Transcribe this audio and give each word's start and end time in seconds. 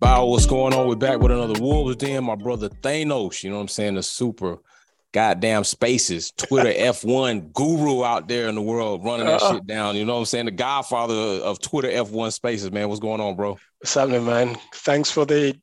Bow, 0.00 0.26
what's 0.26 0.46
going 0.46 0.72
on? 0.74 0.86
We're 0.86 0.94
back 0.94 1.18
with 1.18 1.32
another 1.32 1.60
Wolves 1.60 1.96
Den. 1.96 2.22
My 2.22 2.36
brother 2.36 2.68
Thanos, 2.68 3.42
you 3.42 3.50
know 3.50 3.56
what 3.56 3.62
I'm 3.62 3.68
saying? 3.68 3.96
The 3.96 4.04
super 4.04 4.58
goddamn 5.10 5.64
spaces, 5.64 6.30
Twitter 6.30 6.70
F1 6.92 7.52
guru 7.52 8.04
out 8.04 8.28
there 8.28 8.48
in 8.48 8.54
the 8.54 8.62
world 8.62 9.04
running 9.04 9.26
that 9.26 9.42
uh, 9.42 9.54
shit 9.54 9.66
down. 9.66 9.96
You 9.96 10.04
know 10.04 10.12
what 10.12 10.20
I'm 10.20 10.26
saying? 10.26 10.44
The 10.44 10.52
godfather 10.52 11.14
of 11.14 11.60
Twitter 11.60 11.88
F1 11.88 12.32
spaces, 12.32 12.70
man. 12.70 12.88
What's 12.88 13.00
going 13.00 13.20
on, 13.20 13.34
bro? 13.34 13.58
What's 13.80 13.92
happening, 13.92 14.24
man? 14.24 14.56
Thanks 14.72 15.10
for 15.10 15.24
the 15.24 15.58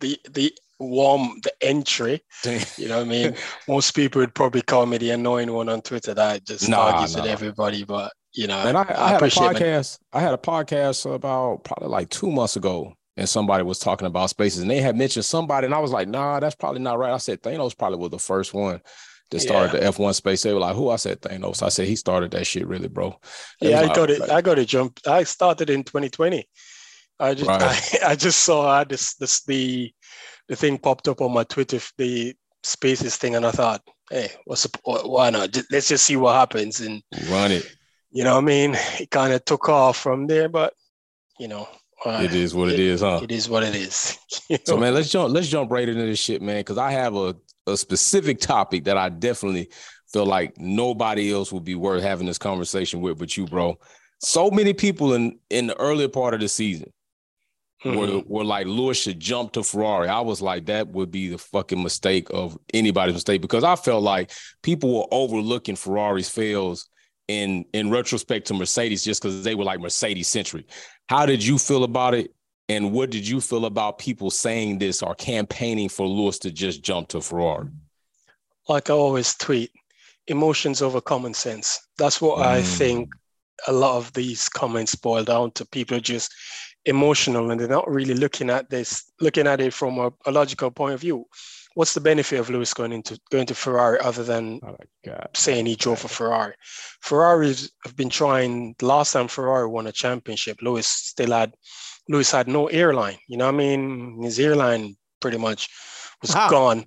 the 0.00 0.18
the 0.32 0.52
warm 0.80 1.38
the 1.44 1.52
entry. 1.60 2.24
you 2.44 2.88
know 2.88 2.98
what 2.98 3.06
I 3.06 3.08
mean? 3.08 3.36
Most 3.68 3.92
people 3.92 4.20
would 4.20 4.34
probably 4.34 4.62
call 4.62 4.86
me 4.86 4.98
the 4.98 5.10
annoying 5.10 5.52
one 5.52 5.68
on 5.68 5.80
Twitter 5.80 6.12
that 6.12 6.44
just 6.44 6.68
nah, 6.68 6.90
argues 6.90 7.14
nah. 7.14 7.22
with 7.22 7.30
everybody, 7.30 7.84
but 7.84 8.12
you 8.34 8.48
know, 8.48 8.58
and 8.66 8.76
I, 8.76 8.82
I, 8.82 9.04
I 9.04 9.08
had 9.10 9.22
a 9.22 9.26
podcast. 9.26 10.00
I 10.12 10.20
had 10.20 10.34
a 10.34 10.38
podcast 10.38 11.08
about 11.08 11.62
probably 11.62 11.88
like 11.88 12.10
two 12.10 12.32
months 12.32 12.56
ago 12.56 12.95
and 13.16 13.28
somebody 13.28 13.62
was 13.64 13.78
talking 13.78 14.06
about 14.06 14.30
spaces 14.30 14.62
and 14.62 14.70
they 14.70 14.80
had 14.80 14.96
mentioned 14.96 15.24
somebody 15.24 15.64
and 15.64 15.74
I 15.74 15.78
was 15.78 15.92
like, 15.92 16.08
nah, 16.08 16.40
that's 16.40 16.54
probably 16.54 16.80
not 16.80 16.98
right. 16.98 17.12
I 17.12 17.18
said 17.18 17.42
Thanos 17.42 17.76
probably 17.76 17.98
was 17.98 18.10
the 18.10 18.18
first 18.18 18.52
one 18.52 18.80
that 19.30 19.40
started 19.40 19.74
yeah. 19.74 19.90
the 19.90 19.96
F1 19.96 20.14
space. 20.14 20.42
They 20.42 20.52
were 20.52 20.60
like, 20.60 20.76
who? 20.76 20.90
I 20.90 20.96
said 20.96 21.20
Thanos. 21.20 21.62
I 21.62 21.68
said 21.68 21.88
he 21.88 21.96
started 21.96 22.30
that 22.32 22.46
shit 22.46 22.66
really, 22.66 22.88
bro. 22.88 23.18
yeah, 23.60 23.80
I 23.80 23.94
got 23.94 24.10
it. 24.10 24.20
Like, 24.20 24.30
I 24.30 24.40
got 24.40 24.58
it 24.58 24.68
jump. 24.68 25.00
I 25.06 25.24
started 25.24 25.70
in 25.70 25.84
2020. 25.84 26.46
I 27.18 27.34
just 27.34 27.48
right. 27.48 27.62
I, 27.62 28.10
I 28.12 28.16
just 28.16 28.40
saw 28.40 28.84
this 28.84 29.14
this 29.14 29.42
the 29.44 29.92
the 30.48 30.56
thing 30.56 30.78
popped 30.78 31.08
up 31.08 31.20
on 31.20 31.32
my 31.32 31.44
Twitter, 31.44 31.80
the 31.96 32.34
spaces 32.62 33.16
thing, 33.16 33.36
and 33.36 33.46
I 33.46 33.50
thought, 33.50 33.82
hey, 34.10 34.30
what's 34.44 34.66
why 34.84 35.30
not? 35.30 35.56
Let's 35.70 35.88
just 35.88 36.04
see 36.04 36.16
what 36.16 36.34
happens 36.34 36.80
and 36.80 37.02
run 37.30 37.52
it. 37.52 37.66
You 38.10 38.24
know 38.24 38.34
what 38.34 38.44
I 38.44 38.46
mean? 38.46 38.76
It 39.00 39.10
kind 39.10 39.32
of 39.32 39.44
took 39.44 39.68
off 39.68 39.96
from 39.96 40.26
there, 40.26 40.48
but 40.48 40.72
you 41.38 41.48
know, 41.48 41.68
it 42.04 42.34
is 42.34 42.54
what 42.54 42.68
it, 42.68 42.74
it 42.74 42.80
is, 42.80 43.00
huh? 43.00 43.20
It 43.22 43.32
is 43.32 43.48
what 43.48 43.62
it 43.62 43.74
is. 43.74 44.18
so 44.64 44.76
man, 44.76 44.94
let's 44.94 45.10
jump 45.10 45.32
let's 45.32 45.48
jump 45.48 45.70
right 45.70 45.88
into 45.88 46.04
this 46.04 46.18
shit, 46.18 46.42
man, 46.42 46.60
because 46.60 46.78
I 46.78 46.90
have 46.92 47.16
a, 47.16 47.34
a 47.66 47.76
specific 47.76 48.38
topic 48.40 48.84
that 48.84 48.96
I 48.96 49.08
definitely 49.08 49.70
feel 50.12 50.26
like 50.26 50.56
nobody 50.58 51.32
else 51.32 51.52
would 51.52 51.64
be 51.64 51.74
worth 51.74 52.02
having 52.02 52.26
this 52.26 52.38
conversation 52.38 53.00
with 53.00 53.18
but 53.18 53.36
you, 53.36 53.46
bro. 53.46 53.78
So 54.20 54.50
many 54.50 54.72
people 54.72 55.14
in 55.14 55.38
in 55.50 55.68
the 55.68 55.80
earlier 55.80 56.08
part 56.08 56.34
of 56.34 56.40
the 56.40 56.48
season 56.48 56.92
mm-hmm. 57.84 57.98
were, 57.98 58.22
were 58.26 58.44
like 58.44 58.66
Lewis 58.66 58.98
should 58.98 59.20
jump 59.20 59.52
to 59.52 59.62
Ferrari. 59.62 60.08
I 60.08 60.20
was 60.20 60.40
like, 60.40 60.66
that 60.66 60.88
would 60.88 61.10
be 61.10 61.28
the 61.28 61.38
fucking 61.38 61.82
mistake 61.82 62.28
of 62.30 62.58
anybody's 62.72 63.14
mistake 63.14 63.42
because 63.42 63.64
I 63.64 63.76
felt 63.76 64.02
like 64.02 64.32
people 64.62 64.94
were 64.94 65.06
overlooking 65.10 65.76
Ferrari's 65.76 66.28
fails 66.28 66.88
in 67.28 67.64
in 67.72 67.90
retrospect 67.90 68.46
to 68.48 68.54
Mercedes 68.54 69.04
just 69.04 69.22
because 69.22 69.42
they 69.42 69.54
were 69.54 69.64
like 69.64 69.80
Mercedes 69.80 70.28
centric. 70.28 70.66
How 71.08 71.26
did 71.26 71.44
you 71.44 71.58
feel 71.58 71.84
about 71.84 72.14
it? 72.14 72.32
And 72.68 72.92
what 72.92 73.10
did 73.10 73.26
you 73.26 73.40
feel 73.40 73.66
about 73.66 73.98
people 73.98 74.30
saying 74.30 74.78
this 74.78 75.02
or 75.02 75.14
campaigning 75.14 75.88
for 75.88 76.06
Lewis 76.06 76.38
to 76.40 76.50
just 76.50 76.82
jump 76.82 77.08
to 77.08 77.20
Ferrari? 77.20 77.68
Like 78.68 78.90
I 78.90 78.94
always 78.94 79.34
tweet, 79.36 79.70
emotions 80.26 80.82
over 80.82 81.00
common 81.00 81.34
sense. 81.34 81.80
That's 81.98 82.20
what 82.20 82.38
mm. 82.38 82.42
I 82.42 82.62
think 82.62 83.12
a 83.68 83.72
lot 83.72 83.96
of 83.96 84.12
these 84.12 84.48
comments 84.48 84.94
boil 84.96 85.22
down 85.24 85.52
to. 85.52 85.66
People 85.66 85.96
are 85.96 86.00
just 86.00 86.34
emotional 86.84 87.50
and 87.50 87.60
they're 87.60 87.68
not 87.68 87.88
really 87.88 88.14
looking 88.14 88.50
at 88.50 88.68
this, 88.68 89.12
looking 89.20 89.46
at 89.46 89.60
it 89.60 89.72
from 89.72 89.98
a, 89.98 90.12
a 90.26 90.32
logical 90.32 90.70
point 90.70 90.94
of 90.94 91.00
view 91.00 91.24
what's 91.76 91.92
the 91.92 92.00
benefit 92.00 92.40
of 92.40 92.48
Lewis 92.48 92.72
going 92.72 92.90
into 92.90 93.20
going 93.30 93.44
to 93.44 93.54
Ferrari 93.54 94.00
other 94.00 94.24
than 94.24 94.60
oh 94.66 94.76
saying 95.34 95.66
he 95.66 95.76
drove 95.76 95.98
for 95.98 96.08
Ferrari? 96.08 96.54
Ferraris 97.02 97.70
have 97.84 97.94
been 97.94 98.08
trying. 98.08 98.74
Last 98.80 99.12
time 99.12 99.28
Ferrari 99.28 99.68
won 99.68 99.86
a 99.86 99.92
championship, 99.92 100.62
Lewis 100.62 100.88
still 100.88 101.32
had 101.32 101.54
Lewis 102.08 102.30
had 102.30 102.48
no 102.48 102.68
airline. 102.68 103.18
You 103.28 103.36
know 103.36 103.44
what 103.44 103.54
I 103.54 103.58
mean? 103.58 104.22
His 104.22 104.40
airline 104.40 104.96
pretty 105.20 105.36
much 105.36 105.68
was 106.22 106.34
wow. 106.34 106.48
gone, 106.48 106.86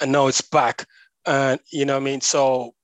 and 0.00 0.10
now 0.10 0.28
it's 0.28 0.40
back. 0.40 0.86
And 1.26 1.60
you 1.70 1.84
know 1.84 1.94
what 1.94 2.02
I 2.02 2.04
mean? 2.04 2.22
So 2.22 2.74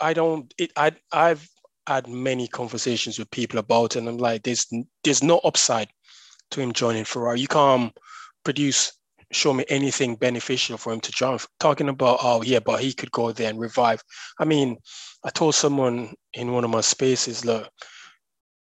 I 0.00 0.14
don't. 0.14 0.52
It, 0.58 0.72
I 0.76 0.92
I've 1.12 1.48
had 1.86 2.08
many 2.08 2.48
conversations 2.48 3.20
with 3.20 3.30
people 3.30 3.60
about 3.60 3.94
it, 3.94 4.00
and 4.00 4.08
I'm 4.08 4.18
like, 4.18 4.42
there's 4.42 4.66
there's 5.04 5.22
no 5.22 5.38
upside 5.38 5.90
to 6.50 6.60
him 6.60 6.72
joining 6.72 7.04
Ferrari. 7.04 7.38
You 7.38 7.46
can't 7.46 7.96
produce 8.42 8.97
show 9.32 9.52
me 9.52 9.64
anything 9.68 10.16
beneficial 10.16 10.78
for 10.78 10.92
him 10.92 11.00
to 11.00 11.12
join. 11.12 11.38
Talking 11.60 11.88
about, 11.88 12.18
oh 12.22 12.42
yeah, 12.42 12.60
but 12.60 12.80
he 12.80 12.92
could 12.92 13.12
go 13.12 13.32
there 13.32 13.50
and 13.50 13.60
revive. 13.60 14.02
I 14.38 14.44
mean, 14.44 14.78
I 15.24 15.30
told 15.30 15.54
someone 15.54 16.14
in 16.32 16.52
one 16.52 16.64
of 16.64 16.70
my 16.70 16.80
spaces, 16.80 17.44
look, 17.44 17.68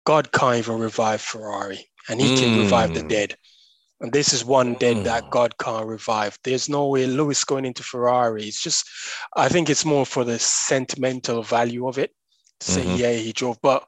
God 0.06 0.31
can't 0.31 0.58
even 0.58 0.80
revive 0.80 1.22
Ferrari, 1.22 1.86
and 2.09 2.22
He 2.22 2.36
mm. 2.36 2.40
can 2.40 2.59
revive 2.59 2.94
the 2.94 3.02
hmm. 3.02 3.08
dead. 3.08 3.36
And 4.02 4.12
this 4.12 4.34
is 4.34 4.46
one 4.46 4.76
dead 4.76 4.98
mm. 4.98 5.03
that 5.06 5.24
hmm. 5.24 5.30
God 5.30 5.58
can't 5.58 5.88
revive. 5.88 6.38
There's 6.44 6.70
no 6.70 6.88
way 6.88 7.08
Lewis 7.08 7.44
going 7.44 7.66
into 7.66 7.82
Ferrari. 7.82 8.44
It's 8.44 8.62
just, 8.62 8.88
I 9.36 9.50
think 9.50 9.70
it's 9.70 9.86
more 9.86 10.06
for 10.06 10.24
the 10.24 10.38
sentimental 10.38 11.42
value 11.42 11.88
of 11.88 11.97
it. 11.97 12.12
To 12.62 12.72
say, 12.72 12.82
mm-hmm. 12.84 12.96
yeah, 12.96 13.14
he 13.14 13.34
drove, 13.34 13.58
but 13.62 13.86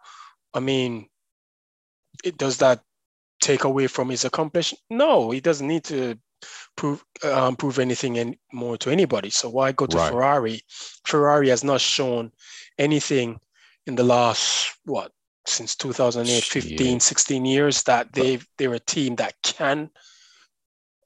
I 0.54 0.60
mean, 0.60 1.08
it 2.24 2.38
does 2.38 2.58
that 2.58 2.82
take 3.40 3.64
away 3.64 3.88
from 3.88 4.10
his 4.10 4.26
accomplishment? 4.26 4.82
No, 4.90 5.32
he 5.32 5.40
doesn't 5.40 5.68
need 5.68 5.86
to 5.86 6.20
prove 6.76 7.04
um, 7.24 7.56
prove 7.56 7.80
anything 7.80 8.38
more 8.54 8.78
to 8.78 8.90
anybody. 8.90 9.30
So 9.30 9.50
why 9.50 9.72
go 9.72 9.86
to 9.86 9.98
right. 9.98 10.12
Ferrari? 10.12 10.62
Ferrari 11.06 11.50
has 11.50 11.64
not 11.64 11.82
shown 11.82 12.32
anything 12.78 13.40
in 13.86 13.96
the 13.96 14.04
last 14.04 14.78
what 14.86 15.12
since 15.46 15.76
2008 15.76 16.44
15 16.44 16.94
yeah. 16.94 16.98
16 17.00 17.46
years 17.46 17.84
that 17.84 18.12
they 18.12 18.40
they're 18.58 18.74
a 18.74 18.80
team 18.80 19.16
that 19.16 19.34
can 19.44 19.90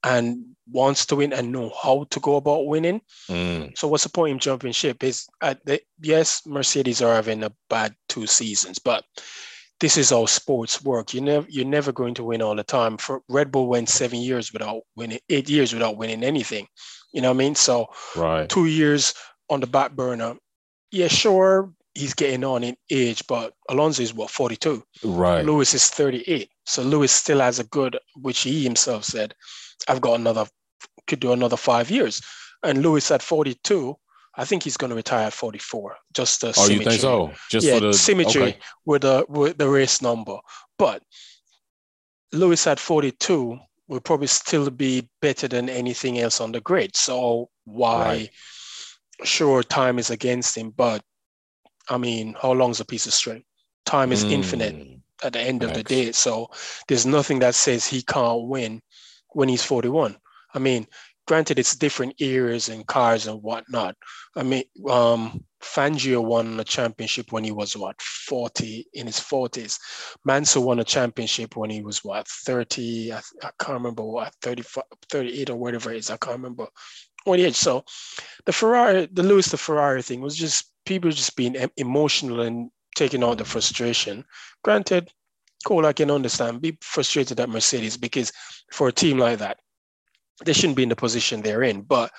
and 0.03 0.55
wants 0.71 1.05
to 1.05 1.15
win 1.15 1.33
and 1.33 1.51
know 1.51 1.71
how 1.81 2.05
to 2.09 2.19
go 2.19 2.37
about 2.37 2.65
winning. 2.65 3.01
Mm. 3.29 3.77
So 3.77 3.87
what's 3.87 4.03
the 4.03 4.09
point 4.09 4.31
in 4.31 4.39
jumping 4.39 4.71
ship? 4.71 5.03
Is 5.03 5.27
at 5.41 5.63
the, 5.65 5.79
yes, 6.01 6.41
Mercedes 6.45 7.01
are 7.01 7.13
having 7.13 7.43
a 7.43 7.53
bad 7.69 7.93
two 8.09 8.25
seasons, 8.25 8.79
but 8.79 9.03
this 9.81 9.97
is 9.97 10.11
how 10.11 10.25
sports 10.27 10.83
work. 10.83 11.13
You 11.13 11.21
never 11.21 11.47
you're 11.49 11.65
never 11.65 11.91
going 11.91 12.13
to 12.13 12.23
win 12.23 12.41
all 12.41 12.55
the 12.55 12.63
time. 12.63 12.97
For 12.97 13.21
Red 13.27 13.51
Bull 13.51 13.67
went 13.67 13.89
seven 13.89 14.19
years 14.19 14.53
without 14.53 14.83
winning, 14.95 15.19
eight 15.29 15.49
years 15.49 15.73
without 15.73 15.97
winning 15.97 16.23
anything. 16.23 16.67
You 17.13 17.21
know 17.21 17.29
what 17.29 17.35
I 17.35 17.39
mean? 17.39 17.55
So 17.55 17.87
right. 18.15 18.47
two 18.47 18.67
years 18.67 19.13
on 19.49 19.59
the 19.59 19.67
back 19.67 19.91
burner. 19.93 20.35
Yeah, 20.91 21.07
sure, 21.07 21.73
he's 21.93 22.13
getting 22.13 22.43
on 22.43 22.63
in 22.63 22.75
age, 22.89 23.25
but 23.27 23.53
Alonso 23.69 24.03
is 24.03 24.13
what 24.13 24.29
42. 24.29 24.83
Right. 25.03 25.45
Lewis 25.45 25.73
is 25.73 25.89
38. 25.89 26.49
So 26.65 26.83
Lewis 26.83 27.11
still 27.11 27.39
has 27.39 27.59
a 27.59 27.63
good, 27.65 27.97
which 28.15 28.41
he 28.41 28.63
himself 28.63 29.03
said, 29.03 29.33
I've 29.87 30.01
got 30.01 30.19
another 30.19 30.45
could 31.07 31.19
do 31.19 31.33
another 31.33 31.57
five 31.57 31.89
years. 31.89 32.21
And 32.63 32.81
Lewis 32.81 33.09
at 33.11 33.23
42 33.23 33.95
I 34.35 34.45
think 34.45 34.63
he's 34.63 34.77
going 34.77 34.89
to 34.89 34.95
retire 34.95 35.27
at 35.27 35.33
44. 35.33 35.95
Just 36.13 36.41
the 36.41 36.47
oh, 36.49 36.51
symmetry. 36.51 36.75
you 36.75 36.89
think 36.89 37.01
so? 37.01 37.31
Just 37.49 37.67
yeah, 37.67 37.79
for 37.79 37.87
the 37.87 37.93
symmetry 37.93 38.41
okay. 38.41 38.57
with 38.85 39.01
the 39.01 39.25
with 39.27 39.57
the 39.57 39.67
race 39.67 40.01
number. 40.01 40.37
But 40.77 41.03
Lewis 42.31 42.65
at 42.67 42.79
42 42.79 43.59
will 43.87 43.99
probably 43.99 44.27
still 44.27 44.69
be 44.69 45.09
better 45.21 45.47
than 45.47 45.69
anything 45.69 46.19
else 46.19 46.39
on 46.39 46.53
the 46.53 46.61
grid. 46.61 46.95
So 46.95 47.49
why? 47.65 48.05
Right. 48.05 48.29
Sure, 49.23 49.61
time 49.61 49.99
is 49.99 50.09
against 50.09 50.57
him, 50.57 50.71
but 50.71 51.03
I 51.89 51.97
mean, 51.97 52.35
how 52.41 52.53
long's 52.53 52.79
a 52.79 52.85
piece 52.85 53.05
of 53.05 53.13
string? 53.13 53.43
Time 53.85 54.11
is 54.11 54.23
mm. 54.23 54.31
infinite 54.31 55.01
at 55.23 55.33
the 55.33 55.41
end 55.41 55.61
of 55.63 55.73
the 55.73 55.83
day. 55.83 56.11
So 56.11 56.49
there's 56.87 57.05
nothing 57.05 57.39
that 57.39 57.53
says 57.53 57.85
he 57.85 58.01
can't 58.01 58.47
win 58.47 58.81
when 59.33 59.49
he's 59.49 59.63
41. 59.63 60.17
I 60.53 60.59
mean, 60.59 60.87
granted 61.31 61.57
it's 61.57 61.77
different 61.77 62.13
eras 62.19 62.67
and 62.67 62.85
cars 62.87 63.25
and 63.25 63.41
whatnot. 63.41 63.95
I 64.35 64.43
mean, 64.43 64.65
um, 64.89 65.41
Fangio 65.63 66.21
won 66.21 66.59
a 66.59 66.65
championship 66.65 67.31
when 67.31 67.45
he 67.45 67.53
was 67.53 67.77
what 67.77 68.01
40 68.01 68.85
in 68.93 69.05
his 69.05 69.17
40s. 69.17 69.79
Mansell 70.25 70.65
won 70.65 70.81
a 70.81 70.83
championship 70.83 71.55
when 71.55 71.69
he 71.69 71.83
was 71.83 72.03
what 72.03 72.27
30. 72.27 73.13
I, 73.13 73.21
I 73.43 73.49
can't 73.57 73.77
remember 73.77 74.03
what 74.03 74.35
35, 74.41 74.83
38 75.09 75.49
or 75.51 75.55
whatever 75.55 75.93
it 75.93 75.99
is. 75.99 76.09
I 76.09 76.17
can't 76.17 76.35
remember 76.35 76.67
on 77.25 77.37
the 77.37 77.45
edge. 77.45 77.55
So 77.55 77.85
the 78.43 78.51
Ferrari, 78.51 79.07
the 79.09 79.23
Lewis 79.23 79.47
the 79.47 79.57
Ferrari 79.57 80.01
thing 80.01 80.19
was 80.19 80.35
just 80.35 80.73
people 80.85 81.11
just 81.11 81.37
being 81.37 81.55
emotional 81.77 82.41
and 82.41 82.69
taking 82.97 83.23
out 83.23 83.37
the 83.37 83.45
frustration. 83.45 84.25
Granted, 84.65 85.09
cool, 85.63 85.85
I 85.85 85.93
can 85.93 86.11
understand. 86.11 86.61
Be 86.61 86.77
frustrated 86.81 87.39
at 87.39 87.47
Mercedes 87.47 87.95
because 87.95 88.33
for 88.73 88.89
a 88.89 88.91
team 88.91 89.17
like 89.17 89.39
that, 89.39 89.59
they 90.45 90.53
shouldn't 90.53 90.77
be 90.77 90.83
in 90.83 90.89
the 90.89 90.95
position 90.95 91.41
they're 91.41 91.63
in. 91.63 91.81
But 91.81 92.11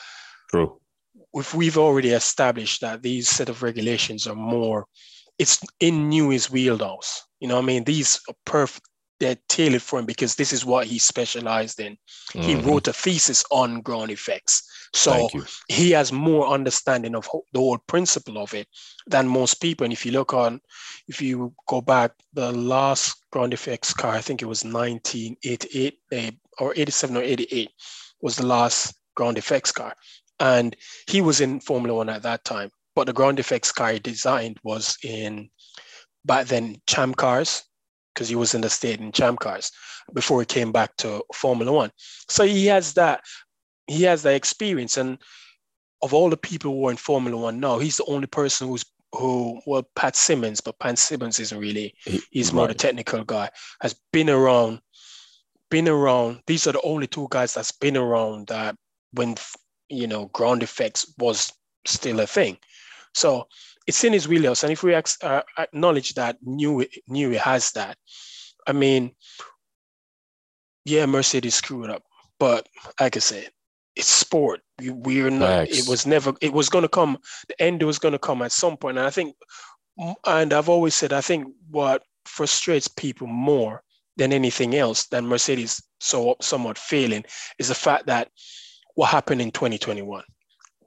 True. 0.51 0.81
if 1.35 1.55
we've 1.55 1.79
already 1.79 2.11
established 2.11 2.81
that 2.81 3.03
these 3.03 3.29
set 3.29 3.49
of 3.49 3.63
regulations 3.63 4.27
are 4.27 4.35
more, 4.35 4.87
it's 5.39 5.61
in 5.81 6.09
Newey's 6.09 6.51
wheelhouse. 6.51 7.25
You 7.41 7.49
know, 7.49 7.59
I 7.59 7.63
mean, 7.63 7.85
these 7.85 8.21
are 8.29 8.35
perfect. 8.45 8.89
They're 9.19 9.39
tailored 9.49 9.83
for 9.83 10.01
him 10.01 10.07
because 10.07 10.35
this 10.35 10.53
is 10.53 10.65
what 10.65 10.87
he 10.87 10.99
specialized 10.99 11.79
in. 11.79 11.97
Mm-hmm. 12.33 12.43
He 12.43 12.55
wrote 12.57 12.89
a 12.89 12.93
thesis 12.93 13.45
on 13.53 13.81
ground 13.81 14.11
effects, 14.11 14.65
so 14.95 15.29
he 15.69 15.93
has 15.93 16.13
more 16.13 16.49
understanding 16.49 17.15
of 17.15 17.29
the 17.53 17.61
whole 17.61 17.79
principle 17.87 18.37
of 18.37 18.53
it 18.53 18.67
than 19.07 19.29
most 19.29 19.61
people. 19.61 19.85
And 19.85 19.93
if 19.93 20.05
you 20.05 20.11
look 20.11 20.35
on, 20.35 20.61
if 21.07 21.23
you 21.23 21.55
go 21.69 21.81
back, 21.81 22.13
the 22.33 22.51
last 22.51 23.15
ground 23.31 23.55
effects 23.55 23.95
car, 23.95 24.11
I 24.11 24.21
think 24.21 24.43
it 24.43 24.47
was 24.47 24.65
1988, 24.65 25.99
they 26.11 26.39
or 26.59 26.73
87 26.77 27.17
or 27.17 27.23
88 27.23 27.71
was 28.21 28.37
the 28.37 28.47
last 28.47 28.95
ground 29.15 29.39
effects 29.39 29.73
car. 29.73 29.95
And 30.41 30.77
he 31.09 31.21
was 31.21 31.41
in 31.41 31.61
Formula 31.61 31.97
One 31.97 32.09
at 32.09 32.23
that 32.23 32.45
time. 32.45 32.71
But 32.95 33.07
the 33.07 33.13
ground 33.13 33.39
effects 33.39 33.73
car 33.73 33.93
he 33.93 33.99
designed 33.99 34.59
was 34.63 34.97
in 35.03 35.51
back 36.25 36.47
then 36.47 36.77
Champ 36.87 37.17
cars, 37.17 37.63
because 38.15 38.29
he 38.29 38.37
was 38.37 38.55
in 38.55 38.61
the 38.61 38.71
state 38.71 39.01
in 39.01 39.13
Champ 39.13 39.41
cars 39.41 39.71
before 40.15 40.41
he 40.41 40.47
came 40.47 40.73
back 40.73 40.97
to 40.99 41.23
Formula 41.35 41.73
One. 41.73 41.91
So 42.29 42.45
he 42.45 42.67
has 42.67 42.95
that, 42.95 43.23
he 43.87 44.03
has 44.03 44.23
that 44.23 44.35
experience. 44.35 44.97
And 44.97 45.19
of 46.03 46.13
all 46.13 46.29
the 46.29 46.37
people 46.37 46.73
who 46.73 46.89
are 46.89 46.91
in 46.91 46.97
Formula 46.97 47.37
One 47.37 47.61
now, 47.61 47.79
he's 47.79 47.97
the 47.97 48.05
only 48.05 48.27
person 48.27 48.69
who's 48.69 48.85
who 49.15 49.61
well 49.67 49.87
Pat 49.95 50.17
Symonds, 50.17 50.61
but 50.61 50.79
Pat 50.79 50.99
Symonds 50.99 51.39
isn't 51.39 51.59
really 51.59 51.95
he's 52.31 52.53
more 52.53 52.67
right. 52.67 52.69
the 52.69 52.75
technical 52.75 53.23
guy, 53.25 53.51
has 53.83 53.95
been 54.13 54.31
around, 54.31 54.81
been 55.73 55.89
around. 55.89 56.43
These 56.47 56.67
are 56.67 56.73
the 56.73 56.83
only 56.83 57.07
two 57.07 57.27
guys 57.31 57.55
that's 57.55 57.73
been 57.73 57.97
around 57.97 58.49
that 58.49 58.77
when 59.15 59.37
you 59.89 60.07
know 60.07 60.27
ground 60.27 60.63
effects 60.63 61.13
was 61.19 61.51
still 61.87 62.21
a 62.21 62.27
thing. 62.27 62.59
So 63.15 63.49
it's 63.87 64.05
in 64.05 64.13
his 64.13 64.29
wheelhouse. 64.29 64.63
And 64.63 64.71
if 64.71 64.83
we 64.83 64.95
uh, 64.95 65.43
acknowledge 65.59 66.15
that 66.15 66.37
Newey 66.45 66.89
Newey 67.11 67.39
has 67.39 67.73
that, 67.73 67.97
I 68.67 68.73
mean, 68.73 69.13
yeah, 70.85 71.07
Mercedes 71.07 71.55
screwed 71.55 71.89
up, 71.89 72.03
but 72.39 72.69
like 73.01 73.17
I 73.17 73.21
said, 73.21 73.49
it's 73.97 74.09
sport. 74.09 74.61
We, 74.79 75.23
are 75.23 75.31
not. 75.31 75.69
It 75.69 75.89
was 75.89 76.07
never. 76.07 76.35
It 76.43 76.53
was 76.53 76.69
going 76.69 76.83
to 76.83 76.89
come. 76.89 77.17
The 77.49 77.63
end 77.63 77.83
was 77.83 77.99
going 77.99 78.13
to 78.13 78.19
come 78.19 78.43
at 78.43 78.53
some 78.53 78.77
point. 78.77 78.99
And 78.99 79.07
I 79.07 79.11
think, 79.11 79.37
and 80.27 80.53
I've 80.53 80.69
always 80.69 80.95
said, 80.95 81.15
I 81.15 81.23
think 81.23 81.47
what 81.71 82.03
frustrates 82.27 82.89
people 82.89 83.27
more 83.27 83.83
than 84.17 84.33
anything 84.33 84.75
else 84.75 85.07
than 85.07 85.27
Mercedes 85.27 85.83
so 86.01 86.37
somewhat 86.41 86.79
failing 86.79 87.25
is 87.59 87.69
the 87.69 87.75
fact 87.75 88.07
that 88.07 88.29
what 88.95 89.09
happened 89.09 89.41
in 89.41 89.51
2021. 89.51 90.23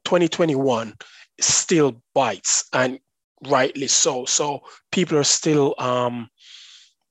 2021 0.03 0.93
still 1.39 2.01
bites, 2.13 2.65
and 2.73 2.99
rightly 3.47 3.87
so. 3.87 4.25
So 4.25 4.61
people 4.91 5.17
are 5.17 5.23
still 5.23 5.75
um, 5.79 6.29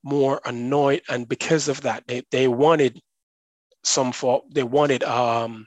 more 0.02 0.40
annoyed, 0.44 1.02
and 1.08 1.28
because 1.28 1.68
of 1.68 1.80
that, 1.82 2.04
they, 2.06 2.22
they 2.30 2.48
wanted 2.48 3.00
some 3.82 4.12
for 4.12 4.42
they 4.50 4.62
wanted 4.62 5.02
um, 5.04 5.66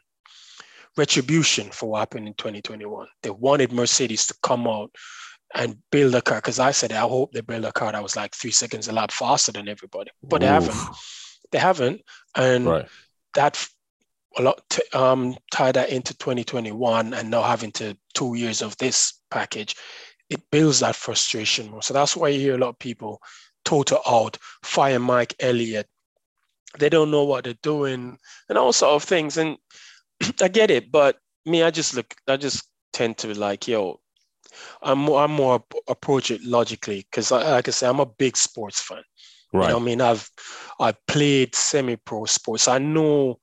retribution 0.96 1.70
for 1.70 1.92
what 1.92 2.00
happened 2.00 2.28
in 2.28 2.34
2021. 2.36 3.08
They 3.22 3.30
wanted 3.30 3.72
Mercedes 3.72 4.26
to 4.28 4.36
come 4.42 4.68
out 4.68 4.92
and 5.56 5.78
build 5.92 6.14
a 6.16 6.22
car 6.22 6.38
because 6.38 6.60
I 6.60 6.72
said 6.72 6.92
I 6.92 7.00
hope 7.00 7.32
they 7.32 7.42
build 7.42 7.66
a 7.66 7.72
car 7.72 7.92
that 7.92 8.04
was 8.04 8.16
like 8.16 8.36
three 8.36 8.52
seconds 8.52 8.88
a 8.88 8.92
lap 8.92 9.12
faster 9.12 9.52
than 9.52 9.70
everybody, 9.70 10.12
but 10.24 10.42
they 10.42 10.48
haven't. 10.48 10.76
They 11.52 11.60
haven't, 11.60 12.02
and 12.36 12.66
right. 12.66 12.88
that 13.36 13.66
a 14.38 14.42
lot 14.42 14.80
um, 14.94 15.36
tie 15.52 15.72
that 15.72 15.90
into 15.90 16.16
2021 16.18 17.14
and 17.14 17.32
now 17.32 17.42
having 17.42 17.72
to 17.72 17.98
two 18.14 18.36
years 18.36 18.62
of 18.62 18.78
this 18.78 19.22
package, 19.32 19.76
it 20.30 20.42
builds 20.52 20.80
that 20.82 20.96
frustration 20.96 21.72
more. 21.72 21.82
So 21.82 21.94
that's 21.94 22.16
why 22.16 22.30
you 22.30 22.40
hear 22.40 22.56
a 22.56 22.60
lot 22.60 22.70
of 22.70 22.80
people 22.80 23.22
total 23.66 24.00
out, 24.08 24.38
fire 24.64 25.00
Mike 25.00 25.36
Elliott. 25.40 25.88
They 26.78 26.90
don't 26.90 27.12
know 27.12 27.24
what 27.24 27.46
they're 27.46 27.56
doing 27.64 28.18
and 28.50 28.58
all 28.58 28.74
sort 28.74 28.94
of 28.94 29.04
things. 29.04 29.38
And 29.38 29.58
I 30.42 30.48
get 30.48 30.72
it, 30.72 30.92
but 30.92 31.18
me, 31.46 31.64
I 31.64 31.72
just 31.72 31.96
look, 31.96 32.14
I 32.28 32.38
just 32.38 32.68
tend 32.94 33.18
to 33.20 33.28
be 33.28 33.34
like, 33.34 33.68
yo, 33.68 34.00
I'm 34.82 35.00
more, 35.00 35.24
I'm 35.24 35.32
more 35.32 35.64
approach 35.88 36.32
it 36.32 36.44
logically 36.44 37.06
because, 37.10 37.32
like 37.32 37.68
I 37.68 37.72
say, 37.72 37.88
I'm 37.88 38.00
a 38.00 38.06
big 38.06 38.38
sports 38.38 38.82
fan. 38.82 39.04
Right. 39.54 39.68
You 39.68 39.70
know 39.72 39.80
I 39.80 39.82
mean, 39.82 40.02
I've 40.02 40.30
I 40.80 40.94
played 41.08 41.56
semi-pro 41.56 42.26
sports. 42.26 42.68
I 42.68 42.78
know 42.80 43.40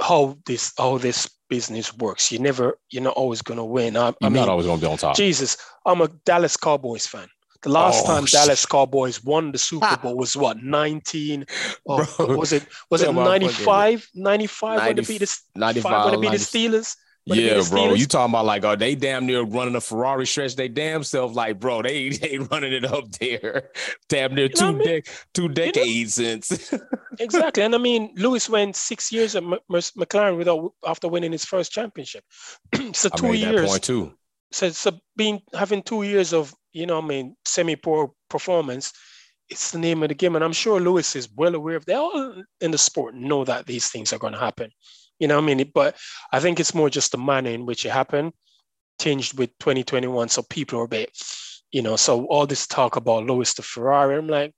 how 0.00 0.38
this 0.46 0.72
how 0.78 0.98
this 0.98 1.28
business 1.48 1.94
works. 1.96 2.32
You 2.32 2.38
never, 2.38 2.78
you're 2.90 3.02
not 3.02 3.16
always 3.16 3.42
going 3.42 3.58
to 3.58 3.64
win. 3.64 3.96
I, 3.96 4.06
you're 4.06 4.14
I 4.22 4.28
mean, 4.28 4.34
not 4.34 4.48
always 4.48 4.66
going 4.66 4.78
to 4.78 4.86
be 4.86 4.90
on 4.90 4.96
top. 4.96 5.16
Jesus, 5.16 5.56
I'm 5.84 6.00
a 6.00 6.08
Dallas 6.24 6.56
Cowboys 6.56 7.06
fan. 7.06 7.28
The 7.62 7.68
last 7.68 8.04
oh, 8.04 8.06
time 8.06 8.24
shit. 8.24 8.32
Dallas 8.40 8.64
Cowboys 8.64 9.22
won 9.22 9.52
the 9.52 9.58
Super 9.58 9.96
Bowl 9.98 10.16
was 10.16 10.34
what 10.34 10.62
19 10.62 11.44
oh, 11.86 12.36
was 12.36 12.52
it 12.54 12.66
was 12.88 13.02
it 13.02 13.12
95 13.12 14.08
95 14.14 14.78
when 14.86 14.96
they 14.96 15.02
beat 15.02 15.18
the 15.18 15.38
95 15.56 16.04
when 16.04 16.20
they 16.20 16.28
beat 16.28 16.38
the 16.38 16.42
Steelers 16.42 16.96
yeah, 17.30 17.62
bro. 17.68 17.94
You 17.94 18.06
talking 18.06 18.32
about 18.32 18.46
like, 18.46 18.64
are 18.64 18.76
they 18.76 18.94
damn 18.94 19.26
near 19.26 19.42
running 19.42 19.76
a 19.76 19.80
Ferrari 19.80 20.26
stretch? 20.26 20.56
They 20.56 20.68
damn 20.68 21.04
self 21.04 21.34
like, 21.34 21.60
bro. 21.60 21.82
They 21.82 22.08
they 22.10 22.38
running 22.38 22.72
it 22.72 22.84
up 22.84 23.10
there, 23.12 23.70
damn 24.08 24.34
near 24.34 24.48
two 24.48 24.78
de- 24.78 25.02
two 25.34 25.48
decades 25.48 26.18
you 26.18 26.24
know? 26.24 26.40
since. 26.40 26.74
exactly, 27.18 27.62
and 27.62 27.74
I 27.74 27.78
mean, 27.78 28.12
Lewis 28.16 28.48
went 28.48 28.76
six 28.76 29.12
years 29.12 29.36
at 29.36 29.42
M- 29.42 29.58
McLaren 29.70 30.36
without 30.36 30.72
after 30.86 31.08
winning 31.08 31.32
his 31.32 31.44
first 31.44 31.72
championship. 31.72 32.24
so 32.92 33.08
two 33.10 33.32
years. 33.32 33.68
point 33.68 33.82
too. 33.82 34.12
So, 34.52 34.70
so 34.70 34.98
being 35.16 35.40
having 35.54 35.82
two 35.82 36.02
years 36.02 36.32
of 36.32 36.54
you 36.72 36.86
know, 36.86 36.98
I 36.98 37.06
mean, 37.06 37.36
semi 37.44 37.76
poor 37.76 38.12
performance, 38.28 38.92
it's 39.48 39.72
the 39.72 39.78
name 39.78 40.02
of 40.02 40.08
the 40.08 40.14
game. 40.14 40.36
And 40.36 40.44
I'm 40.44 40.52
sure 40.52 40.80
Lewis 40.80 41.16
is 41.16 41.28
well 41.34 41.54
aware 41.54 41.76
of 41.76 41.84
they 41.84 41.94
all 41.94 42.42
in 42.60 42.70
the 42.70 42.78
sport 42.78 43.14
know 43.14 43.44
that 43.44 43.66
these 43.66 43.88
things 43.88 44.12
are 44.12 44.18
going 44.18 44.32
to 44.32 44.38
happen. 44.38 44.70
You 45.20 45.28
know 45.28 45.38
I 45.38 45.42
mean? 45.42 45.70
But 45.72 45.96
I 46.32 46.40
think 46.40 46.58
it's 46.58 46.74
more 46.74 46.90
just 46.90 47.12
the 47.12 47.18
manner 47.18 47.50
in 47.50 47.66
which 47.66 47.86
it 47.86 47.90
happened, 47.90 48.32
tinged 48.98 49.32
with 49.38 49.56
2021. 49.60 50.28
So 50.30 50.42
people 50.42 50.80
are 50.80 50.84
a 50.84 50.88
bit, 50.88 51.10
you 51.70 51.82
know, 51.82 51.94
so 51.96 52.24
all 52.26 52.46
this 52.46 52.66
talk 52.66 52.96
about 52.96 53.26
Lewis 53.26 53.54
to 53.54 53.62
Ferrari, 53.62 54.16
I'm 54.16 54.26
like, 54.26 54.54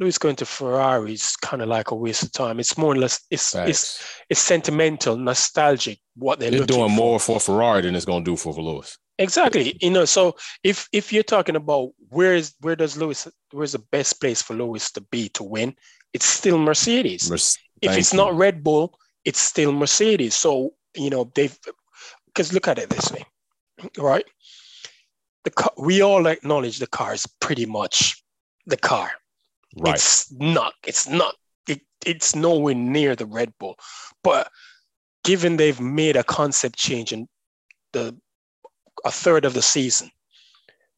Lewis 0.00 0.18
going 0.18 0.36
to 0.36 0.46
Ferrari 0.46 1.12
is 1.12 1.36
kind 1.36 1.62
of 1.62 1.68
like 1.68 1.90
a 1.90 1.94
waste 1.94 2.22
of 2.22 2.32
time. 2.32 2.58
It's 2.58 2.78
more 2.78 2.92
or 2.92 2.96
less 2.96 3.20
it's 3.30 3.54
it's 3.54 4.02
it's 4.30 4.40
sentimental, 4.40 5.16
nostalgic. 5.16 6.00
What 6.16 6.40
they're, 6.40 6.50
they're 6.50 6.64
doing 6.64 6.88
for. 6.88 6.96
more 6.96 7.20
for 7.20 7.38
Ferrari 7.38 7.82
than 7.82 7.94
it's 7.94 8.06
going 8.06 8.24
to 8.24 8.30
do 8.30 8.36
for 8.36 8.52
Lewis. 8.54 8.96
Exactly. 9.18 9.76
You 9.82 9.90
know, 9.90 10.06
so 10.06 10.36
if 10.64 10.88
if 10.92 11.12
you're 11.12 11.22
talking 11.22 11.54
about 11.54 11.90
where 12.08 12.34
is 12.34 12.54
where 12.60 12.76
does 12.76 12.96
Lewis 12.96 13.28
where's 13.52 13.72
the 13.72 13.84
best 13.92 14.18
place 14.20 14.40
for 14.40 14.54
Lewis 14.54 14.90
to 14.92 15.02
be 15.12 15.28
to 15.30 15.44
win, 15.44 15.76
it's 16.14 16.24
still 16.24 16.58
Mercedes. 16.58 17.28
Mer- 17.28 17.36
if 17.82 17.98
it's 17.98 18.14
you. 18.14 18.16
not 18.16 18.34
Red 18.34 18.64
Bull, 18.64 18.98
it's 19.24 19.40
still 19.40 19.72
Mercedes. 19.72 20.34
So 20.34 20.74
you 20.94 21.10
know 21.10 21.30
they've 21.34 21.56
because 22.26 22.52
look 22.52 22.68
at 22.68 22.78
it 22.78 22.90
this 22.90 23.10
way, 23.12 23.24
right? 23.98 24.24
The 25.44 25.50
car, 25.50 25.72
we 25.78 26.02
all 26.02 26.26
acknowledge 26.26 26.78
the 26.78 26.86
car 26.86 27.14
is 27.14 27.26
pretty 27.40 27.66
much 27.66 28.22
the 28.66 28.76
car. 28.76 29.10
Right. 29.76 29.94
It's 29.94 30.30
not. 30.32 30.74
It's 30.86 31.08
not. 31.08 31.34
It, 31.68 31.80
it's 32.04 32.34
nowhere 32.34 32.74
near 32.74 33.16
the 33.16 33.26
Red 33.26 33.52
Bull, 33.58 33.76
but 34.22 34.50
given 35.24 35.56
they've 35.56 35.80
made 35.80 36.16
a 36.16 36.24
concept 36.24 36.76
change 36.76 37.12
in 37.12 37.28
the 37.92 38.16
a 39.04 39.10
third 39.10 39.44
of 39.44 39.54
the 39.54 39.62
season. 39.62 40.10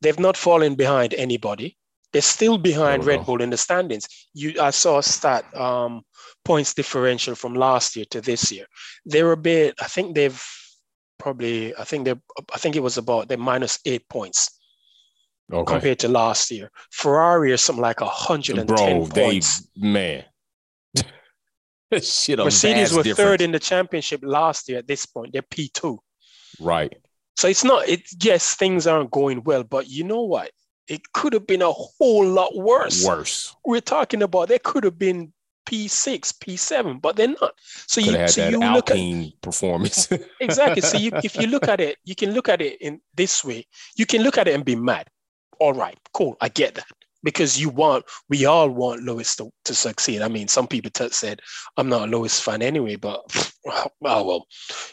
They've 0.00 0.18
not 0.18 0.36
fallen 0.36 0.74
behind 0.74 1.14
anybody. 1.14 1.76
They're 2.12 2.22
still 2.22 2.58
behind 2.58 3.04
Red 3.04 3.24
Bull 3.24 3.40
in 3.40 3.50
the 3.50 3.56
standings. 3.56 4.06
You, 4.34 4.60
I 4.60 4.70
saw 4.70 4.98
a 4.98 5.02
stat 5.02 5.44
um, 5.56 6.02
points 6.44 6.74
differential 6.74 7.34
from 7.34 7.54
last 7.54 7.96
year 7.96 8.04
to 8.10 8.20
this 8.20 8.52
year. 8.52 8.66
They're 9.04 9.32
a 9.32 9.36
bit. 9.36 9.74
I 9.80 9.86
think 9.86 10.14
they've 10.14 10.42
probably. 11.18 11.74
I 11.76 11.84
think 11.84 12.04
they're, 12.04 12.20
I 12.54 12.58
think 12.58 12.76
it 12.76 12.82
was 12.82 12.98
about 12.98 13.28
they're 13.28 13.38
minus 13.38 13.78
eight 13.84 14.08
points 14.08 14.58
okay. 15.52 15.72
compared 15.72 15.98
to 16.00 16.08
last 16.08 16.50
year. 16.50 16.70
Ferrari 16.90 17.52
is 17.52 17.60
something 17.60 17.82
like 17.82 18.00
hundred 18.00 18.58
and 18.58 18.68
ten 18.68 19.06
points. 19.06 19.60
Bro, 19.60 19.82
they, 19.82 19.88
man. 19.88 20.24
Shit, 22.00 22.38
Mercedes 22.38 22.92
were 22.92 23.02
difference. 23.02 23.16
third 23.16 23.40
in 23.40 23.52
the 23.52 23.58
championship 23.58 24.20
last 24.22 24.68
year. 24.68 24.78
At 24.78 24.88
this 24.88 25.06
point, 25.06 25.32
they're 25.32 25.42
P 25.42 25.68
two. 25.72 26.00
Right. 26.60 26.94
So 27.36 27.48
it's 27.48 27.64
not, 27.64 27.88
it 27.88 28.02
yes, 28.22 28.54
things 28.54 28.86
aren't 28.86 29.10
going 29.10 29.42
well, 29.44 29.64
but 29.64 29.88
you 29.88 30.04
know 30.04 30.22
what? 30.22 30.50
It 30.88 31.12
could 31.12 31.32
have 31.32 31.46
been 31.46 31.62
a 31.62 31.72
whole 31.72 32.26
lot 32.26 32.54
worse. 32.54 33.06
Worse. 33.06 33.54
We're 33.64 33.80
talking 33.80 34.22
about 34.22 34.48
there 34.48 34.58
could 34.58 34.84
have 34.84 34.98
been 34.98 35.32
P6, 35.66 36.20
P7, 36.38 37.00
but 37.00 37.16
they're 37.16 37.28
not. 37.28 37.54
So 37.86 38.02
could 38.02 38.14
you, 38.14 38.28
so 38.28 38.48
you 38.48 38.58
look 38.58 38.90
at 38.90 39.40
performance. 39.40 40.08
exactly. 40.40 40.82
So 40.82 40.98
you, 40.98 41.10
if 41.24 41.36
you 41.36 41.46
look 41.46 41.68
at 41.68 41.80
it, 41.80 41.98
you 42.04 42.14
can 42.14 42.32
look 42.32 42.48
at 42.48 42.60
it 42.60 42.80
in 42.80 43.00
this 43.14 43.44
way. 43.44 43.66
You 43.96 44.06
can 44.06 44.22
look 44.22 44.38
at 44.38 44.48
it 44.48 44.54
and 44.54 44.64
be 44.64 44.76
mad. 44.76 45.08
All 45.60 45.72
right, 45.72 45.98
cool. 46.12 46.36
I 46.40 46.48
get 46.48 46.74
that 46.74 46.86
because 47.22 47.60
you 47.60 47.68
want, 47.68 48.04
we 48.28 48.46
all 48.46 48.68
want 48.68 49.02
Lewis 49.02 49.36
to, 49.36 49.52
to 49.64 49.74
succeed. 49.74 50.22
I 50.22 50.28
mean, 50.28 50.48
some 50.48 50.66
people 50.66 50.90
t- 50.90 51.08
said, 51.10 51.40
I'm 51.76 51.88
not 51.88 52.08
a 52.08 52.10
Lewis 52.10 52.40
fan 52.40 52.62
anyway, 52.62 52.96
but 52.96 53.20
oh, 53.66 53.86
well, 54.00 54.46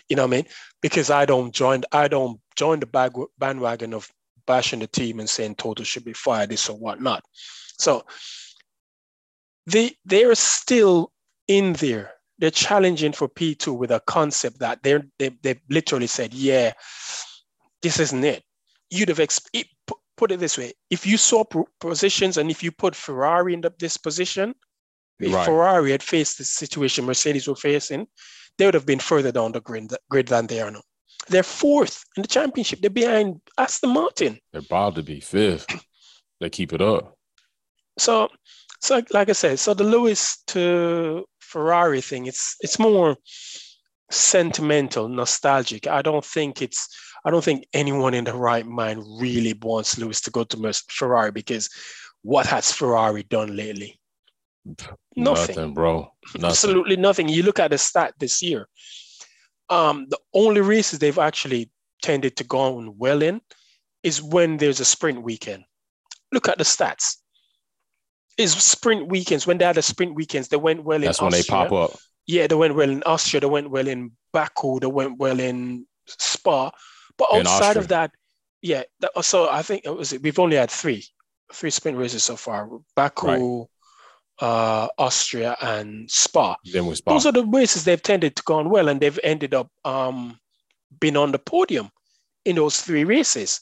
you 0.10 0.16
know 0.16 0.24
what 0.24 0.34
I 0.34 0.38
mean? 0.38 0.46
because 0.82 1.10
I 1.10 1.26
don't 1.26 1.54
join 1.54 1.84
I 1.92 2.08
don't 2.08 2.40
join 2.56 2.80
the 2.80 2.86
bag, 2.86 3.14
bandwagon 3.38 3.94
of 3.94 4.10
bashing 4.46 4.80
the 4.80 4.88
team 4.88 5.20
and 5.20 5.30
saying 5.30 5.56
Toto 5.56 5.84
should 5.84 6.06
be 6.06 6.14
fired, 6.14 6.50
this 6.50 6.70
or 6.70 6.78
whatnot. 6.78 7.24
So 7.78 8.04
they 9.72 9.96
they're 10.06 10.36
still 10.36 11.12
in 11.48 11.74
there. 11.74 12.12
They're 12.38 12.52
challenging 12.52 13.12
for 13.12 13.28
P2 13.28 13.78
with 13.78 13.92
a 13.92 14.00
concept 14.02 14.60
that 14.60 14.82
they're 14.84 15.04
they 15.18 15.30
they 15.42 15.60
literally 15.70 16.08
said, 16.08 16.34
yeah, 16.34 16.74
this 17.82 18.00
isn't 18.00 18.24
it. 18.24 18.44
You'd 18.90 19.10
have 19.10 19.18
exp- 19.18 19.50
it, 19.54 19.68
put 20.18 20.32
it 20.32 20.40
this 20.40 20.58
way: 20.58 20.74
if 20.90 21.06
you 21.06 21.18
saw 21.18 21.44
positions 21.80 22.38
and 22.38 22.50
if 22.50 22.64
you 22.64 22.72
put 22.72 22.96
Ferrari 22.96 23.54
in 23.54 23.62
the, 23.62 23.74
this 23.80 23.98
position, 23.98 24.56
If 25.20 25.34
right. 25.34 25.46
Ferrari 25.46 25.92
had 25.92 26.04
faced 26.04 26.38
the 26.38 26.46
situation 26.46 27.06
Mercedes 27.06 27.48
were 27.48 27.56
facing, 27.56 28.08
they 28.58 28.66
would 28.66 28.74
have 28.74 28.86
been 28.86 29.00
further 29.00 29.32
down 29.32 29.52
the 29.52 29.62
grid, 29.62 29.94
grid 30.10 30.28
than 30.28 30.48
they 30.48 30.62
are 30.62 30.72
now. 30.72 30.82
They're 31.28 31.44
fourth 31.44 32.04
in 32.16 32.22
the 32.22 32.28
championship. 32.28 32.80
They're 32.82 32.90
behind 32.90 33.42
Aston 33.58 33.94
Martin. 33.94 34.40
They're 34.52 34.62
bound 34.62 34.96
to 34.96 35.04
be 35.04 35.20
fifth. 35.20 35.68
they 36.40 36.50
keep 36.50 36.74
it 36.74 36.82
up. 36.82 37.18
So, 37.98 38.30
so 38.80 39.02
like 39.12 39.30
I 39.30 39.34
said, 39.34 39.60
so 39.60 39.74
the 39.74 39.84
Lewis 39.84 40.42
to 40.48 41.26
Ferrari 41.40 42.02
thing, 42.02 42.26
it's 42.26 42.56
it's 42.62 42.80
more 42.80 43.18
sentimental, 44.10 45.08
nostalgic. 45.08 45.88
I 45.88 46.02
don't 46.02 46.26
think 46.26 46.62
it's 46.62 46.88
I 47.26 47.32
don't 47.32 47.44
think 47.44 47.66
anyone 47.74 48.14
in 48.14 48.24
the 48.24 48.34
right 48.34 48.66
mind 48.66 49.04
really 49.20 49.54
wants 49.62 49.98
Lewis 49.98 50.22
to 50.22 50.32
go 50.32 50.44
to 50.46 50.74
Ferrari 50.90 51.32
because 51.32 51.70
what 52.22 52.46
has 52.46 52.72
Ferrari 52.72 53.24
done 53.24 53.56
lately? 53.56 54.00
Nothing, 54.66 54.96
nothing 55.16 55.74
bro. 55.74 56.12
Nothing. 56.36 56.50
Absolutely 56.50 56.96
nothing. 56.96 57.28
You 57.28 57.44
look 57.44 57.60
at 57.60 57.72
the 57.72 57.78
stat 57.78 58.14
this 58.20 58.42
year. 58.42 58.68
Um, 59.70 60.08
the 60.10 60.20
only 60.34 60.62
races 60.62 61.00
they've 61.00 61.20
actually 61.20 61.70
tended 62.02 62.36
to 62.38 62.44
go 62.44 62.78
on 62.78 62.98
well 62.98 63.22
in 63.22 63.42
is 64.04 64.22
when 64.22 64.58
there's 64.58 64.80
a 64.80 64.86
sprint 64.86 65.22
weekend. 65.22 65.64
Look 66.32 66.48
at 66.48 66.58
the 66.58 66.64
stats. 66.64 67.18
Is 68.40 68.54
sprint 68.54 69.10
weekends 69.10 69.46
when 69.46 69.58
they 69.58 69.66
had 69.66 69.76
the 69.76 69.82
sprint 69.82 70.16
weekends, 70.16 70.48
they 70.48 70.58
went 70.58 70.86
well 70.86 71.00
That's 71.00 71.20
in. 71.20 71.26
That's 71.26 71.50
when 71.50 71.58
Austria. 71.58 71.64
they 71.64 71.70
pop 71.70 71.92
up. 71.92 72.00
Yeah, 72.26 72.48
they 72.48 72.56
went 72.56 72.74
well 72.76 72.90
in 72.90 73.04
Austria. 73.04 73.42
They 73.42 73.48
went 73.48 73.70
well 73.70 73.88
in 73.88 74.12
Baku. 74.32 74.80
They 74.80 74.88
went 74.88 75.20
well 75.20 75.40
in 75.40 75.86
Spa. 76.08 76.72
But 77.18 77.28
outside 77.34 77.76
of 77.76 77.90
that, 77.90 78.12
yeah. 78.62 78.84
That, 79.02 79.12
so 79.26 79.50
I 79.50 79.62
think 79.62 79.82
it 79.84 79.90
was 79.90 80.18
we've 80.22 80.40
only 80.40 80.56
had 80.56 80.72
three, 80.72 81.04
three 81.54 81.70
sprint 81.70 81.98
races 81.98 82.24
so 82.24 82.38
far: 82.38 82.70
Baku, 82.96 83.28
right. 83.28 83.68
uh, 84.40 84.88
Austria, 84.98 85.58
and 85.62 86.10
Spa. 86.10 86.56
Then 86.72 86.86
with 86.86 87.00
Spa. 87.00 87.12
Those 87.12 87.26
are 87.26 87.34
the 87.34 87.46
races 87.46 87.84
they've 87.84 88.02
tended 88.02 88.38
to 88.38 88.44
go 88.46 88.56
on 88.56 88.70
well, 88.70 88.88
and 88.88 89.02
they've 89.02 89.20
ended 89.22 89.54
up 89.54 89.70
um, 89.84 90.40
being 91.02 91.18
on 91.18 91.34
the 91.34 91.40
podium 91.40 91.90
in 92.46 92.56
those 92.56 92.82
three 92.82 93.04
races. 93.04 93.60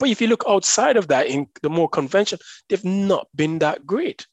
But 0.00 0.08
if 0.08 0.20
you 0.20 0.26
look 0.26 0.42
outside 0.48 0.96
of 0.96 1.06
that, 1.08 1.28
in 1.28 1.46
the 1.62 1.70
more 1.70 1.88
conventional, 1.88 2.40
they've 2.68 2.84
not 2.84 3.28
been 3.36 3.60
that 3.60 3.86
great. 3.86 4.26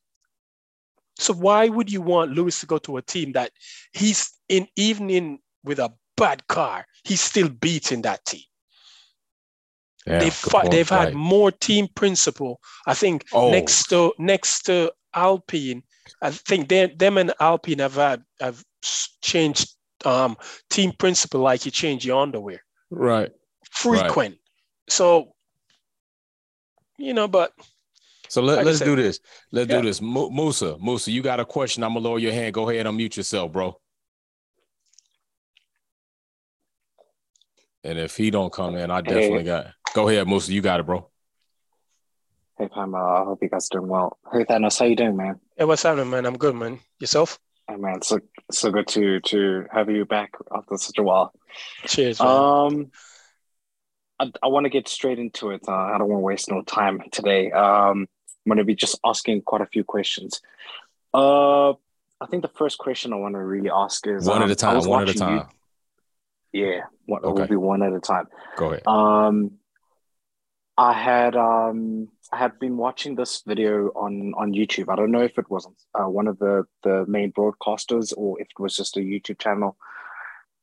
So 1.19 1.33
why 1.33 1.67
would 1.67 1.91
you 1.91 2.01
want 2.01 2.31
Lewis 2.31 2.59
to 2.61 2.65
go 2.65 2.79
to 2.79 2.97
a 2.97 3.01
team 3.01 3.33
that 3.33 3.51
he's 3.91 4.31
in 4.49 4.67
even 4.75 5.09
in 5.09 5.39
with 5.63 5.77
a 5.77 5.93
bad 6.17 6.45
car, 6.47 6.85
he's 7.03 7.21
still 7.21 7.47
beating 7.47 8.01
that 8.01 8.25
team. 8.25 8.41
Yeah, 10.05 10.19
they've 10.19 10.45
they've 10.71 10.91
right. 10.91 11.05
had 11.05 11.13
more 11.13 11.51
team 11.51 11.87
principal. 11.93 12.59
I 12.85 12.93
think 12.93 13.25
oh. 13.33 13.51
next 13.51 13.87
to 13.87 14.13
next 14.17 14.63
to 14.63 14.91
Alpine, 15.13 15.83
I 16.21 16.31
think 16.31 16.69
they, 16.69 16.87
them 16.87 17.17
and 17.17 17.33
Alpine 17.39 17.79
have 17.79 17.95
had 17.95 18.23
have 18.39 18.63
changed 19.21 19.75
um, 20.05 20.37
team 20.69 20.93
principal 20.97 21.41
like 21.41 21.65
you 21.65 21.71
change 21.71 22.05
your 22.05 22.21
underwear. 22.21 22.63
Right. 22.89 23.31
Frequent. 23.69 24.35
Right. 24.35 24.39
So 24.89 25.33
you 26.97 27.13
know, 27.13 27.27
but 27.27 27.53
so 28.29 28.41
let, 28.41 28.65
us 28.65 28.79
do 28.79 28.95
this. 28.95 29.19
Let's 29.51 29.69
yeah. 29.69 29.81
do 29.81 29.87
this. 29.87 30.01
Musa, 30.01 30.77
Musa, 30.81 31.11
you 31.11 31.21
got 31.21 31.39
a 31.39 31.45
question. 31.45 31.83
I'm 31.83 31.93
gonna 31.93 32.07
lower 32.07 32.19
your 32.19 32.33
hand. 32.33 32.53
Go 32.53 32.69
ahead, 32.69 32.85
and 32.85 32.97
unmute 32.97 33.17
yourself, 33.17 33.51
bro. 33.51 33.79
And 37.83 37.97
if 37.97 38.17
he 38.17 38.31
don't 38.31 38.51
come 38.51 38.75
in, 38.75 38.91
I 38.91 39.01
definitely 39.01 39.39
hey. 39.39 39.43
got. 39.43 39.67
Go 39.93 40.09
ahead, 40.09 40.27
Musa. 40.27 40.51
You 40.51 40.61
got 40.61 40.79
it, 40.79 40.85
bro. 40.85 41.09
Hey, 42.57 42.67
Pam. 42.67 42.95
I 42.95 43.23
hope 43.23 43.39
you 43.41 43.49
guys 43.49 43.69
doing 43.69 43.87
well. 43.87 44.17
Hey, 44.33 44.43
Thanos, 44.43 44.79
how 44.79 44.85
you 44.85 44.95
doing, 44.95 45.15
man? 45.15 45.39
Hey, 45.55 45.65
what's 45.65 45.83
happening, 45.83 46.09
man? 46.09 46.25
I'm 46.25 46.37
good, 46.37 46.55
man. 46.55 46.79
Yourself? 46.99 47.39
Hey, 47.69 47.77
man. 47.77 48.01
So 48.01 48.19
so 48.51 48.71
good 48.71 48.87
to 48.89 49.19
to 49.21 49.65
have 49.71 49.89
you 49.89 50.05
back 50.05 50.31
after 50.53 50.75
such 50.77 50.97
a 50.97 51.03
while. 51.03 51.33
Cheers. 51.85 52.19
Man. 52.19 52.27
Um, 52.27 52.91
I, 54.19 54.31
I 54.43 54.47
want 54.47 54.65
to 54.65 54.69
get 54.69 54.87
straight 54.87 55.19
into 55.19 55.51
it. 55.51 55.61
Uh, 55.67 55.71
I 55.71 55.97
don't 55.97 56.09
want 56.09 56.21
to 56.21 56.25
waste 56.25 56.49
no 56.49 56.61
time 56.63 57.01
today. 57.11 57.51
Um, 57.51 58.07
I'm 58.45 58.49
going 58.49 58.57
to 58.57 58.63
be 58.63 58.75
just 58.75 58.99
asking 59.05 59.41
quite 59.41 59.61
a 59.61 59.65
few 59.65 59.83
questions. 59.83 60.41
Uh, 61.13 61.71
I 61.71 62.25
think 62.29 62.41
the 62.41 62.49
first 62.49 62.77
question 62.77 63.13
I 63.13 63.17
want 63.17 63.35
to 63.35 63.39
really 63.39 63.69
ask 63.69 64.07
is 64.07 64.25
one 64.25 64.37
um, 64.37 64.43
at 64.43 64.51
a 64.51 64.55
time. 64.55 64.79
One 64.85 65.03
at 65.03 65.09
a 65.09 65.13
time. 65.13 65.47
You, 66.53 66.65
yeah, 66.65 66.81
one, 67.05 67.23
okay. 67.23 67.41
will 67.41 67.47
be 67.47 67.55
one 67.55 67.83
at 67.83 67.93
a 67.93 67.99
time. 67.99 68.27
Go 68.55 68.67
ahead. 68.71 68.87
Um, 68.87 69.59
I 70.77 70.93
had 70.93 71.35
um, 71.35 72.09
I 72.31 72.37
had 72.37 72.59
been 72.59 72.77
watching 72.77 73.15
this 73.15 73.41
video 73.45 73.87
on 73.89 74.33
on 74.37 74.53
YouTube. 74.53 74.91
I 74.91 74.95
don't 74.95 75.11
know 75.11 75.21
if 75.21 75.37
it 75.37 75.49
was 75.49 75.67
uh, 75.95 76.07
one 76.07 76.27
of 76.27 76.37
the 76.39 76.65
the 76.83 77.05
main 77.07 77.31
broadcasters 77.31 78.13
or 78.15 78.39
if 78.39 78.47
it 78.47 78.59
was 78.59 78.75
just 78.75 78.97
a 78.97 78.99
YouTube 78.99 79.39
channel, 79.39 79.75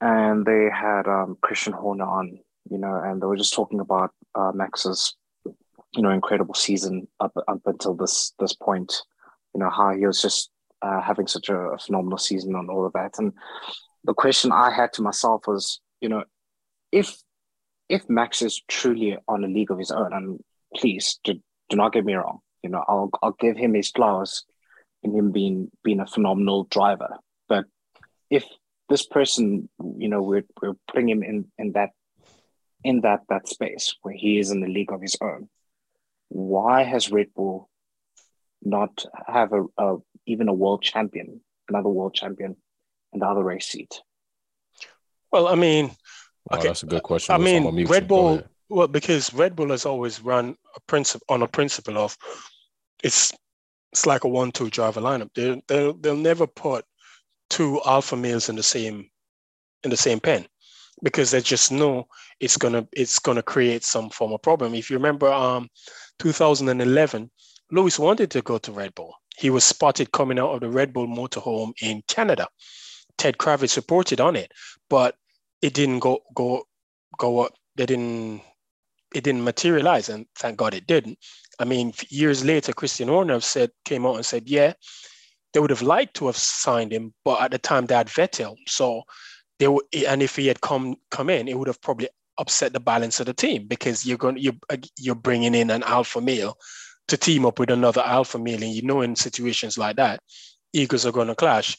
and 0.01 0.47
they 0.47 0.71
had 0.73 1.09
um, 1.09 1.37
Christian 1.41 1.73
Horner 1.73 2.05
on, 2.05 2.39
you 2.71 2.79
know, 2.79 3.01
and 3.05 3.21
they 3.21 3.27
were 3.27 3.37
just 3.37 3.55
talking 3.55 3.81
about 3.81 4.11
uh, 4.35 4.53
Max's, 4.55 5.17
you 5.45 6.03
know, 6.03 6.11
incredible 6.11 6.55
season 6.55 7.07
up 7.21 7.33
up 7.49 7.61
until 7.67 7.95
this 7.95 8.33
this 8.39 8.55
point. 8.55 9.03
You 9.55 9.61
know 9.61 9.71
how 9.71 9.95
he 9.95 10.07
was 10.07 10.21
just 10.21 10.51
uh, 10.83 11.01
having 11.01 11.27
such 11.27 11.49
a, 11.49 11.77
phenomenal 11.85 12.19
season 12.19 12.55
and 12.57 12.71
all 12.71 12.87
of 12.87 12.93
that, 12.95 13.19
and 13.19 13.33
the 14.05 14.15
question 14.15 14.53
I 14.53 14.71
had 14.71 14.93
to 14.95 15.03
myself 15.03 15.47
was, 15.47 15.81
you 16.01 16.09
know, 16.09 16.25
if 16.93 17.17
if 17.89 18.09
Max 18.09 18.43
is 18.43 18.63
truly 18.69 19.17
on 19.29 19.45
a 19.45 19.49
league 19.49 19.71
of 19.71 19.79
his 19.79 19.91
own, 19.91 20.13
and 20.13 20.41
please 20.75 21.19
do, 21.25 21.35
do 21.69 21.77
not 21.77 21.93
get 21.93 22.05
me 22.05 22.15
wrong, 22.15 22.41
you 22.63 22.71
know, 22.71 22.85
I'll 22.89 23.11
I'll 23.23 23.37
give 23.39 23.57
him 23.57 23.75
his 23.75 23.91
flowers 23.91 24.45
in 25.03 25.15
him 25.15 25.33
being 25.33 25.71
being 25.83 26.01
a 26.01 26.07
phenomenal 26.07 26.65
driver. 26.65 27.17
But 27.49 27.65
if 28.31 28.45
this 28.89 29.07
person, 29.07 29.69
you 29.99 30.09
know, 30.09 30.23
we're 30.23 30.45
we're 30.61 30.77
putting 30.89 31.09
him 31.09 31.23
in 31.23 31.47
in 31.59 31.73
that 31.73 31.91
in 32.85 33.01
that 33.01 33.23
that 33.29 33.49
space 33.49 33.95
where 34.03 34.15
he 34.15 34.39
is 34.39 34.51
in 34.51 34.61
the 34.61 34.69
league 34.69 34.93
of 34.93 35.01
his 35.01 35.17
own, 35.21 35.49
why 36.29 36.83
has 36.83 37.11
Red 37.11 37.29
Bull 37.35 37.71
not 38.63 39.05
have 39.27 39.53
a, 39.53 39.65
a 39.79 39.97
even 40.27 40.49
a 40.49 40.53
world 40.53 40.83
champion, 40.83 41.41
another 41.69 41.89
world 41.89 42.15
champion 42.15 42.57
in 43.13 43.21
the 43.21 43.27
other 43.27 43.43
race 43.43 43.67
seat? 43.67 44.01
Well, 45.33 45.49
I 45.49 45.55
mean, 45.55 45.87
wow, 46.51 46.59
okay. 46.59 46.69
that's 46.69 46.83
a 46.83 46.87
good 46.87 47.03
question. 47.03 47.35
I 47.35 47.39
mean, 47.39 47.87
Red 47.87 48.07
Bull. 48.07 48.43
Well, 48.71 48.89
because 48.89 49.33
Red 49.35 49.55
Bull 49.57 49.71
has 49.71 49.85
always 49.85 50.23
run 50.23 50.57
a 50.75 50.81
principle 50.87 51.27
on 51.29 51.43
a 51.43 51.49
principle 51.49 51.99
of 51.99 52.17
it's 53.03 53.33
it's 53.93 54.07
like 54.07 54.25
a 54.25 54.29
one-two 54.29 54.71
driver 54.71 55.01
lineup. 55.01 55.31
They 55.35 55.63
they 55.69 55.93
they'll 56.01 56.17
never 56.17 56.47
put 56.47 56.85
two 57.51 57.81
alpha 57.87 58.17
males 58.17 58.49
in 58.49 58.57
the 58.57 58.63
same 58.63 59.09
in 59.85 59.91
the 59.91 59.97
same 59.97 60.19
pen 60.19 60.47
because 61.03 61.31
they 61.31 61.41
just 61.41 61.73
know 61.73 62.07
it's 62.41 62.57
gonna 62.57 62.87
it's 62.93 63.19
gonna 63.19 63.43
create 63.43 63.85
some 63.85 64.11
form 64.11 64.33
of 64.33 64.43
problem. 64.43 64.75
If 64.75 64.91
you 64.91 64.97
remember, 64.97 65.31
um, 65.33 65.69
2011, 66.19 67.31
Lewis 67.71 67.99
wanted 67.99 68.31
to 68.33 68.43
go 68.43 68.59
to 68.59 68.73
Red 68.73 68.95
Bull. 68.95 69.15
He 69.37 69.51
was 69.51 69.65
spotted 69.65 70.13
coming 70.13 70.39
out 70.39 70.53
of 70.53 70.61
the 70.61 70.71
Red 70.71 70.93
Bull 70.93 71.09
motorhome 71.09 71.73
in 71.83 72.03
Canada. 72.07 72.47
Ted 73.19 73.39
Kravitz 73.39 73.77
reported 73.77 74.21
on 74.21 74.37
it, 74.37 74.53
but 74.89 75.17
it 75.63 75.75
didn't 75.75 76.01
go 76.01 76.21
go 76.35 76.65
go 77.19 77.41
up. 77.41 77.53
They 77.77 77.87
didn't 77.87 78.43
it 79.15 79.25
didn't 79.25 79.45
materialize, 79.45 80.09
and 80.09 80.27
thank 80.37 80.57
God 80.57 80.75
it 80.75 80.87
didn't. 80.87 81.19
I 81.59 81.65
mean, 81.65 81.93
years 82.09 82.45
later, 82.45 82.73
Christian 82.73 83.09
Horner 83.09 83.41
said 83.41 83.71
came 83.85 84.05
out 84.05 84.17
and 84.17 84.27
said, 84.27 84.49
yeah, 84.49 84.73
they 85.53 85.61
would 85.61 85.71
have 85.71 85.83
liked 85.83 86.15
to 86.17 86.27
have 86.27 86.37
signed 86.37 86.93
him, 86.93 87.15
but 87.25 87.41
at 87.41 87.53
the 87.53 87.59
time 87.59 87.87
they 87.87 87.95
had 87.95 88.09
Vettel, 88.09 88.57
so 88.67 89.03
they 89.59 89.69
would, 89.69 89.85
and 90.09 90.23
if 90.23 90.37
he 90.37 90.47
had 90.47 90.61
come 90.61 90.97
come 91.11 91.31
in, 91.31 91.49
it 91.49 91.59
would 91.59 91.69
have 91.69 91.81
probably 91.81 92.09
upset 92.39 92.73
the 92.73 92.81
balance 92.81 93.21
of 93.21 93.27
the 93.27 93.35
team 93.35 93.67
because 93.67 94.05
you're 94.05 94.19
going 94.19 94.37
you're 94.39 94.55
you're 94.99 95.15
bringing 95.15 95.55
in 95.55 95.71
an 95.71 95.83
alpha 95.85 96.21
male 96.21 96.57
to 97.09 97.17
team 97.17 97.47
up 97.47 97.59
with 97.59 97.71
another 97.71 98.03
alpha 98.03 98.39
male, 98.39 98.63
and 98.63 98.73
you 98.73 98.83
know 98.83 99.03
in 99.03 99.15
situations 99.15 99.79
like 99.79 99.97
that, 99.97 100.21
egos 100.73 101.07
are 101.07 101.13
going 101.13 101.29
to 101.29 101.35
clash. 101.35 101.77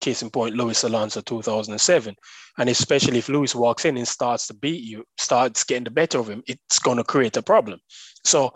Case 0.00 0.22
in 0.22 0.30
point, 0.30 0.56
Lewis 0.56 0.84
Alonso 0.84 1.20
2007. 1.20 2.14
And 2.58 2.68
especially 2.68 3.18
if 3.18 3.28
Lewis 3.28 3.54
walks 3.54 3.84
in 3.84 3.96
and 3.96 4.06
starts 4.06 4.46
to 4.48 4.54
beat 4.54 4.82
you, 4.82 5.04
starts 5.18 5.64
getting 5.64 5.84
the 5.84 5.90
better 5.90 6.18
of 6.18 6.28
him, 6.28 6.42
it's 6.46 6.78
going 6.78 6.98
to 6.98 7.04
create 7.04 7.36
a 7.36 7.42
problem. 7.42 7.80
So 8.24 8.52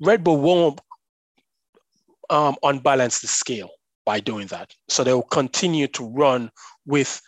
Red 0.00 0.22
Bull 0.22 0.40
won't 0.40 0.80
um, 2.28 2.56
unbalance 2.62 3.20
the 3.20 3.28
scale 3.28 3.70
by 4.04 4.20
doing 4.20 4.46
that. 4.48 4.74
So 4.88 5.04
they'll 5.04 5.22
continue 5.22 5.86
to 5.88 6.04
run 6.04 6.50
with 6.86 7.20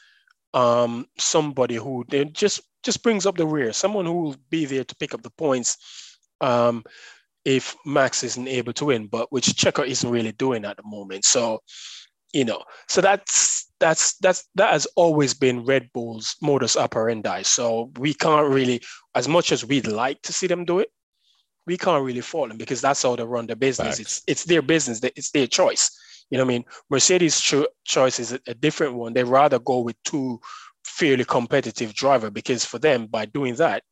um, 0.55 1.07
somebody 1.19 1.77
who 1.77 2.05
they 2.09 2.25
just 2.25 2.61
just 2.83 3.03
brings 3.03 3.27
up 3.27 3.37
the 3.37 3.47
rear, 3.47 3.73
someone 3.73 4.07
who 4.07 4.21
will 4.21 4.37
be 4.51 4.65
there 4.65 4.85
to 4.85 4.97
pick 4.97 5.15
up 5.15 5.23
the 5.23 5.31
points 5.31 5.79
um, 6.41 6.85
if 7.45 7.77
Max 7.87 8.23
isn't 8.25 8.49
able 8.49 8.73
to 8.75 8.87
win, 8.87 9.07
but 9.07 9.33
which 9.33 9.47
Checo 9.47 9.87
isn't 9.87 10.09
really 10.11 10.33
doing 10.33 10.65
at 10.65 10.77
the 10.77 10.83
moment. 10.85 11.25
So, 11.25 11.61
you 12.33 12.45
know, 12.45 12.63
so 12.89 13.01
that's 13.01 13.71
that's 13.81 14.17
that's 14.19 14.49
that 14.55 14.73
has 14.73 14.87
always 14.97 15.35
been 15.35 15.65
Red 15.65 15.91
Bull's 15.93 16.37
modus 16.43 16.77
operandi. 16.77 17.43
So 17.43 17.91
we 17.99 18.15
can't 18.15 18.49
really, 18.49 18.81
as 19.15 19.29
much 19.29 19.53
as 19.53 19.65
we'd 19.65 19.87
like 19.87 20.23
to 20.23 20.33
see 20.33 20.47
them 20.47 20.65
do 20.65 20.81
it, 20.81 20.89
we 21.67 21.77
can't 21.77 22.05
really 22.05 22.21
fault 22.21 22.49
them 22.49 22.59
because 22.59 22.81
that's 22.81 23.03
how 23.03 23.17
they 23.17 23.25
run 23.25 23.47
their 23.47 23.57
business. 23.57 23.99
It's 24.01 24.23
it's 24.27 24.45
their 24.45 24.63
business. 24.63 25.01
It's 25.03 25.31
their 25.31 25.47
choice. 25.47 25.91
You 26.33 26.39
know 26.39 26.45
what 26.45 26.53
I 26.53 26.55
mean? 26.55 26.65
Mercedes' 26.89 27.39
cho- 27.43 27.69
choice 27.85 28.19
is 28.19 28.33
a, 28.33 28.41
a 28.47 28.55
different 28.55 28.95
one. 28.95 29.13
They 29.13 29.23
rather 29.23 29.59
go 29.59 29.81
with 29.81 30.03
two 30.03 30.41
fairly 30.83 31.27
competitive 31.27 31.93
driver 31.93 32.31
because 32.31 32.65
for 32.65 32.79
them, 32.79 33.07
by 33.07 33.27
doing 33.27 33.57
that, 33.57 33.83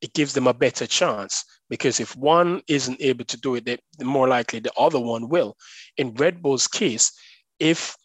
it 0.00 0.14
gives 0.14 0.32
them 0.32 0.46
a 0.46 0.54
better 0.54 0.86
chance. 0.86 1.44
Because 1.68 1.98
if 1.98 2.14
one 2.14 2.62
isn't 2.68 3.02
able 3.02 3.24
to 3.24 3.36
do 3.40 3.56
it, 3.56 3.64
they, 3.64 3.78
the 3.98 4.04
more 4.04 4.28
likely 4.28 4.60
the 4.60 4.70
other 4.78 5.00
one 5.00 5.28
will. 5.28 5.56
In 5.96 6.14
Red 6.14 6.40
Bull's 6.40 6.68
case, 6.68 7.10
if 7.58 7.96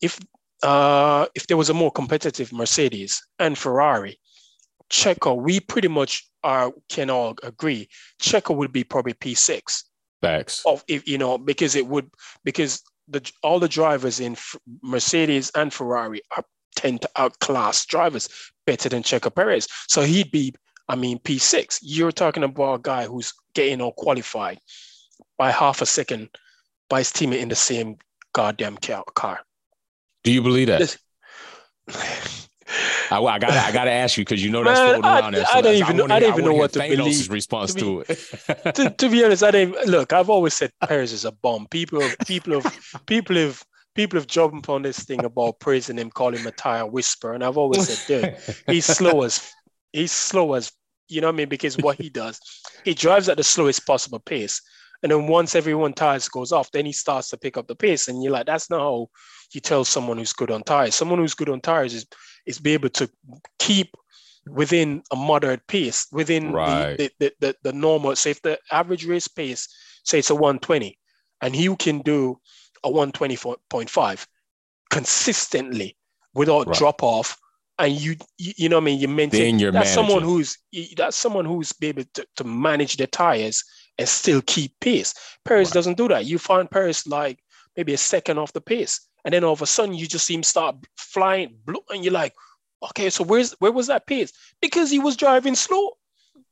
if 0.00 0.18
uh, 0.62 1.26
if 1.34 1.46
there 1.46 1.58
was 1.58 1.68
a 1.68 1.74
more 1.74 1.92
competitive 1.92 2.54
Mercedes 2.54 3.20
and 3.38 3.58
Ferrari, 3.58 4.18
Checo, 4.90 5.36
we 5.36 5.60
pretty 5.60 5.88
much 5.88 6.26
are 6.42 6.72
can 6.88 7.10
all 7.10 7.34
agree 7.42 7.86
Checo 8.18 8.56
would 8.56 8.72
be 8.72 8.82
probably 8.82 9.12
P6. 9.12 9.84
Facts. 10.22 10.62
Of 10.64 10.82
if 10.88 11.06
you 11.06 11.18
know 11.18 11.36
because 11.36 11.76
it 11.76 11.86
would 11.86 12.10
because 12.44 12.82
the 13.10 13.30
all 13.42 13.58
the 13.58 13.68
drivers 13.68 14.20
in 14.20 14.36
Mercedes 14.82 15.50
and 15.54 15.72
Ferrari 15.72 16.22
are 16.36 16.44
tend 16.76 17.02
to 17.02 17.10
outclass 17.16 17.84
drivers 17.86 18.28
better 18.66 18.88
than 18.88 19.02
Checo 19.02 19.34
Perez. 19.34 19.66
So 19.88 20.02
he'd 20.02 20.30
be, 20.30 20.54
I 20.88 20.96
mean, 20.96 21.18
P6. 21.18 21.80
You're 21.82 22.12
talking 22.12 22.44
about 22.44 22.74
a 22.74 22.82
guy 22.82 23.06
who's 23.06 23.32
getting 23.54 23.80
all 23.80 23.92
qualified 23.92 24.58
by 25.36 25.50
half 25.50 25.82
a 25.82 25.86
second 25.86 26.28
by 26.88 26.98
his 27.00 27.10
teammate 27.12 27.40
in 27.40 27.48
the 27.48 27.56
same 27.56 27.96
goddamn 28.32 28.76
car. 29.14 29.40
Do 30.24 30.32
you 30.32 30.42
believe 30.42 30.68
that? 30.68 30.96
I, 33.10 33.18
I 33.20 33.38
got 33.38 33.50
I 33.50 33.72
got 33.72 33.84
to 33.84 33.90
ask 33.90 34.16
you 34.16 34.24
because 34.24 34.42
you 34.42 34.50
know 34.50 34.64
that's 34.64 34.80
Man, 34.80 35.02
around 35.02 35.24
I, 35.24 35.30
there. 35.30 35.46
So 35.46 35.52
I 35.52 35.60
don't 35.60 35.74
even 35.74 35.96
know. 35.96 36.04
I 36.04 36.20
don't 36.20 36.32
even 36.32 36.44
know 36.44 36.54
what 36.54 36.72
to 36.74 36.78
Thanos' 36.78 36.96
believe. 36.96 37.30
response 37.30 37.74
to, 37.74 37.80
to, 37.80 38.00
it. 38.00 38.74
to, 38.74 38.90
to, 38.90 39.08
be 39.08 39.24
honest, 39.24 39.42
I 39.42 39.50
didn't 39.50 39.86
look. 39.86 40.12
I've 40.12 40.30
always 40.30 40.54
said 40.54 40.72
Perez 40.86 41.12
is 41.12 41.24
a 41.24 41.32
bomb. 41.32 41.66
People, 41.70 42.00
have, 42.00 42.16
people 42.26 42.60
have, 42.60 43.02
people 43.06 43.36
have, 43.36 43.64
people 43.94 44.18
have 44.18 44.26
jumped 44.26 44.68
on 44.68 44.82
this 44.82 45.00
thing 45.00 45.24
about 45.24 45.60
praising 45.60 45.98
him, 45.98 46.10
calling 46.10 46.40
him 46.40 46.46
a 46.46 46.52
tire 46.52 46.86
whisperer, 46.86 47.34
and 47.34 47.44
I've 47.44 47.58
always 47.58 47.88
said, 47.88 48.22
dude, 48.22 48.56
he's 48.66 48.86
slow 48.86 49.22
as 49.22 49.52
he's 49.92 50.12
slow 50.12 50.54
as 50.54 50.72
you 51.08 51.20
know 51.20 51.26
what 51.26 51.34
I 51.34 51.36
mean 51.38 51.48
because 51.48 51.76
what 51.78 51.96
he 51.96 52.08
does, 52.08 52.40
he 52.84 52.94
drives 52.94 53.28
at 53.28 53.36
the 53.36 53.42
slowest 53.44 53.86
possible 53.86 54.20
pace, 54.20 54.60
and 55.02 55.10
then 55.10 55.26
once 55.26 55.54
everyone 55.54 55.92
tires 55.92 56.28
goes 56.28 56.52
off, 56.52 56.70
then 56.70 56.86
he 56.86 56.92
starts 56.92 57.30
to 57.30 57.36
pick 57.36 57.56
up 57.56 57.66
the 57.66 57.74
pace, 57.74 58.08
and 58.08 58.22
you're 58.22 58.32
like, 58.32 58.46
that's 58.46 58.70
not 58.70 58.80
how 58.80 59.08
you 59.52 59.60
tell 59.60 59.84
someone 59.84 60.18
who's 60.18 60.32
good 60.32 60.50
on 60.50 60.62
tires. 60.62 60.94
Someone 60.94 61.18
who's 61.18 61.34
good 61.34 61.48
on 61.48 61.60
tires 61.60 61.94
is 61.94 62.06
is 62.46 62.58
be 62.58 62.74
able 62.74 62.88
to 62.90 63.10
keep 63.58 63.94
within 64.46 65.02
a 65.12 65.16
moderate 65.16 65.66
pace, 65.66 66.06
within 66.12 66.52
right. 66.52 66.96
the, 66.96 67.10
the, 67.18 67.32
the, 67.40 67.56
the, 67.62 67.72
normal. 67.72 68.16
Say 68.16 68.30
if 68.30 68.42
the 68.42 68.58
average 68.70 69.06
race 69.06 69.28
pace, 69.28 69.68
say 70.04 70.18
it's 70.18 70.30
a 70.30 70.34
120, 70.34 70.98
and 71.42 71.54
you 71.54 71.76
can 71.76 72.00
do 72.00 72.38
a 72.84 72.90
120.5 72.90 74.26
consistently 74.90 75.96
without 76.34 76.66
right. 76.66 76.76
drop 76.76 77.02
off, 77.02 77.36
and 77.78 77.92
you, 77.92 78.16
you, 78.38 78.52
you 78.56 78.68
know 78.68 78.76
what 78.76 78.82
I 78.82 78.84
mean, 78.86 79.00
you 79.00 79.08
maintain. 79.08 79.56
That's 79.58 79.72
managing. 79.72 79.94
someone 79.94 80.22
who's 80.22 80.58
that's 80.96 81.16
someone 81.16 81.44
who's 81.44 81.72
be 81.72 81.88
able 81.88 82.04
to, 82.14 82.26
to 82.36 82.44
manage 82.44 82.96
the 82.96 83.06
tires 83.06 83.64
and 83.98 84.08
still 84.08 84.42
keep 84.46 84.78
pace. 84.80 85.14
Perez 85.44 85.68
right. 85.68 85.74
doesn't 85.74 85.96
do 85.96 86.08
that. 86.08 86.26
You 86.26 86.38
find 86.38 86.70
Perez 86.70 87.06
like 87.06 87.38
maybe 87.76 87.94
a 87.94 87.98
second 87.98 88.38
off 88.38 88.52
the 88.52 88.60
pace. 88.60 89.00
And 89.24 89.34
then 89.34 89.44
all 89.44 89.52
of 89.52 89.62
a 89.62 89.66
sudden 89.66 89.94
you 89.94 90.06
just 90.06 90.26
see 90.26 90.34
him 90.34 90.42
start 90.42 90.76
flying, 90.96 91.54
blue, 91.64 91.82
and 91.90 92.04
you're 92.04 92.12
like, 92.12 92.34
okay, 92.82 93.10
so 93.10 93.24
where's 93.24 93.52
where 93.58 93.72
was 93.72 93.86
that 93.88 94.06
pace? 94.06 94.32
Because 94.60 94.90
he 94.90 94.98
was 94.98 95.16
driving 95.16 95.54
slow. 95.54 95.90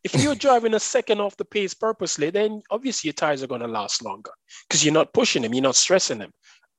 If 0.04 0.14
you're 0.14 0.34
driving 0.46 0.74
a 0.74 0.80
second 0.80 1.20
off 1.20 1.36
the 1.36 1.44
pace 1.44 1.74
purposely, 1.74 2.30
then 2.30 2.62
obviously 2.70 3.08
your 3.08 3.14
tires 3.14 3.42
are 3.42 3.46
going 3.46 3.60
to 3.60 3.68
last 3.68 4.04
longer 4.04 4.32
because 4.68 4.84
you're 4.84 4.94
not 4.94 5.12
pushing 5.12 5.42
them, 5.42 5.54
you're 5.54 5.62
not 5.62 5.76
stressing 5.76 6.18
them, 6.18 6.32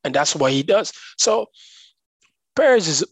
and 0.04 0.14
that's 0.14 0.36
what 0.36 0.52
he 0.52 0.64
does. 0.64 0.94
So 1.18 1.48
Perez 2.56 2.88
is. 2.88 3.06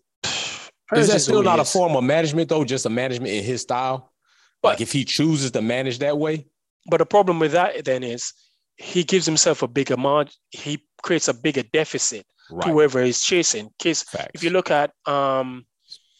Perez 0.89 1.07
is 1.07 1.13
that 1.13 1.19
still 1.21 1.43
not 1.43 1.59
a 1.59 1.65
form 1.65 1.95
of 1.95 2.03
management 2.03 2.49
though? 2.49 2.63
Just 2.63 2.85
a 2.85 2.89
management 2.89 3.33
in 3.33 3.43
his 3.43 3.61
style. 3.61 4.13
But, 4.61 4.69
like 4.69 4.81
if 4.81 4.91
he 4.91 5.05
chooses 5.05 5.51
to 5.51 5.61
manage 5.61 5.99
that 5.99 6.17
way. 6.17 6.47
But 6.89 6.97
the 6.97 7.05
problem 7.05 7.39
with 7.39 7.51
that 7.51 7.83
then 7.85 8.03
is 8.03 8.33
he 8.77 9.03
gives 9.03 9.25
himself 9.25 9.61
a 9.61 9.67
bigger 9.67 9.97
margin. 9.97 10.33
He 10.51 10.83
creates 11.03 11.27
a 11.27 11.33
bigger 11.33 11.63
deficit 11.63 12.25
right. 12.51 12.65
to 12.65 12.71
whoever 12.71 13.01
is 13.01 13.21
chasing. 13.21 13.69
Case 13.79 14.05
if 14.33 14.43
you 14.43 14.49
look 14.49 14.71
at 14.71 14.91
um, 15.05 15.65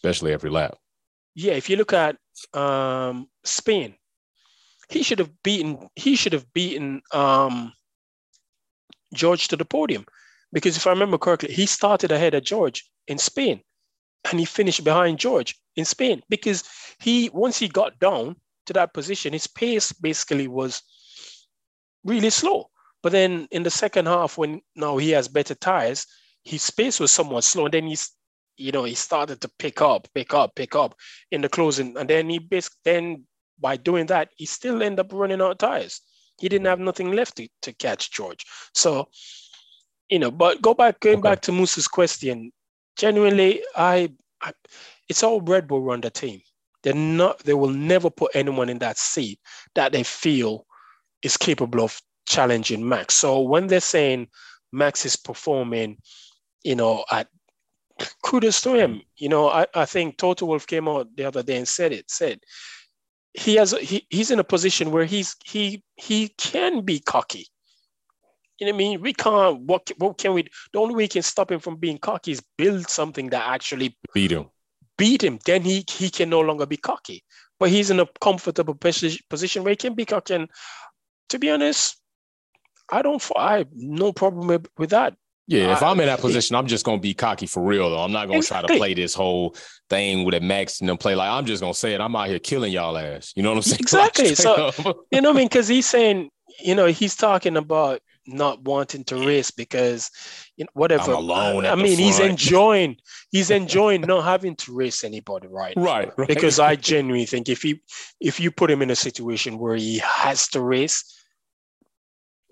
especially 0.02 0.32
every 0.32 0.50
lap. 0.50 0.76
Yeah, 1.34 1.52
if 1.52 1.70
you 1.70 1.76
look 1.76 1.92
at 1.92 2.16
um, 2.54 3.28
Spain, 3.44 3.94
he 4.88 5.02
should 5.02 5.18
have 5.18 5.30
beaten. 5.42 5.88
He 5.96 6.16
should 6.16 6.32
have 6.32 6.52
beaten 6.52 7.02
um, 7.12 7.72
George 9.14 9.48
to 9.48 9.56
the 9.56 9.64
podium, 9.64 10.04
because 10.52 10.76
if 10.76 10.86
I 10.86 10.90
remember 10.90 11.18
correctly, 11.18 11.52
he 11.52 11.66
started 11.66 12.12
ahead 12.12 12.34
of 12.34 12.44
George 12.44 12.88
in 13.06 13.18
Spain, 13.18 13.60
and 14.30 14.38
he 14.38 14.44
finished 14.44 14.84
behind 14.84 15.18
George 15.18 15.56
in 15.76 15.84
Spain 15.84 16.22
because 16.28 16.64
he 17.00 17.30
once 17.32 17.58
he 17.58 17.68
got 17.68 17.98
down 17.98 18.36
to 18.66 18.72
that 18.72 18.92
position, 18.94 19.32
his 19.32 19.46
pace 19.46 19.92
basically 19.92 20.48
was 20.48 20.82
really 22.04 22.30
slow. 22.30 22.70
But 23.02 23.12
then 23.12 23.48
in 23.50 23.62
the 23.62 23.70
second 23.70 24.06
half, 24.06 24.38
when 24.38 24.60
now 24.74 24.96
he 24.96 25.10
has 25.10 25.28
better 25.28 25.54
tires, 25.54 26.06
his 26.44 26.68
pace 26.70 26.98
was 26.98 27.12
somewhat 27.12 27.44
slow. 27.44 27.66
And 27.66 27.74
then 27.74 27.86
he's, 27.86 28.10
you 28.56 28.72
know, 28.72 28.84
he 28.84 28.94
started 28.94 29.40
to 29.42 29.50
pick 29.58 29.80
up, 29.80 30.08
pick 30.14 30.34
up, 30.34 30.54
pick 30.56 30.74
up 30.74 30.94
in 31.30 31.40
the 31.40 31.48
closing. 31.48 31.96
And 31.96 32.08
then 32.08 32.28
he 32.28 32.38
basically, 32.38 32.78
then 32.84 33.24
by 33.60 33.76
doing 33.76 34.06
that, 34.06 34.30
he 34.36 34.46
still 34.46 34.82
ended 34.82 35.00
up 35.00 35.12
running 35.12 35.40
out 35.40 35.52
of 35.52 35.58
tires. 35.58 36.00
He 36.40 36.48
didn't 36.48 36.66
have 36.66 36.80
nothing 36.80 37.12
left 37.12 37.36
to, 37.36 37.48
to 37.62 37.72
catch 37.72 38.12
George. 38.12 38.44
So, 38.74 39.08
you 40.08 40.18
know, 40.18 40.30
but 40.30 40.62
go 40.62 40.74
back, 40.74 41.00
going 41.00 41.18
okay. 41.18 41.30
back 41.30 41.40
to 41.42 41.52
Musa's 41.52 41.88
question, 41.88 42.52
genuinely, 42.96 43.62
I, 43.76 44.12
I, 44.40 44.52
it's 45.08 45.22
all 45.22 45.40
Red 45.40 45.66
Bull 45.68 45.82
run 45.82 46.00
the 46.00 46.10
team. 46.10 46.40
They're 46.82 46.94
not, 46.94 47.40
they 47.40 47.54
will 47.54 47.70
never 47.70 48.08
put 48.08 48.30
anyone 48.34 48.68
in 48.68 48.78
that 48.78 48.98
seat 48.98 49.40
that 49.74 49.92
they 49.92 50.04
feel 50.04 50.64
is 51.22 51.36
capable 51.36 51.82
of 51.82 52.00
challenging 52.28 52.86
Max. 52.88 53.14
So 53.14 53.40
when 53.40 53.66
they're 53.66 53.80
saying 53.80 54.28
Max 54.72 55.06
is 55.06 55.16
performing, 55.16 55.98
you 56.62 56.76
know, 56.76 57.04
at 57.10 57.28
kudos 58.22 58.60
to 58.62 58.74
him. 58.74 59.02
You 59.16 59.28
know, 59.28 59.48
I, 59.48 59.66
I 59.74 59.84
think 59.84 60.18
Toto 60.18 60.46
Wolff 60.46 60.66
came 60.66 60.88
out 60.88 61.08
the 61.16 61.24
other 61.24 61.42
day 61.42 61.56
and 61.56 61.66
said 61.66 61.92
it, 61.92 62.10
said 62.10 62.40
he 63.34 63.56
has 63.56 63.72
he, 63.72 64.06
he's 64.10 64.30
in 64.30 64.38
a 64.38 64.44
position 64.44 64.90
where 64.90 65.04
he's 65.04 65.36
he 65.44 65.82
he 65.96 66.28
can 66.38 66.82
be 66.82 67.00
cocky. 67.00 67.46
You 68.58 68.66
know 68.66 68.72
what 68.72 68.76
I 68.76 68.78
mean? 68.78 69.00
We 69.00 69.12
can't 69.12 69.60
what 69.62 69.90
what 69.98 70.18
can 70.18 70.34
we 70.34 70.48
the 70.72 70.78
only 70.78 70.94
way 70.94 71.04
we 71.04 71.08
can 71.08 71.22
stop 71.22 71.50
him 71.50 71.60
from 71.60 71.76
being 71.76 71.98
cocky 71.98 72.32
is 72.32 72.42
build 72.56 72.88
something 72.88 73.30
that 73.30 73.46
actually 73.46 73.96
beat 74.14 74.32
him. 74.32 74.46
Beat 74.96 75.22
him, 75.22 75.38
then 75.44 75.62
he 75.62 75.84
he 75.88 76.10
can 76.10 76.28
no 76.28 76.40
longer 76.40 76.66
be 76.66 76.76
cocky. 76.76 77.22
But 77.60 77.70
he's 77.70 77.90
in 77.90 78.00
a 78.00 78.06
comfortable 78.20 78.74
position 78.74 79.64
where 79.64 79.72
he 79.72 79.76
can 79.76 79.94
be 79.94 80.04
cocky. 80.04 80.34
And 80.34 80.48
to 81.28 81.38
be 81.38 81.50
honest, 81.50 82.00
I 82.90 83.02
don't. 83.02 83.22
I 83.36 83.58
have 83.58 83.68
no 83.74 84.12
problem 84.12 84.46
with, 84.76 84.90
that. 84.90 85.14
Yeah, 85.46 85.72
if 85.72 85.82
I, 85.82 85.90
am 85.90 86.00
in 86.00 86.06
that 86.06 86.20
position, 86.20 86.56
I'm 86.56 86.66
just 86.66 86.84
gonna 86.84 87.00
be 87.00 87.14
cocky 87.14 87.46
for 87.46 87.62
real 87.62 87.88
though. 87.90 88.02
I'm 88.02 88.12
not 88.12 88.28
gonna 88.28 88.42
try 88.42 88.60
to 88.60 88.76
play 88.76 88.92
this 88.92 89.14
whole 89.14 89.56
thing 89.88 90.24
with 90.24 90.34
a 90.34 90.40
max 90.40 90.80
and 90.80 90.88
then 90.88 90.98
play 90.98 91.14
like 91.14 91.30
I'm 91.30 91.46
just 91.46 91.62
gonna 91.62 91.72
say 91.72 91.94
it. 91.94 92.00
I'm 92.00 92.14
out 92.14 92.28
here 92.28 92.38
killing 92.38 92.72
y'all 92.72 92.98
ass. 92.98 93.32
You 93.34 93.42
know 93.42 93.50
what 93.50 93.56
I'm 93.56 93.62
saying? 93.62 93.78
Exactly. 93.80 94.34
so 94.34 94.70
you 95.10 95.22
know 95.22 95.30
what 95.30 95.36
I 95.36 95.38
mean? 95.38 95.48
Because 95.48 95.68
he's 95.68 95.86
saying, 95.86 96.30
you 96.60 96.74
know, 96.74 96.86
he's 96.86 97.16
talking 97.16 97.56
about 97.56 98.00
not 98.26 98.62
wanting 98.62 99.04
to 99.04 99.26
race 99.26 99.50
because 99.50 100.10
you 100.56 100.64
know, 100.64 100.70
whatever. 100.74 101.12
I'm 101.12 101.18
alone. 101.18 101.66
I 101.66 101.74
mean, 101.74 101.98
he's 101.98 102.20
enjoying 102.20 102.96
he's 103.30 103.50
enjoying 103.62 104.02
not 104.02 104.24
having 104.24 104.54
to 104.56 104.74
race 104.74 105.02
anybody, 105.02 105.48
right? 105.48 105.74
Right. 105.76 106.12
right. 106.18 106.28
Because 106.28 106.58
I 106.58 106.76
genuinely 106.76 107.26
think 107.26 107.48
if 107.48 107.62
he 107.62 107.80
if 108.20 108.38
you 108.38 108.50
put 108.50 108.70
him 108.70 108.82
in 108.82 108.90
a 108.90 108.96
situation 108.96 109.58
where 109.58 109.76
he 109.76 109.98
has 109.98 110.48
to 110.48 110.60
race 110.60 111.17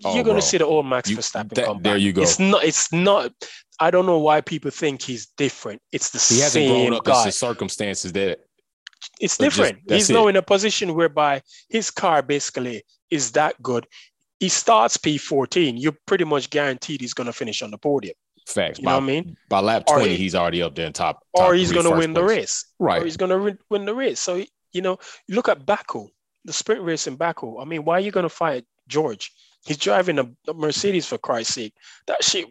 Oh, 0.05 0.15
you're 0.15 0.23
going 0.23 0.35
to 0.35 0.41
see 0.41 0.57
the 0.57 0.65
old 0.65 0.85
Max 0.85 1.09
you, 1.09 1.17
Verstappen 1.17 1.53
that, 1.55 1.65
come 1.65 1.77
back. 1.77 1.83
There 1.83 1.97
you 1.97 2.13
go. 2.13 2.21
It's 2.21 2.39
not. 2.39 2.63
It's 2.63 2.93
not. 2.93 3.31
I 3.79 3.91
don't 3.91 4.05
know 4.05 4.19
why 4.19 4.41
people 4.41 4.71
think 4.71 5.01
he's 5.01 5.27
different. 5.37 5.81
It's 5.91 6.09
the 6.09 6.19
he 6.19 6.39
same 6.41 6.43
hasn't 6.43 6.67
grown 6.67 6.93
up 6.93 7.03
guy. 7.03 7.25
in 7.25 7.31
circumstances 7.31 8.13
that. 8.13 8.39
It's 9.19 9.37
different. 9.37 9.79
Just, 9.87 9.93
he's 9.93 10.09
it. 10.09 10.13
now 10.13 10.27
in 10.27 10.35
a 10.35 10.41
position 10.41 10.95
whereby 10.95 11.41
his 11.69 11.91
car 11.91 12.21
basically 12.21 12.83
is 13.09 13.31
that 13.33 13.61
good. 13.61 13.87
He 14.39 14.49
starts 14.49 14.97
P14. 14.97 15.75
You're 15.77 15.97
pretty 16.05 16.25
much 16.25 16.49
guaranteed 16.49 17.01
he's 17.01 17.13
going 17.13 17.27
to 17.27 17.33
finish 17.33 17.61
on 17.61 17.71
the 17.71 17.77
podium. 17.77 18.15
Facts. 18.47 18.79
You 18.79 18.85
by, 18.85 18.91
know 18.91 18.97
what 18.97 19.03
I 19.03 19.07
mean? 19.07 19.37
By 19.49 19.59
lap 19.59 19.85
20, 19.87 20.15
he's 20.15 20.35
already 20.35 20.61
up 20.61 20.75
there 20.75 20.85
in 20.85 20.93
top. 20.93 21.23
top 21.35 21.47
or 21.47 21.53
he's 21.53 21.71
going 21.71 21.85
to 21.85 21.91
win 21.91 22.13
place. 22.13 22.15
the 22.15 22.23
race. 22.23 22.65
Right. 22.79 23.01
Or 23.01 23.05
he's 23.05 23.17
going 23.17 23.31
to 23.31 23.57
win 23.69 23.85
the 23.85 23.93
race. 23.93 24.19
So, 24.19 24.43
you 24.73 24.81
know, 24.81 24.97
look 25.27 25.49
at 25.49 25.65
Baku, 25.65 26.07
the 26.45 26.53
sprint 26.53 26.81
race 26.81 27.07
in 27.07 27.15
Baku. 27.15 27.59
I 27.59 27.65
mean, 27.65 27.83
why 27.83 27.97
are 27.97 27.99
you 27.99 28.11
going 28.11 28.23
to 28.23 28.29
fight 28.29 28.65
George? 28.87 29.31
He's 29.65 29.77
driving 29.77 30.19
a, 30.19 30.29
a 30.49 30.53
Mercedes 30.53 31.05
for 31.05 31.17
Christ's 31.17 31.55
sake. 31.55 31.73
That 32.07 32.23
shit, 32.23 32.45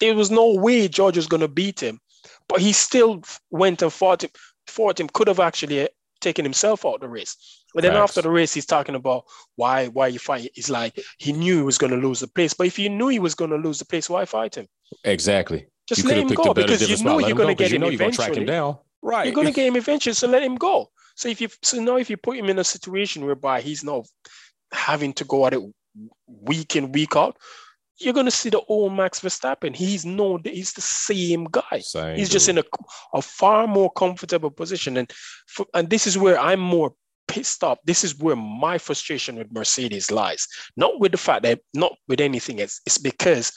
there 0.00 0.14
was 0.14 0.30
no 0.30 0.54
way 0.54 0.88
George 0.88 1.16
was 1.16 1.26
going 1.26 1.40
to 1.40 1.48
beat 1.48 1.80
him, 1.80 2.00
but 2.48 2.60
he 2.60 2.72
still 2.72 3.22
went 3.50 3.82
and 3.82 3.92
fought 3.92 4.24
him. 4.24 4.30
Fought 4.66 5.00
him. 5.00 5.08
Could 5.08 5.28
have 5.28 5.40
actually 5.40 5.80
eh, 5.80 5.88
taken 6.20 6.44
himself 6.44 6.84
out 6.84 7.00
the 7.00 7.08
race. 7.08 7.36
But 7.74 7.82
then 7.82 7.96
after 7.96 8.22
the 8.22 8.30
race, 8.30 8.54
he's 8.54 8.66
talking 8.66 8.94
about 8.94 9.24
why 9.56 9.88
why 9.88 10.08
you 10.08 10.18
fight. 10.18 10.50
It's 10.54 10.70
like 10.70 10.98
he 11.18 11.32
knew 11.32 11.56
he 11.58 11.62
was 11.62 11.78
going 11.78 11.92
to 11.92 11.98
lose 11.98 12.20
the 12.20 12.28
place. 12.28 12.54
But 12.54 12.66
if 12.66 12.78
you 12.78 12.88
knew 12.88 13.08
he 13.08 13.18
was 13.18 13.34
going 13.34 13.50
to 13.50 13.56
lose 13.56 13.78
the 13.78 13.84
place, 13.84 14.08
why 14.08 14.24
fight 14.24 14.56
him? 14.56 14.66
Exactly. 15.04 15.66
Just 15.86 16.02
you 16.02 16.08
let 16.08 16.18
him 16.18 16.28
go 16.28 16.54
because 16.54 16.88
you 16.88 17.04
know 17.04 17.18
you're 17.18 17.36
going 17.36 17.54
to 17.54 17.62
get 17.62 17.72
him 17.72 17.80
know 17.80 17.88
you're 17.88 17.98
gonna 17.98 18.12
track 18.12 18.28
him 18.28 18.42
eventually. 18.42 18.46
down. 18.46 18.78
Right. 19.00 19.26
You're 19.26 19.34
going 19.34 19.46
to 19.46 19.52
get 19.52 19.66
him 19.66 19.76
eventually, 19.76 20.14
so 20.14 20.26
let 20.28 20.42
him 20.42 20.56
go. 20.56 20.90
So 21.14 21.28
if 21.28 21.40
you 21.40 21.48
so 21.62 21.80
now 21.80 21.96
if 21.96 22.10
you 22.10 22.16
put 22.16 22.36
him 22.36 22.46
in 22.46 22.58
a 22.58 22.64
situation 22.64 23.24
whereby 23.24 23.60
he's 23.60 23.84
now 23.84 24.04
having 24.72 25.12
to 25.14 25.24
go 25.24 25.46
at 25.46 25.54
it 25.54 25.62
week 26.26 26.76
in 26.76 26.92
week 26.92 27.16
out, 27.16 27.36
you're 27.98 28.14
going 28.14 28.26
to 28.26 28.32
see 28.32 28.50
the 28.50 28.60
old 28.68 28.92
Max 28.94 29.20
Verstappen. 29.20 29.74
He's 29.74 30.06
no, 30.06 30.38
he's 30.44 30.72
the 30.72 30.80
same 30.80 31.44
guy. 31.44 31.80
Same 31.80 32.16
He's 32.16 32.28
just 32.28 32.48
in 32.48 32.58
a, 32.58 32.64
a 33.12 33.22
far 33.22 33.66
more 33.66 33.90
comfortable 33.90 34.50
position, 34.50 34.96
and 34.96 35.12
for, 35.46 35.66
and 35.74 35.90
this 35.90 36.06
is 36.06 36.16
where 36.16 36.38
I'm 36.38 36.60
more 36.60 36.94
pissed 37.26 37.62
off. 37.62 37.78
This 37.84 38.04
is 38.04 38.18
where 38.18 38.36
my 38.36 38.78
frustration 38.78 39.36
with 39.36 39.52
Mercedes 39.52 40.10
lies. 40.10 40.46
Not 40.76 40.98
with 41.00 41.12
the 41.12 41.18
fact 41.18 41.42
that 41.42 41.60
not 41.74 41.92
with 42.08 42.20
anything 42.20 42.60
else. 42.60 42.80
It's 42.86 42.98
because 42.98 43.52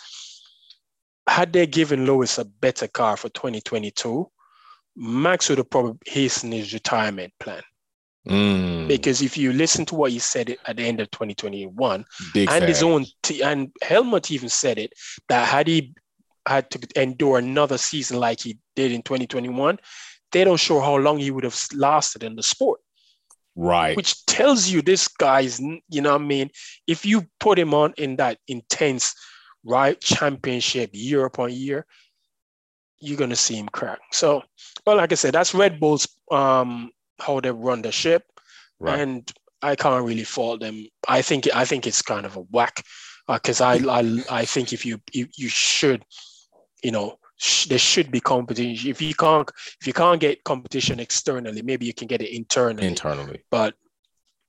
had 1.27 1.53
they 1.53 1.65
given 1.67 2.05
Lewis 2.05 2.37
a 2.37 2.45
better 2.45 2.87
car 2.87 3.17
for 3.17 3.29
2022, 3.29 4.29
Max 4.95 5.49
would 5.49 5.59
have 5.59 5.69
probably 5.69 5.97
hastened 6.05 6.53
his 6.53 6.73
retirement 6.73 7.33
plan. 7.39 7.61
Mm, 8.27 8.87
Because 8.87 9.21
if 9.21 9.35
you 9.35 9.51
listen 9.51 9.85
to 9.87 9.95
what 9.95 10.11
he 10.11 10.19
said 10.19 10.55
at 10.65 10.77
the 10.77 10.83
end 10.83 10.99
of 10.99 11.09
2021, 11.11 12.05
big 12.33 12.49
and 12.49 12.65
his 12.65 12.83
own 12.83 13.05
t- 13.23 13.41
and 13.41 13.71
Helmut 13.81 14.29
even 14.29 14.49
said 14.49 14.77
it 14.77 14.93
that 15.27 15.47
had 15.47 15.67
he 15.67 15.95
had 16.47 16.69
to 16.71 16.79
endure 17.01 17.39
another 17.39 17.77
season 17.77 18.19
like 18.19 18.41
he 18.41 18.59
did 18.75 18.91
in 18.91 19.01
2021, 19.01 19.79
they 20.31 20.43
don't 20.43 20.59
show 20.59 20.79
how 20.79 20.97
long 20.97 21.17
he 21.17 21.31
would 21.31 21.43
have 21.43 21.59
lasted 21.73 22.23
in 22.23 22.35
the 22.35 22.43
sport, 22.43 22.79
right. 23.55 23.97
which 23.97 24.25
tells 24.25 24.69
you 24.69 24.81
this 24.81 25.07
guy's, 25.07 25.59
you 25.59 26.01
know 26.01 26.13
what 26.13 26.21
I 26.21 26.25
mean? 26.25 26.49
If 26.87 27.05
you 27.05 27.25
put 27.39 27.57
him 27.57 27.73
on 27.73 27.93
in 27.97 28.17
that 28.17 28.37
intense 28.47 29.13
right 29.63 29.99
championship 29.99 30.91
year 30.93 31.25
upon 31.25 31.53
year, 31.53 31.85
you're 32.99 33.17
gonna 33.17 33.35
see 33.35 33.55
him 33.55 33.67
crack. 33.67 33.99
So, 34.11 34.43
but 34.85 34.97
like 34.97 35.11
I 35.11 35.15
said, 35.15 35.33
that's 35.33 35.55
Red 35.55 35.79
Bull's 35.79 36.07
um 36.29 36.91
how 37.21 37.39
they 37.39 37.51
run 37.51 37.81
the 37.81 37.91
ship 37.91 38.23
right. 38.79 38.99
and 38.99 39.31
I 39.61 39.75
can't 39.75 40.05
really 40.05 40.23
fault 40.23 40.59
them. 40.59 40.87
I 41.07 41.21
think 41.21 41.47
I 41.53 41.65
think 41.65 41.85
it's 41.87 42.01
kind 42.01 42.25
of 42.25 42.35
a 42.35 42.41
whack 42.41 42.83
uh, 43.27 43.35
because 43.35 43.61
I, 43.61 43.75
I 43.75 44.23
I 44.29 44.45
think 44.45 44.73
if 44.73 44.85
you 44.85 44.99
you, 45.13 45.27
you 45.35 45.49
should, 45.49 46.03
you 46.83 46.91
know, 46.91 47.17
sh- 47.37 47.67
there 47.67 47.77
should 47.77 48.11
be 48.11 48.19
competition. 48.19 48.89
If 48.89 49.01
you 49.01 49.13
can't 49.13 49.49
if 49.79 49.87
you 49.87 49.93
can't 49.93 50.19
get 50.19 50.43
competition 50.43 50.99
externally, 50.99 51.61
maybe 51.61 51.85
you 51.85 51.93
can 51.93 52.07
get 52.07 52.21
it 52.21 52.35
internally. 52.35 52.87
Internally. 52.87 53.43
but 53.51 53.75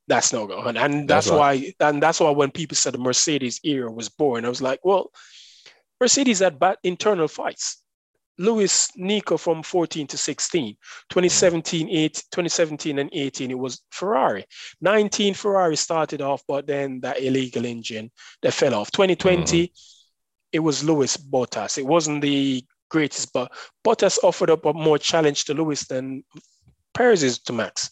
that's 0.09 0.33
no 0.33 0.47
go. 0.47 0.63
And, 0.63 0.77
and 0.77 1.09
That's 1.09 1.27
that's, 1.27 1.37
why 1.37 1.73
and 1.81 2.03
that's 2.03 2.21
why 2.21 2.31
when 2.31 2.51
people 2.51 2.77
said 2.77 2.95
the 2.95 2.99
Mercedes 2.99 3.61
era 3.65 3.91
was 3.91 4.09
born, 4.09 4.45
I 4.45 4.49
was 4.49 4.63
like, 4.63 4.81
well, 4.83 5.13
Mercedes 6.01 6.41
had 6.41 6.59
bad 6.59 6.77
internal 6.83 7.29
fights. 7.29 7.82
Lewis 8.39 8.91
Nico 8.97 9.37
from 9.37 9.63
14 9.63 10.07
to 10.09 10.17
16, 10.17 10.77
2017, 11.11 11.89
8, 11.89 12.15
2017 12.15 12.99
and 12.99 13.11
18, 13.13 13.51
it 13.51 13.59
was 13.59 13.83
Ferrari. 13.91 14.45
19 14.81 15.35
Ferrari 15.35 15.77
started 15.77 16.23
off, 16.23 16.43
but 16.49 16.67
then 16.67 17.01
that 17.01 17.21
illegal 17.21 17.67
engine 17.67 18.11
that 18.43 18.55
fell 18.55 18.75
off. 18.75 18.91
2020, 18.91 19.43
mm-hmm. 19.43 19.73
it 20.53 20.61
was 20.61 20.83
Lewis 20.83 21.17
Bottas. 21.17 21.79
It 21.79 21.87
wasn't 21.87 22.23
the 22.23 22.65
greatest, 22.91 23.33
but 23.33 23.53
Bottas 23.85 24.19
offered 24.23 24.51
up 24.51 24.65
a 24.65 24.73
more 24.73 24.99
challenge 24.99 25.45
to 25.45 25.55
Lewis 25.55 25.87
than 25.87 26.25
Perez 26.95 27.23
is 27.23 27.39
to 27.41 27.53
Max. 27.53 27.91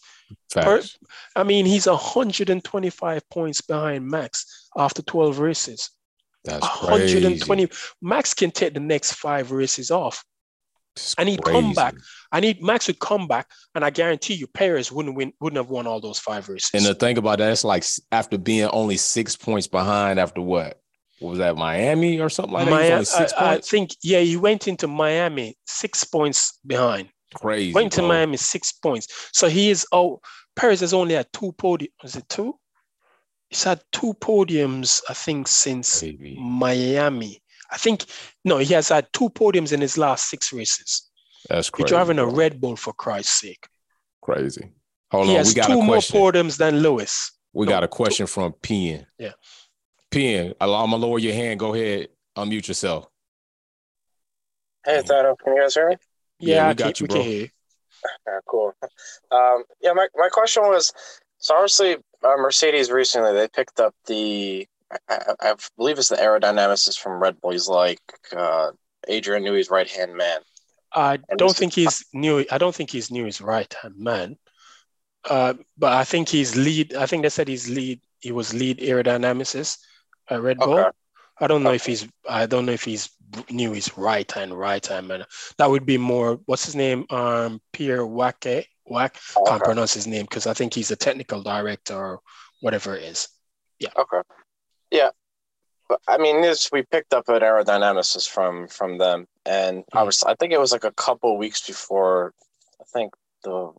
Facts. 0.51 0.97
I 1.35 1.43
mean, 1.43 1.65
he's 1.65 1.87
125 1.87 3.29
points 3.29 3.61
behind 3.61 4.07
Max 4.07 4.69
after 4.77 5.01
12 5.01 5.39
races. 5.39 5.89
That's 6.43 6.67
crazy. 6.67 7.15
120. 7.15 7.69
Max 8.01 8.33
can 8.33 8.51
take 8.51 8.73
the 8.73 8.79
next 8.79 9.13
five 9.13 9.51
races 9.51 9.91
off. 9.91 10.23
It's 10.95 11.15
and 11.15 11.29
he'd 11.29 11.43
come 11.43 11.73
back. 11.73 11.95
I 12.31 12.39
need 12.39 12.61
Max 12.61 12.87
would 12.87 12.99
come 12.99 13.27
back, 13.27 13.47
and 13.75 13.83
I 13.83 13.89
guarantee 13.89 14.33
you, 14.33 14.47
Perez 14.47 14.91
wouldn't 14.91 15.15
win, 15.15 15.33
wouldn't 15.39 15.57
have 15.57 15.69
won 15.69 15.87
all 15.87 16.01
those 16.01 16.19
five 16.19 16.49
races. 16.49 16.71
And 16.73 16.85
the 16.85 16.95
thing 16.95 17.17
about 17.17 17.39
that, 17.39 17.51
it's 17.51 17.63
like 17.63 17.85
after 18.11 18.37
being 18.37 18.69
only 18.71 18.97
six 18.97 19.35
points 19.35 19.67
behind 19.67 20.19
after 20.19 20.41
what? 20.41 20.79
What 21.19 21.29
was 21.31 21.39
that, 21.39 21.55
Miami 21.55 22.19
or 22.19 22.29
something 22.29 22.53
like 22.53 22.65
that? 22.65 22.71
Miami, 22.71 23.05
six 23.05 23.31
I, 23.33 23.53
I 23.53 23.57
think, 23.59 23.91
yeah, 24.01 24.21
he 24.21 24.37
went 24.37 24.67
into 24.67 24.87
Miami 24.87 25.55
six 25.67 26.03
points 26.03 26.59
behind. 26.65 27.09
Crazy. 27.35 27.73
Went 27.73 27.93
to. 27.93 28.01
Miami 28.01 28.37
six 28.37 28.71
points. 28.71 29.07
So 29.31 29.47
he 29.47 29.69
is 29.69 29.85
oh 29.91 30.19
Perez 30.55 30.81
has 30.81 30.93
only 30.93 31.15
had 31.15 31.27
two 31.31 31.53
podiums. 31.53 31.89
Was 32.03 32.15
it 32.15 32.27
two? 32.27 32.57
He's 33.49 33.63
had 33.63 33.81
two 33.91 34.13
podiums, 34.15 35.01
I 35.09 35.13
think, 35.13 35.47
since 35.47 35.99
Crazy. 35.99 36.37
Miami. 36.39 37.41
I 37.71 37.77
think 37.77 38.05
no, 38.45 38.57
he 38.57 38.73
has 38.73 38.89
had 38.89 39.07
two 39.13 39.29
podiums 39.29 39.71
in 39.73 39.81
his 39.81 39.97
last 39.97 40.29
six 40.29 40.51
races. 40.51 41.09
That's 41.49 41.69
crazy. 41.69 41.83
You're 41.83 41.87
driving 41.99 42.19
a. 42.19 42.25
Red 42.25 42.59
Bull 42.61 42.75
for 42.75 42.93
Christ's 42.93 43.39
sake. 43.39 43.67
Crazy. 44.21 44.71
Hold 45.11 45.25
he 45.27 45.31
on. 45.31 45.37
has 45.37 45.47
We 45.49 45.53
got 45.55 45.67
two 45.67 45.79
a 45.79 45.83
more 45.83 45.97
podiums 45.97 46.57
than 46.57 46.79
Lewis. 46.81 47.31
We 47.53 47.65
No, 47.65 47.71
got 47.71 47.83
a 47.83 47.87
question 47.87 48.27
from 48.27 48.53
Pen. 48.61 49.05
Yeah. 49.17 49.31
Pen, 50.11 50.53
allow 50.61 50.85
me 50.85 50.91
to 50.93 50.97
lower 50.97 51.19
your 51.19 51.33
hand. 51.33 51.59
Go 51.59 51.73
ahead. 51.73 52.09
Unmute 52.37 52.67
yourself. 52.67 53.07
Hey, 54.85 55.01
Thano, 55.01 55.35
can 55.37 55.55
you 55.55 55.61
guys 55.61 55.73
hear 55.75 55.89
me? 55.89 55.95
Yeah, 56.39 56.55
Yeah, 56.55 56.63
we 56.65 56.69
I 56.69 56.73
got 56.73 56.95
can- 56.95 57.03
you, 57.03 57.07
bro. 57.07 57.15
can 57.21 57.25
hear 57.29 57.39
you. 57.41 57.49
Yeah, 58.27 58.39
cool. 58.47 58.73
Um, 59.31 59.63
yeah, 59.81 59.93
my, 59.93 60.07
my 60.15 60.29
question 60.29 60.63
was 60.63 60.91
so 61.37 61.53
obviously 61.55 61.95
uh, 62.23 62.35
Mercedes 62.37 62.89
recently 62.89 63.33
they 63.33 63.47
picked 63.47 63.79
up 63.79 63.93
the 64.07 64.67
I, 65.07 65.35
I, 65.39 65.55
believe 65.77 65.97
it's 65.97 66.09
the 66.09 66.15
aerodynamicist 66.15 66.99
from 66.99 67.21
Red 67.21 67.39
Bull. 67.39 67.51
He's 67.51 67.67
like 67.67 68.01
uh, 68.35 68.71
Adrian 69.07 69.43
Newey's 69.43 69.69
right 69.69 69.89
hand 69.89 70.15
man. 70.15 70.41
I 70.93 71.19
And 71.29 71.37
don't 71.37 71.55
think 71.55 71.73
he's 71.73 72.03
new. 72.13 72.45
I 72.51 72.57
don't 72.57 72.75
think 72.75 72.89
he's 72.89 73.11
new. 73.11 73.25
His 73.25 73.41
right 73.41 73.73
hand 73.81 73.95
man. 73.97 74.37
Uh, 75.29 75.53
but 75.77 75.93
I 75.93 76.03
think 76.03 76.29
he's 76.29 76.55
lead. 76.55 76.95
I 76.95 77.05
think 77.05 77.23
they 77.23 77.29
said 77.29 77.47
he's 77.47 77.69
lead. 77.69 78.01
He 78.19 78.31
was 78.31 78.53
lead 78.53 78.79
aerodynamicist 78.79 79.77
at 80.29 80.41
Red 80.41 80.57
Bull. 80.57 80.79
Okay. 80.79 80.89
I 81.39 81.47
don't 81.47 81.63
know 81.63 81.71
if 81.71 81.85
he's. 81.85 82.07
I 82.29 82.45
don't 82.45 82.65
know 82.65 82.71
if 82.71 82.83
he's 82.83 83.09
new. 83.49 83.71
His 83.71 83.97
right 83.97 84.29
hand, 84.29 84.57
right 84.57 84.85
hand 84.85 85.07
man. 85.07 85.25
That 85.57 85.69
would 85.69 85.85
be 85.85 85.97
more. 85.97 86.39
What's 86.45 86.65
his 86.65 86.75
name? 86.75 87.05
Um, 87.09 87.61
Pierre 87.71 88.05
Waché. 88.05 88.65
Wack. 88.85 89.17
Can't 89.47 89.63
pronounce 89.63 89.93
his 89.93 90.07
name 90.07 90.23
because 90.23 90.47
I 90.47 90.53
think 90.53 90.73
he's 90.73 90.91
a 90.91 90.95
technical 90.95 91.41
director 91.41 91.95
or 91.95 92.19
whatever 92.59 92.95
it 92.95 93.03
is. 93.03 93.29
Yeah. 93.79 93.89
Okay. 93.97 94.21
Yeah. 94.91 95.09
But 95.89 96.01
I 96.07 96.17
mean, 96.17 96.41
this 96.41 96.71
we 96.71 96.83
picked 96.83 97.13
up 97.13 97.27
an 97.29 97.41
aerodynamicist 97.41 98.29
from 98.29 98.67
from 98.67 98.97
them, 98.97 99.27
and 99.45 99.83
I 99.93 100.01
hmm. 100.01 100.05
was 100.05 100.23
I 100.23 100.35
think 100.35 100.53
it 100.53 100.59
was 100.59 100.71
like 100.71 100.83
a 100.83 100.91
couple 100.91 101.37
weeks 101.37 101.65
before. 101.65 102.33
I 102.79 102.83
think 102.93 103.13
the 103.43 103.71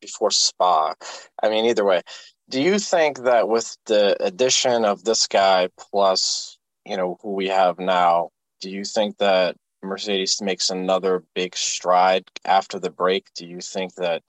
before 0.00 0.30
Spa. 0.30 0.94
I 1.42 1.48
mean, 1.48 1.64
either 1.64 1.84
way, 1.84 2.02
do 2.48 2.60
you 2.60 2.78
think 2.78 3.24
that 3.24 3.48
with 3.48 3.76
the 3.86 4.16
addition 4.22 4.84
of 4.84 5.04
this 5.04 5.26
guy 5.26 5.68
plus 5.78 6.58
you 6.84 6.96
know 6.96 7.18
who 7.22 7.32
we 7.32 7.48
have 7.48 7.78
now, 7.78 8.30
do 8.60 8.70
you 8.70 8.84
think 8.84 9.18
that 9.18 9.56
Mercedes 9.82 10.40
makes 10.40 10.70
another 10.70 11.24
big 11.34 11.56
stride 11.56 12.24
after 12.44 12.78
the 12.78 12.90
break? 12.90 13.26
Do 13.34 13.46
you 13.46 13.60
think 13.60 13.94
that 13.96 14.22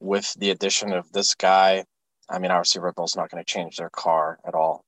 with 0.00 0.32
the 0.34 0.50
addition 0.50 0.92
of 0.92 1.10
this 1.12 1.34
guy, 1.34 1.84
I 2.28 2.38
mean, 2.38 2.50
obviously 2.50 2.80
Red 2.80 2.94
Bull's 2.94 3.16
not 3.16 3.30
going 3.30 3.42
to 3.42 3.52
change 3.52 3.76
their 3.76 3.90
car 3.90 4.38
at 4.46 4.54
all. 4.54 4.84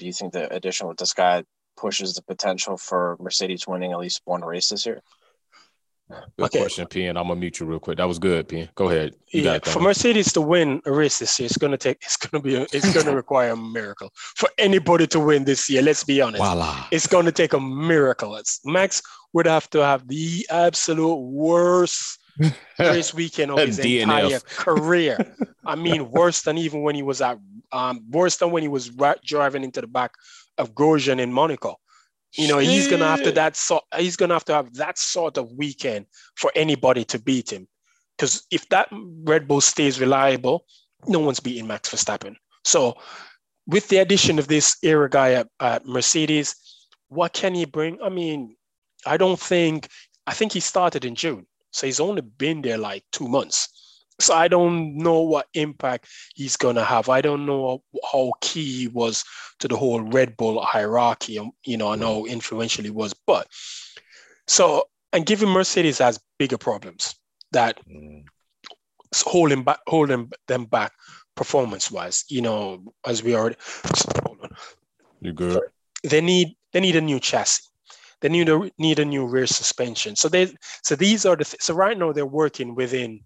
But 0.00 0.04
do 0.04 0.06
you 0.06 0.12
think 0.14 0.32
the 0.32 0.50
addition 0.54 0.88
with 0.88 0.96
this 0.96 1.12
guy 1.12 1.44
pushes 1.76 2.14
the 2.14 2.22
potential 2.22 2.78
for 2.78 3.18
Mercedes 3.20 3.66
winning 3.68 3.92
at 3.92 3.98
least 3.98 4.22
one 4.24 4.42
race 4.42 4.70
this 4.70 4.86
year? 4.86 5.02
Good 6.08 6.46
Okay. 6.46 6.58
question, 6.60 6.88
And 7.06 7.18
I'm 7.18 7.28
gonna 7.28 7.38
mute 7.38 7.60
you 7.60 7.66
real 7.66 7.78
quick. 7.78 7.98
That 7.98 8.08
was 8.08 8.18
good, 8.18 8.48
P. 8.48 8.68
Go 8.74 8.88
ahead. 8.88 9.14
You 9.28 9.42
yeah, 9.42 9.58
got 9.58 9.66
for 9.66 9.80
Mercedes 9.80 10.32
to 10.32 10.40
win 10.40 10.80
a 10.86 10.90
race 10.90 11.18
this 11.18 11.38
year, 11.38 11.46
it's 11.46 11.58
gonna 11.58 11.76
take. 11.76 11.98
It's 12.02 12.16
gonna 12.16 12.42
be. 12.42 12.56
A, 12.56 12.62
it's 12.72 12.92
gonna 12.94 13.14
require 13.22 13.50
a 13.50 13.56
miracle 13.56 14.10
for 14.14 14.48
anybody 14.56 15.06
to 15.08 15.20
win 15.20 15.44
this 15.44 15.68
year. 15.68 15.82
Let's 15.82 16.02
be 16.02 16.20
honest. 16.22 16.42
Voila. 16.42 16.86
It's 16.90 17.06
going 17.06 17.26
to 17.26 17.32
take 17.32 17.52
a 17.52 17.60
miracle. 17.60 18.34
It's, 18.36 18.60
Max 18.64 19.02
would 19.34 19.46
have 19.46 19.68
to 19.70 19.84
have 19.84 20.08
the 20.08 20.46
absolute 20.50 21.14
worst 21.20 22.18
race 22.78 23.12
weekend 23.14 23.50
of 23.52 23.58
his 23.58 23.78
DNF. 23.78 24.02
entire 24.02 24.40
career. 24.40 25.36
I 25.64 25.76
mean, 25.76 26.10
worse 26.10 26.40
than 26.42 26.56
even 26.58 26.82
when 26.82 26.94
he 26.96 27.02
was 27.04 27.20
at, 27.20 27.38
um, 27.72 28.04
worse 28.10 28.36
than 28.36 28.50
when 28.50 28.62
he 28.62 28.68
was 28.68 28.90
ri- 28.92 29.14
driving 29.24 29.64
into 29.64 29.80
the 29.80 29.86
back 29.86 30.12
of 30.58 30.74
Grosjean 30.74 31.20
in 31.20 31.32
Monaco. 31.32 31.76
You 32.36 32.46
know, 32.46 32.58
he's 32.58 32.86
gonna 32.86 33.08
have 33.08 33.22
to 33.24 33.32
that 33.32 33.56
sort. 33.56 33.82
He's 33.96 34.16
gonna 34.16 34.34
have 34.34 34.44
to 34.44 34.52
have 34.52 34.74
that 34.74 34.98
sort 34.98 35.36
of 35.36 35.50
weekend 35.52 36.06
for 36.36 36.52
anybody 36.54 37.04
to 37.06 37.18
beat 37.18 37.52
him. 37.52 37.66
Because 38.16 38.46
if 38.50 38.68
that 38.68 38.88
Red 39.24 39.48
Bull 39.48 39.60
stays 39.60 40.00
reliable, 40.00 40.64
no 41.08 41.18
one's 41.18 41.40
beating 41.40 41.66
Max 41.66 41.88
Verstappen. 41.88 42.36
So, 42.64 42.96
with 43.66 43.88
the 43.88 43.96
addition 43.98 44.38
of 44.38 44.46
this 44.46 44.76
era 44.82 45.08
guy 45.08 45.32
at, 45.32 45.48
at 45.58 45.86
Mercedes, 45.86 46.54
what 47.08 47.32
can 47.32 47.54
he 47.54 47.64
bring? 47.64 47.98
I 48.02 48.10
mean, 48.10 48.56
I 49.06 49.16
don't 49.16 49.40
think. 49.40 49.88
I 50.26 50.32
think 50.32 50.52
he 50.52 50.60
started 50.60 51.04
in 51.04 51.16
June, 51.16 51.46
so 51.72 51.86
he's 51.86 51.98
only 51.98 52.22
been 52.22 52.62
there 52.62 52.78
like 52.78 53.02
two 53.10 53.26
months. 53.26 53.89
So 54.20 54.34
I 54.34 54.48
don't 54.48 54.96
know 54.96 55.20
what 55.20 55.48
impact 55.54 56.08
he's 56.34 56.56
gonna 56.56 56.84
have. 56.84 57.08
I 57.08 57.20
don't 57.20 57.46
know 57.46 57.82
how 58.12 58.32
key 58.40 58.80
he 58.80 58.88
was 58.88 59.24
to 59.60 59.68
the 59.68 59.76
whole 59.76 60.00
Red 60.00 60.36
Bull 60.36 60.60
hierarchy. 60.60 61.38
Um, 61.38 61.52
you 61.64 61.76
know, 61.76 61.92
I 61.92 61.96
know 61.96 62.26
influential 62.26 62.84
he 62.84 62.90
was, 62.90 63.14
but 63.26 63.46
so 64.46 64.84
and 65.12 65.26
given 65.26 65.48
Mercedes 65.48 65.98
has 65.98 66.20
bigger 66.38 66.58
problems 66.58 67.14
that 67.52 67.80
mm. 67.88 68.24
holding 69.14 69.64
back, 69.64 69.80
holding 69.86 70.30
them 70.46 70.64
back 70.66 70.92
performance-wise. 71.36 72.24
You 72.28 72.42
know, 72.42 72.92
as 73.06 73.22
we 73.22 73.34
already. 73.34 73.56
Hold 74.24 74.38
on. 74.42 74.50
You 75.20 75.32
good? 75.32 75.60
They 76.02 76.20
need 76.20 76.56
they 76.72 76.80
need 76.80 76.96
a 76.96 77.00
new 77.00 77.20
chassis. 77.20 77.62
They 78.20 78.28
need 78.28 78.48
a 78.48 78.70
need 78.78 78.98
a 78.98 79.04
new 79.04 79.26
rear 79.26 79.46
suspension. 79.46 80.16
So 80.16 80.28
they 80.28 80.54
so 80.82 80.96
these 80.96 81.26
are 81.26 81.36
the 81.36 81.44
th- 81.44 81.60
so 81.60 81.74
right 81.74 81.96
now 81.96 82.12
they're 82.12 82.26
working 82.26 82.74
within 82.74 83.20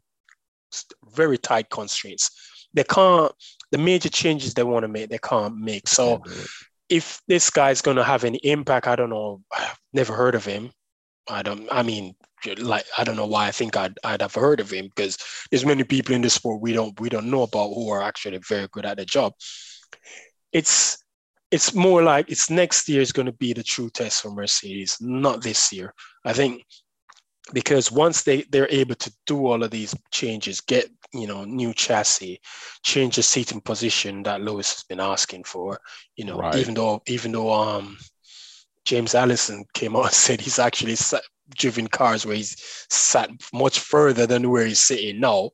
very 1.14 1.38
tight 1.38 1.70
constraints. 1.70 2.30
They 2.72 2.84
can't 2.84 3.32
the 3.70 3.78
major 3.78 4.08
changes 4.08 4.54
they 4.54 4.62
want 4.62 4.84
to 4.84 4.88
make 4.88 5.10
they 5.10 5.18
can't 5.18 5.58
make. 5.58 5.88
So 5.88 6.22
if 6.88 7.20
this 7.28 7.50
guy's 7.50 7.82
going 7.82 7.96
to 7.96 8.04
have 8.04 8.24
any 8.24 8.38
impact, 8.38 8.86
I 8.86 8.96
don't 8.96 9.10
know. 9.10 9.42
I've 9.52 9.78
never 9.92 10.14
heard 10.14 10.34
of 10.34 10.44
him. 10.44 10.70
I 11.28 11.42
don't. 11.42 11.66
I 11.70 11.82
mean, 11.82 12.14
like 12.58 12.84
I 12.98 13.04
don't 13.04 13.16
know 13.16 13.26
why 13.26 13.46
I 13.46 13.50
think 13.50 13.76
I'd 13.76 13.98
I'd 14.04 14.20
have 14.20 14.34
heard 14.34 14.60
of 14.60 14.70
him 14.70 14.86
because 14.94 15.16
there's 15.50 15.64
many 15.64 15.84
people 15.84 16.14
in 16.14 16.22
the 16.22 16.30
sport 16.30 16.60
we 16.60 16.72
don't 16.72 16.98
we 17.00 17.08
don't 17.08 17.30
know 17.30 17.42
about 17.42 17.72
who 17.74 17.90
are 17.90 18.02
actually 18.02 18.38
very 18.46 18.68
good 18.72 18.84
at 18.84 18.98
the 18.98 19.04
job. 19.04 19.32
It's 20.52 21.02
it's 21.50 21.74
more 21.74 22.02
like 22.02 22.30
it's 22.30 22.50
next 22.50 22.88
year 22.88 23.00
is 23.00 23.12
going 23.12 23.26
to 23.26 23.32
be 23.32 23.52
the 23.52 23.62
true 23.62 23.88
test 23.88 24.22
for 24.22 24.30
Mercedes, 24.30 24.98
not 25.00 25.42
this 25.42 25.72
year. 25.72 25.94
I 26.24 26.32
think 26.32 26.64
because 27.52 27.92
once 27.92 28.22
they 28.22 28.42
they're 28.50 28.70
able 28.70 28.94
to 28.94 29.12
do 29.26 29.46
all 29.46 29.62
of 29.62 29.70
these 29.70 29.94
changes, 30.10 30.60
get 30.60 30.88
you 31.12 31.26
know 31.26 31.44
new 31.44 31.74
chassis, 31.74 32.40
change 32.82 33.16
the 33.16 33.22
seating 33.22 33.60
position 33.60 34.22
that 34.22 34.40
Lewis 34.40 34.72
has 34.72 34.82
been 34.84 35.00
asking 35.00 35.44
for, 35.44 35.80
you 36.16 36.24
know, 36.24 36.38
right. 36.38 36.56
even 36.56 36.74
though 36.74 37.02
even 37.06 37.32
though 37.32 37.52
um 37.52 37.98
James 38.84 39.14
Allison 39.14 39.64
came 39.74 39.96
out 39.96 40.04
and 40.04 40.12
said 40.12 40.40
he's 40.40 40.58
actually 40.58 40.96
sat, 40.96 41.22
driven 41.54 41.86
cars 41.86 42.24
where 42.24 42.36
he's 42.36 42.56
sat 42.90 43.30
much 43.52 43.78
further 43.78 44.26
than 44.26 44.50
where 44.50 44.66
he's 44.66 44.80
sitting 44.80 45.20
now. 45.20 45.50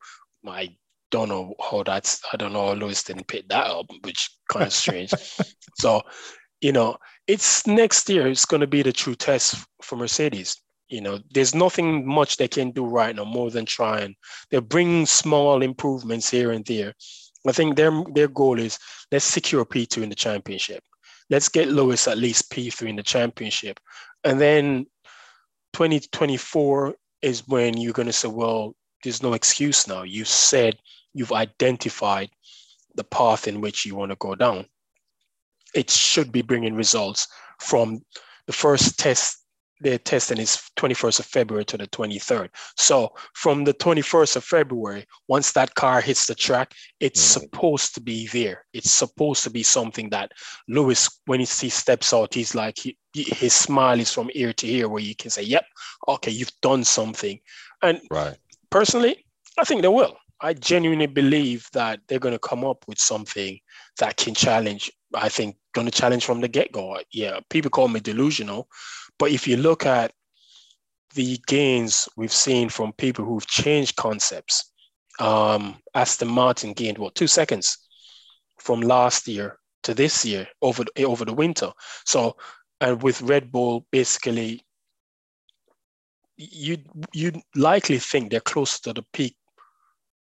I 0.47 0.77
don't 1.11 1.29
know 1.29 1.55
how 1.61 1.83
that's 1.83 2.23
I 2.33 2.37
don't 2.37 2.53
know 2.53 2.69
how 2.69 2.75
Lewis 2.75 3.03
didn't 3.03 3.27
pick 3.27 3.49
that 3.49 3.67
up, 3.67 3.87
which 4.03 4.31
kind 4.49 4.67
of 4.67 4.73
strange. 4.73 5.13
so, 5.79 6.03
you 6.61 6.73
know, 6.73 6.97
it's 7.27 7.67
next 7.67 8.09
year. 8.09 8.29
It's 8.29 8.47
going 8.47 8.61
to 8.61 8.67
be 8.67 8.83
the 8.83 8.93
true 8.93 9.15
test 9.15 9.57
for 9.83 9.97
Mercedes. 9.97 10.57
You 10.91 11.01
know, 11.01 11.21
there's 11.33 11.55
nothing 11.55 12.07
much 12.07 12.37
they 12.37 12.49
can 12.49 12.73
do 12.73 12.85
right 12.85 13.15
now 13.15 13.25
more 13.25 13.51
than 13.51 13.65
trying. 13.65 14.17
They're 14.51 14.61
bringing 14.61 15.07
small 15.07 15.63
improvements 15.63 16.29
here 16.29 16.51
and 16.51 16.65
there. 16.65 16.95
I 17.47 17.53
think 17.53 17.77
their 17.77 17.93
their 18.13 18.29
goal 18.29 18.59
is 18.59 18.79
let's 19.11 19.25
secure 19.25 19.65
P2 19.65 20.03
in 20.03 20.09
the 20.09 20.15
championship. 20.15 20.83
Let's 21.31 21.49
get 21.49 21.69
Lewis 21.69 22.09
at 22.09 22.19
least 22.19 22.51
P3 22.51 22.89
in 22.89 22.97
the 22.97 23.03
championship. 23.05 23.79
And 24.25 24.41
then 24.41 24.87
2024 25.73 26.95
is 27.23 27.47
when 27.47 27.77
you're 27.77 27.93
going 27.93 28.07
to 28.07 28.13
say, 28.13 28.29
well, 28.29 28.75
there's 29.03 29.23
no 29.23 29.35
excuse 29.35 29.87
now. 29.87 30.03
You 30.03 30.25
said 30.25 30.77
you've 31.15 31.33
identified 31.33 32.31
the 32.97 33.05
path 33.05 33.47
in 33.47 33.61
which 33.61 33.87
you 33.87 33.95
want 33.95 34.11
to 34.11 34.17
go 34.17 34.35
down. 34.35 34.67
It 35.75 35.89
should 35.89 36.33
be 36.33 36.43
bringing 36.43 36.75
results 36.75 37.29
from 37.61 38.03
the 38.47 38.53
first 38.53 38.99
test. 38.99 39.40
They're 39.81 39.99
testing 39.99 40.39
is 40.39 40.71
21st 40.77 41.21
of 41.21 41.27
February 41.27 41.65
to 41.67 41.79
the 41.79 41.87
23rd. 41.89 42.51
So 42.77 43.13
from 43.35 43.65
the 43.65 43.75
21st 43.75 44.37
of 44.37 44.45
February, 44.45 45.07
once 45.29 45.53
that 45.53 45.75
car 45.75 46.01
hits 46.01 46.27
the 46.27 46.35
track, 46.35 46.75
it's 47.01 47.21
supposed 47.21 47.95
to 47.95 48.01
be 48.01 48.27
there. 48.29 48.65
It's 48.73 48.91
supposed 48.91 49.43
to 49.45 49.51
be 49.51 49.63
something 49.63 50.11
that 50.11 50.33
Lewis, 50.69 51.09
when 51.27 51.41
he, 51.41 51.47
he 51.47 51.69
steps 51.69 52.13
out, 52.13 52.35
he's 52.35 52.55
like, 52.55 52.79
he, 52.79 52.97
his 53.13 53.53
smile 53.53 53.99
is 53.99 54.13
from 54.13 54.31
ear 54.35 54.53
to 54.53 54.69
ear, 54.69 54.89
where 54.89 55.03
you 55.03 55.17
can 55.17 55.31
say, 55.31 55.43
"Yep, 55.43 55.65
okay, 56.09 56.31
you've 56.31 56.53
done 56.63 56.85
something." 56.85 57.41
And 57.83 58.01
right. 58.11 58.37
personally, 58.71 59.25
I 59.59 59.65
think 59.65 59.83
they 59.83 59.89
will. 59.89 60.17
I 60.41 60.55
genuinely 60.55 61.07
believe 61.07 61.69
that 61.73 62.01
they're 62.09 62.19
going 62.19 62.35
to 62.35 62.39
come 62.39 62.65
up 62.65 62.85
with 62.87 62.99
something 62.99 63.59
that 63.99 64.17
can 64.17 64.35
challenge. 64.35 64.91
I 65.15 65.29
think 65.29 65.57
going 65.75 65.87
to 65.87 65.93
challenge 65.93 66.25
from 66.25 66.41
the 66.41 66.49
get 66.49 66.73
go. 66.73 66.99
Yeah, 67.13 67.41
people 67.51 67.71
call 67.71 67.89
me 67.89 68.01
delusional, 68.01 68.69
but 69.21 69.31
if 69.31 69.47
you 69.47 69.59
look 69.59 69.85
at 69.85 70.13
the 71.15 71.39
gains 71.47 72.09
we've 72.17 72.33
seen 72.33 72.71
from 72.71 72.93
people 72.95 73.25
who've 73.25 73.47
changed 73.47 73.95
concepts, 73.97 74.73
um, 75.21 75.77
Aston 75.95 76.29
Martin 76.29 76.73
gained 76.73 76.97
what 76.97 77.15
two 77.15 77.27
seconds 77.27 77.77
from 78.59 78.81
last 78.81 79.29
year 79.29 79.59
to 79.83 79.93
this 79.93 80.25
year 80.25 80.49
over 80.63 80.85
over 81.05 81.27
the 81.27 81.35
winter. 81.35 81.71
So, 82.07 82.37
and 82.81 83.03
with 83.03 83.21
Red 83.21 83.53
Bull, 83.53 83.87
basically, 83.93 84.65
you 86.39 86.79
you 87.13 87.33
likely 87.55 87.99
think 87.99 88.31
they're 88.31 88.41
close 88.41 88.81
to 88.81 88.95
the 88.95 89.05
peak 89.13 89.37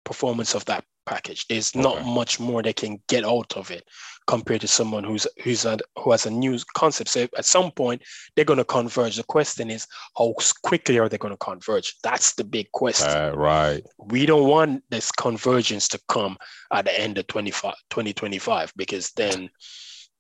performance 0.03 0.55
of 0.55 0.65
that 0.65 0.83
package. 1.09 1.47
There's 1.47 1.75
okay. 1.75 1.81
not 1.81 2.05
much 2.05 2.39
more 2.39 2.61
they 2.61 2.73
can 2.73 3.01
get 3.07 3.25
out 3.25 3.57
of 3.57 3.71
it 3.71 3.83
compared 4.27 4.61
to 4.61 4.67
someone 4.67 5.03
who's 5.03 5.25
who's 5.43 5.65
a, 5.65 5.79
who 5.97 6.11
has 6.11 6.27
a 6.27 6.29
new 6.29 6.57
concept. 6.75 7.09
So 7.09 7.27
at 7.37 7.45
some 7.45 7.71
point 7.71 8.03
they're 8.35 8.45
going 8.45 8.57
to 8.57 8.63
converge. 8.63 9.15
The 9.15 9.23
question 9.23 9.71
is 9.71 9.87
how 10.17 10.35
quickly 10.63 10.99
are 10.99 11.09
they 11.09 11.17
going 11.17 11.33
to 11.33 11.37
converge? 11.37 11.95
That's 12.03 12.35
the 12.35 12.43
big 12.43 12.71
question. 12.71 13.09
Uh, 13.09 13.33
right. 13.35 13.83
We 13.97 14.25
don't 14.27 14.47
want 14.47 14.83
this 14.89 15.11
convergence 15.11 15.87
to 15.89 15.99
come 16.07 16.37
at 16.71 16.85
the 16.85 16.99
end 16.99 17.17
of 17.17 17.25
25, 17.27 17.73
2025 17.89 18.73
because 18.77 19.11
then 19.11 19.49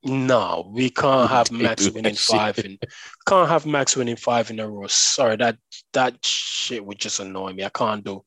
no, 0.03 0.71
we 0.73 0.89
can't 0.89 1.29
have 1.31 1.51
Max 1.51 1.89
winning 1.89 2.15
five 2.15 2.57
and 2.59 2.81
can't 3.27 3.49
have 3.49 3.65
Max 3.65 3.95
winning 3.95 4.15
five 4.15 4.49
in 4.49 4.59
a 4.59 4.69
row. 4.69 4.87
Sorry, 4.87 5.35
that 5.37 5.57
that 5.93 6.23
shit 6.25 6.85
would 6.85 6.99
just 6.99 7.19
annoy 7.19 7.53
me. 7.53 7.63
I 7.63 7.69
can't 7.69 8.03
do 8.03 8.23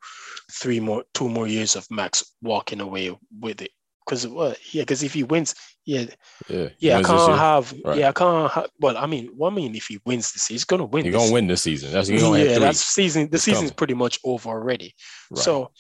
three 0.53 0.81
more, 0.81 1.05
two 1.15 1.29
more 1.29 1.47
years 1.47 1.77
of 1.77 1.87
Max 1.91 2.35
walking 2.43 2.81
away 2.81 3.17
with 3.41 3.63
it. 3.63 3.71
Because 4.05 4.27
well, 4.27 4.55
yeah, 4.73 4.83
because 4.83 5.05
if 5.05 5.15
he 5.15 5.23
wins, 5.23 5.55
yeah, 5.85 6.07
yeah, 6.49 6.69
yeah, 6.79 6.99
I 6.99 7.03
can't 7.05 7.39
have, 7.39 7.73
right. 7.85 7.99
yeah, 7.99 8.09
I 8.09 8.13
can't 8.13 8.51
have. 8.51 8.69
Well, 8.81 8.97
I 8.97 9.07
mean, 9.07 9.29
what 9.37 9.53
I 9.53 9.55
mean, 9.57 9.77
if 9.77 9.87
he 9.87 10.01
wins 10.05 10.33
this, 10.33 10.49
he's 10.49 10.65
gonna 10.65 10.87
win. 10.87 11.05
He's 11.05 11.15
gonna 11.15 11.33
win 11.33 11.47
this 11.47 11.63
season. 11.63 11.93
That's 11.93 12.11
yeah, 12.11 12.59
that's 12.59 12.85
season. 12.85 13.31
The 13.31 13.39
season's 13.39 13.71
coming. 13.71 13.77
pretty 13.77 13.95
much 13.95 14.19
over 14.25 14.49
already. 14.49 14.95
Right. 15.31 15.39
So 15.39 15.71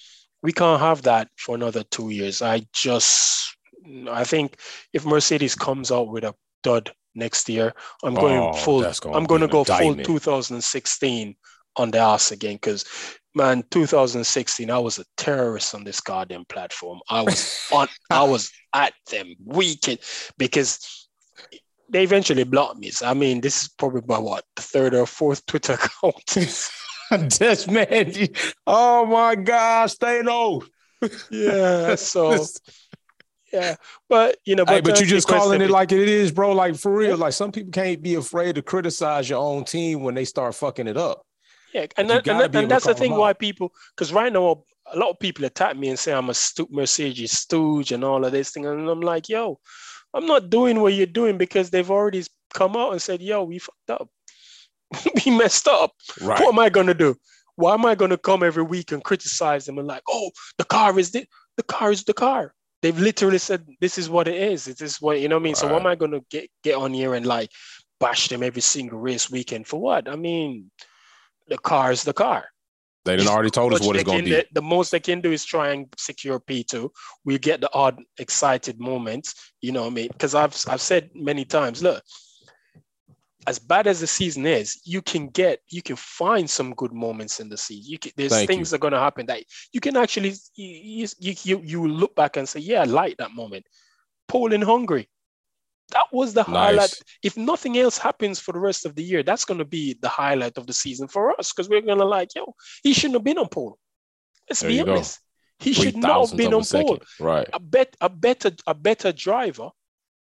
we 0.40 0.52
can't 0.52 0.80
have 0.80 1.02
that 1.02 1.28
for 1.36 1.56
another 1.56 1.82
two 1.82 2.10
years. 2.10 2.42
I 2.42 2.62
just 2.72 3.56
I 4.10 4.24
think 4.24 4.56
if 4.92 5.04
Mercedes 5.04 5.54
comes 5.54 5.90
out 5.90 6.08
with 6.08 6.24
a 6.24 6.34
dud 6.62 6.92
next 7.14 7.48
year, 7.48 7.72
I'm 8.02 8.14
going 8.14 8.38
oh, 8.38 8.52
full. 8.52 8.84
I'm 9.14 9.24
going 9.24 9.40
to 9.40 9.48
go 9.48 9.64
full 9.64 9.96
2016 9.96 11.36
on 11.76 11.90
the 11.90 11.98
ass 11.98 12.32
again 12.32 12.56
because 12.56 12.84
man 13.34 13.64
2016 13.70 14.70
i 14.70 14.78
was 14.78 14.98
a 14.98 15.04
terrorist 15.16 15.74
on 15.74 15.84
this 15.84 16.00
goddamn 16.00 16.44
platform. 16.46 17.00
I 17.08 17.22
was 17.22 17.66
on 17.72 17.88
i 18.10 18.22
was 18.22 18.50
at 18.74 18.92
them 19.10 19.34
weekend 19.44 20.00
because 20.38 21.08
they 21.88 22.04
eventually 22.04 22.44
blocked 22.44 22.78
me. 22.78 22.90
So, 22.90 23.06
i 23.06 23.14
mean 23.14 23.40
this 23.40 23.62
is 23.62 23.68
probably 23.68 24.02
my 24.06 24.18
what 24.18 24.44
third 24.56 24.94
or 24.94 25.06
fourth 25.06 25.44
twitter 25.46 25.74
account. 26.02 26.70
This 27.38 27.68
man 27.68 28.14
oh 28.66 29.04
my 29.04 29.34
gosh 29.34 29.96
they 29.96 30.22
know 30.22 30.62
yeah 31.30 31.94
so 31.96 32.42
yeah, 33.52 33.76
but 34.08 34.38
you 34.44 34.56
know, 34.56 34.64
but, 34.64 34.74
hey, 34.74 34.80
but 34.80 35.00
you 35.00 35.06
just 35.06 35.28
calling 35.28 35.60
it 35.60 35.70
like 35.70 35.92
it 35.92 36.08
is, 36.08 36.32
bro. 36.32 36.52
Like 36.52 36.76
for 36.76 36.96
real, 36.96 37.16
like 37.16 37.34
some 37.34 37.52
people 37.52 37.70
can't 37.70 38.00
be 38.02 38.14
afraid 38.14 38.54
to 38.54 38.62
criticize 38.62 39.28
your 39.28 39.40
own 39.40 39.64
team 39.64 40.02
when 40.02 40.14
they 40.14 40.24
start 40.24 40.54
fucking 40.54 40.86
it 40.86 40.96
up. 40.96 41.26
Yeah, 41.74 41.86
and, 41.96 42.08
that, 42.10 42.26
and, 42.26 42.54
and 42.54 42.70
that's 42.70 42.86
the 42.86 42.94
thing 42.94 43.12
why 43.12 43.32
people, 43.32 43.72
because 43.94 44.12
right 44.12 44.32
now 44.32 44.64
a 44.92 44.98
lot 44.98 45.10
of 45.10 45.18
people 45.18 45.44
attack 45.44 45.76
me 45.76 45.88
and 45.88 45.98
say 45.98 46.12
I'm 46.12 46.28
a 46.28 46.34
stu- 46.34 46.68
Mercedes 46.70 47.32
stooge 47.32 47.92
and 47.92 48.04
all 48.04 48.24
of 48.24 48.32
this 48.32 48.50
thing, 48.50 48.66
and 48.66 48.88
I'm 48.88 49.00
like, 49.00 49.28
yo, 49.28 49.58
I'm 50.14 50.26
not 50.26 50.50
doing 50.50 50.80
what 50.80 50.94
you're 50.94 51.06
doing 51.06 51.38
because 51.38 51.70
they've 51.70 51.90
already 51.90 52.24
come 52.54 52.76
out 52.76 52.92
and 52.92 53.00
said, 53.00 53.22
yo, 53.22 53.44
we 53.44 53.58
fucked 53.58 53.90
up, 53.90 54.08
we 55.24 55.36
messed 55.36 55.68
up. 55.68 55.92
Right. 56.20 56.40
What 56.40 56.52
am 56.52 56.58
I 56.58 56.68
gonna 56.68 56.94
do? 56.94 57.16
Why 57.56 57.74
am 57.74 57.84
I 57.84 57.94
gonna 57.94 58.18
come 58.18 58.42
every 58.42 58.62
week 58.62 58.92
and 58.92 59.04
criticize 59.04 59.66
them 59.66 59.78
and 59.78 59.86
like, 59.86 60.02
oh, 60.08 60.30
the 60.58 60.64
car 60.64 60.98
is 60.98 61.10
the, 61.10 61.26
the 61.56 61.62
car 61.62 61.90
is 61.90 62.04
the 62.04 62.14
car 62.14 62.54
they've 62.82 62.98
literally 62.98 63.38
said 63.38 63.66
this 63.80 63.96
is 63.96 64.10
what 64.10 64.28
it 64.28 64.36
is. 64.36 64.68
It 64.68 64.80
is 64.80 65.00
what 65.00 65.20
you 65.20 65.28
know 65.28 65.36
what 65.36 65.42
I 65.42 65.44
mean. 65.44 65.54
So 65.54 65.68
what 65.68 65.80
am 65.80 65.86
I 65.86 65.94
gonna 65.94 66.20
get 66.30 66.50
get 66.62 66.76
on 66.76 66.92
here 66.92 67.14
and 67.14 67.24
like 67.24 67.50
bash 68.00 68.28
them 68.28 68.42
every 68.42 68.62
single 68.62 68.98
race 68.98 69.30
weekend 69.30 69.66
for 69.66 69.80
what? 69.80 70.08
I 70.08 70.16
mean, 70.16 70.70
the 71.48 71.58
car 71.58 71.92
is 71.92 72.02
the 72.02 72.12
car. 72.12 72.46
They 73.04 73.16
didn't 73.16 73.30
already 73.30 73.50
told 73.50 73.72
us 73.72 73.80
what 73.84 73.96
it's 73.96 74.04
going 74.04 74.24
to 74.24 74.30
be. 74.30 74.44
The 74.52 74.62
most 74.62 74.92
they 74.92 75.00
can 75.00 75.20
do 75.20 75.32
is 75.32 75.44
try 75.44 75.72
and 75.72 75.86
secure 75.98 76.38
P2. 76.38 76.88
We 77.24 77.36
get 77.36 77.60
the 77.60 77.68
odd 77.74 78.00
excited 78.18 78.78
moments, 78.78 79.52
you 79.60 79.72
know 79.72 79.82
what 79.82 79.90
I 79.90 79.94
mean? 79.94 80.08
Because 80.12 80.36
I've 80.36 80.56
I've 80.68 80.80
said 80.80 81.10
many 81.12 81.44
times, 81.44 81.82
look, 81.82 82.04
as 83.46 83.58
bad 83.58 83.86
as 83.86 84.00
the 84.00 84.06
season 84.06 84.46
is, 84.46 84.80
you 84.84 85.02
can 85.02 85.28
get, 85.28 85.60
you 85.68 85.82
can 85.82 85.96
find 85.96 86.48
some 86.48 86.74
good 86.74 86.92
moments 86.92 87.40
in 87.40 87.48
the 87.48 87.56
season. 87.56 87.90
You 87.90 87.98
can, 87.98 88.12
there's 88.16 88.32
Thank 88.32 88.48
things 88.48 88.70
that 88.70 88.76
are 88.76 88.78
going 88.78 88.92
to 88.92 89.00
happen 89.00 89.26
that 89.26 89.42
you 89.72 89.80
can 89.80 89.96
actually, 89.96 90.34
you, 90.54 91.08
you, 91.18 91.34
you, 91.42 91.60
you 91.64 91.88
look 91.88 92.14
back 92.14 92.36
and 92.36 92.48
say, 92.48 92.60
yeah, 92.60 92.82
I 92.82 92.84
like 92.84 93.16
that 93.16 93.32
moment. 93.32 93.66
Poland 94.28 94.64
Hungary, 94.64 95.08
that 95.90 96.04
was 96.12 96.34
the 96.34 96.42
highlight. 96.42 96.94
If 97.22 97.36
nothing 97.36 97.78
else 97.78 97.98
happens 97.98 98.38
for 98.38 98.52
the 98.52 98.60
rest 98.60 98.86
of 98.86 98.94
the 98.94 99.02
year, 99.02 99.22
that's 99.22 99.44
going 99.44 99.58
to 99.58 99.64
be 99.64 99.98
the 100.00 100.08
highlight 100.08 100.56
of 100.56 100.66
the 100.66 100.72
season 100.72 101.08
for 101.08 101.38
us 101.38 101.52
because 101.52 101.68
we're 101.68 101.82
going 101.82 101.98
to 101.98 102.04
like, 102.04 102.34
yo, 102.34 102.54
he 102.82 102.92
shouldn't 102.92 103.14
have 103.14 103.24
been 103.24 103.38
on 103.38 103.48
pole. 103.48 103.76
Let's 104.48 104.60
There 104.60 104.70
be 104.70 104.76
you 104.76 104.84
go. 104.84 104.92
honest. 104.92 105.20
He 105.58 105.72
should 105.72 105.96
not 105.96 106.28
have 106.28 106.36
been 106.36 106.54
on 106.54 106.64
pole. 106.64 106.98
Right. 107.20 107.48
A 107.52 107.60
bet, 107.60 107.94
a 108.00 108.08
better, 108.08 108.50
a 108.66 108.74
better 108.74 109.12
driver. 109.12 109.70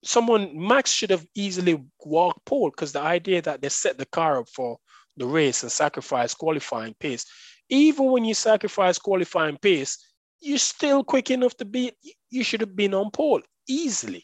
Someone 0.05 0.51
Max 0.55 0.91
should 0.91 1.09
have 1.09 1.25
easily 1.35 1.83
walked 2.03 2.45
pole 2.45 2.69
because 2.69 2.91
the 2.93 3.01
idea 3.01 3.41
that 3.41 3.61
they 3.61 3.69
set 3.69 3.97
the 3.97 4.05
car 4.05 4.39
up 4.39 4.47
for 4.49 4.77
the 5.17 5.25
race 5.25 5.63
and 5.63 5.71
sacrifice 5.71 6.33
qualifying 6.33 6.93
pace. 6.99 7.25
Even 7.69 8.11
when 8.11 8.23
you 8.25 8.33
sacrifice 8.35 8.99
qualifying 8.99 9.57
pace, 9.57 9.97
you're 10.39 10.57
still 10.59 11.03
quick 11.03 11.31
enough 11.31 11.55
to 11.57 11.65
beat. 11.65 11.95
You 12.29 12.43
should 12.43 12.61
have 12.61 12.75
been 12.75 12.93
on 12.93 13.09
pole 13.11 13.41
easily. 13.67 14.23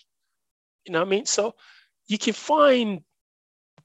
You 0.85 0.93
know 0.93 0.99
what 0.99 1.07
I 1.07 1.11
mean? 1.11 1.25
So 1.25 1.55
you 2.07 2.17
can 2.19 2.33
find 2.33 2.89
You 2.91 3.03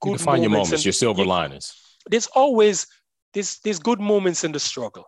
good 0.01 0.17
can 0.19 0.25
find 0.27 0.43
your 0.43 0.51
moments 0.51 0.69
moments, 0.69 0.73
and 0.73 0.85
your 0.85 0.93
silver 0.93 1.23
you- 1.23 1.29
linings. 1.29 1.73
there's 2.11 2.27
always 2.27 2.87
there's 3.33 3.59
there's 3.61 3.79
good 3.79 4.01
moments 4.01 4.45
in 4.45 4.53
the 4.53 4.61
struggle. 4.61 5.05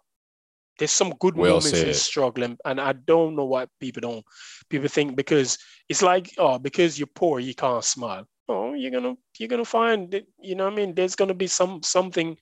There's 0.79 0.91
some 0.93 1.14
good 1.19 1.37
Well 1.37 1.55
moments 1.57 1.73
in 1.73 1.93
said. 1.93 1.97
struggle, 1.97 2.45
and, 2.45 2.59
and 2.64 2.81
I 2.81 2.93
don't 2.93 3.37
know 3.37 3.45
why 3.47 3.67
people 3.81 4.01
don't 4.01 4.25
people 4.71 4.88
think 4.88 5.17
because 5.17 5.59
it's 5.88 6.03
like 6.03 6.33
oh 6.38 6.59
because 6.59 6.99
you're 6.99 7.09
poor 7.14 7.41
you 7.41 7.55
can't 7.55 7.85
smile. 7.85 8.27
Oh, 8.49 8.73
you're 8.73 8.91
gonna 8.91 9.14
you're 9.38 9.49
gonna 9.49 9.64
find 9.64 10.11
that 10.12 10.27
you 10.41 10.55
know 10.55 10.64
what 10.64 10.73
I 10.73 10.77
mean. 10.77 10.95
There's 10.95 11.14
gonna 11.17 11.35
be 11.35 11.47
some 11.49 11.83
something 11.83 12.37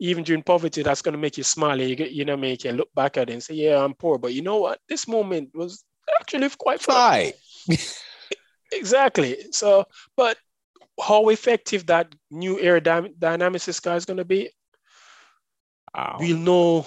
even 0.00 0.24
during 0.24 0.42
poverty 0.42 0.82
that's 0.82 1.02
gonna 1.02 1.18
make 1.18 1.36
you 1.38 1.44
smile. 1.44 1.80
You 1.80 1.94
get 1.94 2.10
you 2.12 2.24
know 2.24 2.32
what 2.32 2.38
I 2.38 2.42
mean. 2.42 2.50
You 2.52 2.58
can 2.58 2.76
look 2.76 2.92
back 2.94 3.16
at 3.16 3.30
it 3.30 3.32
and 3.32 3.42
say 3.42 3.54
yeah 3.54 3.82
I'm 3.84 3.94
poor, 3.94 4.18
but 4.18 4.32
you 4.34 4.42
know 4.42 4.56
what? 4.58 4.80
This 4.88 5.06
moment 5.06 5.50
was 5.54 5.84
actually 6.20 6.48
quite 6.58 6.80
fun. 6.80 7.32
Exactly. 8.72 9.36
So, 9.52 9.84
but 10.16 10.36
how 11.00 11.28
effective 11.28 11.86
that 11.86 12.14
new 12.30 12.56
aerodynamics 12.56 13.82
guy 13.82 13.96
is 13.96 14.04
going 14.06 14.16
to 14.16 14.24
be, 14.24 14.50
Wow. 15.94 16.16
we'll 16.18 16.38
know. 16.38 16.86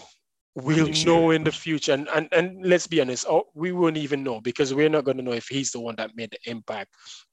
We'll 0.56 0.88
know 1.06 1.32
in 1.32 1.44
the 1.44 1.52
future, 1.52 1.92
and, 1.92 2.08
and 2.16 2.30
and 2.32 2.66
let's 2.66 2.88
be 2.88 3.02
honest, 3.02 3.26
oh, 3.30 3.44
we 3.54 3.74
won't 3.74 3.98
even 3.98 4.24
know 4.24 4.40
because 4.40 4.74
we're 4.74 4.88
not 4.88 5.04
going 5.04 5.18
to 5.18 5.24
know 5.24 5.34
if 5.34 5.48
he's 5.50 5.72
the 5.72 5.82
one 5.82 5.96
that 5.98 6.16
made 6.16 6.32
the 6.32 6.50
impact 6.50 6.92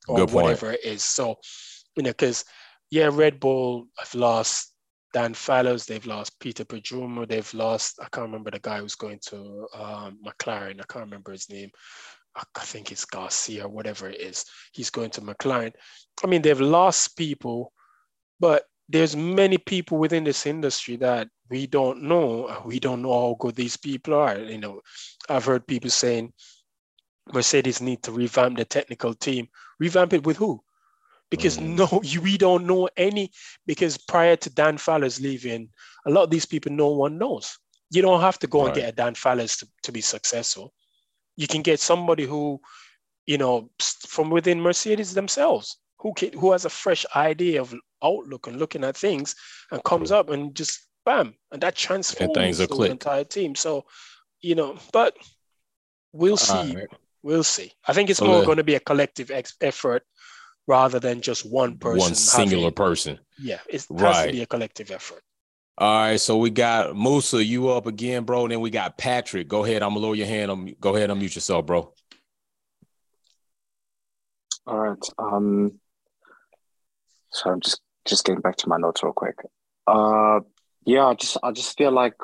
or 0.08 0.16
Good 0.16 0.30
point. 0.30 0.44
whatever 0.44 0.72
it 0.72 0.84
is. 0.84 1.04
So, 1.04 1.36
you 1.94 2.02
know, 2.02 2.10
because 2.10 2.44
yeah, 2.90 3.10
Red 3.12 3.38
Bull 3.38 3.86
have 3.96 4.12
lost 4.16 4.74
Dan 5.12 5.34
Fallows, 5.34 5.86
they've 5.86 6.04
lost 6.04 6.40
Peter 6.40 6.64
Prodromou, 6.64 7.28
they've 7.28 7.54
lost 7.54 8.00
I 8.00 8.08
can't 8.10 8.26
remember 8.26 8.50
the 8.50 8.58
guy 8.58 8.80
who's 8.80 8.96
going 8.96 9.20
to 9.26 9.68
um, 9.72 10.18
McLaren. 10.26 10.80
I 10.80 10.84
can't 10.92 11.04
remember 11.04 11.30
his 11.30 11.48
name. 11.48 11.70
I 12.34 12.42
I 12.56 12.60
think 12.60 12.90
it's 12.90 13.04
Garcia, 13.04 13.68
whatever 13.68 14.08
it 14.08 14.20
is. 14.20 14.44
He's 14.72 14.90
going 14.90 15.10
to 15.10 15.20
McLaren. 15.20 15.72
I 16.24 16.26
mean, 16.26 16.42
they've 16.42 16.60
lost 16.60 17.16
people, 17.16 17.72
but 18.40 18.64
there's 18.92 19.16
many 19.16 19.56
people 19.56 19.96
within 19.96 20.22
this 20.24 20.46
industry 20.46 20.96
that 20.96 21.28
we 21.48 21.66
don't 21.66 22.02
know. 22.02 22.62
We 22.66 22.78
don't 22.78 23.00
know 23.02 23.12
how 23.12 23.36
good 23.38 23.54
these 23.56 23.76
people 23.76 24.12
are. 24.14 24.38
You 24.38 24.58
know, 24.58 24.80
I've 25.30 25.46
heard 25.46 25.66
people 25.66 25.88
saying 25.90 26.32
Mercedes 27.32 27.80
need 27.80 28.02
to 28.02 28.12
revamp 28.12 28.58
the 28.58 28.66
technical 28.66 29.14
team. 29.14 29.48
Revamp 29.80 30.12
it 30.12 30.26
with 30.26 30.36
who? 30.36 30.62
Because 31.30 31.56
Mm. 31.56 31.76
no, 31.78 32.00
you, 32.02 32.20
we 32.28 32.36
don't 32.36 32.66
know 32.66 32.88
any. 32.96 33.30
Because 33.66 33.96
prior 33.96 34.36
to 34.36 34.50
Dan 34.50 34.76
Fallows 34.76 35.20
leaving, 35.20 35.70
a 36.06 36.10
lot 36.10 36.24
of 36.24 36.30
these 36.30 36.46
people 36.46 36.72
no 36.72 36.88
one 36.88 37.16
knows. 37.16 37.58
You 37.90 38.02
don't 38.02 38.20
have 38.20 38.38
to 38.40 38.46
go 38.46 38.66
and 38.66 38.74
get 38.74 38.88
a 38.90 38.92
Dan 38.92 39.14
Fallows 39.14 39.56
to, 39.58 39.68
to 39.84 39.92
be 39.92 40.02
successful. 40.02 40.72
You 41.36 41.46
can 41.46 41.62
get 41.62 41.80
somebody 41.80 42.24
who, 42.26 42.60
you 43.24 43.38
know, 43.38 43.70
from 44.06 44.28
within 44.28 44.60
Mercedes 44.60 45.14
themselves, 45.14 45.78
who 45.98 46.12
can, 46.12 46.32
who 46.34 46.52
has 46.52 46.66
a 46.66 46.70
fresh 46.70 47.06
idea 47.16 47.60
of 47.60 47.74
outlook 48.02 48.46
and 48.46 48.58
looking 48.58 48.84
at 48.84 48.96
things, 48.96 49.34
and 49.70 49.82
comes 49.84 50.10
up 50.10 50.30
and 50.30 50.54
just 50.54 50.86
bam, 51.04 51.34
and 51.50 51.62
that 51.62 51.74
transforms 51.76 52.34
things 52.34 52.58
will 52.58 52.66
the 52.68 52.74
click. 52.74 52.90
entire 52.90 53.24
team. 53.24 53.54
So, 53.54 53.84
you 54.40 54.54
know, 54.54 54.76
but 54.92 55.16
we'll 56.12 56.36
see. 56.36 56.52
All 56.52 56.66
right. 56.74 56.86
We'll 57.24 57.44
see. 57.44 57.72
I 57.86 57.92
think 57.92 58.10
it's 58.10 58.18
So 58.18 58.26
more 58.26 58.40
the- 58.40 58.46
going 58.46 58.56
to 58.58 58.64
be 58.64 58.74
a 58.74 58.80
collective 58.80 59.30
ex- 59.30 59.54
effort 59.60 60.02
rather 60.66 60.98
than 60.98 61.20
just 61.20 61.44
one 61.48 61.78
person. 61.78 61.98
One 62.00 62.14
singular 62.14 62.64
having- 62.64 62.74
person. 62.74 63.18
Yeah, 63.38 63.60
it 63.68 63.84
has 63.98 64.26
to 64.26 64.32
be 64.32 64.42
a 64.42 64.46
collective 64.46 64.90
effort. 64.90 65.22
All 65.78 66.00
right, 66.02 66.20
so 66.20 66.36
we 66.36 66.50
got 66.50 66.94
Musa, 66.96 67.42
you 67.42 67.70
up 67.70 67.86
again, 67.86 68.24
bro. 68.24 68.46
Then 68.46 68.60
we 68.60 68.70
got 68.70 68.98
Patrick. 68.98 69.48
Go 69.48 69.64
ahead. 69.64 69.82
I'm 69.82 69.90
gonna 69.94 70.00
lower 70.00 70.14
your 70.14 70.26
hand. 70.26 70.50
Um, 70.50 70.74
go 70.80 70.94
ahead, 70.94 71.08
unmute 71.10 71.34
yourself, 71.34 71.64
bro. 71.64 71.94
All 74.66 74.78
right. 74.78 74.98
Um, 75.18 75.80
so 77.30 77.50
I'm 77.50 77.60
just 77.60 77.80
just 78.04 78.24
getting 78.24 78.40
back 78.40 78.56
to 78.56 78.68
my 78.68 78.76
notes 78.76 79.02
real 79.02 79.12
quick. 79.12 79.36
Uh, 79.86 80.40
yeah, 80.84 81.06
I 81.06 81.14
just 81.14 81.36
I 81.42 81.52
just 81.52 81.76
feel 81.76 81.92
like 81.92 82.14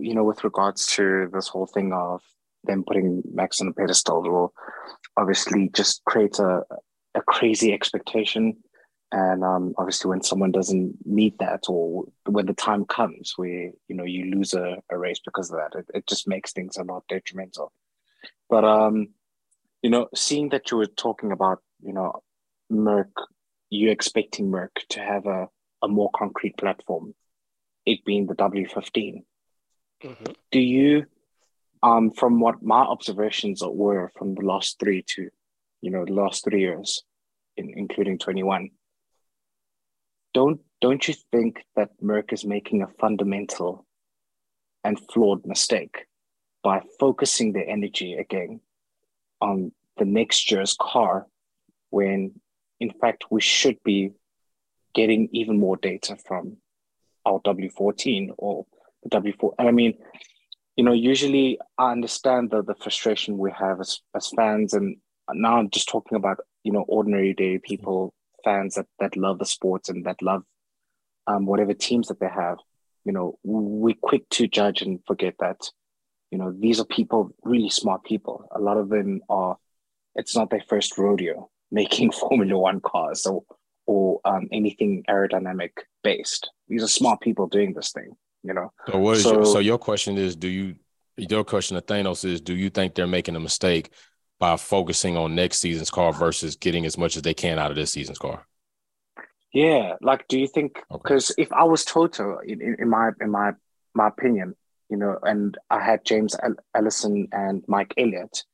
you 0.00 0.14
know 0.14 0.24
with 0.24 0.44
regards 0.44 0.86
to 0.94 1.28
this 1.32 1.48
whole 1.48 1.66
thing 1.66 1.92
of 1.92 2.22
them 2.64 2.84
putting 2.84 3.22
Max 3.32 3.60
on 3.60 3.68
a 3.68 3.72
pedestal 3.72 4.22
will 4.22 4.52
obviously 5.16 5.70
just 5.74 6.02
create 6.04 6.38
a 6.38 6.62
a 7.14 7.22
crazy 7.22 7.72
expectation, 7.72 8.56
and 9.12 9.44
um, 9.44 9.74
obviously 9.78 10.08
when 10.08 10.22
someone 10.22 10.52
doesn't 10.52 10.94
meet 11.06 11.38
that 11.38 11.64
or 11.68 12.04
when 12.26 12.46
the 12.46 12.54
time 12.54 12.84
comes 12.84 13.34
where 13.36 13.70
you 13.88 13.94
know 13.94 14.04
you 14.04 14.34
lose 14.34 14.54
a, 14.54 14.78
a 14.90 14.98
race 14.98 15.20
because 15.24 15.50
of 15.50 15.58
that, 15.58 15.78
it, 15.78 15.86
it 15.94 16.06
just 16.06 16.28
makes 16.28 16.52
things 16.52 16.76
a 16.76 16.82
lot 16.82 17.04
detrimental. 17.08 17.72
But 18.50 18.64
um, 18.64 19.08
you 19.82 19.90
know, 19.90 20.08
seeing 20.14 20.48
that 20.50 20.70
you 20.70 20.76
were 20.76 20.86
talking 20.86 21.32
about, 21.32 21.62
you 21.80 21.92
know, 21.92 22.22
Merck, 22.70 23.12
you 23.70 23.90
expecting 23.90 24.50
Merck 24.50 24.86
to 24.90 25.00
have 25.00 25.26
a, 25.26 25.48
a 25.82 25.88
more 25.88 26.10
concrete 26.14 26.56
platform, 26.56 27.14
it 27.84 28.04
being 28.04 28.26
the 28.26 28.34
W15. 28.34 29.24
Mhm. 30.02 30.36
Do 30.50 30.60
you, 30.60 31.06
um, 31.82 32.10
from 32.10 32.40
what 32.40 32.62
my 32.62 32.80
observations 32.80 33.62
were 33.64 34.10
from 34.16 34.34
the 34.34 34.42
last 34.42 34.78
three 34.78 35.02
to, 35.14 35.30
you 35.80 35.90
know, 35.90 36.04
the 36.04 36.12
last 36.12 36.44
three 36.44 36.60
years, 36.60 37.02
in, 37.56 37.72
including 37.76 38.18
21, 38.18 38.70
don't 40.34 40.60
don't 40.80 41.08
you 41.08 41.14
think 41.32 41.64
that 41.74 41.90
Merck 42.00 42.32
is 42.32 42.44
making 42.44 42.82
a 42.82 42.94
fundamental 43.00 43.84
and 44.84 45.00
flawed 45.10 45.44
mistake 45.44 46.06
by 46.62 46.80
focusing 47.00 47.52
their 47.52 47.68
energy 47.68 48.14
again 48.14 48.60
on 49.40 49.72
the 49.96 50.04
next 50.04 50.50
year's 50.50 50.76
car 50.80 51.26
when 51.90 52.40
in 52.80 52.92
fact 53.00 53.24
we 53.30 53.40
should 53.40 53.78
be 53.84 54.12
getting 54.94 55.28
even 55.32 55.58
more 55.58 55.76
data 55.76 56.16
from 56.26 56.56
our 57.26 57.40
W14 57.40 58.30
or 58.38 58.66
the 59.02 59.10
W4 59.10 59.52
and 59.58 59.68
I 59.68 59.72
mean 59.72 59.94
you 60.76 60.84
know 60.84 60.92
usually 60.92 61.58
I 61.76 61.92
understand 61.92 62.50
the 62.50 62.62
the 62.62 62.74
frustration 62.74 63.38
we 63.38 63.50
have 63.52 63.80
as, 63.80 64.00
as 64.14 64.30
fans 64.36 64.74
and 64.74 64.96
now 65.32 65.58
I'm 65.58 65.70
just 65.70 65.88
talking 65.88 66.16
about 66.16 66.38
you 66.64 66.72
know 66.72 66.84
ordinary 66.88 67.34
day 67.34 67.58
people 67.58 68.14
fans 68.44 68.74
that 68.74 68.86
that 68.98 69.16
love 69.16 69.38
the 69.38 69.46
sports 69.46 69.88
and 69.88 70.04
that 70.06 70.22
love 70.22 70.42
um, 71.26 71.46
whatever 71.46 71.74
teams 71.74 72.08
that 72.08 72.20
they 72.20 72.28
have. 72.28 72.58
You 73.04 73.12
know 73.12 73.38
we're 73.42 73.94
quick 74.00 74.28
to 74.30 74.48
judge 74.48 74.82
and 74.82 75.00
forget 75.06 75.34
that 75.40 75.70
you 76.30 76.38
know 76.38 76.52
these 76.58 76.80
are 76.80 76.84
people 76.84 77.34
really 77.42 77.70
smart 77.70 78.04
people. 78.04 78.48
A 78.54 78.60
lot 78.60 78.76
of 78.76 78.88
them 78.88 79.20
are 79.28 79.56
it's 80.14 80.36
not 80.36 80.50
their 80.50 80.64
first 80.68 80.98
rodeo 80.98 81.50
making 81.70 82.10
formula 82.20 82.58
one 82.58 82.80
cars 82.80 83.26
or 83.26 83.42
or 83.86 84.20
um, 84.24 84.48
anything 84.52 85.02
aerodynamic 85.08 85.70
based 86.04 86.50
these 86.68 86.82
are 86.82 86.88
smart 86.88 87.20
people 87.20 87.46
doing 87.46 87.72
this 87.74 87.90
thing 87.92 88.10
you 88.42 88.52
know 88.54 88.70
So 88.90 88.98
what 88.98 89.16
is 89.16 89.24
your, 89.24 89.44
So- 89.44 89.52
so 89.54 89.58
your 89.58 89.78
question 89.78 90.16
is? 90.18 90.36
Do 90.36 90.48
you 90.48 90.76
your 91.16 91.42
question 91.42 91.74
to 91.74 91.82
Thanos 91.82 92.24
is? 92.24 92.40
Do 92.40 92.54
you 92.54 92.70
think 92.70 92.94
they're 92.94 93.06
making 93.08 93.34
a 93.34 93.40
mistake 93.40 93.90
by 94.38 94.56
focusing 94.56 95.16
on 95.16 95.34
next 95.34 95.58
season's 95.58 95.90
car 95.90 96.12
versus 96.12 96.54
getting 96.54 96.86
as 96.86 96.96
much 96.96 97.16
as 97.16 97.22
they 97.22 97.34
can 97.34 97.58
out 97.58 97.70
of 97.72 97.76
this 97.76 97.90
season's 97.92 98.18
car? 98.18 98.46
yeah 99.52 99.94
like 100.02 100.28
do 100.28 100.38
you 100.38 100.46
think 100.46 100.78
Okay. 100.90 101.00
because 101.02 101.34
if 101.38 101.50
i 101.52 101.64
was 101.64 101.84
toto 101.84 102.38
in, 102.46 102.60
in, 102.78 102.88
my 102.88 103.10
in 103.20 103.30
my 103.30 103.52
my 103.94 104.06
opinion 104.08 104.54
you 104.90 104.96
know 104.96 105.16
and 105.22 105.56
i 105.70 105.80
had 105.82 106.04
james 106.04 106.36
El- 106.42 106.62
allison 106.76 107.26
and 107.32 107.64
mike 107.66 107.94
elliott 107.96 108.44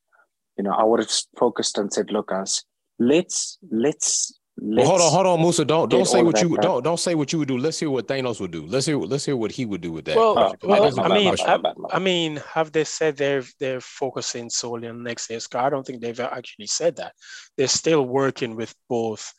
you 0.57 0.63
know 0.63 0.71
i 0.71 0.83
would 0.83 1.01
have 1.01 1.11
focused 1.37 1.77
and 1.77 1.91
said 1.91 2.11
look 2.11 2.29
guys 2.29 2.63
let's 2.99 3.57
let's 3.71 4.39
Well, 4.75 4.87
let's 4.87 4.89
hold 4.89 5.01
on, 5.01 5.11
hold 5.11 5.27
on, 5.27 5.41
Musa. 5.41 5.65
Don't 5.65 5.89
don't 5.89 6.05
say 6.05 6.21
what 6.23 6.41
you 6.41 6.49
that 6.49 6.55
back. 6.55 6.63
don't 6.63 6.83
don't 6.83 6.99
say 6.99 7.15
what 7.15 7.31
you 7.33 7.39
would 7.39 7.47
do. 7.47 7.57
Let's 7.57 7.79
hear 7.79 7.89
what 7.89 8.07
Thanos 8.07 8.39
would 8.39 8.51
do. 8.51 8.65
Let's 8.65 8.85
hear 8.85 8.97
let's 8.97 9.25
hear 9.25 9.35
what 9.35 9.51
he 9.51 9.65
would 9.65 9.81
do 9.81 9.91
with 9.91 10.05
that. 10.05 10.15
Well, 10.15 10.35
Oh, 10.37 10.55
well, 10.63 10.81
That 10.81 10.87
is 10.87 10.97
a 10.97 11.01
I 11.01 11.07
bad 11.09 11.15
mean. 11.15 11.35
I, 11.45 11.45
my 11.47 11.57
bad, 11.57 11.77
my 11.77 11.89
I 11.91 11.99
mean, 11.99 12.37
have 12.53 12.71
they 12.71 12.83
said 12.85 13.17
they're 13.17 13.43
they're 13.59 13.81
focusing 13.81 14.49
solely 14.49 14.87
on 14.87 15.03
next 15.03 15.29
year's 15.29 15.47
car? 15.47 15.65
I 15.65 15.69
don't 15.69 15.85
think 15.85 16.01
they've 16.01 16.19
actually 16.19 16.67
said 16.67 16.95
that. 16.97 17.13
They're 17.57 17.67
still 17.67 18.05
working 18.05 18.55
with 18.55 18.73
both 18.89 19.33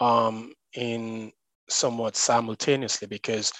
um, 0.00 0.52
in 0.74 1.32
somewhat 1.70 2.16
simultaneously 2.16 3.08
because 3.08 3.52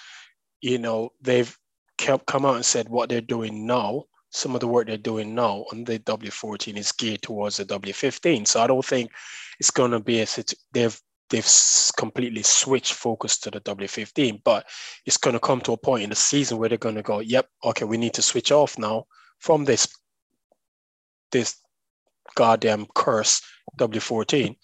you 0.61 0.77
know 0.77 1.09
they've 1.21 1.55
kept 1.97 2.25
come 2.27 2.45
out 2.45 2.55
and 2.55 2.65
said 2.65 2.87
what 2.89 3.09
they're 3.09 3.21
doing 3.21 3.67
now 3.67 4.03
some 4.31 4.53
of 4.53 4.61
the 4.61 4.67
work 4.67 4.87
they're 4.87 4.97
doing 4.97 5.33
now 5.33 5.65
on 5.71 5.83
the 5.83 5.99
W14 5.99 6.77
is 6.77 6.91
geared 6.91 7.21
towards 7.21 7.57
the 7.57 7.65
W15. 7.65 8.47
So 8.47 8.61
I 8.61 8.67
don't 8.67 8.85
think 8.85 9.11
it's 9.59 9.71
going 9.71 9.91
to 9.91 9.99
be 9.99 10.21
a 10.21 10.27
they've 10.71 10.99
they've 11.29 11.49
completely 11.97 12.43
switched 12.43 12.93
focus 12.93 13.37
to 13.39 13.51
the 13.51 13.61
W15, 13.61 14.41
but 14.43 14.65
it's 15.05 15.17
going 15.17 15.33
to 15.33 15.39
come 15.39 15.61
to 15.61 15.73
a 15.73 15.77
point 15.77 16.03
in 16.03 16.09
the 16.09 16.15
season 16.15 16.57
where 16.57 16.69
they're 16.69 16.77
going 16.77 16.95
to 16.95 17.03
go, 17.03 17.19
yep, 17.19 17.47
okay, 17.63 17.85
we 17.85 17.97
need 17.97 18.13
to 18.13 18.21
switch 18.21 18.51
off 18.51 18.77
now 18.77 19.05
from 19.39 19.65
this 19.65 19.87
this 21.31 21.57
goddamn 22.35 22.87
curse 22.95 23.41
W14 23.77 24.55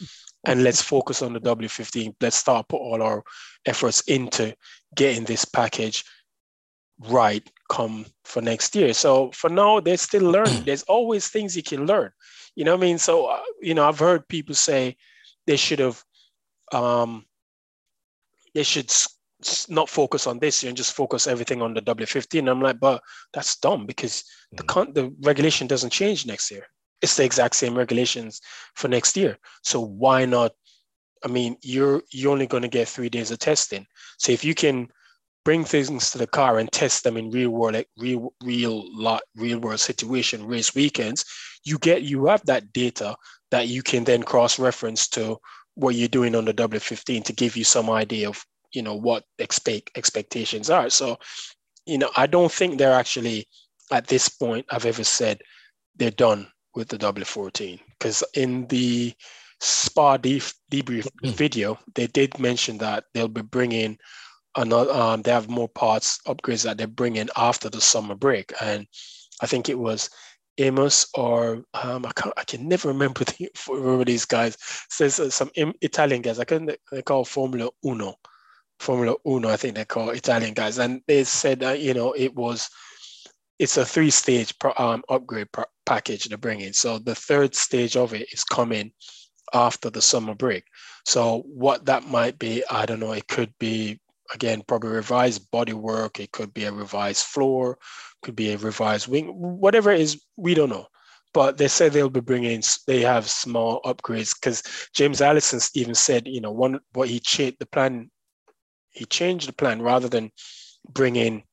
and 0.46 0.64
let's 0.64 0.82
focus 0.82 1.22
on 1.22 1.34
the 1.34 1.42
W15. 1.42 2.16
Let's 2.22 2.38
start 2.38 2.68
put 2.68 2.78
all 2.78 3.02
our 3.02 3.24
efforts 3.66 4.02
into 4.02 4.56
getting 4.96 5.24
this 5.24 5.46
package 5.46 6.04
right 7.00 7.48
come 7.70 8.06
for 8.24 8.42
next 8.42 8.76
year. 8.76 8.94
So 8.94 9.32
for 9.32 9.50
now, 9.50 9.80
they're 9.80 9.98
still 9.98 10.24
learning. 10.24 10.64
There's 10.66 10.84
always 10.84 11.28
things 11.28 11.56
you 11.56 11.64
can 11.64 11.86
learn. 11.86 12.12
You 12.56 12.64
know 12.64 12.72
what 12.76 12.84
I 12.84 12.88
mean? 12.88 12.98
So, 12.98 13.26
uh, 13.26 13.42
you 13.62 13.74
know, 13.74 13.88
I've 13.88 14.00
heard 14.00 14.28
people 14.28 14.56
say 14.56 14.98
they 15.46 15.58
should 15.58 15.80
have, 15.80 16.04
um, 16.72 17.26
they 18.54 18.64
should 18.64 18.92
not 19.70 19.90
focus 19.90 20.28
on 20.28 20.40
this 20.40 20.64
and 20.64 20.78
just 20.78 20.94
focus 20.94 21.28
everything 21.28 21.62
on 21.62 21.74
the 21.74 21.82
W15. 21.82 22.50
I'm 22.50 22.62
like, 22.62 22.80
but 22.80 23.02
that's 23.34 23.58
dumb 23.58 23.86
because 23.86 24.24
the 24.54 24.64
mm. 24.64 24.68
con- 24.68 24.94
the 24.94 25.14
regulation 25.22 25.68
doesn't 25.68 25.92
change 25.92 26.26
next 26.26 26.50
year. 26.52 26.66
It's 27.02 27.18
the 27.18 27.26
exact 27.26 27.56
same 27.56 27.78
regulations 27.78 28.42
for 28.76 28.88
next 28.88 29.18
year. 29.18 29.38
So 29.64 29.82
why 29.82 30.26
not? 30.26 30.54
I 31.24 31.28
mean, 31.28 31.58
you're 31.62 32.02
you're 32.12 32.32
only 32.32 32.48
going 32.48 32.64
to 32.64 32.70
get 32.70 32.88
three 32.88 33.10
days 33.10 33.32
of 33.32 33.40
testing. 33.40 33.86
So 34.18 34.32
if 34.32 34.44
you 34.46 34.56
can 34.56 34.88
bring 35.46 35.64
things 35.64 36.10
to 36.12 36.18
the 36.18 36.28
car 36.28 36.58
and 36.58 36.70
test 36.72 37.04
them 37.04 37.16
in 37.16 37.30
real 37.30 37.52
world, 37.52 37.76
like 37.76 37.88
real, 37.98 38.34
real 38.44 38.84
lot, 38.94 39.22
real 39.38 39.60
world 39.60 39.80
situation, 39.80 40.46
race 40.46 40.76
weekends, 40.76 41.24
you 41.64 41.78
get 41.78 42.02
you 42.02 42.26
have 42.26 42.46
that 42.46 42.74
data 42.74 43.16
that 43.52 43.68
you 43.68 43.82
can 43.82 44.04
then 44.04 44.24
cross 44.24 44.60
reference 44.60 45.08
to 45.08 45.38
what 45.76 45.96
you're 45.96 46.08
doing 46.08 46.36
on 46.36 46.46
the 46.46 46.54
W15 46.54 47.24
to 47.24 47.34
give 47.34 47.56
you 47.56 47.64
some 47.64 47.90
idea 47.90 48.28
of 48.28 48.44
you 48.74 48.82
know 48.82 48.96
what 48.96 49.24
expect 49.40 49.92
expectations 49.96 50.70
are. 50.70 50.90
So, 50.90 51.18
you 51.86 51.98
know, 51.98 52.10
I 52.18 52.28
don't 52.28 52.52
think 52.52 52.78
they're 52.78 53.00
actually 53.00 53.48
at 53.92 54.08
this 54.08 54.28
point 54.28 54.66
I've 54.70 54.86
ever 54.86 55.04
said 55.04 55.42
they're 55.96 56.12
done 56.12 56.48
with 56.74 56.90
the 56.90 56.98
W14 56.98 57.80
because 57.98 58.24
in 58.34 58.68
the 58.68 59.14
spa 59.62 60.18
debrief 60.18 60.52
mm-hmm. 60.72 61.30
video 61.30 61.80
they 61.94 62.08
did 62.08 62.38
mention 62.40 62.78
that 62.80 63.06
they'll 63.14 63.30
be 63.30 63.42
bringing 63.42 63.98
another, 64.56 64.92
um, 64.92 65.22
they 65.22 65.32
have 65.32 65.50
more 65.50 65.70
parts 65.70 66.20
upgrades 66.28 66.64
that 66.64 66.78
they're 66.78 66.88
bringing 66.88 67.30
after 67.36 67.70
the 67.70 67.82
summer 67.82 68.16
break. 68.16 68.54
And 68.62 68.88
I 69.42 69.48
think 69.48 69.70
it 69.70 69.78
was 69.78 70.10
Amos 70.58 71.08
or 71.14 71.64
um, 71.74 72.06
I, 72.06 72.12
can't, 72.16 72.34
I 72.38 72.44
can 72.44 72.68
never 72.68 72.88
remember, 72.88 73.24
the, 73.26 73.50
remember 73.70 74.06
these 74.06 74.26
guys. 74.26 74.58
Says 74.90 75.16
so 75.16 75.30
some 75.30 75.52
Italian 75.56 76.22
guys. 76.22 76.40
I 76.40 76.46
can 76.46 76.70
they 76.92 77.02
call 77.02 77.26
Formula 77.26 77.70
Uno, 77.84 78.16
Formula 78.80 79.16
Uno. 79.28 79.50
I 79.50 79.58
think 79.58 79.76
they 79.76 79.86
call 79.86 80.12
Italian 80.12 80.54
guys, 80.54 80.78
and 80.78 81.02
they 81.08 81.24
said 81.24 81.60
that 81.60 81.82
you 81.82 81.94
know 81.94 82.14
it 82.14 82.34
was 82.36 82.70
it's 83.60 83.78
a 83.78 83.86
three 83.86 84.10
stage 84.10 84.54
um, 84.78 85.04
upgrade 85.10 85.48
package 85.86 86.26
they're 86.26 86.38
bringing. 86.38 86.74
So 86.74 87.00
the 87.00 87.16
third 87.16 87.56
stage 87.56 87.96
of 87.98 88.14
it 88.14 88.28
is 88.32 88.44
coming 88.44 88.92
after 89.54 89.90
the 89.90 90.02
summer 90.02 90.36
break. 90.36 90.66
So 91.06 91.44
what 91.46 91.86
that 91.86 92.08
might 92.08 92.40
be, 92.40 92.64
I 92.70 92.86
don't 92.86 93.00
know. 93.00 93.12
It 93.12 93.28
could 93.28 93.54
be 93.60 94.00
again, 94.34 94.64
probably 94.68 94.92
revised 94.92 95.50
bodywork. 95.52 96.20
It 96.20 96.32
could 96.32 96.54
be 96.54 96.66
a 96.66 96.72
revised 96.72 97.26
floor, 97.26 97.78
could 98.22 98.36
be 98.36 98.52
a 98.52 98.58
revised 98.58 99.08
wing, 99.08 99.28
whatever 99.28 99.92
it 99.92 100.02
is, 100.02 100.22
we 100.36 100.54
don't 100.54 100.70
know. 100.70 100.88
But 101.34 101.58
they 101.58 101.68
said 101.68 101.92
they'll 101.92 102.10
be 102.10 102.22
bringing, 102.22 102.64
they 102.88 103.02
have 103.02 103.30
small 103.30 103.82
upgrades 103.84 104.34
because 104.34 104.64
James 104.94 105.22
Allison 105.22 105.60
even 105.76 105.94
said, 105.94 106.28
you 106.28 106.40
know, 106.40 106.52
one 106.52 106.80
what 106.94 107.10
he 107.10 107.20
changed 107.20 107.58
the 107.60 107.66
plan, 107.66 108.10
he 108.92 109.06
changed 109.06 109.50
the 109.50 109.54
plan 109.54 109.82
rather 109.82 110.08
than 110.08 110.32
bringing 110.90 111.44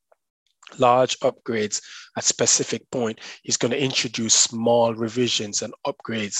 large 0.79 1.19
upgrades 1.19 1.81
at 2.17 2.23
specific 2.23 2.89
point. 2.91 3.19
He's 3.43 3.57
going 3.57 3.71
to 3.71 3.83
introduce 3.83 4.33
small 4.33 4.93
revisions 4.93 5.61
and 5.61 5.73
upgrades 5.85 6.37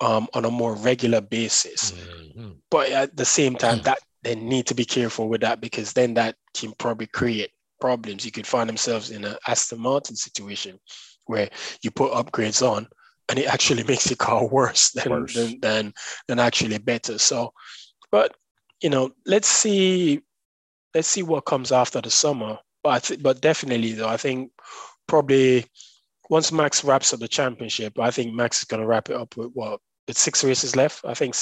um, 0.00 0.28
on 0.34 0.44
a 0.44 0.50
more 0.50 0.74
regular 0.74 1.20
basis. 1.20 1.92
Mm-hmm. 1.92 2.50
But 2.70 2.90
at 2.90 3.16
the 3.16 3.24
same 3.24 3.54
time, 3.54 3.80
that 3.84 4.00
they 4.22 4.34
need 4.34 4.66
to 4.66 4.74
be 4.74 4.84
careful 4.84 5.28
with 5.28 5.40
that 5.40 5.60
because 5.60 5.92
then 5.92 6.14
that 6.14 6.36
can 6.54 6.72
probably 6.78 7.06
create 7.06 7.50
problems. 7.80 8.24
You 8.24 8.30
could 8.30 8.46
find 8.46 8.68
themselves 8.68 9.10
in 9.10 9.24
an 9.24 9.36
Aston 9.46 9.80
Martin 9.80 10.16
situation 10.16 10.78
where 11.26 11.50
you 11.82 11.90
put 11.90 12.12
upgrades 12.12 12.66
on 12.66 12.86
and 13.28 13.38
it 13.38 13.46
actually 13.46 13.82
makes 13.88 14.04
the 14.04 14.16
car 14.16 14.46
worse 14.46 14.90
than, 14.90 15.10
worse. 15.10 15.34
than, 15.34 15.60
than, 15.60 15.92
than 16.28 16.38
actually 16.38 16.78
better. 16.78 17.18
So, 17.18 17.52
but 18.10 18.34
you 18.80 18.90
know, 18.90 19.10
let's 19.26 19.48
see, 19.48 20.22
let's 20.94 21.08
see 21.08 21.22
what 21.22 21.44
comes 21.44 21.72
after 21.72 22.00
the 22.00 22.10
summer. 22.10 22.58
But 22.84 23.12
but 23.20 23.40
definitely 23.40 23.92
though, 23.92 24.08
I 24.08 24.16
think 24.16 24.50
probably 25.06 25.64
once 26.28 26.50
Max 26.50 26.82
wraps 26.82 27.12
up 27.12 27.20
the 27.20 27.28
championship, 27.28 27.98
I 27.98 28.10
think 28.10 28.34
Max 28.34 28.58
is 28.58 28.64
going 28.64 28.80
to 28.80 28.86
wrap 28.86 29.08
it 29.08 29.16
up 29.16 29.36
with 29.36 29.50
what 29.54 29.80
with 30.08 30.18
six 30.18 30.42
races 30.42 30.74
left. 30.74 31.04
I 31.04 31.14
think 31.14 31.36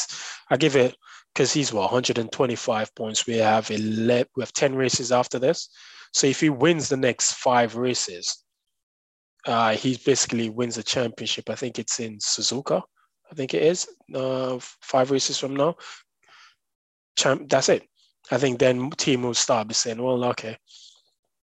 I 0.51 0.57
give 0.57 0.77
it 0.77 0.97
because 1.35 1.53
he's 1.53 1.73
what 1.73 1.93
125 1.93 2.95
points. 2.95 3.27
We 3.27 3.37
have 3.39 3.71
11, 3.71 4.27
we 4.37 4.43
have 4.43 4.53
10 4.53 4.75
races 4.75 5.13
after 5.13 5.39
this. 5.39 5.69
So 6.13 6.27
if 6.27 6.41
he 6.41 6.51
wins 6.51 6.89
the 6.89 6.97
next 6.97 7.35
five 7.35 7.77
races, 7.77 8.45
uh, 9.47 9.75
he 9.75 9.99
basically 10.05 10.51
wins 10.51 10.77
the 10.77 10.83
championship. 10.83 11.49
I 11.49 11.55
think 11.55 11.79
it's 11.79 12.01
in 12.01 12.19
Suzuka. 12.19 12.83
I 13.31 13.35
think 13.35 13.55
it 13.55 13.63
is 13.63 13.89
uh, 14.15 14.59
five 14.83 15.11
races 15.11 15.39
from 15.39 15.55
now. 15.55 15.77
Champ, 17.17 17.49
that's 17.49 17.69
it. 17.69 17.85
I 18.31 18.39
think 18.39 18.59
then 18.59 18.91
team 18.91 19.23
will 19.23 19.35
start 19.35 19.69
be 19.69 19.75
saying, 19.75 20.03
well, 20.03 20.25
okay, 20.27 20.57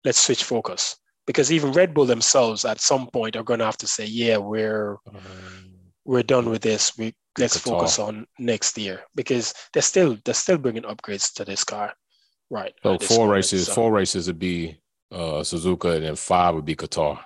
let's 0.03 0.19
switch 0.19 0.43
focus 0.43 0.97
because 1.25 1.51
even 1.51 1.71
Red 1.71 1.93
Bull 1.93 2.05
themselves 2.05 2.65
at 2.65 2.81
some 2.81 3.07
point 3.07 3.35
are 3.35 3.43
going 3.43 3.59
to 3.59 3.65
have 3.65 3.77
to 3.77 3.87
say, 3.87 4.05
yeah, 4.05 4.37
we're 4.37 4.97
um, 5.07 5.76
we're 6.07 6.23
done 6.23 6.49
with 6.49 6.61
this. 6.63 6.97
We 6.97 7.13
let's 7.37 7.59
focus 7.59 7.99
on 7.99 8.25
next 8.39 8.77
year 8.77 9.01
because 9.13 9.53
they're 9.73 9.83
still 9.83 10.17
they're 10.25 10.33
still 10.33 10.57
bringing 10.57 10.83
upgrades 10.83 11.31
to 11.33 11.45
this 11.45 11.63
car, 11.63 11.93
right? 12.49 12.73
So 12.81 12.97
four 12.97 13.27
races, 13.27 13.67
so. 13.67 13.73
four 13.73 13.91
races 13.91 14.27
would 14.27 14.39
be 14.39 14.79
uh, 15.11 15.43
Suzuka, 15.43 15.95
and 15.95 16.05
then 16.05 16.15
five 16.15 16.55
would 16.55 16.65
be 16.65 16.75
Qatar. 16.75 17.19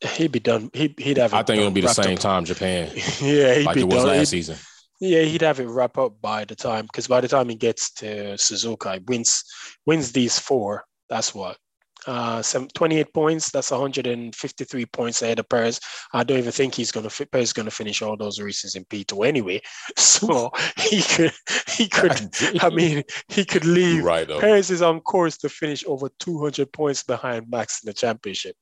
He'd 0.00 0.32
be 0.32 0.40
done. 0.40 0.70
He, 0.72 0.92
he'd 0.98 1.18
have. 1.18 1.32
I 1.34 1.44
think 1.44 1.60
it'll 1.60 1.70
be 1.70 1.82
the 1.82 1.88
same 1.88 2.14
up. 2.14 2.20
time 2.20 2.44
Japan. 2.44 2.90
yeah, 3.20 3.54
he'd 3.54 3.66
like 3.66 3.76
be 3.76 3.82
it 3.82 3.84
was 3.84 3.96
done. 3.96 4.06
last 4.08 4.18
he'd, 4.18 4.26
season. 4.26 4.56
Yeah, 5.00 5.22
he'd 5.22 5.42
have 5.42 5.60
it 5.60 5.66
wrap 5.66 5.98
up 5.98 6.20
by 6.20 6.44
the 6.44 6.56
time 6.56 6.86
because 6.86 7.06
by 7.06 7.20
the 7.20 7.28
time 7.28 7.48
he 7.48 7.56
gets 7.56 7.92
to 7.94 8.34
Suzuka, 8.34 8.94
he 8.94 9.00
wins 9.06 9.44
wins 9.86 10.12
these 10.12 10.38
four. 10.38 10.84
That's 11.08 11.34
what 11.34 11.58
uh, 12.06 12.42
some 12.42 12.68
28 12.68 13.12
points. 13.12 13.50
That's 13.50 13.70
153 13.70 14.86
points 14.86 15.22
ahead 15.22 15.38
of 15.38 15.48
Perez. 15.48 15.80
I 16.12 16.24
don't 16.24 16.38
even 16.38 16.52
think 16.52 16.74
he's 16.74 16.92
going 16.92 17.08
to 17.08 17.26
Perez 17.26 17.52
going 17.52 17.66
to 17.66 17.70
finish 17.70 18.02
all 18.02 18.16
those 18.16 18.40
races 18.40 18.74
in 18.74 18.84
P2 18.84 19.26
anyway. 19.26 19.60
So 19.96 20.50
he 20.76 21.02
could, 21.02 21.32
he 21.68 21.88
could. 21.88 22.12
I 22.62 22.70
mean, 22.70 23.02
he 23.28 23.44
could 23.44 23.64
leave. 23.64 24.04
Right. 24.04 24.28
Perez 24.28 24.70
is 24.70 24.82
on 24.82 25.00
course 25.00 25.36
to 25.38 25.48
finish 25.48 25.84
over 25.86 26.08
200 26.20 26.72
points 26.72 27.02
behind 27.02 27.50
Max 27.50 27.82
in 27.82 27.88
the 27.88 27.92
championship 27.92 28.54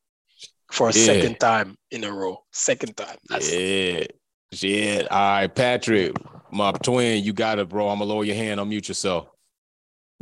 for 0.70 0.88
a 0.88 0.93
yeah. 0.93 1.05
second 1.05 1.41
time 1.41 1.76
in 1.91 2.05
a 2.05 2.12
row. 2.12 2.38
Second 2.53 2.97
time. 2.97 3.16
That's 3.28 3.53
yeah. 3.53 4.05
Shit. 4.53 5.11
All 5.11 5.18
right, 5.18 5.55
Patrick, 5.55 6.12
my 6.51 6.72
twin, 6.72 7.22
you 7.22 7.32
got 7.32 7.59
it, 7.59 7.68
bro. 7.68 7.88
I'm 7.88 7.99
gonna 7.99 8.11
lower 8.11 8.24
your 8.24 8.36
hand. 8.36 8.59
Unmute 8.61 8.88
yourself. 8.88 9.28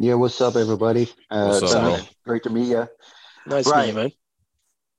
Yeah, 0.00 0.14
what's 0.14 0.40
up, 0.40 0.54
everybody? 0.54 1.08
Uh, 1.28 1.58
what's 1.58 1.72
up, 1.72 2.06
Great 2.24 2.44
to 2.44 2.50
meet 2.50 2.68
you. 2.68 2.86
Nice 3.46 3.66
right. 3.66 3.80
to 3.80 3.80
meet 3.80 3.88
you, 3.88 3.94
man. 3.94 4.12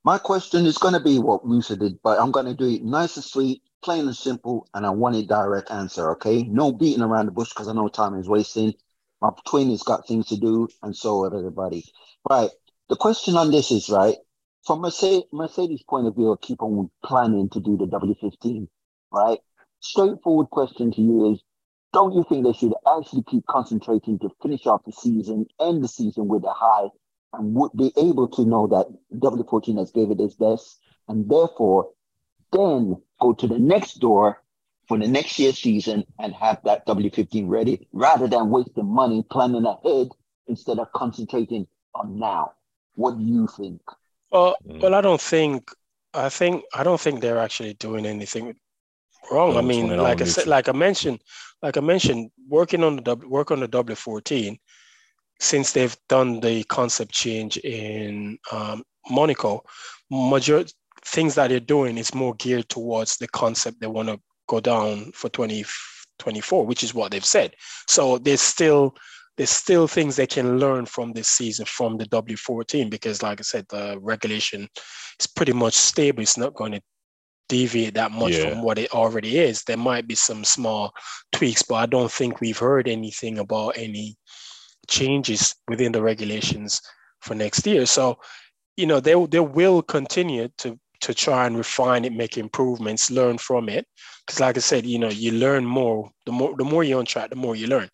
My 0.03 0.17
question 0.17 0.65
is 0.65 0.77
going 0.77 0.93
to 0.93 0.99
be 0.99 1.19
what 1.19 1.45
Musa 1.45 1.77
did, 1.77 2.01
but 2.03 2.19
I'm 2.19 2.31
going 2.31 2.47
to 2.47 2.53
do 2.53 2.67
it 2.67 2.83
nice 2.83 3.15
and 3.15 3.23
sweet, 3.23 3.61
plain 3.81 4.07
and 4.07 4.15
simple, 4.15 4.67
and 4.73 4.85
I 4.85 4.89
want 4.89 5.15
a 5.15 5.25
direct 5.25 5.71
answer, 5.71 6.11
okay? 6.11 6.43
No 6.43 6.73
beating 6.73 7.01
around 7.01 7.27
the 7.27 7.31
bush 7.31 7.47
because 7.47 7.69
I 7.69 7.73
know 7.73 7.87
time 7.87 8.19
is 8.19 8.27
wasting. 8.27 8.73
My 9.21 9.29
twin 9.47 9.69
has 9.69 9.83
got 9.83 10.05
things 10.05 10.27
to 10.27 10.37
do, 10.37 10.67
and 10.83 10.93
so 10.93 11.23
have 11.23 11.33
everybody. 11.33 11.85
Right. 12.29 12.49
The 12.89 12.97
question 12.97 13.37
on 13.37 13.51
this 13.51 13.71
is, 13.71 13.89
right, 13.89 14.17
from 14.65 14.81
Mercedes, 14.81 15.23
Mercedes' 15.31 15.83
point 15.83 16.07
of 16.07 16.15
view, 16.17 16.33
I 16.33 16.45
keep 16.45 16.61
on 16.61 16.91
planning 17.05 17.47
to 17.51 17.61
do 17.61 17.77
the 17.77 17.85
W15, 17.85 18.67
right? 19.13 19.39
Straightforward 19.79 20.49
question 20.49 20.91
to 20.91 21.01
you 21.01 21.31
is, 21.31 21.41
don't 21.93 22.13
you 22.13 22.23
think 22.27 22.45
they 22.45 22.53
should 22.53 22.73
actually 22.97 23.23
keep 23.23 23.45
concentrating 23.47 24.19
to 24.19 24.29
finish 24.41 24.65
off 24.67 24.81
the 24.85 24.91
season, 24.91 25.45
end 25.59 25.83
the 25.83 25.87
season 25.87 26.27
with 26.27 26.43
a 26.43 26.53
high, 26.53 26.87
and 27.33 27.53
would 27.55 27.71
be 27.75 27.91
able 27.97 28.27
to 28.27 28.45
know 28.45 28.67
that 28.67 28.87
W14 29.19 29.77
has 29.77 29.91
gave 29.91 30.11
it 30.11 30.19
its 30.19 30.35
best, 30.35 30.79
and 31.07 31.29
therefore 31.29 31.91
then 32.51 33.01
go 33.19 33.33
to 33.33 33.47
the 33.47 33.59
next 33.59 33.95
door 33.99 34.41
for 34.87 34.97
the 34.97 35.07
next 35.07 35.37
year's 35.37 35.59
season 35.59 36.03
and 36.19 36.33
have 36.33 36.59
that 36.63 36.85
W15 36.87 37.47
ready 37.47 37.87
rather 37.93 38.27
than 38.27 38.49
wasting 38.49 38.87
money 38.87 39.23
planning 39.29 39.65
ahead 39.65 40.09
instead 40.47 40.79
of 40.79 40.91
concentrating 40.93 41.67
on 41.93 42.17
now. 42.19 42.53
What 42.95 43.17
do 43.17 43.23
you 43.23 43.47
think? 43.55 43.81
Well, 44.31 44.55
mm. 44.67 44.81
well, 44.81 44.95
I 44.95 45.01
don't 45.01 45.21
think. 45.21 45.71
I 46.11 46.29
think 46.29 46.63
I 46.73 46.83
don't 46.83 46.99
think 46.99 47.21
they're 47.21 47.37
actually 47.37 47.75
doing 47.75 48.07
anything 48.07 48.55
wrong. 49.31 49.57
I 49.57 49.61
mean, 49.61 49.95
like 49.97 50.21
I 50.21 50.25
said, 50.25 50.47
like 50.47 50.69
I 50.69 50.71
mentioned, 50.71 51.21
like 51.61 51.77
I 51.77 51.81
mentioned, 51.81 52.31
working 52.47 52.83
on 52.83 52.97
the 52.97 53.15
work 53.15 53.51
on 53.51 53.59
the 53.59 53.67
W14, 53.67 54.57
since 55.39 55.71
they've 55.71 55.95
done 56.07 56.39
the 56.39 56.63
concept 56.65 57.11
change 57.11 57.57
in 57.57 58.37
um, 58.51 58.83
Monaco, 59.09 59.63
major 60.09 60.65
things 61.05 61.35
that 61.35 61.49
they're 61.49 61.59
doing 61.59 61.97
is 61.97 62.13
more 62.13 62.35
geared 62.35 62.67
towards 62.69 63.17
the 63.17 63.27
concept 63.29 63.79
they 63.79 63.87
want 63.87 64.09
to 64.09 64.19
go 64.47 64.59
down 64.59 65.11
for 65.13 65.29
2024, 65.29 66.65
which 66.65 66.83
is 66.83 66.93
what 66.93 67.11
they've 67.11 67.23
said. 67.23 67.53
So 67.87 68.17
there's 68.17 68.41
still 68.41 68.95
there's 69.37 69.49
still 69.49 69.87
things 69.87 70.17
they 70.17 70.27
can 70.27 70.59
learn 70.59 70.85
from 70.85 71.13
this 71.13 71.29
season 71.29 71.65
from 71.65 71.97
the 71.97 72.05
W14 72.07 72.89
because, 72.89 73.23
like 73.23 73.39
I 73.39 73.43
said, 73.43 73.65
the 73.69 73.97
regulation 74.01 74.67
is 75.17 75.27
pretty 75.27 75.53
much 75.53 75.75
stable. 75.75 76.21
It's 76.21 76.37
not 76.37 76.55
going 76.55 76.73
to 76.73 76.81
deviate 77.49 77.95
that 77.95 78.11
much 78.11 78.33
yeah. 78.33 78.49
from 78.49 78.61
what 78.61 78.77
it 78.77 78.91
already 78.93 79.37
is. 79.39 79.63
There 79.63 79.77
might 79.77 80.07
be 80.07 80.15
some 80.15 80.45
small 80.45 80.93
tweaks, 81.33 81.63
but 81.63 81.75
I 81.75 81.85
don't 81.85 82.11
think 82.11 82.39
we've 82.39 82.57
heard 82.57 82.87
anything 82.87 83.39
about 83.39 83.77
any 83.77 84.17
changes 84.87 85.55
within 85.67 85.91
the 85.91 86.01
regulations 86.01 86.81
for 87.19 87.35
next 87.35 87.67
year. 87.67 87.85
So, 87.85 88.19
you 88.77 88.85
know, 88.85 89.01
they, 89.01 89.13
they 89.25 89.41
will 89.41 89.81
continue 89.81 90.47
to 90.59 90.79
to 91.01 91.13
try 91.13 91.47
and 91.47 91.57
refine 91.57 92.03
it, 92.05 92.13
make 92.13 92.37
improvements, 92.37 93.09
learn 93.09 93.37
from 93.37 93.69
it. 93.69 93.87
Because, 94.25 94.39
like 94.39 94.57
I 94.57 94.59
said, 94.59 94.85
you 94.85 94.99
know, 94.99 95.09
you 95.09 95.31
learn 95.31 95.65
more. 95.65 96.11
The 96.25 96.31
more 96.31 96.55
the 96.57 96.65
more 96.65 96.83
you're 96.83 96.99
on 96.99 97.05
track, 97.05 97.29
the 97.29 97.35
more 97.35 97.55
you 97.55 97.67
learn. 97.67 97.89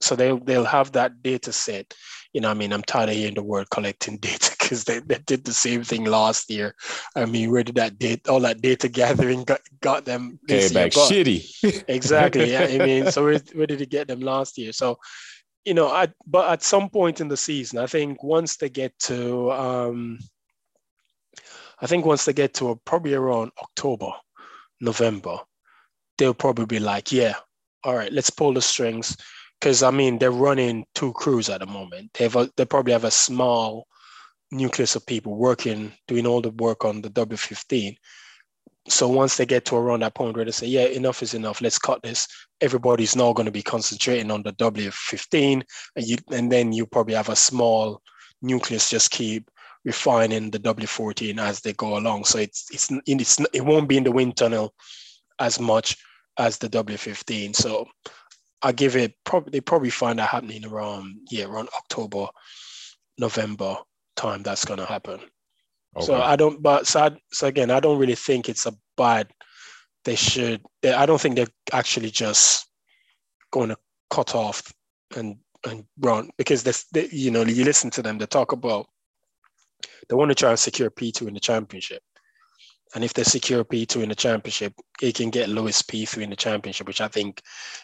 So 0.00 0.14
they'll 0.14 0.38
they'll 0.38 0.64
have 0.64 0.92
that 0.92 1.22
data 1.22 1.52
set. 1.52 1.94
You 2.36 2.42
know, 2.42 2.50
I 2.50 2.54
mean, 2.54 2.70
I'm 2.70 2.82
tired 2.82 3.08
of 3.08 3.14
hearing 3.14 3.32
the 3.32 3.42
word 3.42 3.70
collecting 3.70 4.18
data 4.18 4.54
because 4.60 4.84
they, 4.84 4.98
they 4.98 5.16
did 5.24 5.44
the 5.44 5.54
same 5.54 5.82
thing 5.82 6.04
last 6.04 6.50
year. 6.50 6.74
I 7.16 7.24
mean, 7.24 7.50
where 7.50 7.64
did 7.64 7.76
that 7.76 7.98
data, 7.98 8.30
all 8.30 8.40
that 8.40 8.60
data 8.60 8.88
gathering 9.00 9.44
got, 9.44 9.62
got 9.80 10.04
them 10.04 10.38
this 10.46 10.68
Came 10.68 10.74
back 10.74 10.92
but, 10.92 11.10
shitty. 11.10 11.84
exactly. 11.88 12.52
Yeah. 12.52 12.68
I 12.70 12.84
mean, 12.84 13.10
so 13.10 13.24
where, 13.24 13.40
where 13.54 13.66
did 13.66 13.80
it 13.80 13.88
get 13.88 14.08
them 14.08 14.20
last 14.20 14.58
year? 14.58 14.72
So, 14.72 14.98
you 15.64 15.72
know, 15.72 15.88
I, 15.88 16.08
but 16.26 16.50
at 16.50 16.62
some 16.62 16.90
point 16.90 17.22
in 17.22 17.28
the 17.28 17.38
season, 17.38 17.78
I 17.78 17.86
think 17.86 18.22
once 18.22 18.58
they 18.58 18.68
get 18.68 18.92
to 19.04 19.50
um, 19.52 20.18
I 21.80 21.86
think 21.86 22.04
once 22.04 22.26
they 22.26 22.34
get 22.34 22.52
to 22.54 22.68
a, 22.68 22.76
probably 22.76 23.14
around 23.14 23.52
October, 23.62 24.10
November, 24.82 25.38
they'll 26.18 26.34
probably 26.34 26.66
be 26.66 26.80
like, 26.80 27.12
yeah, 27.12 27.36
all 27.82 27.94
right, 27.94 28.12
let's 28.12 28.28
pull 28.28 28.52
the 28.52 28.60
strings. 28.60 29.16
Because 29.60 29.82
I 29.82 29.90
mean, 29.90 30.18
they're 30.18 30.30
running 30.30 30.84
two 30.94 31.12
crews 31.14 31.48
at 31.48 31.60
the 31.60 31.66
moment. 31.66 32.12
They 32.14 32.24
have 32.24 32.36
a, 32.36 32.50
they 32.56 32.64
probably 32.64 32.92
have 32.92 33.04
a 33.04 33.10
small 33.10 33.86
nucleus 34.52 34.96
of 34.96 35.06
people 35.06 35.36
working, 35.36 35.92
doing 36.06 36.26
all 36.26 36.40
the 36.40 36.50
work 36.50 36.84
on 36.84 37.02
the 37.02 37.10
W15. 37.10 37.96
So 38.88 39.08
once 39.08 39.36
they 39.36 39.46
get 39.46 39.64
to 39.66 39.76
around 39.76 40.00
that 40.00 40.14
point 40.14 40.36
where 40.36 40.44
they 40.44 40.52
say, 40.52 40.68
yeah, 40.68 40.86
enough 40.86 41.22
is 41.22 41.34
enough, 41.34 41.60
let's 41.60 41.78
cut 41.78 42.02
this. 42.02 42.28
Everybody's 42.60 43.16
now 43.16 43.32
going 43.32 43.46
to 43.46 43.52
be 43.52 43.62
concentrating 43.62 44.30
on 44.30 44.42
the 44.44 44.52
W15, 44.52 45.62
and 45.96 46.06
you, 46.06 46.16
and 46.30 46.52
then 46.52 46.72
you 46.72 46.86
probably 46.86 47.14
have 47.14 47.28
a 47.28 47.36
small 47.36 48.00
nucleus 48.42 48.88
just 48.88 49.10
keep 49.10 49.50
refining 49.84 50.50
the 50.50 50.58
W14 50.58 51.38
as 51.38 51.60
they 51.60 51.72
go 51.72 51.96
along. 51.96 52.24
So 52.24 52.38
it's 52.38 52.66
it's 52.72 52.90
it's 53.06 53.40
it 53.52 53.64
won't 53.64 53.88
be 53.88 53.96
in 53.96 54.04
the 54.04 54.12
wind 54.12 54.36
tunnel 54.36 54.74
as 55.40 55.58
much 55.58 55.96
as 56.38 56.58
the 56.58 56.68
W15. 56.68 57.56
So 57.56 57.86
I 58.62 58.72
give 58.72 58.96
it 58.96 59.14
probably 59.24 59.50
they 59.50 59.60
probably 59.60 59.90
find 59.90 60.18
that 60.18 60.28
happening 60.28 60.64
around 60.64 61.28
yeah 61.30 61.44
around 61.44 61.68
October, 61.76 62.26
November 63.18 63.76
time. 64.16 64.42
That's 64.42 64.64
going 64.64 64.80
to 64.80 64.86
happen. 64.86 65.20
Okay. 65.96 66.06
So 66.06 66.20
I 66.20 66.36
don't. 66.36 66.62
But 66.62 66.86
so 66.86 67.00
I, 67.00 67.10
so 67.32 67.46
again, 67.46 67.70
I 67.70 67.80
don't 67.80 67.98
really 67.98 68.14
think 68.14 68.48
it's 68.48 68.66
a 68.66 68.74
bad. 68.96 69.30
They 70.04 70.16
should. 70.16 70.62
They, 70.82 70.92
I 70.92 71.06
don't 71.06 71.20
think 71.20 71.36
they're 71.36 71.46
actually 71.72 72.10
just 72.10 72.68
going 73.52 73.68
to 73.70 73.76
cut 74.10 74.34
off 74.34 74.72
and 75.16 75.36
and 75.68 75.84
run 76.00 76.30
because 76.38 76.62
this. 76.62 76.86
They, 76.92 77.08
you 77.12 77.30
know, 77.30 77.42
you 77.42 77.64
listen 77.64 77.90
to 77.90 78.02
them. 78.02 78.18
They 78.18 78.26
talk 78.26 78.52
about 78.52 78.86
they 80.08 80.14
want 80.14 80.30
to 80.30 80.34
try 80.34 80.50
and 80.50 80.58
secure 80.58 80.90
P2 80.90 81.28
in 81.28 81.34
the 81.34 81.40
championship. 81.40 82.02
And 82.94 83.04
if 83.04 83.12
they 83.12 83.24
secure 83.24 83.64
P2 83.64 84.02
in 84.02 84.08
the 84.08 84.14
championship, 84.14 84.72
he 85.00 85.12
can 85.12 85.30
get 85.30 85.48
Lewis 85.48 85.82
P3 85.82 86.22
in 86.22 86.30
the 86.30 86.36
championship, 86.36 86.86
which 86.86 87.00
I 87.00 87.08
think, 87.08 87.42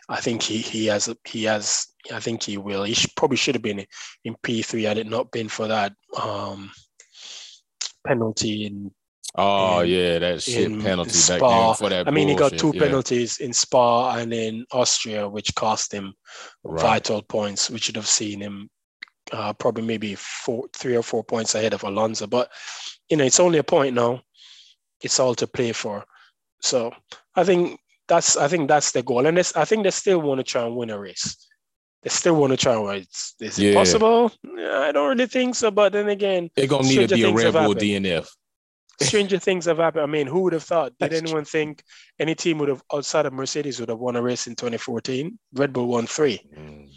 I 0.09 0.21
think 0.21 0.43
he 0.43 0.59
he 0.59 0.87
has 0.87 1.13
he 1.25 1.45
has 1.45 1.89
I 2.13 2.21
think 2.21 2.43
he 2.43 2.57
will. 2.57 2.85
He 2.85 2.95
should, 2.95 3.15
probably 3.17 3.37
should 3.37 3.55
have 3.55 3.63
been 3.63 3.85
in 4.25 4.37
P3 4.43 4.87
had 4.87 4.99
it 4.99 5.07
not 5.07 5.31
been 5.31 5.49
for 5.49 5.69
that 5.69 5.93
um, 6.21 6.71
penalty 8.07 8.67
in. 8.67 8.93
Oh 9.35 9.81
in, 9.81 9.89
yeah, 9.89 10.19
that 10.19 10.43
shit 10.43 10.69
penalty 10.81 11.11
Spa. 11.11 11.71
back 11.71 11.79
for 11.79 11.89
that. 11.89 12.07
I 12.07 12.11
mean, 12.11 12.29
bullshit. 12.29 12.53
he 12.53 12.57
got 12.57 12.61
two 12.61 12.73
yeah. 12.77 12.87
penalties 12.87 13.39
in 13.39 13.53
Spa 13.53 14.17
and 14.17 14.33
in 14.33 14.67
Austria, 14.73 15.29
which 15.29 15.55
cost 15.55 15.93
him 15.93 16.13
right. 16.65 16.83
vital 16.83 17.23
points, 17.23 17.71
which 17.71 17.85
should 17.85 17.97
have 17.97 18.07
seen 18.07 18.41
him 18.41 18.69
uh, 19.33 19.53
probably 19.55 19.85
maybe 19.85 20.15
four, 20.17 20.67
three 20.75 20.97
or 20.97 21.03
four 21.03 21.25
points 21.25 21.55
ahead 21.55 21.73
of 21.73 21.83
Alonso. 21.83 22.27
But 22.27 22.51
you 23.09 23.17
know, 23.17 23.25
it's 23.25 23.41
only 23.41 23.59
a 23.59 23.65
point 23.65 23.95
now. 23.95 24.23
It's 25.03 25.21
all 25.21 25.35
to 25.37 25.47
play 25.47 25.73
for. 25.73 26.05
So 26.61 26.93
I 27.35 27.45
think 27.45 27.81
that's 28.09 28.37
I 28.37 28.49
think 28.49 28.69
that's 28.69 28.93
the 28.93 29.03
goal, 29.03 29.27
and 29.27 29.39
I 29.39 29.65
think 29.65 29.85
they 29.85 29.91
still 29.91 30.21
want 30.21 30.39
to 30.39 30.45
try 30.45 30.65
and 30.65 30.77
win 30.77 30.91
a 30.91 30.99
race. 30.99 31.37
They 32.03 32.11
still 32.11 32.35
want 32.35 32.51
to 32.53 32.57
try 32.57 32.75
and 32.75 32.85
win. 32.85 33.07
Is 33.41 33.59
it 33.59 33.59
yeah. 33.59 33.75
possible? 33.75 34.33
I 34.45 34.91
don't 34.93 35.09
really 35.09 35.27
think 35.27 35.55
so. 35.55 35.71
But 35.71 35.93
then 35.93 36.09
again, 36.09 36.51
they're 36.57 36.67
gonna 36.67 36.89
need 36.89 37.09
to 37.09 37.15
be 37.15 37.25
a 37.25 37.33
Red 37.33 37.53
Bull 37.53 37.75
DNF. 37.75 38.29
Stranger 39.01 39.39
things 39.47 39.67
have 39.67 39.79
happened. 39.79 40.03
I 40.03 40.07
mean, 40.07 40.27
who 40.27 40.41
would 40.41 40.53
have 40.53 40.65
thought? 40.65 40.93
Did 40.99 41.11
That's 41.11 41.23
anyone 41.23 41.45
true. 41.45 41.61
think 41.61 41.83
any 42.19 42.35
team 42.35 42.59
would 42.59 42.69
have 42.69 42.83
outside 42.93 43.27
of 43.27 43.33
Mercedes 43.33 43.81
would 43.81 43.89
have 43.89 43.99
won 43.99 44.17
a 44.17 44.23
race 44.23 44.47
in 44.47 44.55
2014? 44.55 45.39
Red 45.55 45.73
Bull 45.73 45.87
won 45.87 46.07
three. 46.07 46.41
Mm. 46.57 46.91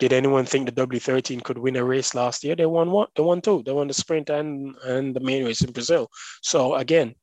Did 0.00 0.12
anyone 0.14 0.46
think 0.46 0.66
the 0.66 0.86
W13 0.86 1.44
could 1.44 1.58
win 1.58 1.76
a 1.76 1.84
race 1.84 2.14
last 2.14 2.42
year? 2.42 2.56
They 2.56 2.66
won 2.66 2.90
one. 2.90 3.08
They 3.14 3.22
won 3.22 3.40
two. 3.40 3.62
They 3.64 3.72
won 3.72 3.86
the 3.86 3.94
sprint 3.94 4.30
and 4.30 4.74
and 4.84 5.14
the 5.14 5.20
main 5.20 5.44
race 5.44 5.62
in 5.62 5.72
Brazil. 5.72 6.10
So 6.42 6.74
again, 6.74 7.14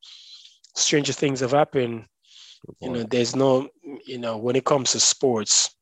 stranger 0.74 1.12
things 1.12 1.40
have 1.40 1.50
happened. 1.50 2.06
You 2.80 2.90
know, 2.90 3.02
there's 3.04 3.36
no, 3.36 3.68
you 4.06 4.18
know, 4.18 4.36
when 4.36 4.56
it 4.56 4.64
comes 4.64 4.92
to 4.92 5.00
sports, 5.00 5.74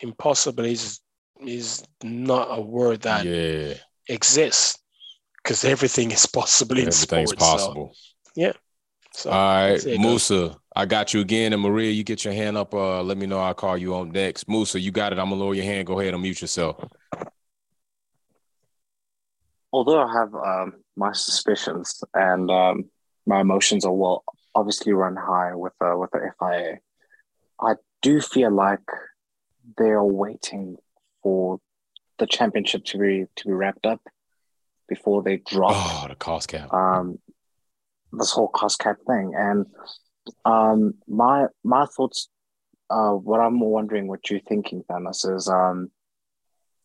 impossible 0.00 0.64
is 0.64 1.00
is 1.40 1.84
not 2.02 2.48
a 2.50 2.60
word 2.60 3.02
that 3.02 3.24
yeah. 3.24 3.74
exists 4.08 4.78
because 5.42 5.64
everything 5.64 6.10
is 6.10 6.26
possible 6.26 6.76
in 6.76 6.88
Everything's 6.88 7.30
sports. 7.30 7.34
possible. 7.34 7.92
So, 7.94 8.32
yeah. 8.34 8.52
So, 9.16 9.30
All 9.30 9.70
right, 9.70 9.82
Musa, 9.98 10.54
I 10.74 10.84
got 10.84 11.14
you 11.14 11.20
again. 11.20 11.54
And 11.54 11.62
Maria, 11.62 11.90
you 11.90 12.04
get 12.04 12.22
your 12.22 12.34
hand 12.34 12.58
up. 12.58 12.74
Uh, 12.74 13.02
let 13.02 13.16
me 13.16 13.24
know. 13.24 13.38
I'll 13.38 13.54
call 13.54 13.78
you 13.78 13.94
on 13.94 14.10
next. 14.10 14.46
Musa, 14.46 14.78
you 14.78 14.90
got 14.90 15.14
it. 15.14 15.18
I'm 15.18 15.30
gonna 15.30 15.40
lower 15.40 15.54
your 15.54 15.64
hand. 15.64 15.86
Go 15.86 15.98
ahead 15.98 16.12
and 16.12 16.22
mute 16.22 16.42
yourself. 16.42 16.76
Although 19.72 20.02
I 20.02 20.12
have 20.12 20.34
um, 20.34 20.74
my 20.96 21.12
suspicions 21.12 22.04
and 22.12 22.50
um, 22.50 22.90
my 23.24 23.40
emotions 23.40 23.86
are 23.86 23.92
well 23.92 24.22
obviously 24.54 24.92
run 24.92 25.16
high 25.16 25.54
with 25.54 25.72
uh, 25.80 25.96
with 25.96 26.10
the 26.10 26.30
FIA, 26.38 26.80
I 27.58 27.76
do 28.02 28.20
feel 28.20 28.50
like 28.50 28.84
they 29.78 29.92
are 29.92 30.04
waiting 30.04 30.76
for 31.22 31.58
the 32.18 32.26
championship 32.26 32.84
to 32.84 32.98
be 32.98 33.24
to 33.36 33.46
be 33.46 33.52
wrapped 33.54 33.86
up 33.86 34.02
before 34.90 35.22
they 35.22 35.38
drop. 35.38 35.72
Oh, 35.74 36.06
the 36.06 36.16
cost 36.16 36.48
cap. 36.48 36.70
Um, 36.74 37.18
this 38.16 38.30
whole 38.30 38.48
cost 38.48 38.78
cap 38.78 38.96
thing. 39.06 39.32
And 39.36 39.66
um, 40.44 40.94
my 41.06 41.46
my 41.62 41.86
thoughts, 41.86 42.28
uh, 42.90 43.12
what 43.12 43.40
I'm 43.40 43.60
wondering, 43.60 44.08
what 44.08 44.28
you're 44.30 44.40
thinking, 44.40 44.84
Thanos, 44.88 45.28
is 45.34 45.48
um, 45.48 45.90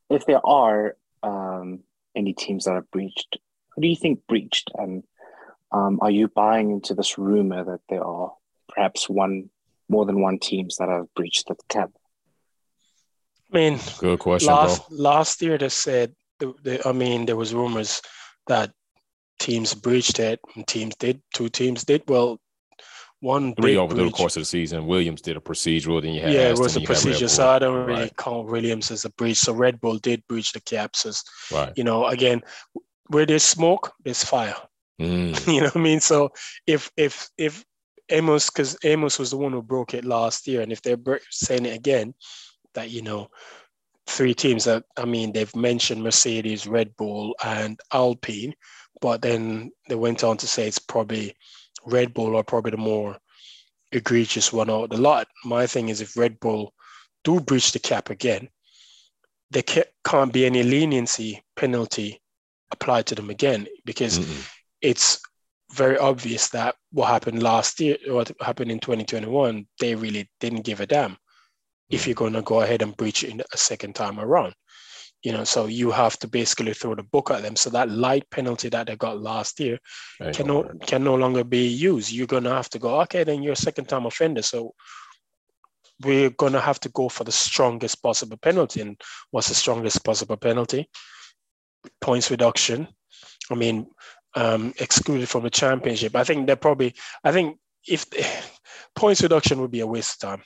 if 0.10 0.26
there 0.26 0.46
are 0.46 0.96
um, 1.24 1.80
any 2.16 2.34
teams 2.34 2.66
that 2.66 2.76
have 2.76 2.92
breached, 2.92 3.38
who 3.70 3.82
do 3.82 3.88
you 3.88 3.96
think 3.96 4.22
breached? 4.28 4.70
And 4.76 5.04
um, 5.72 6.00
are 6.02 6.12
you 6.12 6.28
buying 6.28 6.72
into 6.72 6.94
this 6.94 7.18
rumor 7.18 7.64
that 7.64 7.82
there 7.90 8.04
are 8.04 8.34
perhaps 8.68 9.10
one 9.10 9.50
more 9.90 10.06
than 10.06 10.22
one 10.22 10.40
teams 10.40 10.78
that 10.78 10.90
have 10.90 11.14
breached 11.16 11.48
the 11.48 11.56
cap? 11.70 11.92
I 13.54 13.58
mean, 13.58 13.80
good 13.98 14.20
question. 14.20 14.54
Last 14.54 14.90
bro. 14.90 14.98
last 14.98 15.42
year, 15.42 15.58
they 15.58 15.70
said. 15.70 16.16
The, 16.40 16.56
the, 16.64 16.88
I 16.88 16.92
mean, 16.92 17.28
there 17.28 17.36
was 17.36 17.54
rumors 17.54 18.02
that 18.48 18.72
teams 19.42 19.74
breached 19.74 20.20
it 20.20 20.40
and 20.56 20.68
teams 20.68 20.96
did 20.98 21.20
two 21.34 21.50
teams 21.50 21.84
did 21.84 22.04
well 22.08 22.40
one 23.22 23.56
three 23.56 23.76
over 23.76 23.96
breach. 23.96 24.12
the 24.12 24.18
course 24.18 24.38
of 24.38 24.42
the 24.42 24.46
season 24.46 24.86
williams 24.86 25.20
did 25.20 25.36
a 25.36 25.40
procedural 25.40 26.00
then 26.00 26.14
you 26.14 26.22
had 26.22 26.32
yeah 26.32 26.50
it 26.50 26.60
was 26.60 26.76
a 26.76 26.82
procedure 26.82 27.28
so 27.28 27.50
i 27.50 27.58
don't 27.58 27.86
really 27.88 28.04
right. 28.04 28.18
count 28.18 28.48
williams 28.48 28.92
as 28.92 29.04
a 29.04 29.10
breach 29.12 29.38
so 29.38 29.52
red 29.52 29.82
bull 29.82 29.98
did 29.98 30.22
breach 30.28 30.52
the 30.52 30.62
caps 30.62 31.08
as 31.08 31.24
right. 31.52 31.74
you 31.76 31.84
know 31.84 32.06
again 32.06 32.40
where 33.08 33.26
there's 33.26 33.44
smoke 33.44 33.92
there's 34.06 34.24
fire 34.24 34.56
mm. 35.02 35.36
you 35.54 35.60
know 35.60 35.66
what 35.66 35.76
i 35.76 35.80
mean 35.80 36.00
so 36.00 36.30
if 36.68 36.92
if 36.96 37.30
if 37.38 37.66
Amos, 38.12 38.50
because 38.50 38.78
Amos 38.84 39.18
was 39.18 39.32
the 39.32 39.38
one 39.38 39.54
who 39.54 39.62
broke 39.62 39.94
it 39.94 40.06
last 40.06 40.46
year, 40.48 40.62
and 40.62 40.72
if 40.72 40.82
they're 40.82 40.98
saying 41.30 41.66
it 41.66 41.76
again, 41.76 42.14
that 42.74 42.90
you 42.90 43.02
know, 43.02 43.30
three 44.08 44.34
teams 44.34 44.66
that 44.66 44.84
I 44.98 45.06
mean, 45.06 45.32
they've 45.32 45.56
mentioned 45.56 46.04
Mercedes, 46.04 46.68
Red 46.68 46.96
Bull, 46.98 47.36
and 47.44 47.80
Alpine, 47.94 48.54
but 49.02 49.22
then 49.22 49.72
they 49.90 49.96
went 49.96 50.24
on 50.24 50.38
to 50.38 50.48
say 50.48 50.68
it's 50.68 50.80
probably 50.80 51.36
Red 51.86 52.14
Bull 52.14 52.38
are 52.38 52.44
probably 52.44 52.72
the 52.72 52.78
more 52.78 53.18
egregious 53.92 54.54
one 54.54 54.70
out 54.70 54.90
the 54.90 54.98
lot. 54.98 55.28
My 55.44 55.68
thing 55.68 55.90
is, 55.90 56.00
if 56.00 56.16
Red 56.16 56.40
Bull 56.40 56.74
do 57.24 57.40
breach 57.40 57.72
the 57.72 57.80
cap 57.80 58.10
again, 58.10 58.48
there 59.50 59.64
can't 60.06 60.32
be 60.32 60.46
any 60.46 60.64
leniency 60.64 61.44
penalty 61.56 62.22
applied 62.72 63.06
to 63.08 63.16
them 63.16 63.30
again 63.30 63.68
because 63.86 64.20
mm 64.20 64.48
it's 64.84 65.22
very 65.74 65.96
obvious 66.00 66.50
that 66.50 66.76
what 66.92 67.08
happened 67.08 67.44
last 67.44 67.80
year, 67.80 67.98
what 68.08 68.32
happened 68.42 68.72
in 68.72 68.80
2021, 68.80 69.66
they 69.80 69.94
really 69.94 70.28
didn't 70.40 70.66
give 70.66 70.80
a 70.80 70.88
damn 70.88 71.16
if 71.92 72.08
you're 72.08 72.16
going 72.16 72.34
to 72.34 72.42
go 72.42 72.62
ahead 72.62 72.82
and 72.82 72.98
breach 72.98 73.24
it 73.24 73.40
a 73.54 73.58
second 73.58 73.94
time 73.94 74.20
around. 74.20 74.56
You 75.24 75.34
know, 75.34 75.44
so 75.44 75.68
you 75.68 75.92
have 75.92 76.18
to 76.20 76.28
basically 76.28 76.74
throw 76.74 76.96
the 76.96 77.04
book 77.04 77.30
at 77.30 77.44
them. 77.44 77.56
So 77.56 77.70
that 77.70 77.92
light 77.92 78.28
penalty 78.32 78.70
that 78.70 78.88
they 78.88 78.96
got 78.96 79.22
last 79.22 79.60
year 79.60 79.78
can 80.34 80.48
no, 80.48 80.64
can 80.88 81.04
no 81.04 81.14
longer 81.14 81.44
be 81.44 81.68
used. 81.68 82.12
You're 82.12 82.26
going 82.28 82.46
to 82.46 82.50
have 82.50 82.70
to 82.72 82.80
go, 82.80 83.02
okay, 83.02 83.24
then 83.24 83.44
you're 83.44 83.54
a 83.54 83.68
second 83.68 83.86
time 83.86 84.08
offender. 84.08 84.42
So 84.42 84.74
we're 86.04 86.32
going 86.32 86.54
to 86.54 86.60
have 86.60 86.80
to 86.82 86.90
go 86.90 87.10
for 87.10 87.24
the 87.24 87.32
strongest 87.32 88.02
possible 88.02 88.38
penalty. 88.38 88.82
And 88.82 89.00
what's 89.30 89.50
the 89.50 89.56
strongest 89.56 90.04
possible 90.04 90.38
penalty? 90.38 90.90
Points 92.00 92.32
reduction. 92.32 92.88
I 93.52 93.56
mean, 93.56 93.88
um, 94.36 94.74
excluded 94.80 95.30
from 95.30 95.44
the 95.44 95.50
championship. 95.50 96.16
I 96.16 96.24
think 96.24 96.48
they're 96.48 96.56
probably, 96.56 96.96
I 97.24 97.32
think 97.32 97.58
if 97.88 98.06
points 98.96 99.22
reduction 99.22 99.62
would 99.62 99.72
be 99.72 99.82
a 99.82 99.88
waste 99.88 100.24
of 100.24 100.30
time. 100.30 100.44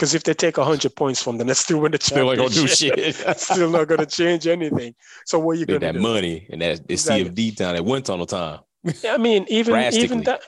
Because 0.00 0.14
if 0.14 0.22
they 0.22 0.32
take 0.32 0.56
100 0.56 0.96
points 0.96 1.22
from 1.22 1.36
them, 1.36 1.46
they're 1.46 1.54
still 1.54 1.80
win 1.80 1.92
the 1.92 1.98
championship. 1.98 2.38
Still 2.38 2.56
ain't 2.56 2.88
gonna 2.88 2.94
do 2.94 3.14
shit. 3.14 3.38
still 3.38 3.68
not 3.68 3.86
gonna 3.86 4.06
change 4.06 4.46
anything. 4.46 4.94
So 5.26 5.38
what 5.38 5.56
are 5.56 5.60
you 5.60 5.66
gonna 5.66 5.78
do? 5.78 5.92
that 5.92 5.94
money 5.96 6.46
and 6.48 6.62
that 6.62 6.80
it's 6.88 7.06
exactly. 7.06 7.50
CFD 7.50 7.56
time 7.58 7.76
that 7.76 7.84
went 7.84 8.08
on 8.08 8.20
the 8.20 8.24
time. 8.24 8.60
I 9.06 9.18
mean, 9.18 9.44
even 9.50 9.92
even 9.92 10.22
that 10.22 10.40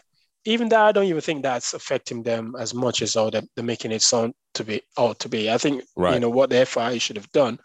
even 0.46 0.70
that 0.70 0.80
I 0.80 0.92
don't 0.92 1.04
even 1.04 1.20
think 1.20 1.42
that's 1.42 1.74
affecting 1.74 2.22
them 2.22 2.56
as 2.58 2.72
much 2.72 3.02
as 3.02 3.14
all 3.14 3.30
they're, 3.30 3.42
they're 3.54 3.62
making 3.62 3.92
it 3.92 4.00
sound 4.00 4.32
to 4.54 4.64
be 4.64 4.80
ought 4.96 5.18
to 5.18 5.28
be. 5.28 5.50
I 5.50 5.58
think 5.58 5.84
right. 5.96 6.14
you 6.14 6.20
know 6.20 6.30
what 6.30 6.48
the 6.48 6.64
FIA 6.64 6.98
should 6.98 7.16
have 7.16 7.30
done. 7.32 7.58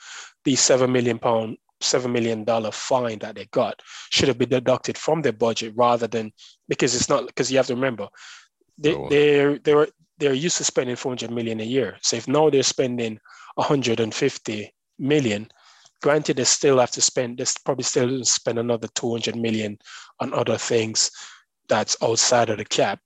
These 0.43 0.59
seven 0.59 0.91
million 0.91 1.19
pound 1.19 1.55
seven 1.79 2.11
million 2.11 2.43
dollar 2.43 2.71
fine 2.71 3.19
that 3.19 3.35
they 3.35 3.45
got 3.51 3.81
should 4.09 4.27
have 4.27 4.37
been 4.37 4.49
deducted 4.49 4.97
from 4.97 5.21
their 5.21 5.31
budget 5.31 5.71
rather 5.77 6.07
than 6.07 6.33
because 6.67 6.93
it's 6.95 7.07
not 7.07 7.27
because 7.27 7.49
you 7.49 7.55
have 7.55 7.67
to 7.67 7.75
remember 7.75 8.09
they 8.77 8.93
oh. 8.93 9.07
they're 9.09 9.59
they're 9.59 9.87
they're 10.17 10.33
used 10.33 10.57
to 10.57 10.63
spending 10.63 10.95
400 10.95 11.31
million 11.31 11.59
a 11.59 11.63
year 11.63 11.97
so 12.01 12.15
if 12.15 12.27
now 12.27 12.49
they're 12.49 12.63
spending 12.63 13.19
150 13.55 14.73
million 14.99 15.47
granted 16.01 16.37
they 16.37 16.43
still 16.43 16.79
have 16.79 16.91
to 16.91 17.01
spend 17.01 17.37
they 17.37 17.45
probably 17.65 17.83
still 17.83 18.23
spend 18.23 18.59
another 18.59 18.87
200 18.95 19.35
million 19.35 19.77
on 20.19 20.33
other 20.33 20.57
things 20.57 21.11
that's 21.69 21.97
outside 22.01 22.49
of 22.49 22.57
the 22.57 22.65
cap 22.65 22.99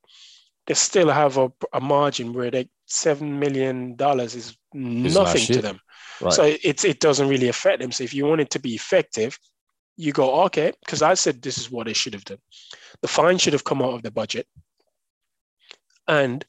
they 0.68 0.74
still 0.74 1.09
have 1.09 1.38
a, 1.38 1.51
a 1.74 1.82
margin 1.82 2.34
where 2.34 2.51
they 2.51 2.70
seven 2.86 3.39
million 3.39 3.95
dollars 3.95 4.36
is 4.36 4.55
nothing 4.74 5.45
to 5.45 5.62
them 5.62 5.80
Right. 6.22 6.34
So 6.34 6.43
it, 6.43 6.86
it 6.86 6.99
doesn't 6.99 7.28
really 7.28 7.47
affect 7.47 7.82
them. 7.82 7.91
So 7.91 8.03
if 8.03 8.14
you 8.14 8.26
want 8.26 8.41
it 8.41 8.51
to 8.51 8.59
be 8.59 8.76
effective, 8.76 9.38
you 9.97 10.14
go, 10.14 10.43
okay, 10.45 10.72
because 10.86 11.01
I 11.01 11.16
said 11.16 11.41
this 11.41 11.57
is 11.57 11.72
what 11.72 11.88
they 11.88 11.93
should 11.93 12.14
have 12.14 12.26
done. 12.26 12.38
The 13.01 13.07
fine 13.07 13.38
should 13.38 13.53
have 13.53 13.64
come 13.64 13.82
out 13.82 13.93
of 13.93 14.03
the 14.03 14.12
budget. 14.12 14.47
And 16.07 16.45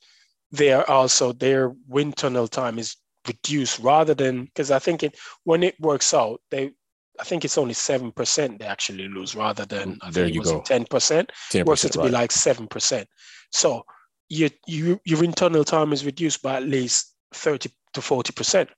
they 0.52 0.72
are 0.72 0.88
also 0.88 1.32
their 1.32 1.74
wind 1.88 2.16
tunnel 2.16 2.46
time 2.46 2.78
is 2.78 2.96
reduced 3.26 3.78
rather 3.80 4.14
than 4.14 4.44
because 4.44 4.70
I 4.70 4.78
think 4.78 5.02
it 5.02 5.18
when 5.44 5.62
it 5.62 5.74
works 5.80 6.14
out, 6.14 6.40
they 6.50 6.72
I 7.20 7.24
think 7.24 7.44
it's 7.44 7.58
only 7.58 7.74
seven 7.74 8.12
percent 8.12 8.58
they 8.58 8.66
actually 8.66 9.08
lose 9.08 9.34
rather 9.34 9.64
than 9.64 9.98
I 10.02 10.10
there 10.10 10.26
you 10.26 10.42
go 10.42 10.60
ten 10.60 10.84
percent. 10.84 11.30
Works 11.64 11.84
out 11.84 11.92
to 11.92 11.98
right. 11.98 12.06
be 12.06 12.12
like 12.12 12.32
seven 12.32 12.66
percent. 12.66 13.08
So 13.50 13.84
your 14.28 14.50
you, 14.66 15.00
your 15.04 15.24
internal 15.24 15.64
time 15.64 15.92
is 15.92 16.06
reduced 16.06 16.42
by 16.42 16.56
at 16.56 16.62
least 16.62 17.14
thirty 17.34 17.70
to 17.94 18.00
forty 18.00 18.32
percent. 18.32 18.70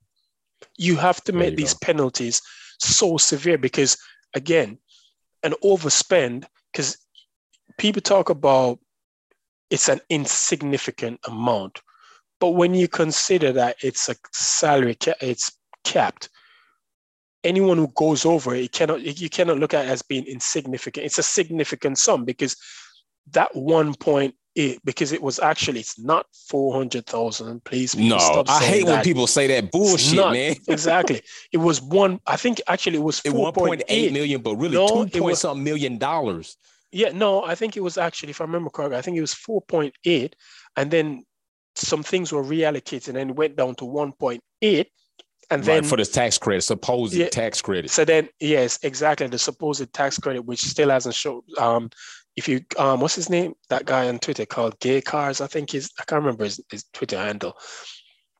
You 0.78 0.96
have 0.96 1.22
to 1.24 1.32
make 1.32 1.56
these 1.56 1.74
go. 1.74 1.78
penalties 1.82 2.40
so 2.80 3.16
severe 3.16 3.58
because, 3.58 3.96
again, 4.34 4.78
an 5.42 5.54
overspend, 5.62 6.44
because 6.72 6.98
people 7.78 8.02
talk 8.02 8.30
about 8.30 8.78
it's 9.74 9.88
an 9.88 10.00
insignificant 10.08 11.18
amount. 11.26 11.82
But 12.38 12.50
when 12.50 12.74
you 12.74 12.86
consider 12.86 13.50
that 13.52 13.76
it's 13.82 14.08
a 14.08 14.14
salary, 14.32 14.96
it's 15.20 15.50
capped, 15.82 16.28
anyone 17.42 17.78
who 17.78 17.88
goes 17.96 18.24
over 18.24 18.54
it, 18.54 18.70
cannot, 18.70 19.00
you 19.02 19.28
cannot 19.28 19.58
look 19.58 19.74
at 19.74 19.86
it 19.86 19.88
as 19.88 20.00
being 20.02 20.26
insignificant. 20.26 21.04
It's 21.04 21.18
a 21.18 21.24
significant 21.24 21.98
sum 21.98 22.24
because 22.24 22.56
that 23.32 23.54
one 23.56 23.94
point 23.94 24.36
it 24.54 24.78
because 24.84 25.10
it 25.10 25.20
was 25.20 25.40
actually 25.40 25.80
it's 25.80 25.98
not 25.98 26.26
400,000 26.48 27.64
please 27.64 27.96
no 27.96 28.44
I 28.46 28.62
hate 28.62 28.86
that. 28.86 28.92
when 28.92 29.02
people 29.02 29.26
say 29.26 29.48
that 29.48 29.72
bullshit 29.72 30.14
not, 30.14 30.32
man 30.32 30.54
exactly 30.68 31.22
it 31.50 31.56
was 31.56 31.82
one 31.82 32.20
I 32.24 32.36
think 32.36 32.60
actually 32.68 32.98
it 32.98 33.02
was 33.02 33.20
1.8 33.22 34.12
million 34.12 34.42
but 34.42 34.54
really 34.54 34.76
no, 34.76 35.06
2 35.06 35.20
point 35.20 35.38
something 35.38 35.64
million 35.64 35.98
dollars 35.98 36.56
yeah 36.94 37.10
no 37.10 37.44
I 37.44 37.54
think 37.54 37.76
it 37.76 37.80
was 37.82 37.98
actually 37.98 38.30
if 38.30 38.40
I 38.40 38.44
remember 38.44 38.70
correctly 38.70 38.96
I 38.96 39.02
think 39.02 39.16
it 39.16 39.22
was 39.22 39.34
4.8 39.34 40.32
and 40.76 40.90
then 40.90 41.24
some 41.76 42.02
things 42.02 42.32
were 42.32 42.42
reallocated 42.44 43.16
and 43.16 43.30
it 43.30 43.36
went 43.36 43.56
down 43.56 43.74
to 43.76 43.84
1.8 43.84 44.86
and 45.50 45.60
right, 45.60 45.74
then 45.74 45.84
for 45.84 45.98
the 45.98 46.06
tax 46.06 46.38
credit, 46.38 46.62
supposed 46.62 47.12
yeah, 47.12 47.28
tax 47.28 47.60
credit. 47.60 47.90
So 47.90 48.06
then, 48.06 48.30
yes, 48.40 48.78
exactly, 48.82 49.26
the 49.26 49.38
supposed 49.38 49.92
tax 49.92 50.18
credit, 50.18 50.46
which 50.46 50.62
still 50.62 50.88
hasn't 50.88 51.14
shown, 51.14 51.42
um, 51.58 51.90
if 52.36 52.48
you 52.48 52.60
um 52.78 53.00
what's 53.00 53.14
his 53.14 53.30
name? 53.30 53.54
That 53.68 53.86
guy 53.86 54.08
on 54.08 54.18
twitter 54.18 54.46
called 54.46 54.78
gay 54.80 55.00
cars 55.00 55.40
i 55.40 55.46
think 55.46 55.70
he's 55.70 55.90
i 56.00 56.04
can't 56.04 56.22
remember 56.22 56.44
his, 56.44 56.60
his 56.70 56.84
twitter 56.92 57.18
handle. 57.18 57.56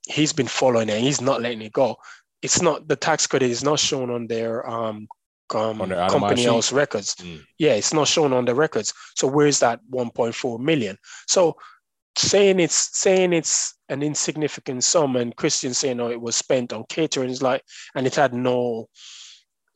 He's 0.07 0.33
been 0.33 0.49
following 0.49 0.89
it 0.89 1.01
he's 1.01 1.21
not 1.21 1.41
letting 1.41 1.63
it 1.63 1.73
go. 1.73 1.97
It's 2.43 2.61
not 2.61 2.89
the 2.89 2.97
tax 2.97 3.27
credit 3.27 3.51
is 3.51 3.65
not 3.65 3.79
shown 3.79 4.11
on 4.11 4.27
their 4.27 4.69
um, 4.69 5.07
um 5.55 5.79
company 6.09 6.45
house 6.45 6.73
records. 6.73 7.15
Mm. 7.17 7.41
yeah 7.59 7.75
it's 7.75 7.93
not 7.93 8.09
shown 8.09 8.33
on 8.33 8.45
the 8.45 8.55
records. 8.55 8.93
So 9.17 9.27
where's 9.27 9.61
that 9.61 9.81
1.4 9.91 10.59
million? 10.59 10.97
So 11.27 11.57
saying 12.17 12.61
it's 12.61 12.97
saying 12.99 13.33
it's 13.33 13.75
an 13.89 14.03
insignificant 14.03 14.85
sum 14.85 15.17
and 15.17 15.35
christian 15.35 15.75
saying 15.75 16.01
oh 16.01 16.11
it 16.11 16.21
was 16.21 16.37
spent 16.37 16.73
on 16.73 16.85
catering 16.89 17.29
is 17.29 17.43
like 17.43 17.63
and 17.95 18.07
it 18.07 18.15
had 18.15 18.33
no 18.33 18.89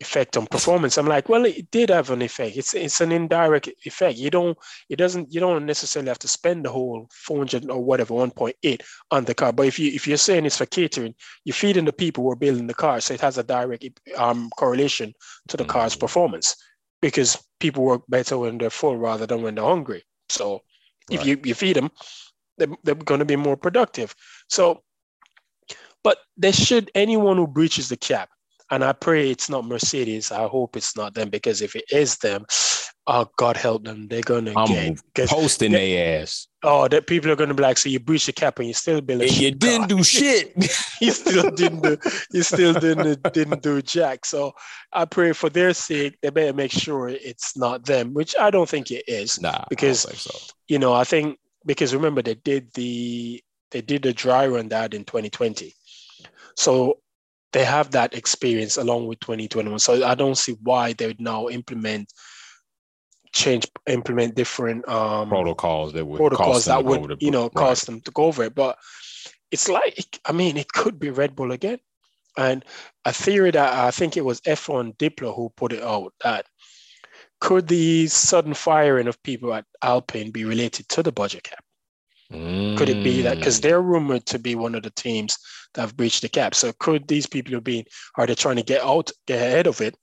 effect 0.01 0.37
on 0.37 0.47
performance. 0.47 0.97
I'm 0.97 1.07
like, 1.07 1.29
well, 1.29 1.45
it 1.45 1.71
did 1.71 1.91
have 1.91 2.11
an 2.11 2.23
effect. 2.23 2.57
It's 2.57 2.75
it's 2.75 3.01
an 3.01 3.13
indirect 3.13 3.69
effect. 3.85 4.19
You 4.19 4.31
don't 4.31 4.57
it 4.89 4.97
doesn't 4.97 5.33
you 5.33 5.41
don't 5.41 5.67
necessarily 5.67 6.09
have 6.09 6.19
to 6.21 6.29
spend 6.29 6.65
the 6.65 6.71
whole 6.71 7.09
400 7.11 7.71
or 7.71 7.83
whatever 7.83 8.15
1.8 8.15 8.83
on 9.11 9.25
the 9.25 9.35
car. 9.35 9.53
But 9.53 9.67
if 9.67 9.79
you 9.79 9.91
if 9.93 10.07
you're 10.07 10.17
saying 10.17 10.47
it's 10.47 10.59
for 10.59 10.67
catering, 10.67 11.15
you're 11.45 11.55
feeding 11.55 11.85
the 11.85 11.93
people 11.93 12.25
who 12.25 12.31
are 12.31 12.37
building 12.37 12.67
the 12.67 12.75
car, 12.75 13.01
so 13.01 13.15
it 13.15 13.21
has 13.21 13.39
a 13.39 13.43
direct 13.43 13.85
um, 14.17 14.51
correlation 14.57 15.13
to 15.49 15.57
the 15.57 15.65
car's 15.65 15.97
mm. 15.97 16.01
performance 16.01 16.55
because 17.01 17.39
people 17.61 17.85
work 17.85 18.03
better 18.09 18.39
when 18.39 18.59
they're 18.59 18.71
full 18.71 18.97
rather 18.97 19.27
than 19.27 19.43
when 19.43 19.55
they're 19.55 19.65
hungry. 19.65 20.05
So 20.29 20.53
right. 20.53 20.61
if 21.11 21.27
you, 21.27 21.41
you 21.45 21.55
feed 21.55 21.77
them, 21.77 21.91
they're, 22.57 22.69
they're 22.83 22.95
going 22.95 23.21
to 23.21 23.25
be 23.25 23.37
more 23.37 23.57
productive. 23.57 24.15
So, 24.49 24.83
but 26.03 26.19
there 26.37 26.53
should 26.53 26.91
anyone 26.95 27.37
who 27.37 27.47
breaches 27.47 27.89
the 27.89 27.97
cap 27.97 28.31
and 28.71 28.85
I 28.85 28.93
pray 28.93 29.31
it's 29.31 29.49
not 29.49 29.67
Mercedes. 29.67 30.31
I 30.31 30.47
hope 30.47 30.77
it's 30.77 30.97
not 30.97 31.15
them 31.15 31.31
because 31.31 31.63
if 31.63 31.75
it 31.75 31.85
is 31.91 32.17
them, 32.19 32.45
oh 33.07 33.29
God 33.37 33.57
help 33.57 33.85
them, 33.85 34.09
they're 34.09 34.21
gonna 34.21 34.53
I'm 34.57 34.97
get 35.15 35.29
posting 35.29 35.73
their 35.73 36.23
ass. 36.23 36.49
Oh, 36.63 36.89
that 36.89 37.07
people 37.07 37.31
are 37.31 37.37
gonna 37.37 37.55
be 37.55 37.63
like, 37.63 37.79
so 37.79 37.89
you 37.89 37.99
breached 37.99 38.27
the 38.27 38.33
cap 38.33 38.59
and 38.59 38.69
you 38.69 38.75
still 38.75 39.01
build 39.01 39.23
and 39.23 39.37
you 39.37 39.51
didn't 39.51 39.89
do 39.89 40.03
shit. 40.05 40.53
you 41.01 41.11
still 41.13 41.51
didn't 41.51 41.83
do. 41.83 41.97
You 42.33 42.43
still 42.43 42.75
didn't 42.75 43.23
didn't 43.33 43.63
do 43.63 43.81
jack. 43.81 44.27
So 44.27 44.53
I 44.93 45.05
pray 45.05 45.33
for 45.33 45.49
their 45.49 45.73
sake, 45.73 46.19
they 46.21 46.31
better 46.31 46.53
make 46.53 46.73
sure 46.73 47.09
it's 47.09 47.57
not 47.57 47.85
them, 47.85 48.13
which 48.13 48.35
I 48.39 48.51
don't 48.51 48.69
think 48.69 48.91
it 48.91 49.05
is. 49.09 49.41
Nah, 49.41 49.65
because 49.71 50.01
so. 50.01 50.55
you 50.69 50.79
know 50.79 50.93
I 50.93 51.05
think 51.05 51.39
because 51.65 51.95
remember 51.95 52.23
they 52.23 52.35
did 52.35 52.73
the 52.75 53.43
they 53.71 53.81
did 53.81 54.03
the 54.03 54.13
dry 54.13 54.47
run 54.47 54.69
that 54.69 54.95
in 54.95 55.05
2020. 55.05 55.75
So 56.57 56.99
they 57.53 57.65
have 57.65 57.91
that 57.93 58.15
experience 58.15 58.77
along 58.77 59.07
with 59.07 59.21
2021. 59.21 59.79
So 59.79 60.05
I 60.05 60.15
don't 60.15 60.37
see 60.37 60.57
why 60.63 60.93
they 60.93 61.07
would 61.07 61.21
now 61.21 61.49
implement 61.49 62.13
change 63.33 63.67
implement 63.87 64.35
different 64.35 64.89
um, 64.89 65.29
protocols 65.29 65.93
that 65.93 66.07
would 66.07 66.17
protocols 66.17 66.65
that 66.65 66.83
would 66.83 67.21
you 67.21 67.31
know 67.31 67.45
right. 67.45 67.55
cause 67.55 67.83
them 67.83 68.01
to 68.03 68.11
go 68.11 68.25
over 68.25 68.45
it. 68.45 68.55
But 68.55 68.79
it's 69.51 69.69
like 69.69 70.21
I 70.25 70.33
mean 70.33 70.57
it 70.57 70.73
could 70.73 70.99
be 70.99 71.11
Red 71.11 71.37
Bull 71.37 71.53
again. 71.53 71.79
And 72.37 72.65
a 73.05 73.13
theory 73.13 73.51
that 73.51 73.73
I 73.75 73.91
think 73.91 74.17
it 74.17 74.25
was 74.25 74.41
F1 74.43 74.97
Diplo 74.97 75.35
who 75.35 75.51
put 75.57 75.73
it 75.73 75.83
out 75.83 76.13
that 76.23 76.47
could 77.41 77.69
the 77.69 78.07
sudden 78.09 78.55
firing 78.55 79.09
of 79.09 79.23
people 79.23 79.53
at 79.55 79.65
Alpine 79.83 80.31
be 80.31 80.45
related 80.45 80.89
to 80.91 81.03
the 81.03 81.13
budget 81.13 81.45
cap? 81.45 81.65
Mm. 82.33 82.77
Could 82.77 82.89
it 82.89 83.03
be 83.03 83.23
that 83.23 83.39
because 83.39 83.61
they're 83.61 83.83
rumored 83.83 84.27
to 84.27 84.39
be 84.39 84.55
one 84.55 84.75
of 84.75 84.83
the 84.83 84.91
teams 84.91 85.39
that 85.75 85.83
have 85.83 85.97
breached 85.97 86.23
the 86.23 86.29
cap? 86.29 86.55
So 86.55 86.73
could 86.79 87.07
these 87.09 87.27
people 87.27 87.55
have 87.55 87.65
been 87.65 87.85
are 88.17 88.27
they 88.27 88.35
trying 88.35 88.57
to 88.57 88.63
get 88.63 88.83
out, 88.83 89.11
get 89.27 89.39
ahead 89.39 89.67
of 89.67 89.81
it 89.81 89.97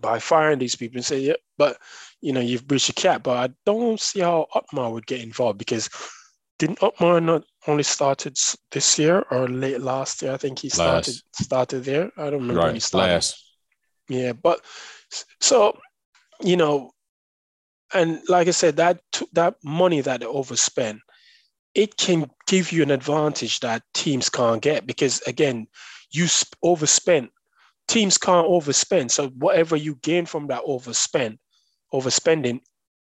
by 0.00 0.18
firing 0.18 0.58
these 0.58 0.76
people 0.76 0.98
and 0.98 1.04
say, 1.04 1.20
yeah, 1.20 1.34
but 1.56 1.78
you 2.20 2.32
know, 2.32 2.40
you've 2.40 2.66
breached 2.66 2.88
the 2.88 2.92
cap. 2.92 3.22
But 3.22 3.50
I 3.50 3.54
don't 3.64 4.00
see 4.00 4.20
how 4.20 4.46
Otmar 4.54 4.90
would 4.92 5.06
get 5.06 5.20
involved 5.20 5.58
because 5.58 5.88
didn't 6.58 6.82
Otmar 6.82 7.20
not 7.20 7.44
only 7.66 7.84
started 7.84 8.36
this 8.72 8.98
year 8.98 9.24
or 9.30 9.48
late 9.48 9.80
last 9.80 10.22
year? 10.22 10.32
I 10.32 10.36
think 10.36 10.58
he 10.58 10.68
started 10.68 11.08
Last. 11.08 11.24
started 11.32 11.84
there. 11.84 12.10
I 12.16 12.24
don't 12.30 12.40
remember 12.40 12.62
when 12.62 12.74
he 12.74 12.80
started. 12.80 13.12
last. 13.12 13.44
Yeah, 14.08 14.32
but 14.32 14.60
so 15.40 15.78
you 16.42 16.56
know, 16.56 16.92
and 17.92 18.20
like 18.28 18.48
I 18.48 18.52
said, 18.52 18.76
that 18.76 19.00
that 19.32 19.56
money 19.62 20.00
that 20.00 20.20
they 20.20 20.26
overspend, 20.26 21.00
it 21.74 21.96
can 21.96 22.30
give 22.46 22.72
you 22.72 22.82
an 22.82 22.90
advantage 22.90 23.60
that 23.60 23.82
teams 23.94 24.28
can't 24.28 24.62
get 24.62 24.86
because 24.86 25.20
again, 25.22 25.66
you 26.10 26.26
sp- 26.26 26.56
overspent. 26.64 27.30
Teams 27.86 28.18
can't 28.18 28.46
overspend, 28.46 29.10
so 29.10 29.28
whatever 29.28 29.74
you 29.74 29.94
gain 30.02 30.26
from 30.26 30.46
that 30.48 30.62
overspend, 30.64 31.38
overspending, 31.94 32.60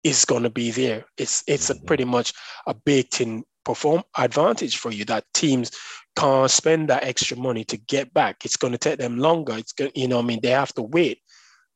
is 0.05 0.25
going 0.25 0.43
to 0.43 0.51
be 0.51 0.71
there. 0.71 1.07
It's 1.17 1.43
it's 1.47 1.71
a 1.71 1.75
Mhm. 1.75 1.87
pretty 1.87 2.05
much 2.05 2.33
a 2.67 2.75
baked-in 2.75 3.45
perform 3.65 4.03
advantage 4.17 4.77
for 4.77 4.93
you 4.93 5.05
that 5.07 5.25
teams 5.35 5.71
can't 6.15 6.51
spend 6.51 6.89
that 6.89 7.05
extra 7.05 7.37
money 7.37 7.65
to 7.65 7.77
get 7.77 8.13
back. 8.15 8.45
It's 8.45 8.57
going 8.57 8.73
to 8.73 8.79
take 8.79 8.99
them 8.99 9.19
longer. 9.19 9.57
It's 9.59 9.73
going, 9.73 9.93
you 9.95 10.09
know, 10.09 10.19
I 10.19 10.23
mean, 10.23 10.41
they 10.43 10.51
have 10.51 10.73
to 10.75 10.83
wait 10.83 11.21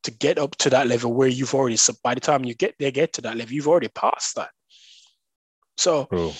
to 0.03 0.11
get 0.11 0.37
up 0.37 0.55
to 0.57 0.69
that 0.69 0.87
level 0.87 1.13
where 1.13 1.27
you've 1.27 1.53
already. 1.53 1.75
So 1.75 1.93
by 2.03 2.13
the 2.15 2.21
time 2.21 2.45
you 2.45 2.55
get 2.55 2.75
there, 2.79 2.91
get 2.91 3.13
to 3.13 3.21
that 3.21 3.35
level, 3.35 3.53
you've 3.53 3.67
already 3.67 3.89
passed 3.89 4.35
that. 4.35 4.51
So, 5.77 6.05
True. 6.05 6.31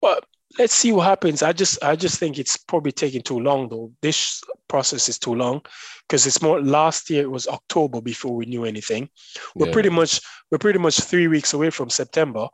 But 0.00 0.24
let's 0.58 0.74
see 0.74 0.92
what 0.92 1.06
happens. 1.06 1.42
I 1.42 1.52
just, 1.52 1.82
I 1.84 1.94
just 1.96 2.18
think 2.18 2.38
it's 2.38 2.56
probably 2.56 2.92
taking 2.92 3.22
too 3.22 3.38
long, 3.38 3.68
though. 3.68 3.92
This 4.02 4.40
process 4.68 5.08
is 5.08 5.18
too 5.18 5.34
long 5.34 5.60
because 6.08 6.26
it's 6.26 6.42
more. 6.42 6.60
Last 6.62 7.10
year 7.10 7.22
it 7.22 7.30
was 7.30 7.46
October 7.48 8.00
before 8.00 8.34
we 8.34 8.46
knew 8.46 8.64
anything. 8.64 9.08
We're 9.54 9.66
Yeah. 9.66 9.72
pretty 9.72 9.90
much, 9.90 10.20
we're 10.50 10.58
pretty 10.58 10.78
much 10.78 11.00
three 11.00 11.28
weeks 11.28 11.52
away 11.52 11.70
from 11.70 11.90
September. 11.90 12.48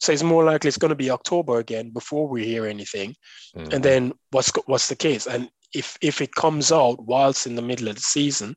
So 0.00 0.12
it's 0.12 0.22
more 0.22 0.44
likely 0.44 0.68
it's 0.68 0.78
going 0.78 0.90
to 0.90 0.96
be 0.96 1.10
October 1.10 1.58
again 1.58 1.90
before 1.90 2.28
we 2.28 2.44
hear 2.44 2.66
anything. 2.66 3.14
Mhm. 3.56 3.72
And 3.72 3.84
then 3.84 4.12
what's 4.30 4.50
what's 4.66 4.88
the 4.88 4.96
case? 4.96 5.26
And 5.26 5.48
if 5.72 5.96
if 6.00 6.20
it 6.20 6.34
comes 6.34 6.72
out 6.72 7.04
whilst 7.04 7.46
in 7.46 7.54
the 7.54 7.62
middle 7.62 7.88
of 7.88 7.94
the 7.96 8.02
season, 8.02 8.56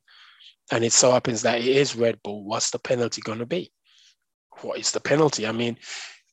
and 0.72 0.84
it 0.84 0.92
so 0.92 1.12
happens 1.12 1.42
that 1.42 1.60
it 1.60 1.66
is 1.66 1.94
Red 1.94 2.20
Bull, 2.22 2.44
what's 2.44 2.70
the 2.70 2.78
penalty 2.78 3.20
going 3.22 3.38
to 3.38 3.46
be? 3.46 3.72
What 4.62 4.78
is 4.78 4.90
the 4.90 5.00
penalty? 5.00 5.46
I 5.46 5.52
mean, 5.52 5.78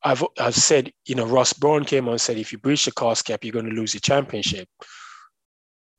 I've 0.05 0.23
I've 0.39 0.55
said 0.55 0.93
you 1.05 1.15
know 1.15 1.25
Ross 1.25 1.51
Brawn 1.51 1.83
came 1.83 2.05
on 2.07 2.11
and 2.13 2.21
said 2.21 2.37
if 2.37 2.51
you 2.51 2.59
breach 2.59 2.85
the 2.85 2.91
cost 2.91 3.25
cap, 3.25 3.43
you're 3.43 3.51
going 3.51 3.65
to 3.69 3.75
lose 3.75 3.93
the 3.93 3.99
championship. 3.99 4.69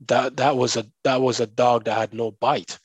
That 0.06 0.36
that 0.36 0.56
was 0.56 0.76
a 0.76 0.86
that 1.04 1.20
was 1.20 1.40
a 1.40 1.46
dog 1.46 1.84
that 1.84 1.98
had 1.98 2.14
no 2.14 2.30
bite. 2.30 2.78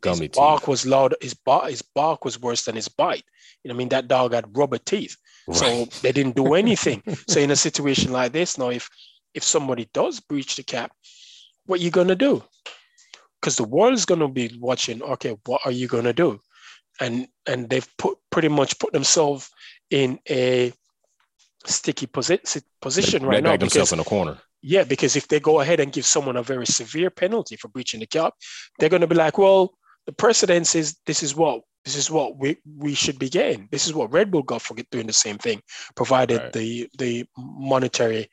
gummy 0.00 0.26
his 0.26 0.36
bark 0.36 0.62
teeth. 0.62 0.68
was 0.68 0.84
loud. 0.86 1.14
His 1.20 1.34
bark 1.34 1.70
his 1.70 1.82
bark 1.82 2.24
was 2.24 2.40
worse 2.40 2.64
than 2.64 2.74
his 2.74 2.88
bite. 2.88 3.24
You 3.62 3.68
know, 3.68 3.74
I 3.74 3.78
mean 3.78 3.90
that 3.90 4.08
dog 4.08 4.32
had 4.32 4.56
rubber 4.56 4.78
teeth. 4.78 5.16
So 5.52 5.66
Right. 5.66 5.90
they 6.02 6.12
didn't 6.12 6.34
do 6.36 6.54
anything. 6.64 7.02
so 7.28 7.38
in 7.40 7.52
a 7.52 7.56
situation 7.56 8.12
like 8.12 8.32
this, 8.32 8.58
now 8.58 8.70
if 8.70 8.90
if 9.34 9.44
somebody 9.44 9.88
does 9.94 10.18
breach 10.18 10.56
the 10.56 10.64
cap, 10.64 10.90
what 11.66 11.78
are 11.78 11.82
you 11.84 11.90
gonna 11.92 12.16
do? 12.16 12.42
Because 13.40 13.54
the 13.54 13.64
world 13.64 13.94
is 13.94 14.06
gonna 14.06 14.28
be 14.28 14.50
watching. 14.58 15.02
Okay, 15.02 15.36
what 15.46 15.60
are 15.64 15.70
you 15.70 15.86
gonna 15.86 16.12
do? 16.12 16.40
And 17.00 17.28
and 17.46 17.70
they've 17.70 17.88
put 17.96 18.18
pretty 18.30 18.48
much 18.48 18.76
put 18.80 18.92
themselves 18.92 19.50
in 19.90 20.18
a 20.28 20.72
sticky 21.64 22.06
posi- 22.06 22.62
position 22.80 23.24
right 23.24 23.42
now 23.42 23.56
because 23.56 23.92
in 23.92 24.00
a 24.00 24.04
corner. 24.04 24.38
yeah, 24.62 24.84
because 24.84 25.16
if 25.16 25.28
they 25.28 25.40
go 25.40 25.60
ahead 25.60 25.80
and 25.80 25.92
give 25.92 26.06
someone 26.06 26.36
a 26.36 26.42
very 26.42 26.66
severe 26.66 27.10
penalty 27.10 27.56
for 27.56 27.68
breaching 27.68 28.00
the 28.00 28.06
cap, 28.06 28.34
they're 28.78 28.88
going 28.88 29.00
to 29.02 29.06
be 29.06 29.14
like, 29.14 29.38
well, 29.38 29.74
the 30.06 30.12
precedent 30.12 30.66
says 30.66 30.96
this 31.06 31.22
is 31.22 31.34
what 31.34 31.62
this 31.84 31.96
is 31.96 32.10
what 32.10 32.36
we, 32.36 32.56
we 32.76 32.92
should 32.94 33.18
be 33.18 33.28
getting. 33.30 33.68
This 33.70 33.86
is 33.86 33.94
what 33.94 34.12
Red 34.12 34.30
Bull 34.30 34.42
got 34.42 34.60
for 34.62 34.76
doing 34.90 35.06
the 35.06 35.12
same 35.12 35.38
thing, 35.38 35.60
provided 35.96 36.40
Right. 36.40 36.52
the 36.52 36.88
the 36.98 37.24
monetary 37.36 38.28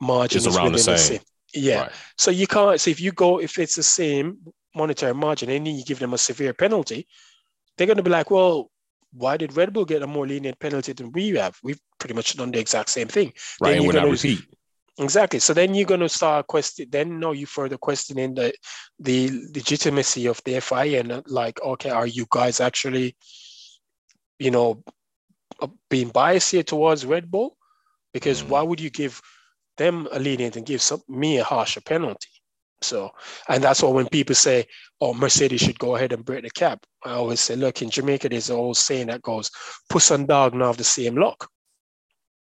margin 0.00 0.38
Is 0.38 0.46
around 0.46 0.72
the 0.72 0.78
within 0.78 0.98
same. 0.98 1.20
Yeah. 1.52 1.82
Right. 1.82 1.92
So 2.18 2.30
you 2.30 2.46
can't. 2.46 2.80
So 2.80 2.90
if 2.90 3.00
you 3.00 3.12
go, 3.12 3.40
if 3.40 3.58
it's 3.58 3.76
the 3.76 3.82
same 3.82 4.38
monetary 4.74 5.14
margin, 5.14 5.50
and 5.50 5.66
then 5.66 5.76
you 5.76 5.84
give 5.84 5.98
them 5.98 6.14
a 6.14 6.18
severe 6.18 6.52
penalty, 6.54 7.06
they're 7.76 7.86
going 7.86 7.96
to 7.98 8.02
be 8.02 8.10
like, 8.10 8.30
well, 8.30 8.70
why 9.16 9.36
did 9.36 9.56
Red 9.56 9.72
Bull 9.72 9.84
get 9.84 10.02
a 10.02 10.06
more 10.06 10.26
lenient 10.26 10.58
penalty 10.58 10.92
than 10.92 11.12
we 11.12 11.30
have? 11.30 11.56
We've 11.62 11.80
pretty 11.98 12.14
much 12.14 12.36
done 12.36 12.50
the 12.50 12.58
exact 12.58 12.90
same 12.90 13.08
thing. 13.08 13.32
Right. 13.60 13.70
Then 13.70 13.78
And 13.78 13.86
we're 13.86 13.92
not 13.94 14.10
repeat. 14.10 14.40
Exactly. 14.98 15.40
So 15.40 15.54
then 15.54 15.74
you're 15.74 15.86
going 15.86 16.00
to 16.00 16.08
start 16.08 16.46
question. 16.46 16.86
Then 16.90 17.18
no, 17.18 17.32
you 17.32 17.46
further 17.46 17.76
questioning 17.78 18.34
the 18.34 18.52
the 18.98 19.30
legitimacy 19.54 20.26
of 20.26 20.40
the 20.44 20.60
FIA 20.60 21.00
and 21.00 21.12
uh, 21.12 21.22
like, 21.26 21.60
okay, 21.62 21.90
are 21.90 22.06
you 22.06 22.26
guys 22.30 22.60
actually, 22.60 23.16
you 24.38 24.50
know, 24.50 24.84
uh, 25.60 25.68
being 25.90 26.10
biased 26.10 26.52
here 26.52 26.62
towards 26.62 27.06
Red 27.06 27.30
Bull? 27.30 27.56
Because 28.12 28.42
Mm. 28.42 28.48
why 28.48 28.62
would 28.62 28.80
you 28.80 28.90
give 28.90 29.20
them 29.76 30.06
a 30.12 30.18
lenient 30.20 30.56
and 30.56 30.66
give 30.66 30.80
some, 30.80 31.02
me 31.08 31.38
a 31.38 31.44
harsher 31.44 31.80
penalty? 31.80 32.28
So, 32.82 33.10
and 33.48 33.62
that's 33.64 33.82
why 33.82 33.90
when 33.90 34.08
people 34.08 34.34
say, 34.34 34.66
"Oh, 35.00 35.14
Mercedes 35.14 35.62
should 35.62 35.78
go 35.78 35.96
ahead 35.96 36.12
and 36.12 36.24
break 36.24 36.42
the 36.42 36.50
cap," 36.50 36.84
I 37.04 37.12
always 37.12 37.40
say, 37.40 37.56
"Look, 37.56 37.82
in 37.82 37.90
Jamaica, 37.90 38.28
there's 38.28 38.50
an 38.50 38.56
old 38.56 38.76
saying 38.76 39.06
that 39.06 39.22
goes, 39.22 39.50
puss 39.88 40.10
and 40.10 40.28
dog 40.28 40.54
now 40.54 40.66
have 40.66 40.76
the 40.76 40.84
same 40.84 41.16
luck." 41.16 41.48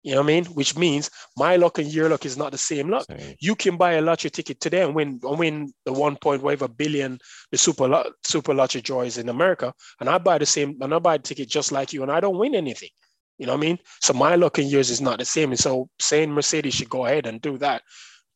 You 0.04 0.16
know 0.16 0.22
what 0.22 0.26
I 0.26 0.28
mean? 0.28 0.46
Which 0.46 0.76
means 0.76 1.10
my 1.38 1.56
luck 1.56 1.80
and 1.80 1.88
your 1.88 2.10
luck 2.10 2.26
is 2.26 2.36
not 2.36 2.52
the 2.52 2.58
same 2.58 2.90
luck. 2.90 3.06
Same. 3.06 3.36
You 3.40 3.56
can 3.56 3.78
buy 3.78 3.94
a 3.94 4.02
lottery 4.02 4.32
ticket 4.32 4.60
today 4.60 4.82
and 4.82 4.94
win 4.94 5.20
and 5.24 5.40
win 5.40 5.74
the 5.86 5.94
one 5.94 6.18
point 6.18 6.44
whatever 6.44 6.68
billion 6.68 7.20
the 7.52 7.58
super 7.58 7.88
lot, 7.88 8.08
super 8.26 8.54
lottery 8.54 8.82
is 9.08 9.18
in 9.18 9.30
America, 9.30 9.74
and 10.02 10.10
I 10.10 10.18
buy 10.18 10.40
the 10.40 10.46
same 10.46 10.78
and 10.82 10.94
I 10.94 11.00
buy 11.00 11.16
a 11.16 11.20
ticket 11.20 11.48
just 11.48 11.72
like 11.72 11.94
you, 11.94 12.04
and 12.04 12.12
I 12.12 12.20
don't 12.20 12.38
win 12.38 12.54
anything. 12.54 12.90
You 13.38 13.48
know 13.48 13.54
what 13.54 13.60
I 13.60 13.68
mean? 13.68 13.80
So 14.02 14.14
my 14.14 14.36
luck 14.36 14.58
and 14.58 14.70
yours 14.70 14.90
is 14.90 15.02
not 15.02 15.20
the 15.20 15.26
same. 15.26 15.52
And 15.52 15.60
so 15.60 15.90
saying 16.00 16.32
Mercedes 16.32 16.74
should 16.76 16.90
go 16.90 17.06
ahead 17.06 17.26
and 17.26 17.42
do 17.42 17.58
that 17.60 17.82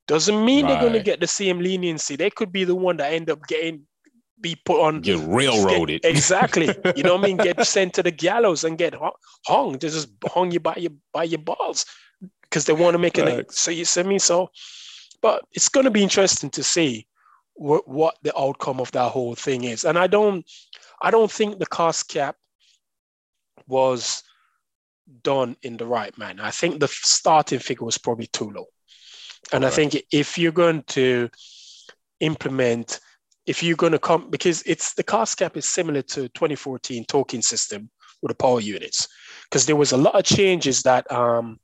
doesn't 0.07 0.43
mean 0.43 0.67
they're 0.67 0.79
going 0.79 0.93
to 0.93 1.01
get 1.01 1.19
the 1.19 1.27
same 1.27 1.59
leniency. 1.59 2.15
They 2.15 2.29
could 2.29 2.51
be 2.51 2.63
the 2.63 2.75
one 2.75 2.97
that 2.97 3.11
end 3.11 3.29
up 3.29 3.45
getting 3.47 3.83
be 4.39 4.55
put 4.65 4.81
on 4.81 5.01
Get 5.01 5.19
railroaded. 5.27 6.01
Get- 6.01 6.11
exactly. 6.11 6.69
You 6.95 7.03
know 7.03 7.15
what 7.15 7.25
I 7.25 7.27
mean? 7.27 7.37
Get 7.37 7.65
sent 7.67 7.93
to 7.95 8.03
the 8.03 8.11
gallows 8.11 8.63
and 8.63 8.77
get 8.77 8.95
hung. 9.45 9.73
They 9.73 9.89
just 9.89 10.09
hung 10.25 10.51
you 10.51 10.59
by 10.59 10.75
your 10.77 10.91
by 11.13 11.23
your 11.23 11.39
balls 11.39 11.85
because 12.43 12.65
they 12.65 12.73
want 12.73 12.93
to 12.93 12.99
make 12.99 13.17
it. 13.17 13.25
Facts. 13.25 13.59
So 13.59 13.71
you 13.71 13.85
see 13.85 14.03
me. 14.03 14.19
So, 14.19 14.49
but 15.21 15.43
it's 15.53 15.69
going 15.69 15.85
to 15.85 15.91
be 15.91 16.03
interesting 16.03 16.49
to 16.51 16.63
see 16.63 17.07
what 17.55 17.87
what 17.87 18.15
the 18.23 18.37
outcome 18.39 18.79
of 18.79 18.91
that 18.91 19.11
whole 19.11 19.35
thing 19.35 19.63
is. 19.63 19.85
And 19.85 19.97
I 19.97 20.07
don't, 20.07 20.45
I 21.01 21.11
don't 21.11 21.31
think 21.31 21.59
the 21.59 21.65
cost 21.65 22.07
cap 22.07 22.35
was 23.67 24.23
done 25.23 25.57
in 25.63 25.77
the 25.77 25.85
right 25.85 26.15
manner. 26.17 26.43
I 26.43 26.51
think 26.51 26.79
the 26.79 26.87
starting 26.87 27.59
figure 27.59 27.85
was 27.85 27.97
probably 27.97 28.27
too 28.27 28.51
low. 28.51 28.67
And 29.53 29.65
I 29.65 29.69
think 29.69 29.95
if 30.11 30.37
you're 30.37 30.51
going 30.51 30.83
to 30.87 31.29
implement, 32.19 32.99
if 33.45 33.63
you're 33.63 33.77
going 33.77 33.93
to 33.93 33.99
come, 33.99 34.29
because 34.29 34.61
it's 34.65 34.93
the 34.93 35.03
cost 35.03 35.37
cap 35.37 35.55
is 35.55 35.67
similar 35.67 36.01
to 36.01 36.27
2014 36.29 37.05
token 37.05 37.41
system 37.41 37.89
with 38.21 38.29
the 38.29 38.35
power 38.35 38.59
units, 38.59 39.07
because 39.43 39.65
there 39.65 39.75
was 39.75 39.91
a 39.91 39.97
lot 39.97 40.15
of 40.15 40.25
changes 40.25 40.83
that 40.83 41.09
um, 41.11 41.59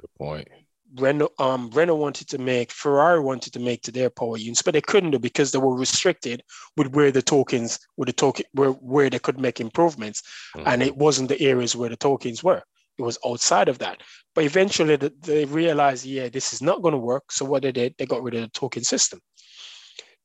Good 0.00 0.14
point. 0.18 0.48
Renault, 0.96 1.32
um, 1.40 1.70
Renault 1.70 1.96
wanted 1.96 2.28
to 2.28 2.38
make, 2.38 2.70
Ferrari 2.70 3.18
wanted 3.20 3.52
to 3.54 3.58
make 3.58 3.82
to 3.82 3.90
their 3.90 4.10
power 4.10 4.36
units, 4.36 4.62
but 4.62 4.74
they 4.74 4.80
couldn't 4.80 5.10
do 5.10 5.18
because 5.18 5.50
they 5.50 5.58
were 5.58 5.76
restricted 5.76 6.42
with 6.76 6.94
where 6.94 7.10
the 7.10 7.22
tokens, 7.22 7.80
with 7.96 8.06
the 8.06 8.12
token, 8.12 8.44
where, 8.52 8.70
where 8.70 9.10
they 9.10 9.18
could 9.18 9.40
make 9.40 9.60
improvements 9.60 10.22
and 10.54 10.82
Mhm. 10.82 10.86
it 10.86 10.96
wasn't 10.96 11.28
the 11.28 11.40
areas 11.40 11.74
where 11.74 11.90
the 11.90 11.96
tokens 11.96 12.44
were. 12.44 12.62
It 12.98 13.02
was 13.02 13.18
outside 13.26 13.68
of 13.68 13.78
that. 13.78 14.00
But 14.34 14.44
eventually 14.44 14.96
th- 14.96 15.12
they 15.20 15.44
realized, 15.44 16.04
yeah, 16.04 16.28
this 16.28 16.52
is 16.52 16.62
not 16.62 16.82
going 16.82 16.92
to 16.92 16.98
work. 16.98 17.30
So 17.30 17.44
what 17.44 17.62
they 17.62 17.72
did, 17.72 17.94
they 17.98 18.06
got 18.06 18.22
rid 18.22 18.34
of 18.34 18.42
the 18.42 18.48
token 18.48 18.84
system. 18.84 19.20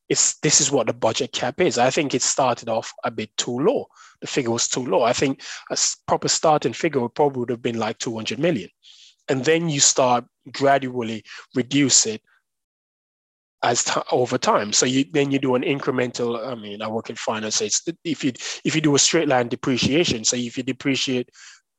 It's 0.08 0.40
this 0.40 0.60
is 0.60 0.72
what 0.72 0.88
the 0.88 0.94
budget 0.94 1.32
cap 1.32 1.62
is. 1.62 1.78
I 1.78 1.92
think 1.92 2.16
it 2.16 2.24
started 2.24 2.68
off 2.68 2.92
a 3.04 3.12
bit 3.12 3.36
too 3.38 3.60
low. 3.60 3.88
The 4.22 4.28
figure 4.28 4.50
was 4.52 4.68
too 4.68 4.84
low. 4.84 5.04
I 5.04 5.14
think 5.14 5.44
a 5.70 5.78
proper 6.08 6.28
starting 6.28 6.74
figure 6.74 7.02
would 7.02 7.14
probably 7.14 7.42
would 7.42 7.52
have 7.52 7.62
been 7.62 7.78
like 7.78 8.00
200 8.00 8.40
million. 8.40 8.70
And 9.30 9.46
then 9.46 9.70
you 9.70 9.80
start 9.80 10.26
gradually 10.52 11.24
reduce 11.56 12.08
it 12.08 12.22
as 13.62 13.84
ti 13.84 14.00
over 14.12 14.38
time. 14.38 14.74
So 14.74 14.86
you 14.86 15.06
then 15.12 15.32
you 15.32 15.38
do 15.38 15.56
an 15.56 15.64
incremental. 15.64 16.44
I 16.46 16.56
mean, 16.56 16.82
I 16.82 16.88
work 16.88 17.10
in 17.10 17.16
finance. 17.16 17.58
So 17.58 17.66
it's 17.66 17.84
if 18.04 18.24
you 18.24 18.34
if 18.66 18.74
you 18.74 18.82
do 18.82 18.96
a 18.96 19.00
straight 19.00 19.28
line 19.28 19.48
depreciation. 19.48 20.24
So 20.24 20.36
if 20.38 20.58
you 20.58 20.64
depreciate 20.64 21.30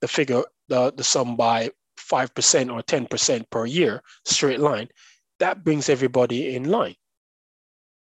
the 0.00 0.08
figure 0.08 0.44
the 0.70 0.92
the 0.96 1.04
sum 1.04 1.36
by 1.36 1.70
five 1.98 2.34
percent 2.34 2.70
or 2.70 2.82
ten 2.82 3.04
percent 3.06 3.50
per 3.50 3.66
year, 3.66 4.02
straight 4.24 4.60
line, 4.60 4.88
that 5.38 5.62
brings 5.64 5.90
everybody 5.90 6.54
in 6.56 6.70
line. 6.70 6.94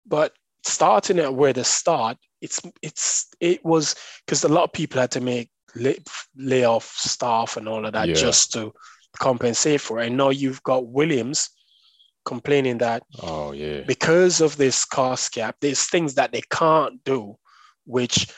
But 0.06 0.32
starting 0.64 1.18
at 1.18 1.34
where 1.34 1.52
they 1.52 1.64
start, 1.64 2.16
it's 2.40 2.62
it's 2.80 3.28
it 3.40 3.62
was 3.64 3.94
because 4.24 4.44
a 4.44 4.48
lot 4.48 4.64
of 4.64 4.72
people 4.72 5.00
had 5.00 5.10
to 5.10 5.20
make 5.20 5.50
lay, 5.74 5.98
lay 6.36 6.64
off 6.64 6.86
staff 6.96 7.56
and 7.58 7.68
all 7.68 7.84
of 7.84 7.92
that 7.92 8.08
Yeah. 8.08 8.14
just 8.14 8.52
to 8.52 8.72
compensate 9.18 9.80
for. 9.80 10.00
it. 10.00 10.06
And 10.06 10.16
now 10.16 10.30
you've 10.30 10.62
got 10.62 10.86
Williams 10.86 11.50
complaining 12.24 12.78
that 12.78 13.02
oh 13.22 13.52
yeah 13.52 13.82
because 13.86 14.40
of 14.40 14.56
this 14.56 14.86
cost 14.86 15.34
cap, 15.34 15.56
there's 15.60 15.84
things 15.84 16.14
that 16.14 16.32
they 16.32 16.40
can't 16.50 17.04
do, 17.04 17.36
which 17.84 18.32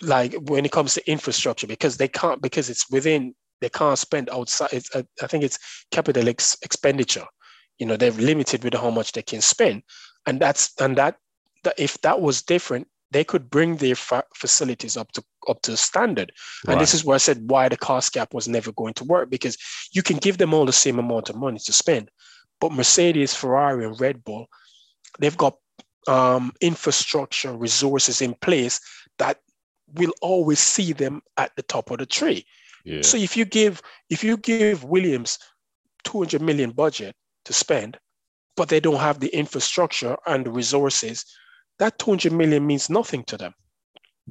like 0.00 0.34
when 0.34 0.64
it 0.64 0.72
comes 0.72 0.94
to 0.94 1.10
infrastructure, 1.10 1.66
because 1.66 1.96
they 1.96 2.08
can't 2.08 2.42
because 2.42 2.70
it's 2.70 2.90
within 2.90 3.34
they 3.60 3.68
can't 3.68 3.98
spend 3.98 4.28
outside. 4.30 4.70
It's, 4.72 4.94
uh, 4.94 5.02
I 5.22 5.26
think 5.26 5.44
it's 5.44 5.58
capital 5.90 6.28
ex- 6.28 6.56
expenditure. 6.62 7.26
You 7.78 7.86
know, 7.86 7.96
they're 7.96 8.10
limited 8.12 8.62
with 8.62 8.74
how 8.74 8.90
much 8.90 9.12
they 9.12 9.22
can 9.22 9.40
spend, 9.40 9.82
and 10.26 10.40
that's 10.40 10.72
and 10.80 10.96
that, 10.96 11.16
that 11.64 11.74
if 11.78 12.00
that 12.02 12.20
was 12.20 12.42
different, 12.42 12.88
they 13.10 13.24
could 13.24 13.48
bring 13.48 13.76
their 13.76 13.94
fa- 13.94 14.24
facilities 14.34 14.96
up 14.96 15.10
to 15.12 15.24
up 15.48 15.62
to 15.62 15.76
standard. 15.76 16.32
And 16.68 16.80
this 16.80 16.94
is 16.94 17.04
where 17.04 17.14
I 17.14 17.18
said 17.18 17.50
why 17.50 17.68
the 17.68 17.76
cost 17.76 18.12
cap 18.12 18.34
was 18.34 18.48
never 18.48 18.72
going 18.72 18.94
to 18.94 19.04
work 19.04 19.30
because 19.30 19.56
you 19.92 20.02
can 20.02 20.18
give 20.18 20.38
them 20.38 20.54
all 20.54 20.66
the 20.66 20.72
same 20.72 20.98
amount 20.98 21.30
of 21.30 21.36
money 21.36 21.58
to 21.64 21.72
spend, 21.72 22.10
but 22.60 22.72
Mercedes, 22.72 23.34
Ferrari, 23.34 23.84
and 23.84 24.00
Red 24.00 24.24
Bull, 24.24 24.46
they've 25.18 25.36
got 25.36 25.56
um, 26.06 26.52
infrastructure 26.60 27.52
resources 27.56 28.20
in 28.20 28.34
place 28.34 28.80
that 29.18 29.38
will 29.94 30.12
always 30.20 30.58
see 30.58 30.92
them 30.92 31.22
at 31.36 31.54
the 31.56 31.62
top 31.62 31.90
of 31.90 31.98
the 31.98 32.06
tree. 32.06 32.44
Yeah. 32.84 33.02
So 33.02 33.16
if 33.16 33.36
you 33.36 33.44
give 33.44 33.80
if 34.10 34.22
you 34.22 34.36
give 34.36 34.84
Williams 34.84 35.38
200 36.04 36.42
million 36.42 36.70
budget 36.70 37.14
to 37.46 37.52
spend, 37.52 37.98
but 38.56 38.68
they 38.68 38.80
don't 38.80 39.00
have 39.00 39.20
the 39.20 39.28
infrastructure 39.28 40.16
and 40.26 40.44
the 40.44 40.50
resources, 40.50 41.24
that 41.78 41.98
200 41.98 42.32
million 42.32 42.66
means 42.66 42.90
nothing 42.90 43.24
to 43.24 43.36
them. 43.36 43.54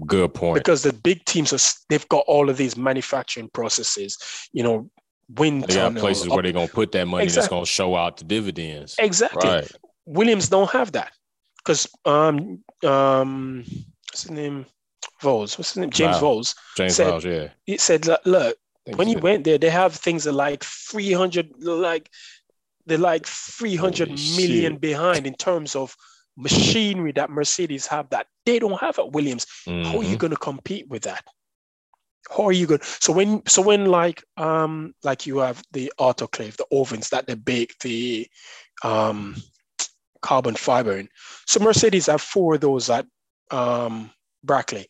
Good 0.05 0.33
point. 0.33 0.55
Because 0.55 0.83
the 0.83 0.93
big 0.93 1.25
teams 1.25 1.53
are 1.53 1.59
they've 1.89 2.07
got 2.09 2.25
all 2.27 2.49
of 2.49 2.57
these 2.57 2.77
manufacturing 2.77 3.49
processes, 3.53 4.17
you 4.51 4.63
know, 4.63 4.89
wind 5.29 5.63
they 5.63 5.75
got 5.75 5.95
places 5.95 6.29
where 6.29 6.43
they're 6.43 6.51
gonna 6.51 6.67
put 6.67 6.91
that 6.91 7.07
money 7.07 7.23
exactly. 7.23 7.41
that's 7.41 7.49
gonna 7.49 7.65
show 7.65 7.95
out 7.95 8.17
the 8.17 8.23
dividends. 8.23 8.95
Exactly. 8.99 9.47
Right. 9.47 9.71
Williams 10.05 10.49
don't 10.49 10.69
have 10.71 10.91
that 10.93 11.11
because 11.57 11.87
um 12.05 12.63
um 12.83 13.63
what's 14.09 14.23
his 14.23 14.31
name 14.31 14.65
Vowles 15.23 15.57
what's 15.57 15.73
his 15.73 15.77
name 15.77 15.89
James 15.89 16.21
wow. 16.21 16.21
Vowles 16.21 16.55
James 16.77 16.95
said, 16.95 17.07
Vowles 17.07 17.23
yeah 17.23 17.47
he 17.65 17.77
said 17.77 18.07
look 18.25 18.57
when 18.95 19.07
you 19.07 19.17
went 19.19 19.43
there 19.43 19.57
they 19.57 19.69
have 19.69 19.95
things 19.95 20.25
that 20.25 20.33
like 20.33 20.63
300 20.63 21.51
like 21.63 22.09
they're 22.85 22.97
like 22.97 23.25
300 23.25 24.09
Holy 24.09 24.37
million 24.37 24.73
shit. 24.73 24.81
behind 24.81 25.25
in 25.25 25.33
terms 25.35 25.75
of 25.75 25.95
machinery 26.37 27.11
that 27.13 27.29
Mercedes 27.29 27.87
have 27.87 28.09
that 28.09 28.27
they 28.45 28.59
don't 28.59 28.79
have 28.79 28.99
at 28.99 29.11
Williams. 29.11 29.45
Mm-hmm. 29.67 29.89
How 29.89 29.99
are 29.99 30.03
you 30.03 30.09
mm-hmm. 30.09 30.17
going 30.17 30.31
to 30.31 30.37
compete 30.37 30.87
with 30.89 31.03
that? 31.03 31.23
How 32.29 32.47
are 32.47 32.51
you 32.51 32.67
going? 32.67 32.81
So 32.81 33.11
when 33.13 33.45
so 33.47 33.61
when 33.61 33.85
like 33.85 34.23
um 34.37 34.95
like 35.03 35.25
you 35.25 35.39
have 35.39 35.61
the 35.71 35.91
autoclave, 35.99 36.55
the 36.55 36.65
ovens 36.71 37.09
that 37.09 37.27
they 37.27 37.35
bake 37.35 37.77
the 37.79 38.27
um 38.83 39.35
carbon 40.21 40.55
fiber 40.55 40.97
in. 40.97 41.09
So 41.45 41.59
Mercedes 41.59 42.07
have 42.07 42.21
four 42.21 42.55
of 42.55 42.61
those 42.61 42.89
at 42.89 43.05
um 43.51 44.09
Brackley. 44.43 44.87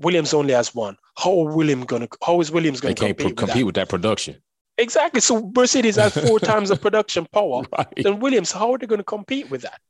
Williams 0.00 0.34
only 0.34 0.52
has 0.54 0.74
one. 0.74 0.96
How 1.16 1.30
are 1.46 1.54
William 1.54 1.84
gonna? 1.84 2.08
How 2.24 2.40
is 2.40 2.50
Williams 2.50 2.80
gonna 2.80 2.94
compete, 2.94 3.18
compete, 3.18 3.26
with, 3.26 3.48
compete 3.48 3.66
with 3.66 3.74
that 3.76 3.88
production? 3.88 4.36
Exactly. 4.76 5.20
So 5.20 5.52
Mercedes 5.54 5.96
has 5.96 6.16
four 6.16 6.40
times 6.40 6.68
the 6.68 6.76
production 6.76 7.26
power 7.32 7.62
right. 7.78 8.02
than 8.02 8.18
Williams. 8.18 8.50
How 8.50 8.72
are 8.72 8.78
they 8.78 8.86
going 8.86 8.98
to 8.98 9.04
compete 9.04 9.50
with 9.50 9.62
that? 9.62 9.80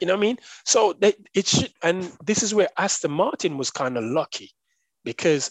You 0.00 0.06
know 0.06 0.14
what 0.14 0.20
I 0.20 0.22
mean? 0.22 0.38
So 0.64 0.94
they, 0.98 1.14
it 1.34 1.46
should, 1.46 1.72
and 1.82 2.10
this 2.24 2.42
is 2.42 2.54
where 2.54 2.68
Aston 2.78 3.10
Martin 3.10 3.56
was 3.58 3.70
kind 3.70 3.96
of 3.96 4.04
lucky 4.04 4.50
because 5.04 5.50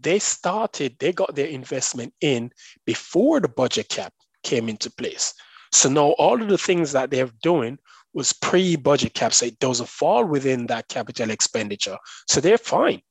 they 0.00 0.18
started, 0.18 0.96
they 0.98 1.12
got 1.12 1.34
their 1.34 1.48
investment 1.48 2.14
in 2.20 2.50
before 2.86 3.40
the 3.40 3.48
budget 3.48 3.88
cap 3.88 4.12
came 4.42 4.68
into 4.68 4.90
place. 4.90 5.34
So 5.72 5.88
now 5.88 6.10
all 6.18 6.40
of 6.40 6.48
the 6.48 6.58
things 6.58 6.92
that 6.92 7.10
they're 7.10 7.30
doing 7.42 7.78
was 8.12 8.32
pre-budget 8.32 9.14
cap, 9.14 9.32
so 9.32 9.46
it 9.46 9.58
doesn't 9.60 9.88
fall 9.88 10.24
within 10.24 10.66
that 10.66 10.88
capital 10.88 11.30
expenditure. 11.30 11.96
So 12.26 12.40
they're 12.40 12.58
fine. 12.58 13.02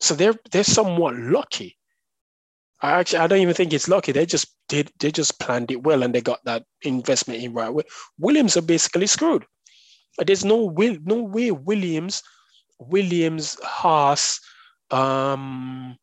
So 0.00 0.14
they're 0.14 0.34
they're 0.50 0.64
somewhat 0.64 1.14
lucky 1.16 1.76
I 2.82 2.92
actually 2.92 3.18
I 3.18 3.26
don't 3.26 3.40
even 3.40 3.54
think 3.54 3.72
it's 3.72 3.88
lucky. 3.88 4.12
They 4.12 4.26
just 4.26 4.54
did 4.68 4.90
they 4.98 5.10
just 5.10 5.38
planned 5.38 5.70
it 5.70 5.82
well 5.82 6.02
and 6.02 6.14
they 6.14 6.20
got 6.20 6.40
that 6.44 6.64
investment 6.82 7.42
in 7.42 7.52
right 7.52 7.68
away. 7.68 7.82
Williams 8.18 8.56
are 8.56 8.62
basically 8.62 9.06
screwed. 9.06 9.44
There's 10.18 10.44
no 10.44 10.64
will 10.64 10.96
no 11.04 11.22
way 11.22 11.50
Williams, 11.50 12.22
Williams, 12.78 13.58
Haas, 13.62 14.40
um, 14.90 15.96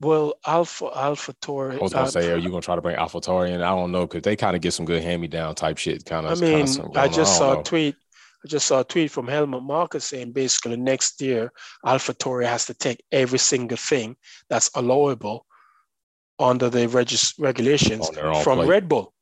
well, 0.00 0.34
Alpha 0.46 0.90
Alpha 0.94 1.32
Tauri. 1.34 1.78
I 1.78 1.82
was 1.82 1.92
gonna 1.92 2.06
uh, 2.06 2.10
say, 2.10 2.30
are 2.30 2.36
you 2.36 2.50
gonna 2.50 2.60
try 2.60 2.76
to 2.76 2.82
bring 2.82 2.96
Alpha 2.96 3.20
Tauri 3.20 3.50
in? 3.50 3.62
I 3.62 3.70
don't 3.70 3.92
know 3.92 4.06
because 4.06 4.22
they 4.22 4.36
kind 4.36 4.56
of 4.56 4.62
get 4.62 4.72
some 4.72 4.86
good 4.86 5.02
hand 5.02 5.22
me 5.22 5.28
down 5.28 5.54
type 5.54 5.78
shit. 5.78 6.04
Kind 6.04 6.26
of. 6.26 6.38
I 6.38 6.40
mean, 6.40 6.66
I 6.96 7.08
just 7.08 7.36
saw 7.36 7.54
know. 7.54 7.60
a 7.60 7.64
tweet. 7.64 7.96
I 8.44 8.48
just 8.48 8.66
saw 8.66 8.80
a 8.80 8.84
tweet 8.84 9.10
from 9.10 9.26
Helmut 9.26 9.62
Marko 9.62 9.98
saying 9.98 10.32
basically 10.32 10.76
next 10.76 11.20
year 11.20 11.52
Alpha 11.84 12.14
Tauri 12.14 12.46
has 12.46 12.66
to 12.66 12.74
take 12.74 13.02
every 13.10 13.38
single 13.38 13.76
thing 13.76 14.16
that's 14.48 14.70
allowable 14.74 15.46
under 16.38 16.70
the 16.70 16.86
regis- 16.88 17.34
regulations 17.38 18.08
from. 18.42 18.60
Red 18.66 18.88
Bull. 18.88 19.12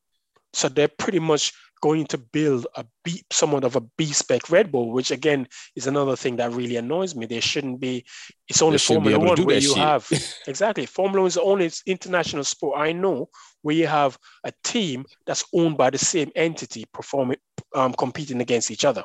So 0.52 0.68
they're 0.68 0.88
pretty 0.88 1.18
much 1.18 1.52
going 1.82 2.06
to 2.06 2.18
build 2.18 2.66
a 2.76 2.84
B, 3.04 3.22
somewhat 3.30 3.64
of 3.64 3.76
a 3.76 3.82
B 3.98 4.06
spec 4.06 4.50
Red 4.50 4.72
Bull, 4.72 4.90
which 4.92 5.10
again 5.10 5.46
is 5.74 5.86
another 5.86 6.16
thing 6.16 6.36
that 6.36 6.52
really 6.52 6.76
annoys 6.76 7.14
me. 7.14 7.26
There 7.26 7.40
shouldn't 7.40 7.80
be. 7.80 8.04
It's 8.48 8.62
only 8.62 8.78
Formula 8.78 9.18
One 9.18 9.42
where 9.44 9.56
you 9.56 9.68
shit. 9.68 9.76
have 9.78 10.08
exactly 10.46 10.86
Formula 10.86 11.22
One 11.22 11.28
is 11.28 11.34
the 11.34 11.42
only 11.42 11.70
international 11.86 12.44
sport 12.44 12.78
I 12.78 12.92
know 12.92 13.28
where 13.62 13.76
you 13.76 13.86
have 13.86 14.18
a 14.44 14.52
team 14.64 15.04
that's 15.26 15.44
owned 15.52 15.76
by 15.76 15.90
the 15.90 15.98
same 15.98 16.30
entity 16.34 16.86
performing, 16.92 17.38
um, 17.76 17.92
competing 17.94 18.40
against 18.40 18.70
each 18.70 18.84
other 18.84 19.04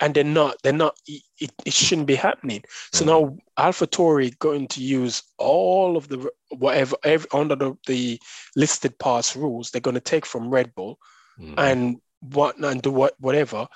and 0.00 0.14
they're 0.14 0.24
not 0.24 0.56
they're 0.62 0.72
not 0.72 0.96
it, 1.06 1.52
it 1.66 1.72
shouldn't 1.72 2.06
be 2.06 2.14
happening 2.14 2.62
so 2.92 3.04
mm-hmm. 3.04 3.26
now 3.26 3.36
alpha 3.58 3.86
tauri 3.86 4.36
going 4.38 4.66
to 4.66 4.82
use 4.82 5.22
all 5.38 5.96
of 5.96 6.08
the 6.08 6.30
whatever 6.50 6.96
every, 7.04 7.28
under 7.32 7.54
the, 7.54 7.76
the 7.86 8.18
listed 8.56 8.98
pass 8.98 9.36
rules 9.36 9.70
they're 9.70 9.80
going 9.80 9.94
to 9.94 10.00
take 10.00 10.24
from 10.24 10.50
red 10.50 10.74
bull 10.74 10.98
mm-hmm. 11.38 11.54
and 11.58 11.96
what 12.20 12.56
and 12.58 12.82
do 12.82 12.90
what 12.90 13.14
whatever 13.18 13.66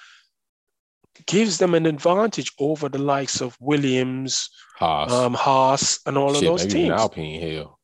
gives 1.26 1.58
them 1.58 1.74
an 1.74 1.86
advantage 1.86 2.52
over 2.58 2.88
the 2.88 2.98
likes 2.98 3.40
of 3.40 3.56
williams 3.60 4.50
haas, 4.78 5.12
um, 5.12 5.34
haas 5.34 6.00
and 6.06 6.16
all 6.16 6.34
shit, 6.34 6.44
of 6.44 6.58
those 6.58 6.66
teams 6.66 6.90
alpine 6.90 7.40
hell 7.40 7.76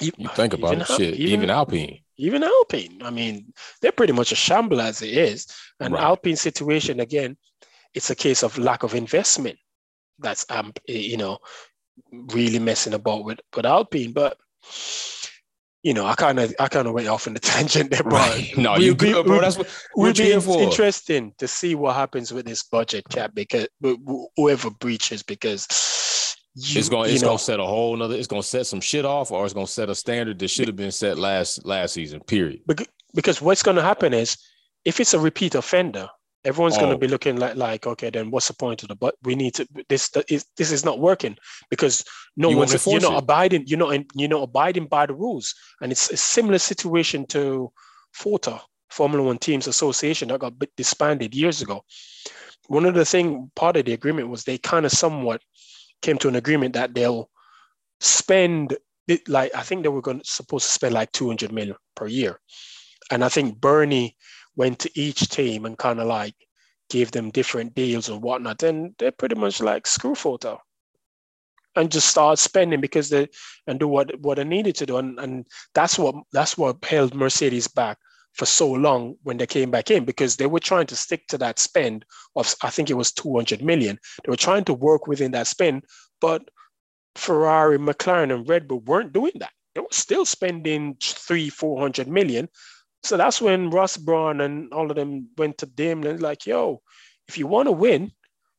you, 0.00 0.12
you 0.18 0.28
think 0.30 0.52
about 0.52 0.78
it, 0.78 0.86
shit, 0.86 1.14
even, 1.14 1.32
even 1.32 1.50
Alpine. 1.50 2.00
Even 2.22 2.44
Alpine. 2.44 3.00
I 3.02 3.10
mean, 3.10 3.52
they're 3.80 3.90
pretty 3.90 4.12
much 4.12 4.30
a 4.30 4.36
shamble 4.36 4.80
as 4.80 5.02
it 5.02 5.10
is. 5.10 5.46
And 5.80 5.94
right. 5.94 6.02
Alpine 6.04 6.36
situation 6.36 7.00
again, 7.00 7.36
it's 7.94 8.10
a 8.10 8.14
case 8.14 8.44
of 8.44 8.56
lack 8.58 8.84
of 8.84 8.94
investment 8.94 9.58
that's 10.18 10.46
um 10.50 10.72
you 10.86 11.16
know 11.16 11.38
really 12.12 12.60
messing 12.60 12.94
about 12.94 13.24
with 13.24 13.40
with 13.56 13.66
Alpine. 13.66 14.12
But 14.12 14.38
you 15.82 15.94
know, 15.94 16.06
I 16.06 16.14
kind 16.14 16.38
of 16.38 16.54
I 16.60 16.68
kind 16.68 16.86
of 16.86 16.94
went 16.94 17.08
off 17.08 17.26
in 17.26 17.34
the 17.34 17.40
tangent 17.52 17.90
there, 17.90 18.04
but 18.04 18.12
right. 18.12 18.56
no, 18.56 18.76
you 18.76 18.94
be, 18.94 19.10
good, 19.10 19.26
bro. 19.26 19.40
That's 19.40 19.56
what 19.94 20.16
be 20.16 20.32
interesting 20.32 21.34
to 21.38 21.48
see 21.48 21.74
what 21.74 21.96
happens 21.96 22.32
with 22.32 22.46
this 22.46 22.62
budget 22.62 23.04
cap 23.10 23.32
because 23.34 23.66
whoever 24.36 24.70
breaches 24.70 25.22
because. 25.24 25.66
You, 26.54 26.78
it's 26.78 26.88
gonna 26.88 27.08
it's 27.08 27.22
know, 27.22 27.28
gonna 27.28 27.38
set 27.38 27.60
a 27.60 27.64
whole 27.64 27.96
nother 27.96 28.14
it's 28.14 28.26
gonna 28.26 28.42
set 28.42 28.66
some 28.66 28.80
shit 28.80 29.06
off 29.06 29.30
or 29.30 29.44
it's 29.44 29.54
gonna 29.54 29.66
set 29.66 29.88
a 29.88 29.94
standard 29.94 30.38
that 30.38 30.48
should 30.48 30.68
have 30.68 30.76
been 30.76 30.92
set 30.92 31.18
last 31.18 31.64
last 31.64 31.94
season 31.94 32.20
period 32.20 32.60
because 33.14 33.40
what's 33.40 33.62
gonna 33.62 33.82
happen 33.82 34.12
is 34.12 34.36
if 34.84 35.00
it's 35.00 35.14
a 35.14 35.18
repeat 35.18 35.54
offender 35.54 36.08
Everyone's 36.44 36.76
oh. 36.76 36.80
going 36.80 36.92
to 36.92 36.98
be 36.98 37.06
looking 37.06 37.36
like, 37.36 37.54
like, 37.54 37.86
okay, 37.86 38.10
then 38.10 38.30
what's 38.30 38.48
the 38.48 38.54
point 38.54 38.82
of 38.82 38.88
the? 38.88 38.96
But 38.96 39.14
we 39.22 39.36
need 39.36 39.54
to. 39.54 39.68
This 39.88 40.10
is 40.28 40.44
this 40.56 40.72
is 40.72 40.84
not 40.84 40.98
working 40.98 41.36
because 41.70 42.04
no 42.36 42.50
you 42.50 42.56
one's. 42.56 42.86
You're 42.86 43.00
not 43.00 43.12
it. 43.12 43.18
abiding. 43.18 43.64
You're 43.66 43.78
not. 43.78 44.04
You're 44.14 44.28
not 44.28 44.42
abiding 44.42 44.86
by 44.86 45.06
the 45.06 45.14
rules, 45.14 45.54
and 45.80 45.92
it's 45.92 46.10
a 46.10 46.16
similar 46.16 46.58
situation 46.58 47.26
to 47.28 47.70
FOTA, 48.12 48.60
Formula 48.90 49.24
One 49.24 49.38
Teams 49.38 49.68
Association, 49.68 50.28
that 50.28 50.40
got 50.40 50.54
disbanded 50.76 51.32
years 51.32 51.62
ago. 51.62 51.84
One 52.66 52.86
of 52.86 52.94
the 52.94 53.04
thing, 53.04 53.50
part 53.54 53.76
of 53.76 53.84
the 53.84 53.92
agreement 53.92 54.28
was 54.28 54.42
they 54.42 54.58
kind 54.58 54.84
of 54.84 54.90
somewhat 54.90 55.42
came 56.02 56.18
to 56.18 56.28
an 56.28 56.36
agreement 56.36 56.74
that 56.74 56.94
they'll 56.94 57.30
spend 58.00 58.76
like 59.28 59.54
I 59.54 59.62
think 59.62 59.82
they 59.82 59.88
were 59.88 60.02
going 60.02 60.20
to 60.20 60.24
supposed 60.24 60.66
to 60.66 60.72
spend 60.72 60.94
like 60.94 61.12
200 61.12 61.52
million 61.52 61.76
per 61.94 62.06
year, 62.06 62.38
and 63.10 63.24
I 63.24 63.28
think 63.28 63.60
Bernie 63.60 64.16
went 64.56 64.78
to 64.80 64.90
each 64.94 65.28
team 65.28 65.64
and 65.64 65.78
kind 65.78 66.00
of 66.00 66.06
like 66.06 66.34
gave 66.90 67.10
them 67.10 67.30
different 67.30 67.74
deals 67.74 68.08
and 68.08 68.22
whatnot, 68.22 68.62
and 68.62 68.94
they're 68.98 69.12
pretty 69.12 69.34
much 69.34 69.60
like 69.60 69.86
screw 69.86 70.14
FOTA 70.14 70.58
and 71.74 71.90
just 71.90 72.08
start 72.08 72.38
spending 72.38 72.80
because 72.80 73.08
they 73.08 73.28
and 73.66 73.80
do 73.80 73.88
what 73.88 74.18
what 74.20 74.36
they 74.36 74.44
needed 74.44 74.76
to 74.76 74.86
do, 74.86 74.98
and 74.98 75.18
and 75.18 75.46
that's 75.74 75.98
what 75.98 76.14
that's 76.32 76.56
what 76.56 76.84
held 76.84 77.14
Mercedes 77.14 77.68
back 77.68 77.98
for 78.32 78.46
so 78.46 78.70
long 78.70 79.16
when 79.22 79.36
they 79.36 79.46
came 79.46 79.70
back 79.70 79.90
in 79.90 80.04
because 80.04 80.36
they 80.36 80.46
were 80.46 80.60
trying 80.60 80.86
to 80.86 80.96
stick 80.96 81.26
to 81.28 81.38
that 81.38 81.58
spend 81.58 82.04
of 82.34 82.54
I 82.62 82.70
think 82.70 82.90
it 82.90 82.94
was 82.94 83.12
200 83.12 83.62
million. 83.62 83.98
They 84.24 84.30
were 84.30 84.36
trying 84.36 84.64
to 84.64 84.74
work 84.74 85.06
within 85.06 85.32
that 85.32 85.46
spend, 85.46 85.84
but 86.20 86.42
Ferrari, 87.14 87.78
McLaren, 87.78 88.34
and 88.34 88.48
Red 88.48 88.68
Bull 88.68 88.80
weren't 88.80 89.12
doing 89.12 89.32
that. 89.40 89.52
They 89.74 89.80
were 89.80 89.88
still 89.90 90.24
spending 90.24 90.96
three, 91.00 91.48
four 91.48 91.80
hundred 91.80 92.08
million. 92.08 92.48
So 93.02 93.16
that's 93.16 93.40
when 93.40 93.70
Ross 93.70 93.96
Brawn 93.96 94.40
and 94.40 94.72
all 94.72 94.90
of 94.90 94.96
them 94.96 95.28
went 95.36 95.58
to 95.58 95.66
Daimler 95.66 96.18
like, 96.18 96.46
yo, 96.46 96.82
if 97.28 97.36
you 97.36 97.46
want 97.46 97.66
to 97.66 97.72
win, 97.72 98.12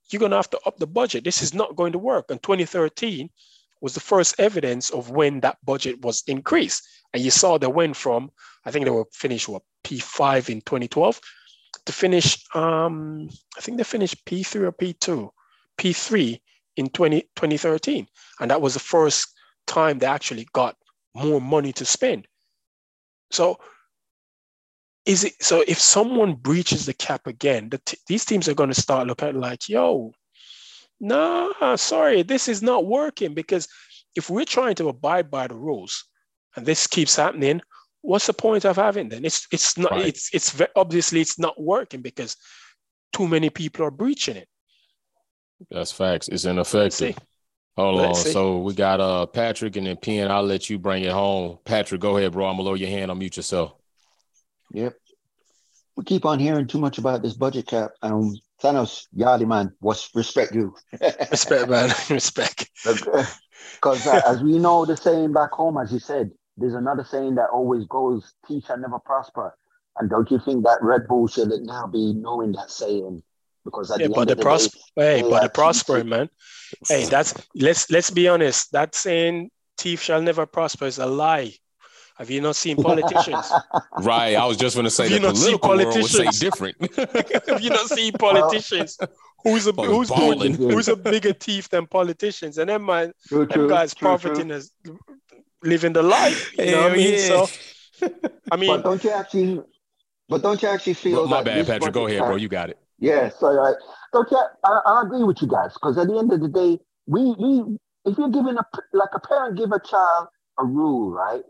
you're 0.09 0.19
gonna 0.19 0.36
have 0.36 0.49
to 0.51 0.59
up 0.65 0.78
the 0.78 0.88
budget. 0.88 1.24
This 1.24 1.41
is 1.41 1.53
not 1.53 1.76
going 1.76 1.93
to 1.93 1.99
work. 1.99 2.26
And 2.30 2.41
2013 2.41 3.30
was 3.84 3.94
the 3.94 4.00
first 4.00 4.40
evidence 4.40 4.90
of 4.92 5.10
when 5.10 5.42
that 5.42 5.58
budget 5.66 6.02
was 6.02 6.24
increased. 6.26 6.88
And 7.14 7.22
you 7.22 7.30
saw 7.30 7.58
they 7.58 7.68
went 7.68 7.98
from, 7.98 8.32
I 8.66 8.72
think 8.72 8.86
they 8.86 8.92
were 8.92 9.06
finished 9.12 9.50
what 9.50 9.62
P5 9.84 10.50
in 10.50 10.62
2012 10.62 11.20
to 11.86 11.92
finish, 11.92 12.42
um, 12.56 13.28
I 13.58 13.62
think 13.62 13.78
they 13.78 13.84
finished 13.84 14.24
P3 14.26 14.62
or 14.62 14.72
P2, 14.72 15.30
P3 15.78 16.40
in 16.78 16.88
20, 16.88 17.22
2013. 17.36 18.08
And 18.40 18.50
that 18.50 18.62
was 18.62 18.74
the 18.74 18.80
first 18.80 19.28
time 19.68 20.00
they 20.00 20.06
actually 20.06 20.48
got 20.54 20.78
more 21.14 21.42
money 21.42 21.74
to 21.74 21.84
spend. 21.84 22.26
So 23.32 23.60
is 25.06 25.26
it 25.26 25.44
so 25.44 25.62
if 25.68 25.78
someone 25.78 26.36
breaches 26.36 26.86
the 26.86 26.94
cap 26.94 27.28
again, 27.28 27.68
the 27.68 27.80
t- 27.80 27.98
these 28.08 28.24
teams 28.24 28.48
are 28.48 28.54
going 28.54 28.70
to 28.70 28.82
start 28.82 29.08
looking 29.08 29.42
like, 29.42 29.68
yo, 29.68 30.14
nah, 31.00 31.76
sorry, 31.76 32.24
this 32.24 32.48
is 32.48 32.62
not 32.62 32.86
working 32.86 33.34
because 33.34 33.68
if 34.16 34.30
we're 34.30 34.46
trying 34.46 34.76
to 34.76 34.89
abide 34.89 35.32
by 35.32 35.48
the 35.48 35.56
rules 35.56 36.06
and 36.56 36.66
this 36.66 36.88
keeps 36.88 37.16
happening, 37.16 37.62
what's 38.02 38.28
the 38.28 38.34
point 38.34 38.66
of 38.66 38.76
having 38.76 39.10
then? 39.10 39.26
It's 39.26 39.48
it's 39.52 39.78
not 39.78 39.91
right. 39.91 40.08
it's 40.08 40.30
it's 40.34 40.62
obviously 40.76 41.22
it's 41.22 41.39
not 41.39 41.60
working 41.60 42.02
because 42.02 42.38
too 43.12 43.28
many 43.28 43.50
people 43.50 43.86
are 43.86 43.91
breaching 43.91 44.38
it. 44.38 44.48
That's 45.72 45.91
facts. 45.91 46.28
It's 46.28 46.46
ineffective. 46.46 47.18
Hold 47.78 47.96
Let's 47.96 48.20
on. 48.20 48.26
See. 48.26 48.32
So 48.32 48.60
we 48.60 48.74
got 48.74 49.00
uh 49.00 49.26
Patrick 49.26 49.76
and 49.78 49.88
then 49.88 49.98
Pen. 49.98 50.30
I'll 50.30 50.44
let 50.44 50.70
you 50.70 50.78
bring 50.78 51.04
it 51.04 51.12
home. 51.12 51.58
Patrick, 51.66 52.02
go 52.02 52.18
ahead, 52.18 52.34
bro. 52.34 52.46
I'm 52.46 52.58
gonna 52.58 52.64
lower 52.64 52.76
your 52.76 52.89
hand. 52.89 53.10
Unmute 53.10 53.38
yourself. 53.38 53.74
Yep. 54.72 54.96
We 55.96 56.04
keep 56.04 56.26
on 56.26 56.39
hearing 56.39 56.68
too 56.68 56.80
much 56.80 56.98
about 56.98 57.22
this 57.22 57.34
budget 57.34 57.68
cap. 57.68 57.91
Um, 58.02 58.36
Thanos, 58.64 59.07
Yali 59.16 59.45
man, 59.45 59.74
what's 59.80 60.09
respect 60.16 60.55
you? 60.55 60.74
respect, 61.32 61.70
man, 61.70 61.89
respect. 62.09 62.70
Because 62.84 64.07
uh, 64.07 64.22
as 64.26 64.41
we 64.41 64.57
know, 64.57 64.86
the 64.86 64.95
saying 64.95 65.34
back 65.34 65.51
home, 65.51 65.78
as 65.78 65.91
you 65.91 65.99
said, 65.99 66.32
there's 66.55 66.74
another 66.74 67.03
saying 67.03 67.36
that 67.36 67.49
always 67.51 67.86
goes, 67.86 68.34
"Peace 68.47 68.66
shall 68.66 68.78
never 68.78 68.99
prosper." 68.99 69.55
And 69.97 70.09
don't 70.09 70.30
you 70.32 70.39
think 70.39 70.64
that 70.64 70.80
Red 70.82 71.07
Bull 71.07 71.28
should 71.28 71.49
now 71.64 71.88
be 71.88 72.14
knowing 72.14 72.53
that 72.53 72.72
saying? 72.72 73.22
Because 73.66 73.91
at 73.91 73.99
yeah, 73.99 74.07
the 74.07 74.14
but 74.14 74.28
the, 74.28 74.36
the 74.36 74.41
prosper, 74.41 74.80
hey, 74.95 75.22
but 75.22 75.41
the 75.41 75.49
prospering, 75.49 76.09
man. 76.09 76.30
Hey, 76.88 77.05
that's 77.05 77.34
let's 77.55 77.89
let's 77.91 78.11
be 78.11 78.28
honest. 78.28 78.72
That 78.72 78.95
saying 78.95 79.51
"thief 79.78 80.01
shall 80.01 80.22
never 80.22 80.45
prosper" 80.45 80.86
is 80.86 80.99
a 80.99 81.05
lie. 81.05 81.53
Have 82.18 82.30
you 82.30 82.41
not 82.41 82.55
seen 82.55 82.78
politicians? 82.78 83.51
right. 83.99 84.36
I 84.36 84.45
was 84.45 84.57
just 84.57 84.76
going 84.76 84.86
to 84.86 84.91
say 84.91 85.09
Have 85.09 85.22
the 85.22 85.30
political 85.30 85.70
world 85.70 85.95
would 85.95 86.05
say 86.05 86.28
different. 86.39 86.78
Have 87.47 87.61
you 87.61 87.70
not 87.70 87.89
seen 87.89 88.14
politicians? 88.14 88.97
Who's 89.43 89.68
a 89.68 89.72
who's, 89.74 90.09
who's, 90.09 90.57
who's 90.57 90.88
a 90.88 90.95
bigger 90.95 91.34
thief 91.34 91.70
than 91.70 91.86
politicians? 91.88 92.57
And 92.57 92.70
then 92.70 92.82
my 92.82 93.11
true, 93.28 93.45
them 93.45 93.68
guys 93.68 93.93
true, 93.93 94.07
profiting 94.07 94.47
true. 94.47 94.55
as 94.55 94.72
living 95.64 95.93
the 95.93 96.03
life. 96.03 96.57
You 96.57 96.72
know 96.72 96.84
what 96.84 96.91
I 96.91 96.95
mean? 96.95 97.14
Yeah. 97.14 97.45
So 97.45 97.47
I 98.51 98.55
mean, 98.55 98.70
but 98.70 98.84
don't 98.84 99.03
you 99.03 99.09
actually? 99.11 99.61
But 100.30 100.43
don't 100.43 100.61
you 100.61 100.70
actually 100.70 100.93
feel? 100.93 101.18
Well, 101.18 101.28
my 101.28 101.43
bad, 101.43 101.68
Patrick. 101.68 101.93
Go 101.93 102.07
ahead, 102.07 102.20
bro. 102.20 102.36
You 102.36 102.47
got 102.47 102.70
it. 102.70 102.78
Yeah. 102.99 103.30
So 103.30 103.47
uh, 103.47 103.74
don't 104.14 104.32
you? 104.32 104.38
I, 104.64 104.80
I 104.86 105.01
agree 105.01 105.24
with 105.24 105.41
you 105.41 105.47
guys 105.47 105.74
because 105.74 105.97
at 105.97 106.07
the 106.07 106.18
end 106.18 106.32
of 106.32 106.39
the 106.39 106.47
day, 106.47 106.80
we 107.05 107.36
we 107.38 107.78
if 108.05 108.18
you're 108.18 108.30
giving 108.30 108.57
a 108.57 108.66
like 108.93 109.09
a 109.14 109.20
parent 109.20 109.57
give 109.57 109.72
a 109.72 109.80
child 109.80 110.28
a 110.59 110.66
rule, 110.66 111.11
right? 111.11 111.43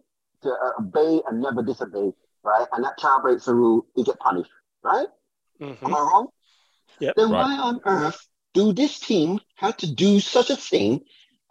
To 0.43 0.49
uh, 0.49 0.81
obey 0.81 1.21
and 1.27 1.41
never 1.41 1.63
disobey, 1.63 2.13
right? 2.43 2.67
And 2.71 2.83
that 2.83 2.97
child 2.97 3.23
breaks 3.23 3.45
the 3.45 3.55
rule, 3.55 3.85
he 3.95 4.03
get 4.03 4.19
punished, 4.19 4.51
right? 4.83 5.07
Mm-hmm. 5.61 5.85
Am 5.85 5.95
I 5.95 5.99
wrong? 5.99 6.27
Yeah. 6.99 7.11
Then 7.15 7.31
right. 7.31 7.43
why 7.43 7.57
on 7.57 7.81
earth 7.85 8.27
do 8.53 8.73
this 8.73 8.99
team 8.99 9.39
have 9.55 9.77
to 9.77 9.91
do 9.91 10.19
such 10.19 10.49
a 10.49 10.55
thing 10.55 11.01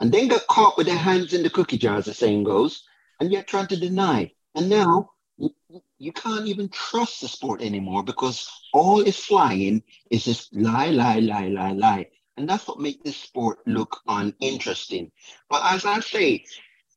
and 0.00 0.12
then 0.12 0.28
get 0.28 0.46
caught 0.46 0.76
with 0.76 0.86
their 0.86 0.96
hands 0.96 1.32
in 1.32 1.42
the 1.42 1.50
cookie 1.50 1.78
jar, 1.78 1.96
as 1.96 2.06
the 2.06 2.14
saying 2.14 2.44
goes, 2.44 2.84
and 3.20 3.32
yet 3.32 3.46
trying 3.46 3.68
to 3.68 3.76
deny? 3.76 4.32
And 4.54 4.68
now 4.68 5.10
you, 5.36 5.50
you 5.98 6.12
can't 6.12 6.46
even 6.46 6.68
trust 6.68 7.20
the 7.20 7.28
sport 7.28 7.62
anymore 7.62 8.02
because 8.02 8.48
all 8.72 9.00
is 9.00 9.16
flying 9.16 9.82
is 10.10 10.24
just 10.24 10.54
lie, 10.54 10.90
lie, 10.90 11.20
lie, 11.20 11.48
lie, 11.48 11.72
lie. 11.72 12.06
And 12.36 12.48
that's 12.48 12.66
what 12.66 12.80
makes 12.80 13.02
this 13.04 13.16
sport 13.16 13.58
look 13.66 14.00
uninteresting. 14.06 15.12
But 15.50 15.62
as 15.64 15.84
I 15.84 16.00
say, 16.00 16.44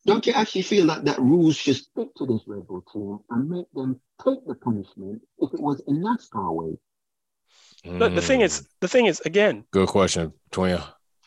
don't 0.06 0.26
you 0.28 0.34
actually 0.34 0.62
feel 0.62 0.86
like 0.86 1.04
that 1.04 1.20
rules 1.20 1.56
should 1.56 1.76
stick 1.78 2.14
to 2.18 2.26
this 2.26 2.42
Red 2.48 2.68
Bull 2.68 2.84
team 2.94 3.20
and 3.30 3.50
make 3.50 3.66
them 3.74 4.00
take 4.24 4.46
the 4.46 4.56
punishment 4.56 5.22
if 5.40 5.54
it 5.54 5.60
was 5.60 5.82
in 5.88 6.02
NASCAR 6.02 6.54
way? 6.54 6.78
The, 7.84 8.10
the 8.10 8.22
thing 8.22 8.42
is, 8.42 8.68
the 8.82 8.88
thing 8.88 9.06
is, 9.06 9.20
again. 9.22 9.64
Good 9.72 9.88
question, 9.88 10.34
Twin. 10.52 10.80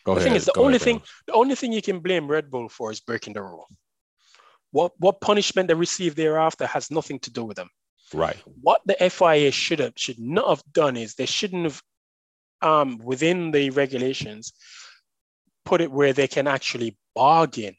Go 0.04 0.14
the 0.14 0.20
ahead. 0.20 0.22
thing 0.22 0.36
is, 0.36 0.44
the 0.46 0.52
Go 0.52 0.64
only 0.64 0.76
ahead, 0.76 0.82
thing, 0.82 1.02
the 1.26 1.32
only 1.34 1.54
thing 1.54 1.72
you 1.72 1.82
can 1.82 2.00
blame 2.00 2.28
Red 2.28 2.50
Bull 2.50 2.68
for 2.68 2.90
is 2.90 3.00
breaking 3.00 3.34
the 3.34 3.42
rule. 3.42 3.68
What 4.70 4.92
what 4.98 5.20
punishment 5.20 5.68
they 5.68 5.74
receive 5.74 6.14
thereafter 6.14 6.66
has 6.66 6.90
nothing 6.90 7.18
to 7.20 7.30
do 7.30 7.44
with 7.44 7.56
them. 7.56 7.70
Right. 8.12 8.36
What 8.60 8.80
the 8.86 8.96
FIA 9.10 9.50
should 9.50 9.78
have 9.80 9.92
should 9.96 10.18
not 10.18 10.48
have 10.48 10.62
done 10.72 10.96
is 10.96 11.14
they 11.14 11.26
shouldn't 11.26 11.64
have, 11.64 11.82
um, 12.62 12.98
within 12.98 13.50
the 13.50 13.70
regulations, 13.70 14.52
put 15.64 15.80
it 15.80 15.90
where 15.90 16.12
they 16.12 16.28
can 16.28 16.46
actually 16.46 16.96
bargain 17.14 17.76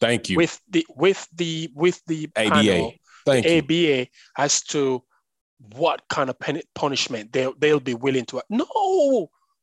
Thank 0.00 0.28
you. 0.30 0.36
With 0.36 0.60
the 0.68 0.86
with 0.94 1.26
the 1.34 1.70
with 1.74 2.00
the 2.06 2.28
ABA. 2.36 2.50
Panel, 2.50 2.92
Thank 3.24 3.46
the 3.46 3.54
you. 3.74 4.02
ABA 4.04 4.08
as 4.38 4.62
to 4.64 5.02
what 5.74 6.02
kind 6.08 6.28
of 6.30 6.38
pen- 6.38 6.62
punishment 6.74 7.32
they'll 7.32 7.54
they'll 7.58 7.80
be 7.80 7.94
willing 7.94 8.24
to. 8.26 8.42
No, 8.50 8.66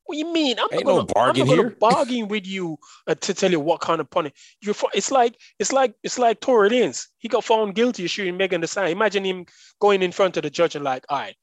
what 0.06 0.16
do 0.16 0.18
you 0.18 0.34
mean? 0.34 0.58
I'm 0.60 0.68
Ain't 0.74 0.86
not 0.86 0.92
gonna, 0.92 1.00
no 1.02 1.06
bargain 1.06 1.42
I'm 1.44 1.48
not 1.50 1.58
here. 1.58 1.78
bargain 1.80 2.28
with 2.28 2.46
you 2.48 2.78
uh, 3.08 3.16
to 3.16 3.34
tell 3.34 3.52
you 3.52 3.60
what 3.60 3.80
kind 3.80 4.02
of 4.02 4.10
punishment. 4.10 4.36
You're. 4.62 4.76
It's 4.94 5.12
like 5.12 5.38
it's 5.60 5.72
like 5.72 5.94
it's 6.04 6.18
like 6.20 6.40
Tory 6.42 6.70
Lanez. 6.72 7.08
He 7.20 7.28
got 7.28 7.44
found 7.44 7.76
guilty 7.76 8.04
of 8.06 8.10
shooting 8.10 8.36
Megan 8.36 8.62
Thee 8.62 8.68
Stallion. 8.68 8.98
Imagine 8.98 9.24
him 9.24 9.46
going 9.80 10.02
in 10.02 10.12
front 10.12 10.36
of 10.38 10.44
the 10.44 10.50
judge 10.50 10.76
and 10.76 10.84
like, 10.84 11.06
all 11.10 11.20
right, 11.20 11.36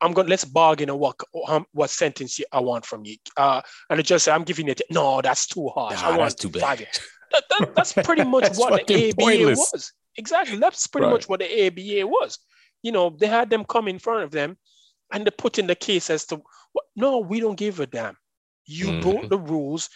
I'm 0.00 0.12
going. 0.12 0.26
to 0.26 0.30
Let's 0.30 0.44
bargain 0.44 0.88
on 0.88 0.98
what 0.98 1.16
um, 1.48 1.66
what 1.72 1.90
sentence 1.90 2.40
I 2.52 2.60
want 2.60 2.86
from 2.86 3.04
you. 3.04 3.16
Uh, 3.36 3.60
and 3.90 3.98
the 3.98 4.02
judge 4.02 4.22
said, 4.22 4.34
I'm 4.34 4.44
giving 4.44 4.68
it. 4.68 4.80
No, 4.88 5.20
that's 5.20 5.46
too 5.46 5.68
harsh. 5.68 6.00
Nah, 6.00 6.06
I 6.06 6.10
want 6.10 6.20
that's 6.20 6.34
too 6.36 6.48
bad. 6.48 6.62
five 6.62 6.80
years. 6.80 7.00
That, 7.32 7.44
that, 7.50 7.74
that's 7.74 7.92
pretty 7.92 8.24
much 8.24 8.42
That's 8.44 8.58
what 8.58 8.86
the 8.86 9.10
ABA 9.10 9.16
pointless. 9.20 9.58
was. 9.72 9.92
Exactly. 10.16 10.58
That's 10.58 10.86
pretty 10.86 11.06
Right. 11.06 11.12
much 11.12 11.28
what 11.28 11.40
the 11.40 11.66
ABA 11.66 12.06
was. 12.06 12.38
You 12.82 12.92
know, 12.92 13.10
they 13.10 13.26
had 13.26 13.48
them 13.50 13.64
come 13.64 13.88
in 13.88 13.98
front 13.98 14.24
of 14.24 14.30
them 14.30 14.56
and 15.12 15.26
they 15.26 15.30
put 15.30 15.58
in 15.58 15.66
the 15.66 15.74
case 15.74 16.10
as 16.10 16.26
to 16.26 16.36
what 16.72 16.84
no, 16.96 17.18
we 17.18 17.40
don't 17.40 17.56
give 17.56 17.80
a 17.80 17.86
damn. 17.86 18.16
You 18.66 18.86
Mhm. 18.88 19.02
broke 19.02 19.28
the 19.28 19.38
rules. 19.38 19.88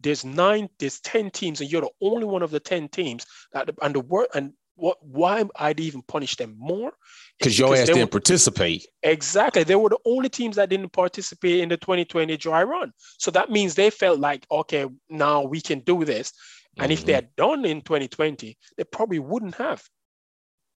There's 0.00 0.24
nine, 0.24 0.68
there's 0.78 1.00
10 1.00 1.30
teams, 1.30 1.60
and 1.60 1.70
you're 1.70 1.80
the 1.82 1.90
only 2.02 2.24
one 2.26 2.42
of 2.42 2.50
the 2.50 2.60
10 2.60 2.88
teams 2.88 3.24
that 3.52 3.70
and 3.82 3.94
the 3.94 4.00
work 4.00 4.28
and 4.34 4.52
what 4.76 4.98
why 5.00 5.44
I'd 5.56 5.78
even 5.80 6.02
punish 6.02 6.36
them 6.36 6.56
more? 6.58 6.92
Because 7.38 7.56
your 7.58 7.74
ass 7.76 7.86
didn't 7.86 8.00
were- 8.02 8.06
participate. 8.08 8.84
Exactly. 9.04 9.62
They 9.62 9.76
were 9.76 9.88
the 9.90 9.98
only 10.04 10.28
teams 10.28 10.56
that 10.56 10.68
didn't 10.68 10.90
participate 10.92 11.60
in 11.60 11.68
the 11.68 11.76
2020 11.76 12.36
dry 12.36 12.64
run. 12.64 12.92
So 13.18 13.30
that 13.30 13.50
means 13.50 13.74
they 13.76 13.90
felt 13.90 14.18
like, 14.18 14.44
okay, 14.50 14.86
now 15.08 15.42
we 15.42 15.60
can 15.60 15.78
do 15.80 16.04
this. 16.04 16.32
And 16.78 16.92
if 16.92 17.04
they 17.04 17.12
had 17.12 17.34
done 17.36 17.64
in 17.64 17.82
2020, 17.82 18.56
they 18.76 18.84
probably 18.84 19.18
wouldn't 19.18 19.54
have 19.56 19.82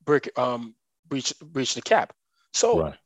break, 0.05 0.37
um, 0.39 0.75
breached, 1.07 1.41
breached 1.41 1.75
the 1.75 1.83
cap. 1.83 2.13
So 2.53 2.81
Right. 2.81 2.99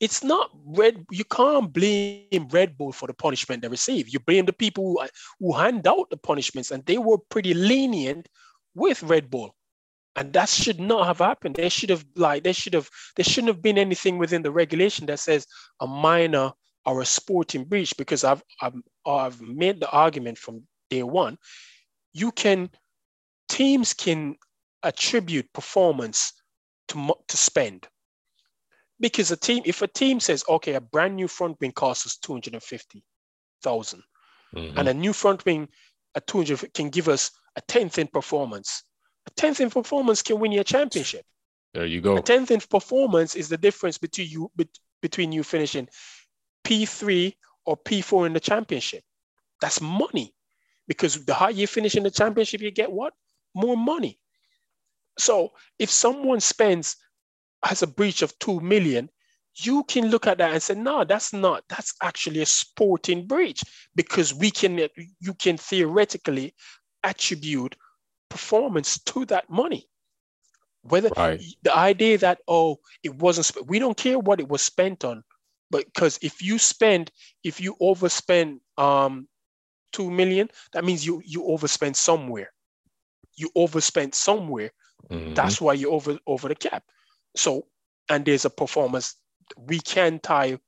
it's 0.00 0.22
not 0.22 0.50
Red. 0.64 1.04
You 1.10 1.24
can't 1.24 1.72
blame 1.72 2.48
Red 2.50 2.76
Bull 2.78 2.92
for 2.92 3.06
the 3.06 3.14
punishment 3.14 3.62
they 3.62 3.68
receive. 3.68 4.08
You 4.08 4.20
blame 4.20 4.46
the 4.46 4.52
people 4.52 4.84
who, 4.84 5.08
who 5.40 5.52
hand 5.52 5.86
out 5.86 6.10
the 6.10 6.16
punishments, 6.16 6.70
and 6.70 6.84
they 6.86 6.98
were 6.98 7.18
pretty 7.18 7.54
lenient 7.54 8.28
with 8.74 9.02
Red 9.02 9.28
Bull. 9.30 9.54
And 10.14 10.32
that 10.32 10.48
should 10.48 10.80
not 10.80 11.06
have 11.06 11.18
happened. 11.18 11.56
They 11.56 11.68
should 11.68 11.90
have 11.90 12.04
like 12.16 12.44
they 12.44 12.52
should 12.52 12.74
have 12.74 12.88
there 13.16 13.24
shouldn't 13.24 13.52
have 13.54 13.62
been 13.62 13.78
anything 13.78 14.18
within 14.18 14.42
the 14.42 14.50
regulation 14.52 15.06
that 15.06 15.20
says 15.20 15.46
a 15.80 15.86
minor 15.86 16.52
or 16.86 17.00
a 17.00 17.04
sporting 17.06 17.64
breach 17.64 17.96
because 17.96 18.24
I've 18.24 18.42
I've, 18.60 18.74
I've 19.06 19.40
made 19.40 19.80
the 19.80 19.90
argument 19.90 20.38
from 20.38 20.66
day 20.88 21.02
one. 21.02 21.38
You 22.12 22.32
can 22.32 22.70
teams 23.48 23.94
can 23.94 24.36
attribute 24.82 25.52
performance 25.52 26.32
to 26.88 27.14
to 27.28 27.36
spend 27.36 27.88
because 29.00 29.30
a 29.30 29.36
team 29.36 29.62
if 29.64 29.82
a 29.82 29.86
team 29.88 30.20
says 30.20 30.44
okay 30.48 30.74
a 30.74 30.80
brand 30.80 31.16
new 31.16 31.28
front 31.28 31.58
wing 31.60 31.72
costs 31.72 32.06
us 32.06 32.16
250,000 32.18 34.02
Mhm. 34.54 34.78
and 34.78 34.88
a 34.88 34.94
new 34.94 35.12
front 35.12 35.44
wing 35.44 35.68
at 36.14 36.26
200 36.26 36.72
can 36.74 36.90
give 36.90 37.08
us 37.08 37.30
a 37.56 37.60
10th 37.62 37.98
in 37.98 38.06
performance 38.06 38.82
a 39.26 39.30
10th 39.32 39.60
in 39.60 39.70
performance 39.70 40.22
can 40.22 40.38
win 40.38 40.52
you 40.52 40.60
a 40.60 40.64
championship 40.64 41.24
There 41.74 41.86
you 41.86 42.00
go. 42.00 42.16
a 42.16 42.22
10th 42.22 42.50
in 42.50 42.60
performance 42.60 43.34
is 43.34 43.48
the 43.48 43.58
difference 43.58 43.98
between 43.98 44.28
you 44.28 44.50
bet- 44.56 44.78
between 45.02 45.32
you 45.32 45.42
finishing 45.42 45.88
P3 46.64 47.36
or 47.66 47.76
P4 47.76 48.26
in 48.26 48.32
the 48.32 48.40
championship. 48.40 49.04
That's 49.60 49.80
money. 49.80 50.34
Because 50.88 51.24
the 51.24 51.34
higher 51.34 51.50
you 51.50 51.66
finish 51.66 51.96
in 51.96 52.02
the 52.02 52.10
championship, 52.10 52.60
you 52.60 52.70
get 52.70 52.90
what? 52.90 53.12
More 53.54 53.76
money. 53.76 54.18
So 55.18 55.52
if 55.78 55.90
someone 55.90 56.40
spends 56.40 56.96
has 57.62 57.82
a 57.82 57.86
breach 57.86 58.22
of 58.22 58.38
two 58.38 58.60
million, 58.60 59.10
you 59.56 59.84
can 59.84 60.08
look 60.08 60.26
at 60.26 60.38
that 60.38 60.52
and 60.52 60.62
say, 60.62 60.74
no, 60.74 61.04
that's 61.04 61.32
not, 61.32 61.64
that's 61.68 61.94
actually 62.02 62.40
a 62.40 62.46
sporting 62.46 63.26
breach 63.26 63.62
because 63.96 64.32
we 64.32 64.50
can, 64.50 64.78
you 64.78 65.34
can 65.34 65.56
theoretically 65.56 66.54
attribute 67.02 67.74
performance 68.28 68.98
to 69.04 69.24
that 69.26 69.50
money. 69.50 69.88
Whether 70.82 71.10
right. 71.16 71.42
the 71.62 71.76
idea 71.76 72.18
that, 72.18 72.38
oh, 72.46 72.78
it 73.02 73.14
wasn't, 73.16 73.66
we 73.68 73.78
don't 73.78 73.96
care 73.96 74.18
what 74.18 74.40
it 74.40 74.48
was 74.48 74.62
spent 74.62 75.04
on, 75.04 75.24
but 75.70 75.84
because 75.86 76.18
if 76.22 76.40
you 76.40 76.58
spend, 76.58 77.10
if 77.42 77.60
you 77.60 77.74
overspend 77.82 78.60
um, 78.76 79.26
2 79.92 80.10
million, 80.10 80.48
that 80.72 80.84
means 80.84 81.04
you, 81.04 81.22
you 81.24 81.42
overspend 81.42 81.96
somewhere. 81.96 82.50
You 83.36 83.50
overspent 83.54 84.14
somewhere. 84.14 84.70
Mm-hmm. 85.10 85.34
That's 85.34 85.60
why 85.60 85.74
you 85.74 85.90
over, 85.90 86.18
over 86.26 86.48
the 86.48 86.54
cap. 86.54 86.82
So, 87.36 87.66
and 88.08 88.24
there's 88.24 88.44
a 88.44 88.50
performance 88.50 89.16
we 89.56 89.80
can 89.80 90.18
tie 90.20 90.58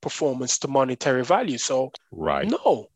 performance 0.00 0.58
to 0.58 0.68
monetary 0.68 1.24
value. 1.24 1.58
So 1.58 1.92
right. 2.12 2.48
No. 2.48 2.88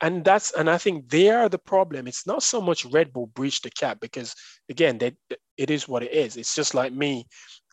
And 0.00 0.24
that's 0.24 0.52
and 0.52 0.70
I 0.70 0.78
think 0.78 1.10
they 1.10 1.28
are 1.28 1.48
the 1.48 1.58
problem. 1.58 2.06
It's 2.06 2.26
not 2.26 2.42
so 2.42 2.60
much 2.60 2.86
Red 2.86 3.12
Bull 3.12 3.26
breached 3.26 3.64
the 3.64 3.70
cap 3.70 3.98
because 4.00 4.34
again, 4.70 4.96
that 4.98 5.14
it 5.58 5.70
is 5.70 5.86
what 5.86 6.02
it 6.02 6.12
is. 6.12 6.36
It's 6.36 6.54
just 6.54 6.74
like 6.74 6.92
me 6.92 7.26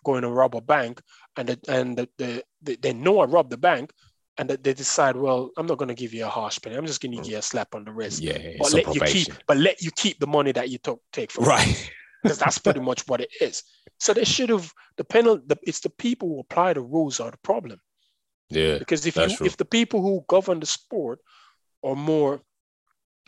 going 0.04 0.24
to 0.24 0.30
rob 0.30 0.56
a 0.56 0.62
bank 0.62 1.02
and 1.38 1.50
the, 1.50 1.60
and 1.70 1.98
the, 1.98 2.10
the, 2.18 2.44
the 2.62 2.76
they 2.82 2.94
know 2.94 3.20
I 3.20 3.26
robbed 3.26 3.50
the 3.50 3.58
bank 3.58 3.94
and 4.38 4.50
they 4.50 4.74
decide, 4.74 5.16
well, 5.16 5.52
I'm 5.58 5.66
not 5.66 5.78
going 5.78 5.90
to 5.90 5.96
give 5.96 6.14
you 6.14 6.26
a 6.26 6.30
harsh 6.30 6.60
penalty. 6.62 6.78
I'm 6.78 6.86
just 6.86 7.02
going 7.02 7.12
to 7.12 7.18
give 7.18 7.32
you 7.32 7.38
a 7.38 7.42
slap 7.42 7.74
on 7.74 7.86
the 7.86 7.92
wrist. 7.92 8.22
Yeah, 8.22 8.38
but 8.60 8.74
let 8.74 8.94
you 8.94 9.02
keep, 9.02 9.28
but 9.48 9.58
let 9.58 9.82
you 9.82 9.92
keep 9.92 10.20
the 10.20 10.28
money 10.28 10.52
that 10.52 10.70
you 10.70 10.78
took 10.78 11.02
take 11.12 11.32
from 11.32 11.46
right. 11.46 11.92
Because 12.24 12.40
that's 12.40 12.58
pretty 12.58 12.80
much 12.80 13.08
what 13.08 13.22
it 13.22 13.30
is. 13.42 13.64
So 14.00 14.14
they 14.14 14.26
should 14.26 14.50
have 14.50 14.72
the 14.98 15.04
penalty. 15.04 15.44
The, 15.48 15.58
it's 15.64 15.80
the 15.80 15.90
people 15.90 16.30
who 16.30 16.40
apply 16.40 16.74
the 16.74 16.82
rules 16.82 17.20
are 17.20 17.32
the 17.32 17.38
problem. 17.38 17.80
Yeah. 18.50 18.78
Because 18.78 19.06
if 19.06 19.16
you 19.16 19.28
if 19.46 19.58
the 19.58 19.66
people 19.66 20.02
who 20.02 20.26
govern 20.28 20.60
the 20.60 20.66
sport 20.66 21.20
are 21.84 21.96
more 21.96 22.42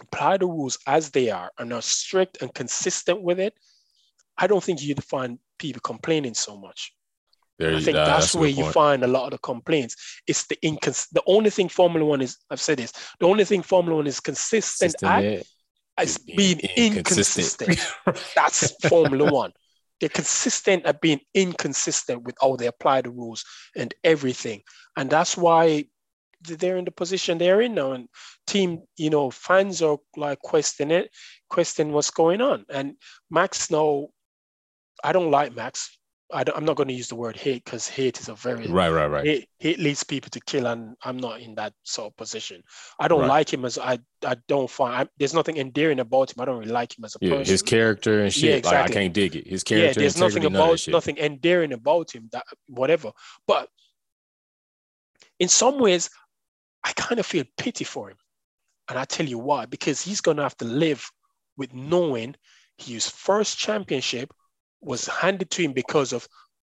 apply 0.01 0.38
the 0.38 0.45
rules 0.47 0.80
as 0.88 1.12
they 1.12 1.30
are 1.30 1.51
and 1.60 1.74
are 1.74 1.82
strict 1.82 2.41
and 2.41 2.53
consistent 2.53 3.22
with 3.22 3.39
it, 3.39 3.53
I 4.38 4.47
don't 4.47 4.64
think 4.64 4.82
you'd 4.82 5.03
find 5.03 5.39
people 5.57 5.82
complaining 5.82 6.34
so 6.34 6.57
much. 6.57 6.93
There 7.60 7.76
I 7.76 7.82
think 7.82 7.95
that's, 7.95 8.10
that's 8.10 8.36
where 8.36 8.49
you 8.49 8.72
find 8.72 9.03
a 9.03 9.07
lot 9.07 9.26
of 9.26 9.32
the 9.32 9.38
complaints. 9.39 10.22
It's 10.26 10.47
the 10.47 10.57
incons. 10.64 11.07
The 11.12 11.24
only 11.28 11.49
thing 11.49 11.68
Formula 11.68 12.05
One 12.05 12.22
is, 12.22 12.38
I've 12.49 12.62
said 12.62 12.80
this. 12.80 12.93
The 13.20 13.28
only 13.28 13.43
thing 13.43 13.62
Formula 13.62 13.97
One 13.97 14.07
is 14.07 14.20
consistent 14.20 14.95
at 15.03 15.43
is 16.01 16.18
being 16.18 16.60
inconsistent. 16.78 17.70
inconsistent. 17.70 18.34
that's 18.34 18.72
Formula 18.89 19.30
One 19.32 19.51
they're 19.99 20.10
consistent 20.10 20.86
at 20.86 21.01
being 21.01 21.20
inconsistent 21.34 22.24
with 22.24 22.36
how 22.41 22.55
they 22.55 22.68
apply 22.68 23.01
the 23.01 23.10
rules 23.10 23.43
and 23.76 23.93
everything. 24.03 24.62
And 24.95 25.10
that's 25.10 25.36
why 25.36 25.86
they're 26.41 26.78
in 26.78 26.86
the 26.86 26.91
position 26.91 27.38
they're 27.38 27.62
in 27.62 27.76
now. 27.76 27.91
And 27.91 28.07
team, 28.47 28.84
you 28.97 29.10
know, 29.10 29.30
fans 29.30 29.82
are 29.82 29.97
like 30.16 30.39
questioning 30.39 30.97
it, 30.97 31.12
question 31.49 31.91
what's 31.91 32.12
going 32.12 32.41
on. 32.41 32.66
And 32.70 32.95
Max 33.30 33.70
now, 33.70 34.07
I 35.03 35.12
don't 35.12 35.32
like 35.32 35.55
Max. 35.55 35.97
I 36.32 36.44
am 36.56 36.64
not 36.64 36.76
going 36.76 36.90
to 36.90 36.94
use 36.94 37.08
the 37.08 37.16
word 37.16 37.36
hate 37.36 37.64
because 37.64 37.88
hate 37.88 38.20
is 38.20 38.30
a 38.30 38.36
very 38.36 38.68
right, 38.68 38.90
right, 38.90 39.08
right. 39.08 39.26
Hate, 39.26 39.50
hate, 39.58 39.80
leads 39.80 40.04
people 40.04 40.30
to 40.30 40.40
kill, 40.42 40.68
and 40.68 40.96
I'm 41.04 41.18
not 41.18 41.40
in 41.40 41.56
that 41.56 41.74
sort 41.84 42.12
of 42.12 42.18
position. 42.18 42.62
I 43.00 43.08
don't 43.08 43.22
right. 43.22 43.28
like 43.28 43.52
him 43.52 43.66
as 43.66 43.78
I. 43.80 44.00
I 44.24 44.36
don't 44.48 44.70
find 44.70 44.94
I, 44.94 45.10
there's 45.18 45.34
nothing 45.34 45.58
endearing 45.58 46.00
about 46.00 46.32
him. 46.32 46.42
I 46.42 46.46
don't 46.46 46.60
really 46.60 46.72
like 46.72 46.98
him 46.98 47.06
as 47.06 47.16
a 47.16 47.20
yeah, 47.22 47.38
person. 47.38 47.52
His 47.52 47.62
character 47.64 48.22
and 48.22 48.32
shit, 48.32 48.50
yeah, 48.50 48.56
exactly. 48.58 48.80
like 48.80 48.92
I 48.92 48.94
can't 48.94 49.14
dig 49.14 49.36
it. 49.38 49.48
His 49.48 49.64
character, 49.64 49.88
yeah, 49.88 49.94
there's 49.94 50.20
nothing 50.20 50.46
about 50.46 50.88
nothing 50.88 51.18
endearing 51.18 51.74
about 51.74 52.14
him. 52.14 52.30
That 52.32 52.44
whatever, 52.68 53.12
but 53.48 53.70
in 55.40 55.48
some 55.48 55.80
ways, 55.80 56.12
I 56.84 56.94
kind 56.94 57.20
of 57.20 57.26
feel 57.26 57.46
pity 57.58 57.86
for 57.86 58.12
him, 58.12 58.18
and 58.88 59.00
I 59.00 59.06
tell 59.06 59.26
you 59.26 59.40
why. 59.40 59.66
Because 59.66 60.00
he's 60.02 60.22
gonna 60.22 60.44
have 60.44 60.58
to 60.58 60.66
live 60.66 61.10
with 61.58 61.74
knowing 61.74 62.36
his 62.78 63.10
first 63.10 63.58
championship 63.58 64.32
was 64.82 65.08
handed 65.08 65.52
to 65.52 65.64
him 65.64 65.74
because 65.74 66.14
of 66.14 66.28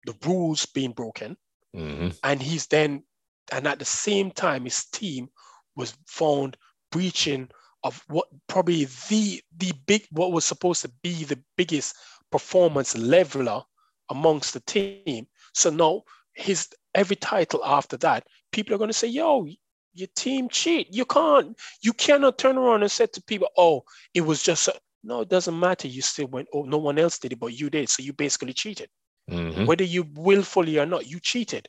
the 0.06 0.16
rules 0.26 0.66
being 0.66 0.92
broken. 0.92 1.38
Mm-hmm. 1.76 2.10
And 2.24 2.42
he's 2.42 2.68
then, 2.68 3.04
and 3.52 3.68
at 3.68 3.80
the 3.80 3.86
same 3.86 4.32
time, 4.32 4.66
his 4.66 4.86
team 4.86 5.30
was 5.76 5.96
found 6.08 6.58
breaching 6.92 7.50
of 7.84 8.04
what 8.08 8.28
probably 8.48 8.86
the 9.10 9.42
the 9.58 9.74
big 9.86 10.06
what 10.12 10.32
was 10.32 10.46
supposed 10.46 10.82
to 10.84 10.92
be 11.02 11.24
the 11.26 11.40
biggest 11.58 11.96
performance 12.32 12.98
leveler 12.98 13.62
amongst 14.10 14.54
the 14.54 14.60
team. 14.62 15.28
So 15.54 15.70
now 15.70 16.04
his 16.34 16.70
every 16.96 17.16
title 17.16 17.64
after 17.66 17.98
that, 17.98 18.26
people 18.52 18.74
are 18.74 18.78
going 18.78 18.90
to 18.90 18.94
say, 18.94 19.08
"Yo, 19.08 19.48
your 19.94 20.08
team 20.16 20.50
cheat. 20.50 20.88
You 20.92 21.06
can't. 21.06 21.58
You 21.82 21.94
cannot 21.94 22.38
turn 22.38 22.58
around 22.58 22.84
and 22.84 22.92
say 22.92 23.08
to 23.08 23.22
people, 23.24 23.50
"Oh, 23.58 23.84
it 24.14 24.22
was 24.22 24.42
just 24.44 24.68
a, 24.68 24.76
no, 25.04 25.22
it 25.22 25.30
doesn't 25.30 25.60
matter. 25.60 25.88
You 25.88 26.02
still 26.02 26.28
went, 26.28 26.48
oh, 26.54 26.64
no 26.64 26.78
one 26.78 26.98
else 26.98 27.20
did 27.20 27.34
it, 27.34 27.40
but 27.40 27.60
you 27.60 27.70
did. 27.70 27.90
So 27.90 28.04
you 28.04 28.14
basically 28.14 28.54
cheated. 28.54 28.90
Mm-hmm. 29.30 29.66
Whether 29.66 29.84
you 29.84 30.08
willfully 30.14 30.80
or 30.80 30.86
not, 30.86 31.08
you 31.08 31.20
cheated. 31.20 31.68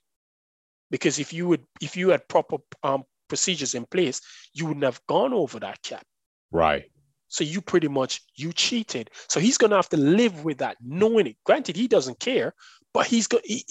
Because 0.91 1.19
if 1.19 1.33
you 1.33 1.49
would, 1.49 1.65
if 1.81 1.97
you 1.97 2.11
had 2.11 2.29
proper 2.29 2.59
um, 2.83 3.05
procedures 3.29 3.75
in 3.75 3.87
place, 3.87 4.21
you 4.53 4.67
wouldn't 4.67 4.85
have 4.85 5.01
gone 5.09 5.33
over 5.33 5.59
that 5.61 5.83
cap. 5.83 6.05
Right. 6.53 6.85
So 7.29 7.43
you 7.43 7.61
pretty 7.61 7.89
much 7.89 8.21
you 8.37 8.53
cheated. 8.53 9.11
So 9.29 9.41
he's 9.41 9.59
gonna 9.59 9.77
have 9.77 9.89
to 9.89 9.97
live 9.97 10.45
with 10.45 10.59
that, 10.59 10.77
knowing 10.81 11.27
it. 11.27 11.37
Granted, 11.45 11.75
he 11.75 11.89
doesn't 11.89 12.21
care, 12.21 12.55
but 12.93 13.07
he's 13.07 13.27
going. 13.27 13.43
He, 13.45 13.65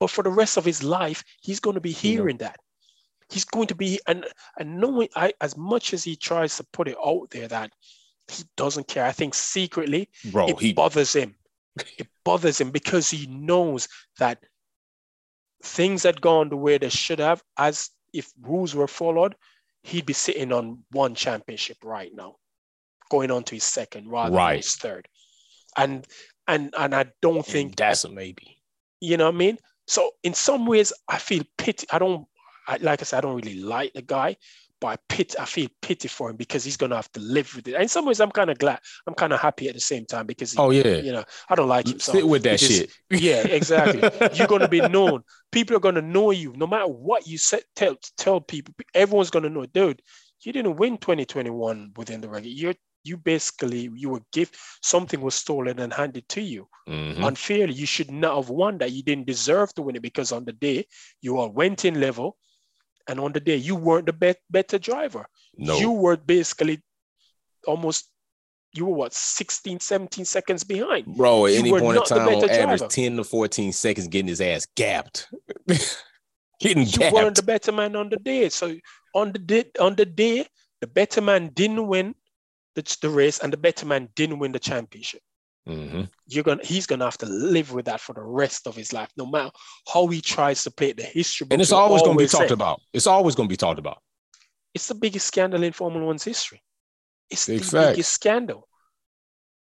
but 0.00 0.10
for 0.10 0.24
the 0.24 0.30
rest 0.30 0.56
of 0.56 0.64
his 0.64 0.82
life, 0.82 1.22
he's 1.40 1.60
going 1.60 1.74
to 1.74 1.80
be 1.80 1.92
hearing 1.92 2.38
yeah. 2.40 2.48
that. 2.48 2.60
He's 3.30 3.44
going 3.44 3.68
to 3.68 3.74
be 3.74 4.00
and 4.08 4.26
and 4.58 4.78
knowing 4.80 5.08
I 5.14 5.32
as 5.40 5.56
much 5.56 5.94
as 5.94 6.02
he 6.02 6.16
tries 6.16 6.56
to 6.56 6.64
put 6.72 6.88
it 6.88 6.96
out 7.04 7.30
there 7.30 7.46
that 7.48 7.70
he 8.28 8.44
doesn't 8.56 8.88
care. 8.88 9.04
I 9.04 9.12
think 9.12 9.34
secretly 9.34 10.08
Bro, 10.30 10.48
it 10.48 10.60
he... 10.60 10.72
bothers 10.72 11.14
him. 11.14 11.34
It 11.98 12.06
bothers 12.24 12.60
him 12.60 12.70
because 12.70 13.10
he 13.10 13.26
knows 13.26 13.88
that 14.18 14.38
things 15.62 16.04
had 16.04 16.20
gone 16.20 16.48
the 16.48 16.56
way 16.56 16.78
they 16.78 16.88
should 16.88 17.18
have, 17.18 17.42
as 17.58 17.90
if 18.12 18.30
rules 18.40 18.74
were 18.74 18.86
followed, 18.86 19.34
he'd 19.82 20.06
be 20.06 20.12
sitting 20.12 20.52
on 20.52 20.84
one 20.92 21.14
championship 21.14 21.78
right 21.82 22.12
now, 22.14 22.36
going 23.10 23.30
on 23.30 23.42
to 23.44 23.56
his 23.56 23.64
second 23.64 24.08
rather 24.08 24.36
right. 24.36 24.52
than 24.52 24.56
his 24.58 24.76
third. 24.76 25.08
And 25.76 26.06
and 26.46 26.72
and 26.78 26.94
I 26.94 27.06
don't 27.20 27.44
think 27.44 27.76
that's 27.76 28.04
a 28.04 28.08
maybe. 28.08 28.62
You 29.00 29.16
know 29.16 29.26
what 29.26 29.34
I 29.34 29.38
mean? 29.38 29.58
So 29.86 30.12
in 30.22 30.34
some 30.34 30.66
ways, 30.66 30.92
I 31.08 31.18
feel 31.18 31.42
pity. 31.58 31.86
I 31.90 31.98
don't 31.98 32.26
I, 32.66 32.78
like 32.78 33.00
I 33.00 33.04
said, 33.04 33.18
I 33.18 33.20
don't 33.22 33.36
really 33.36 33.60
like 33.60 33.92
the 33.92 34.02
guy, 34.02 34.36
but 34.80 34.88
I 34.88 34.96
pit 35.08 35.34
I 35.38 35.44
feel 35.44 35.68
pity 35.82 36.08
for 36.08 36.30
him 36.30 36.36
because 36.36 36.64
he's 36.64 36.76
gonna 36.76 36.96
have 36.96 37.10
to 37.12 37.20
live 37.20 37.54
with 37.54 37.68
it. 37.68 37.74
And 37.74 37.82
in 37.84 37.88
some 37.88 38.06
ways, 38.06 38.20
I'm 38.20 38.30
kind 38.30 38.50
of 38.50 38.58
glad. 38.58 38.80
I'm 39.06 39.14
kind 39.14 39.32
of 39.32 39.40
happy 39.40 39.68
at 39.68 39.74
the 39.74 39.80
same 39.80 40.06
time 40.06 40.26
because 40.26 40.52
he, 40.52 40.58
oh 40.58 40.70
yeah, 40.70 40.96
you 40.96 41.12
know, 41.12 41.24
I 41.48 41.54
don't 41.54 41.68
like 41.68 41.88
him. 41.88 41.98
So 41.98 42.12
Sit 42.12 42.26
with 42.26 42.42
that 42.44 42.60
shit. 42.60 42.90
Yeah, 43.10 43.46
exactly. 43.46 44.02
You're 44.34 44.48
gonna 44.48 44.68
be 44.68 44.80
known. 44.80 45.22
People 45.52 45.76
are 45.76 45.80
gonna 45.80 46.02
know 46.02 46.30
you 46.30 46.52
no 46.56 46.66
matter 46.66 46.88
what 46.88 47.26
you 47.26 47.38
say, 47.38 47.60
tell 47.76 47.96
tell 48.16 48.40
people. 48.40 48.74
Everyone's 48.94 49.30
gonna 49.30 49.50
know, 49.50 49.66
dude. 49.66 50.02
You 50.42 50.52
didn't 50.52 50.76
win 50.76 50.98
2021 50.98 51.92
within 51.96 52.20
the 52.20 52.28
regular. 52.28 52.54
You're 52.54 52.74
you 53.04 53.18
basically 53.18 53.90
you 53.94 54.08
were 54.08 54.22
gift 54.32 54.56
something 54.82 55.20
was 55.20 55.34
stolen 55.34 55.78
and 55.78 55.92
handed 55.92 56.26
to 56.30 56.40
you 56.40 56.66
mm-hmm. 56.88 57.22
unfairly. 57.22 57.74
You 57.74 57.86
should 57.86 58.10
not 58.10 58.36
have 58.36 58.48
won 58.48 58.78
that. 58.78 58.92
You 58.92 59.02
didn't 59.02 59.26
deserve 59.26 59.72
to 59.74 59.82
win 59.82 59.96
it 59.96 60.02
because 60.02 60.32
on 60.32 60.44
the 60.44 60.52
day 60.52 60.86
you 61.20 61.38
all 61.38 61.50
went 61.50 61.84
in 61.84 62.00
level 62.00 62.36
and 63.08 63.20
on 63.20 63.32
the 63.32 63.40
day, 63.40 63.56
you 63.56 63.76
weren't 63.76 64.06
the 64.06 64.12
be- 64.12 64.34
better 64.50 64.78
driver. 64.78 65.26
No. 65.56 65.78
You 65.78 65.90
were 65.90 66.16
basically 66.16 66.80
almost, 67.66 68.10
you 68.72 68.86
were 68.86 68.94
what, 68.94 69.12
16, 69.12 69.80
17 69.80 70.24
seconds 70.24 70.64
behind. 70.64 71.06
Bro, 71.06 71.46
at 71.46 71.52
you 71.52 71.58
any 71.58 71.70
point 71.70 71.98
in 71.98 72.04
time, 72.04 72.28
on 72.28 72.50
average, 72.50 72.88
10 72.88 73.16
to 73.16 73.24
14 73.24 73.72
seconds 73.72 74.08
getting 74.08 74.28
his 74.28 74.40
ass 74.40 74.66
gapped. 74.76 75.28
getting 76.60 76.86
you 76.86 76.98
gapped. 76.98 77.14
weren't 77.14 77.36
the 77.36 77.42
better 77.42 77.72
man 77.72 77.94
on 77.96 78.08
the 78.08 78.16
day. 78.16 78.48
So 78.48 78.74
on 79.14 79.32
the 79.32 79.38
day, 79.38 79.64
on 79.78 79.94
the 79.94 80.06
day, 80.06 80.46
the 80.80 80.86
better 80.86 81.20
man 81.20 81.48
didn't 81.54 81.86
win 81.86 82.14
the, 82.74 82.96
the 83.02 83.10
race 83.10 83.38
and 83.38 83.52
the 83.52 83.56
better 83.56 83.86
man 83.86 84.08
didn't 84.16 84.38
win 84.38 84.52
the 84.52 84.58
championship. 84.58 85.20
Mm-hmm. 85.68 86.02
You're 86.26 86.44
gonna 86.44 86.64
he's 86.64 86.86
gonna 86.86 87.04
have 87.04 87.16
to 87.18 87.26
live 87.26 87.72
with 87.72 87.86
that 87.86 88.00
for 88.00 88.12
the 88.12 88.22
rest 88.22 88.66
of 88.66 88.76
his 88.76 88.92
life, 88.92 89.08
no 89.16 89.24
matter 89.24 89.50
how 89.90 90.06
he 90.08 90.20
tries 90.20 90.62
to 90.64 90.70
play 90.70 90.92
the 90.92 91.02
history. 91.02 91.46
And 91.50 91.62
it's 91.62 91.72
always, 91.72 92.02
always 92.02 92.02
gonna 92.02 92.18
be 92.18 92.26
talked 92.26 92.48
say, 92.48 92.54
about. 92.54 92.80
It's 92.92 93.06
always 93.06 93.34
gonna 93.34 93.48
be 93.48 93.56
talked 93.56 93.78
about. 93.78 94.02
It's 94.74 94.88
the 94.88 94.94
biggest 94.94 95.26
scandal 95.26 95.62
in 95.62 95.72
Formula 95.72 96.04
One's 96.04 96.24
history. 96.24 96.62
It's 97.30 97.46
Big 97.46 97.60
the 97.60 97.64
fact. 97.64 97.92
biggest 97.92 98.12
scandal. 98.12 98.68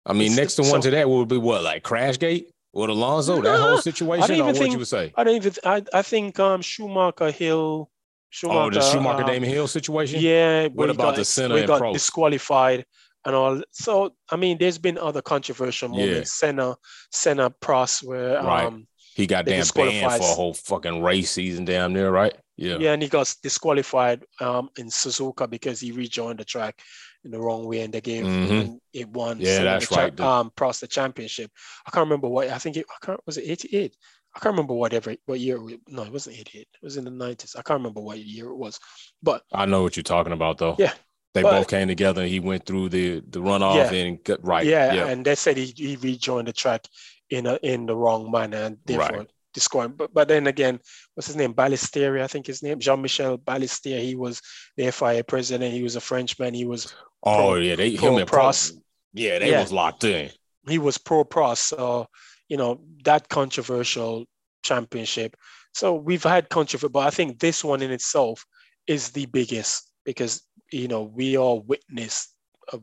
I 0.06 0.12
mean, 0.15 0.28
it's 0.28 0.36
next 0.36 0.56
the, 0.56 0.62
to 0.62 0.70
one 0.70 0.82
so, 0.82 0.90
to 0.90 0.97
that 0.97 1.09
would 1.09 1.28
be 1.28 1.36
what, 1.36 1.62
like 1.62 1.82
Crashgate 1.82 2.47
or 2.73 2.89
Alonso, 2.89 3.36
nah, 3.36 3.43
that 3.43 3.61
whole 3.61 3.78
situation. 3.78 4.24
I 4.24 4.27
don't 4.27 4.36
even 4.39 4.55
think, 4.55 4.73
you 4.73 4.78
would 4.78 4.89
say. 4.89 5.12
I 5.16 5.24
don't 5.24 5.36
even. 5.36 5.52
I, 5.65 5.82
I 5.93 6.02
think 6.02 6.39
um, 6.40 6.62
Schumacher, 6.62 7.31
Hill, 7.31 7.90
Schumacher. 8.31 8.59
oh, 8.59 8.70
the 8.70 8.81
Schumacher 8.81 9.23
um, 9.23 9.28
Damon 9.28 9.48
Hill 9.51 9.69
situation. 9.69 10.20
Yeah. 10.20 10.69
What 10.69 10.90
about 10.90 11.16
got, 11.16 11.24
the 11.24 11.47
he 11.48 11.59
and 11.59 11.66
got 11.66 11.82
Prost? 11.82 11.93
disqualified 11.93 12.85
and 13.24 13.34
all. 13.34 13.62
So 13.72 14.14
I 14.30 14.36
mean, 14.36 14.59
there's 14.59 14.78
been 14.78 14.98
other 14.98 15.22
controversial 15.22 15.88
moments. 15.88 16.10
Yeah. 16.10 16.24
Senna, 16.24 16.76
Senna, 17.10 17.51
Prost, 17.51 18.02
where 18.05 18.42
Right. 18.42 18.66
um, 18.66 18.86
He 19.14 19.26
got 19.26 19.44
damn 19.46 19.64
banned 19.74 20.12
for 20.12 20.22
a 20.22 20.34
whole 20.34 20.55
fucking 20.55 21.02
race 21.02 21.30
season, 21.30 21.64
damn 21.64 21.92
near, 21.92 22.10
right? 22.10 22.34
Yeah. 22.56 22.76
yeah. 22.78 22.92
and 22.92 23.02
he 23.02 23.09
got 23.09 23.34
disqualified 23.42 24.24
um 24.40 24.70
in 24.78 24.86
Suzuka 24.86 25.51
because 25.51 25.80
he 25.80 25.90
rejoined 25.90 26.38
the 26.38 26.44
track 26.44 26.80
in 27.24 27.30
the 27.32 27.40
wrong 27.40 27.66
way, 27.66 27.80
and 27.80 27.92
they 27.92 28.01
gave 28.01 28.24
Mhm. 28.24 28.51
and 28.60 28.80
it 28.92 29.09
won. 29.09 29.40
Yeah, 29.40 29.56
Senna 29.56 29.64
that's 29.70 29.88
the 29.88 29.96
right. 29.96 30.16
The- 30.16 30.24
Um, 30.24 30.51
Prost 30.56 30.80
the 30.80 30.86
championship. 30.86 31.51
I 31.86 31.90
can't 31.90 32.05
remember 32.06 32.28
what 32.28 32.48
I 32.51 32.59
think 32.59 32.76
it. 32.76 32.86
I 32.88 33.05
can't. 33.06 33.20
Was 33.26 33.38
it 33.38 33.48
eighty 33.51 33.76
eight? 33.76 33.96
I 34.36 34.40
can't 34.40 34.52
remember 34.52 34.74
whatever 34.74 35.14
what 35.26 35.40
year. 35.40 35.56
it- 35.70 35.80
No, 35.88 36.02
it 36.05 36.12
wasn't 36.12 36.36
eighty 36.38 36.59
eight. 36.60 36.68
It 36.74 36.84
was 36.84 36.96
in 36.96 37.05
the 37.05 37.10
nineties. 37.10 37.56
I 37.56 37.62
can't 37.62 37.78
remember 37.80 38.01
what 38.01 38.18
year 38.18 38.48
it 38.51 38.56
was, 38.56 38.78
but 39.22 39.42
I 39.52 39.64
know 39.66 39.82
what 39.82 39.96
you're 39.96 40.02
talking 40.05 40.32
about, 40.32 40.59
though. 40.59 40.76
Yeah, 40.78 40.92
They 41.35 41.43
but- 41.43 41.51
both 41.51 41.69
came 41.69 41.89
together 41.89 42.23
and 42.23 42.31
he 42.31 42.40
went 42.40 42.65
through 42.66 42.89
the 42.90 43.20
the 43.28 43.40
runoff 43.40 43.90
Yeah. 43.93 43.98
and 43.98 44.24
got 44.24 44.44
right. 44.47 44.65
yeah, 44.66 44.93
Yeah. 44.94 45.06
and 45.09 45.24
they 45.24 45.35
said 45.35 45.56
he, 45.56 45.73
he 45.77 45.97
rejoined 45.97 46.48
the 46.48 46.52
track 46.52 46.86
in 47.31 47.47
a, 47.47 47.59
in 47.62 47.86
the 47.86 47.97
wrong 47.97 48.31
manner 48.31 48.59
and 48.59 48.78
therefore 48.85 49.19
Right. 49.19 49.31
disqualified. 49.52 49.97
But 49.98 50.15
but 50.15 50.28
then 50.28 50.47
again, 50.47 50.78
what's 51.15 51.27
his 51.27 51.36
name? 51.36 51.52
Ballestieri, 51.55 52.23
I 52.23 52.27
think 52.28 52.47
his 52.47 52.62
name, 52.62 52.78
Jean-Michel 52.78 53.39
Ballestieri. 53.39 54.02
He 54.02 54.15
was 54.15 54.40
the 54.77 54.90
FIA 54.93 55.24
president. 55.24 55.73
He 55.74 55.82
was 55.82 55.97
a 55.97 56.01
Frenchman. 56.01 56.55
He 56.55 56.65
was 56.66 56.94
oh 57.24 57.36
pro- 57.52 57.55
yeah, 57.56 57.74
they 57.77 57.97
pro 57.97 58.12
him 58.15 58.19
and 58.23 58.31
Prost. 58.31 58.73
Prost. 58.73 58.81
Yeah, 59.12 59.39
they 59.40 59.51
Yeah. 59.51 59.61
was 59.61 59.73
locked 59.73 60.05
in. 60.05 60.31
he 60.69 60.78
was 60.78 60.98
pro 60.98 61.24
Prost. 61.24 61.59
So 61.59 62.06
you 62.48 62.56
know 62.56 62.81
that 63.05 63.28
controversial 63.28 64.24
championship. 64.62 65.36
So 65.73 65.94
we've 65.94 66.23
had 66.23 66.48
controversy, 66.51 66.93
but 66.93 67.06
I 67.06 67.11
think 67.11 67.40
this 67.40 67.65
one 67.65 67.82
in 67.82 67.90
itself 67.90 68.44
is 68.86 69.11
the 69.11 69.27
biggest 69.27 69.90
because 70.05 70.43
you 70.74 70.88
know 70.88 71.02
we 71.02 71.38
all 71.38 71.60
witnessed. 71.60 72.34
A, 72.72 72.80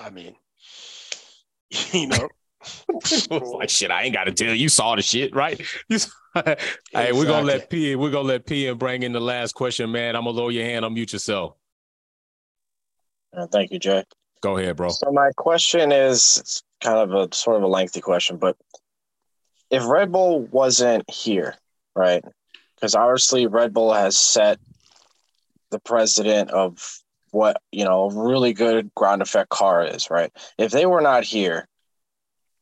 I 0.00 0.10
mean, 0.10 0.34
you 1.92 2.06
know. 2.06 2.28
like 3.30 3.70
shit, 3.70 3.90
I 3.90 4.04
ain't 4.04 4.14
got 4.14 4.24
to 4.24 4.32
tell 4.32 4.48
you. 4.48 4.54
You 4.54 4.68
saw 4.68 4.96
the 4.96 5.02
shit, 5.02 5.34
right? 5.34 5.60
You 5.88 5.98
saw- 5.98 6.10
hey, 6.92 7.12
we're 7.12 7.24
gonna 7.24 7.46
let 7.46 7.70
P. 7.70 7.96
We're 7.96 8.10
gonna 8.10 8.28
let 8.28 8.44
P. 8.44 8.66
and 8.66 8.78
bring 8.78 9.02
in 9.02 9.12
the 9.12 9.20
last 9.20 9.54
question, 9.54 9.90
man. 9.90 10.16
I'm 10.16 10.24
gonna 10.24 10.36
lower 10.36 10.50
your 10.50 10.64
hand. 10.64 10.84
Unmute 10.84 11.12
yourself. 11.12 11.54
Uh, 13.34 13.46
thank 13.46 13.70
you, 13.70 13.78
Jay. 13.78 14.04
Go 14.42 14.58
ahead, 14.58 14.76
bro. 14.76 14.90
So 14.90 15.10
my 15.12 15.30
question 15.36 15.92
is 15.92 16.62
kind 16.82 16.98
of 16.98 17.14
a 17.14 17.34
sort 17.34 17.56
of 17.56 17.62
a 17.62 17.66
lengthy 17.66 18.00
question, 18.00 18.36
but 18.36 18.56
if 19.70 19.84
Red 19.86 20.12
Bull 20.12 20.40
wasn't 20.42 21.08
here, 21.10 21.54
right? 21.94 22.22
Because 22.74 22.94
obviously 22.94 23.46
Red 23.46 23.72
Bull 23.72 23.92
has 23.94 24.16
set 24.16 24.58
the 25.76 25.80
precedent 25.80 26.50
of 26.50 27.02
what 27.30 27.60
you 27.70 27.84
know 27.84 28.08
a 28.08 28.28
really 28.28 28.54
good 28.54 28.90
ground 28.94 29.20
effect 29.20 29.50
car 29.50 29.84
is, 29.84 30.10
right? 30.10 30.32
If 30.56 30.72
they 30.72 30.86
were 30.86 31.02
not 31.02 31.24
here, 31.24 31.68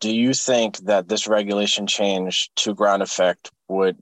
do 0.00 0.14
you 0.14 0.34
think 0.34 0.78
that 0.78 1.08
this 1.08 1.28
regulation 1.28 1.86
change 1.86 2.50
to 2.56 2.74
ground 2.74 3.02
effect 3.02 3.50
would? 3.68 3.96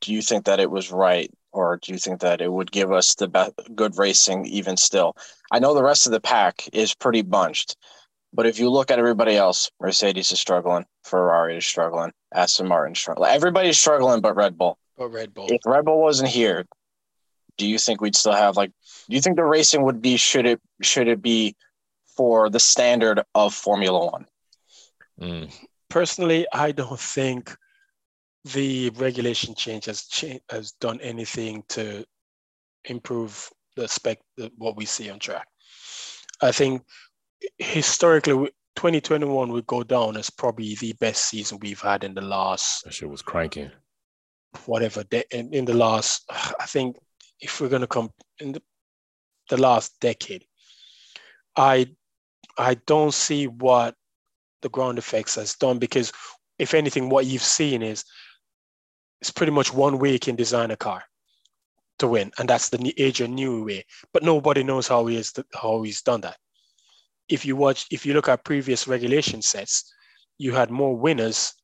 Do 0.00 0.14
you 0.14 0.22
think 0.22 0.46
that 0.46 0.60
it 0.60 0.70
was 0.70 0.90
right, 0.90 1.30
or 1.52 1.78
do 1.82 1.92
you 1.92 1.98
think 1.98 2.20
that 2.20 2.40
it 2.40 2.50
would 2.50 2.72
give 2.72 2.90
us 2.90 3.14
the 3.14 3.28
best, 3.28 3.52
good 3.74 3.98
racing 3.98 4.46
even 4.46 4.78
still? 4.78 5.14
I 5.52 5.58
know 5.58 5.74
the 5.74 5.82
rest 5.82 6.06
of 6.06 6.12
the 6.12 6.20
pack 6.20 6.66
is 6.72 6.94
pretty 6.94 7.20
bunched, 7.20 7.76
but 8.32 8.46
if 8.46 8.58
you 8.58 8.70
look 8.70 8.90
at 8.90 8.98
everybody 8.98 9.36
else, 9.36 9.70
Mercedes 9.78 10.32
is 10.32 10.40
struggling, 10.40 10.86
Ferrari 11.04 11.58
is 11.58 11.66
struggling, 11.66 12.12
Aston 12.32 12.68
Martin 12.68 12.94
struggling. 12.94 13.30
Everybody's 13.30 13.76
struggling 13.76 14.22
but 14.22 14.34
Red 14.34 14.56
Bull. 14.56 14.78
But 14.96 15.08
Red 15.08 15.34
Bull. 15.34 15.48
If 15.50 15.60
Red 15.66 15.84
Bull 15.84 16.00
wasn't 16.00 16.30
here, 16.30 16.64
do 17.60 17.66
you 17.72 17.78
think 17.78 18.00
we'd 18.00 18.16
still 18.16 18.38
have 18.44 18.56
like 18.56 18.72
do 19.08 19.14
you 19.16 19.22
think 19.22 19.36
the 19.36 19.44
racing 19.56 19.82
would 19.86 20.00
be 20.08 20.16
should 20.16 20.46
it 20.52 20.60
should 20.90 21.08
it 21.14 21.20
be 21.20 21.54
for 22.16 22.50
the 22.50 22.60
standard 22.72 23.18
of 23.34 23.54
Formula 23.54 24.00
One? 24.16 24.26
Mm. 25.20 25.52
personally, 25.88 26.46
I 26.52 26.72
don't 26.72 26.98
think 27.16 27.54
the 28.54 28.90
regulation 29.06 29.54
change 29.54 29.84
has 29.90 30.00
cha- 30.06 30.44
has 30.48 30.72
done 30.80 30.98
anything 31.12 31.62
to 31.76 32.04
improve 32.84 33.32
the 33.76 33.86
spec 33.86 34.18
the, 34.38 34.50
what 34.56 34.76
we 34.76 34.86
see 34.86 35.10
on 35.10 35.18
track. 35.18 35.46
I 36.40 36.52
think 36.52 36.82
historically, 37.58 38.50
2021 38.76 39.52
would 39.52 39.66
go 39.66 39.82
down 39.82 40.16
as 40.16 40.30
probably 40.30 40.74
the 40.76 40.94
best 41.04 41.28
season 41.28 41.58
we've 41.60 41.80
had 41.90 42.04
in 42.04 42.14
the 42.14 42.22
last 42.36 42.84
That 42.84 42.94
shit 42.94 43.10
was 43.10 43.22
cranking. 43.22 43.70
whatever 44.66 45.04
de- 45.04 45.28
in, 45.38 45.52
in 45.52 45.64
the 45.66 45.74
last. 45.74 46.24
I 46.30 46.66
think 46.66 46.96
if 47.40 47.60
we're 47.60 47.68
gonna 47.68 47.86
come 47.86 48.10
in 48.38 48.52
the, 48.52 48.62
the 49.48 49.56
last 49.56 49.98
decade, 50.00 50.44
I 51.56 51.86
I 52.58 52.74
don't 52.86 53.14
see 53.14 53.46
what 53.46 53.94
the 54.62 54.68
ground 54.68 54.98
effects 54.98 55.36
has 55.36 55.54
done 55.54 55.78
because 55.78 56.12
if 56.58 56.74
anything, 56.74 57.08
what 57.08 57.26
you've 57.26 57.42
seen 57.42 57.82
is 57.82 58.04
it's 59.20 59.30
pretty 59.30 59.52
much 59.52 59.72
one 59.72 59.98
way 59.98 60.12
you 60.12 60.18
can 60.18 60.36
design 60.36 60.70
a 60.70 60.76
car 60.76 61.02
to 61.98 62.08
win, 62.08 62.32
and 62.38 62.48
that's 62.48 62.68
the 62.68 62.78
age 62.98 63.20
Adrian 63.20 63.36
Newey 63.36 63.64
way. 63.64 63.84
But 64.12 64.22
nobody 64.22 64.62
knows 64.62 64.88
how 64.88 65.06
he 65.06 65.16
is 65.16 65.32
how 65.54 65.82
he's 65.82 66.02
done 66.02 66.22
that. 66.22 66.36
If 67.28 67.44
you 67.46 67.56
watch, 67.56 67.86
if 67.90 68.04
you 68.04 68.14
look 68.14 68.28
at 68.28 68.44
previous 68.44 68.88
regulation 68.88 69.40
sets, 69.42 69.92
you 70.38 70.52
had 70.52 70.70
more 70.70 70.96
winners 70.96 71.54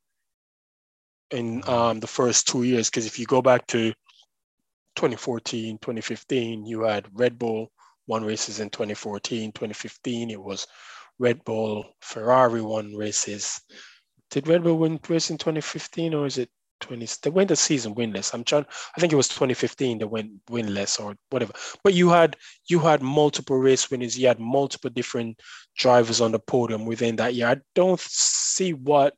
in 1.31 1.67
um, 1.69 2.01
the 2.01 2.07
first 2.07 2.47
two 2.47 2.63
years. 2.63 2.89
Because 2.89 3.07
if 3.07 3.19
you 3.19 3.27
go 3.27 3.43
back 3.43 3.67
to 3.69 3.93
2014, 4.97 5.79
2015, 5.79 6.67
you 6.67 6.83
had 6.83 7.07
Red 7.13 7.39
Bull 7.39 7.71
won 8.07 8.25
races 8.25 8.61
in 8.61 8.71
2014, 8.71 9.53
2015. 9.53 10.31
It 10.31 10.43
was 10.43 10.67
Red 11.19 11.45
Bull, 11.45 11.85
Ferrari 12.01 12.61
won 12.61 12.95
races. 12.95 13.61
Did 14.31 14.49
Red 14.49 14.65
Bull 14.65 14.79
win 14.79 14.99
race 15.09 15.31
in 15.31 15.39
2015 15.39 16.15
or 16.15 16.27
is 16.27 16.39
it 16.39 16.51
20? 16.81 17.07
They 17.23 17.31
went 17.31 17.49
the 17.49 17.57
season 17.57 17.95
winless. 17.95 18.35
I'm 18.35 18.45
trying. 18.45 18.67
I 18.97 19.01
think 19.01 19.13
it 19.13 19.17
was 19.17 19.29
2015 19.29 19.99
they 19.99 20.05
went 20.05 20.45
winless 20.47 21.01
or 21.01 21.17
whatever. 21.31 21.53
But 21.83 21.95
you 21.95 22.11
had 22.11 22.37
you 22.69 22.81
had 22.81 23.03
multiple 23.03 23.57
race 23.57 23.91
winners. 23.91 24.19
You 24.19 24.29
had 24.29 24.41
multiple 24.41 24.91
different 24.91 25.41
drivers 25.77 26.21
on 26.21 26.33
the 26.33 26.39
podium 26.39 26.85
within 26.85 27.17
that 27.17 27.35
year. 27.35 27.49
I 27.49 27.57
don't 27.75 28.01
see 28.01 28.73
what 28.73 29.15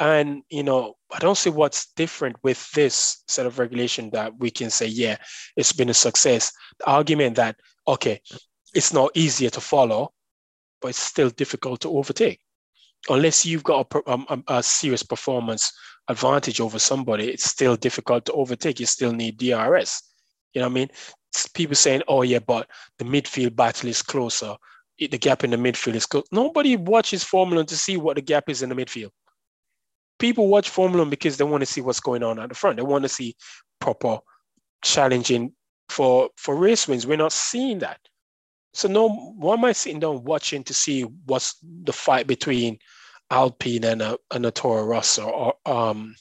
and 0.00 0.42
you 0.50 0.62
know 0.62 0.94
I 1.12 1.18
don't 1.18 1.38
see 1.38 1.50
what's 1.50 1.92
different 1.92 2.36
with 2.42 2.70
this 2.72 3.22
set 3.28 3.46
of 3.46 3.58
regulation 3.58 4.10
that 4.10 4.38
we 4.38 4.50
can 4.50 4.70
say 4.70 4.86
yeah 4.86 5.16
it's 5.56 5.72
been 5.72 5.90
a 5.90 5.94
success. 5.94 6.52
The 6.78 6.90
argument 6.90 7.36
that 7.36 7.56
okay 7.86 8.20
it's 8.74 8.92
not 8.92 9.10
easier 9.14 9.50
to 9.50 9.60
follow, 9.60 10.12
but 10.82 10.88
it's 10.88 10.98
still 10.98 11.30
difficult 11.30 11.80
to 11.80 11.90
overtake 11.90 12.40
unless 13.08 13.46
you've 13.46 13.64
got 13.64 13.80
a, 13.80 13.84
per- 13.84 14.02
um, 14.06 14.26
um, 14.28 14.44
a 14.48 14.62
serious 14.62 15.02
performance 15.02 15.72
advantage 16.08 16.60
over 16.60 16.78
somebody. 16.78 17.28
It's 17.30 17.44
still 17.44 17.76
difficult 17.76 18.24
to 18.26 18.32
overtake. 18.32 18.80
You 18.80 18.86
still 18.86 19.12
need 19.12 19.38
DRS. 19.38 20.02
You 20.54 20.60
know 20.60 20.66
what 20.66 20.72
I 20.72 20.74
mean? 20.74 20.88
People 21.54 21.76
saying, 21.76 22.02
"Oh 22.08 22.22
yeah, 22.22 22.40
but 22.40 22.68
the 22.98 23.04
midfield 23.04 23.54
battle 23.54 23.88
is 23.88 24.02
closer. 24.02 24.56
The 24.98 25.08
gap 25.08 25.44
in 25.44 25.50
the 25.50 25.56
midfield 25.56 25.94
is 25.94 26.06
close." 26.06 26.24
Nobody 26.32 26.76
watches 26.76 27.22
Formula 27.22 27.64
to 27.64 27.76
see 27.76 27.96
what 27.96 28.16
the 28.16 28.22
gap 28.22 28.48
is 28.48 28.62
in 28.62 28.70
the 28.70 28.74
midfield. 28.74 29.10
People 30.18 30.48
watch 30.48 30.70
Formula 30.70 31.02
One 31.02 31.10
because 31.10 31.36
they 31.36 31.44
want 31.44 31.62
to 31.62 31.66
see 31.66 31.80
what's 31.80 32.00
going 32.00 32.22
on 32.22 32.38
at 32.38 32.48
the 32.48 32.54
front. 32.54 32.76
They 32.76 32.82
want 32.82 33.02
to 33.02 33.08
see 33.08 33.36
proper 33.80 34.18
challenging 34.82 35.52
for 35.88 36.30
for 36.36 36.56
race 36.56 36.88
wins. 36.88 37.06
We're 37.06 37.16
not 37.16 37.32
seeing 37.32 37.78
that. 37.80 38.00
So 38.74 38.88
no, 38.88 39.08
why 39.08 39.54
am 39.54 39.64
I 39.64 39.72
sitting 39.72 40.00
down 40.00 40.24
watching 40.24 40.62
to 40.64 40.74
see 40.74 41.02
what's 41.02 41.56
the 41.62 41.92
fight 41.92 42.26
between 42.26 42.78
Alpine 43.30 43.84
and 43.84 44.02
a, 44.02 44.18
and 44.32 44.46
a 44.46 44.50
Toro 44.50 44.84
Rosso 44.84 45.28
or 45.28 45.54
um, 45.66 46.14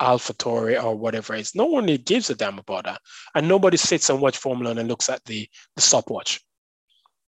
Alpha 0.00 0.34
Tauri 0.34 0.82
or 0.82 0.94
whatever 0.94 1.34
it 1.34 1.40
is? 1.40 1.54
No 1.54 1.66
one 1.66 1.84
really 1.84 1.98
gives 1.98 2.30
a 2.30 2.34
damn 2.34 2.58
about 2.58 2.84
that, 2.84 3.00
and 3.34 3.48
nobody 3.48 3.76
sits 3.76 4.10
and 4.10 4.20
watch 4.20 4.36
Formula 4.38 4.70
One 4.70 4.78
and 4.78 4.88
looks 4.88 5.08
at 5.08 5.24
the 5.24 5.48
the 5.76 5.82
stopwatch. 5.82 6.40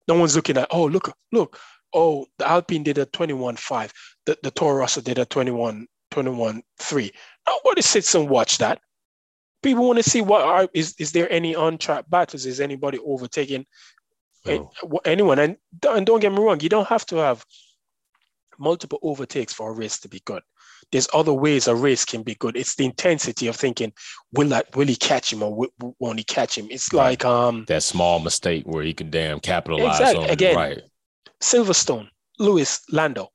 No 0.07 0.15
one's 0.15 0.35
looking 0.35 0.57
at 0.57 0.67
oh 0.71 0.85
look 0.85 1.13
look 1.31 1.59
oh 1.93 2.25
the 2.37 2.47
Alpine 2.47 2.83
did 2.83 2.97
a 2.97 3.05
21.5, 3.07 3.91
the 4.25 4.37
the 4.43 4.51
Toro 4.51 4.75
Rosso 4.77 5.01
did 5.01 5.17
a 5.19 5.25
21 5.25 5.87
21.3. 6.11 7.11
Nobody 7.47 7.81
sits 7.81 8.15
and 8.15 8.29
watch 8.29 8.57
that. 8.57 8.79
People 9.61 9.85
want 9.87 9.97
to 10.01 10.09
see 10.09 10.21
what 10.21 10.41
are 10.41 10.67
is 10.73 10.95
is 10.99 11.11
there 11.11 11.31
any 11.31 11.55
on 11.55 11.77
track 11.77 12.05
battles? 12.09 12.45
Is 12.45 12.59
anybody 12.59 12.97
overtaking 12.99 13.65
No. 14.45 14.71
anyone. 15.05 15.37
And, 15.39 15.57
and 15.87 16.05
don't 16.05 16.19
get 16.21 16.31
me 16.31 16.39
wrong, 16.39 16.59
you 16.61 16.69
don't 16.69 16.87
have 16.87 17.05
to 17.07 17.17
have 17.17 17.45
multiple 18.57 18.99
overtakes 19.03 19.53
for 19.53 19.69
a 19.69 19.73
race 19.73 19.99
to 19.99 20.09
be 20.09 20.21
good. 20.25 20.41
There's 20.91 21.07
other 21.13 21.33
ways 21.33 21.67
a 21.67 21.75
race 21.75 22.03
can 22.05 22.23
be 22.23 22.35
good. 22.35 22.57
It's 22.57 22.75
the 22.75 22.85
intensity 22.85 23.47
of 23.47 23.55
thinking, 23.55 23.93
will 24.33 24.47
that 24.49 24.75
will 24.75 24.87
he 24.87 24.95
catch 24.95 25.31
him 25.31 25.43
or 25.43 25.51
wi- 25.51 25.93
won't 25.99 26.17
he 26.19 26.23
catch 26.23 26.57
him? 26.57 26.67
It's 26.71 26.91
Right. 26.91 27.09
like 27.09 27.25
um 27.25 27.65
That 27.67 27.83
small 27.83 28.19
mistake 28.19 28.63
where 28.65 28.83
he 28.83 28.93
can 28.93 29.09
damn 29.11 29.39
capitalize 29.39 29.99
Exactly. 29.99 30.23
on 30.23 30.29
it. 30.29 30.31
Again, 30.31 30.55
Right. 30.55 30.81
Silverstone, 31.41 32.09
Lewis, 32.37 32.81
Lando. 32.91 33.31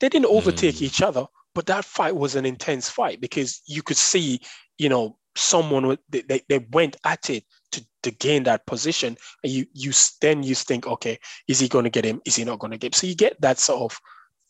They 0.00 0.08
didn't 0.08 0.26
overtake 0.26 0.76
Mm. 0.76 0.82
each 0.82 1.02
other, 1.02 1.26
but 1.54 1.66
that 1.66 1.84
fight 1.84 2.16
was 2.16 2.34
an 2.34 2.46
intense 2.46 2.88
fight 2.88 3.20
because 3.20 3.62
you 3.66 3.82
could 3.82 3.96
see, 3.96 4.40
you 4.78 4.88
know, 4.88 5.18
someone 5.34 5.96
they, 6.08 6.22
they, 6.22 6.40
they 6.48 6.58
went 6.72 6.96
at 7.04 7.30
it 7.30 7.44
to, 7.72 7.84
to 8.02 8.10
gain 8.10 8.42
that 8.42 8.66
position 8.66 9.16
and 9.42 9.52
you 9.52 9.66
you 9.72 9.92
then 10.20 10.42
you 10.42 10.54
think 10.54 10.86
okay 10.86 11.18
is 11.48 11.58
he 11.58 11.68
going 11.68 11.84
to 11.84 11.90
get 11.90 12.04
him 12.04 12.20
is 12.26 12.36
he 12.36 12.44
not 12.44 12.58
going 12.58 12.70
to 12.70 12.76
get 12.76 12.88
him 12.88 12.92
so 12.92 13.06
you 13.06 13.14
get 13.14 13.40
that 13.40 13.58
sort 13.58 13.80
of 13.80 13.98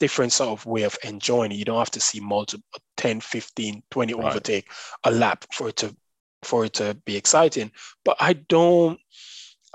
different 0.01 0.33
sort 0.33 0.51
of 0.51 0.67
way 0.67 0.83
of 0.83 0.99
enjoying 1.05 1.53
it 1.53 1.57
you 1.57 1.65
don't 1.65 1.79
have 1.79 1.91
to 1.91 2.01
see 2.01 2.19
multiple 2.19 2.65
10 2.97 3.21
15 3.21 3.83
20 3.91 4.15
right. 4.15 4.25
overtake 4.25 4.69
a 5.05 5.11
lap 5.11 5.45
for 5.53 5.69
it 5.69 5.77
to 5.77 5.95
for 6.43 6.65
it 6.65 6.73
to 6.73 6.95
be 7.05 7.17
exciting 7.17 7.71
but 8.05 8.17
i 8.19 8.33
don't 8.33 8.99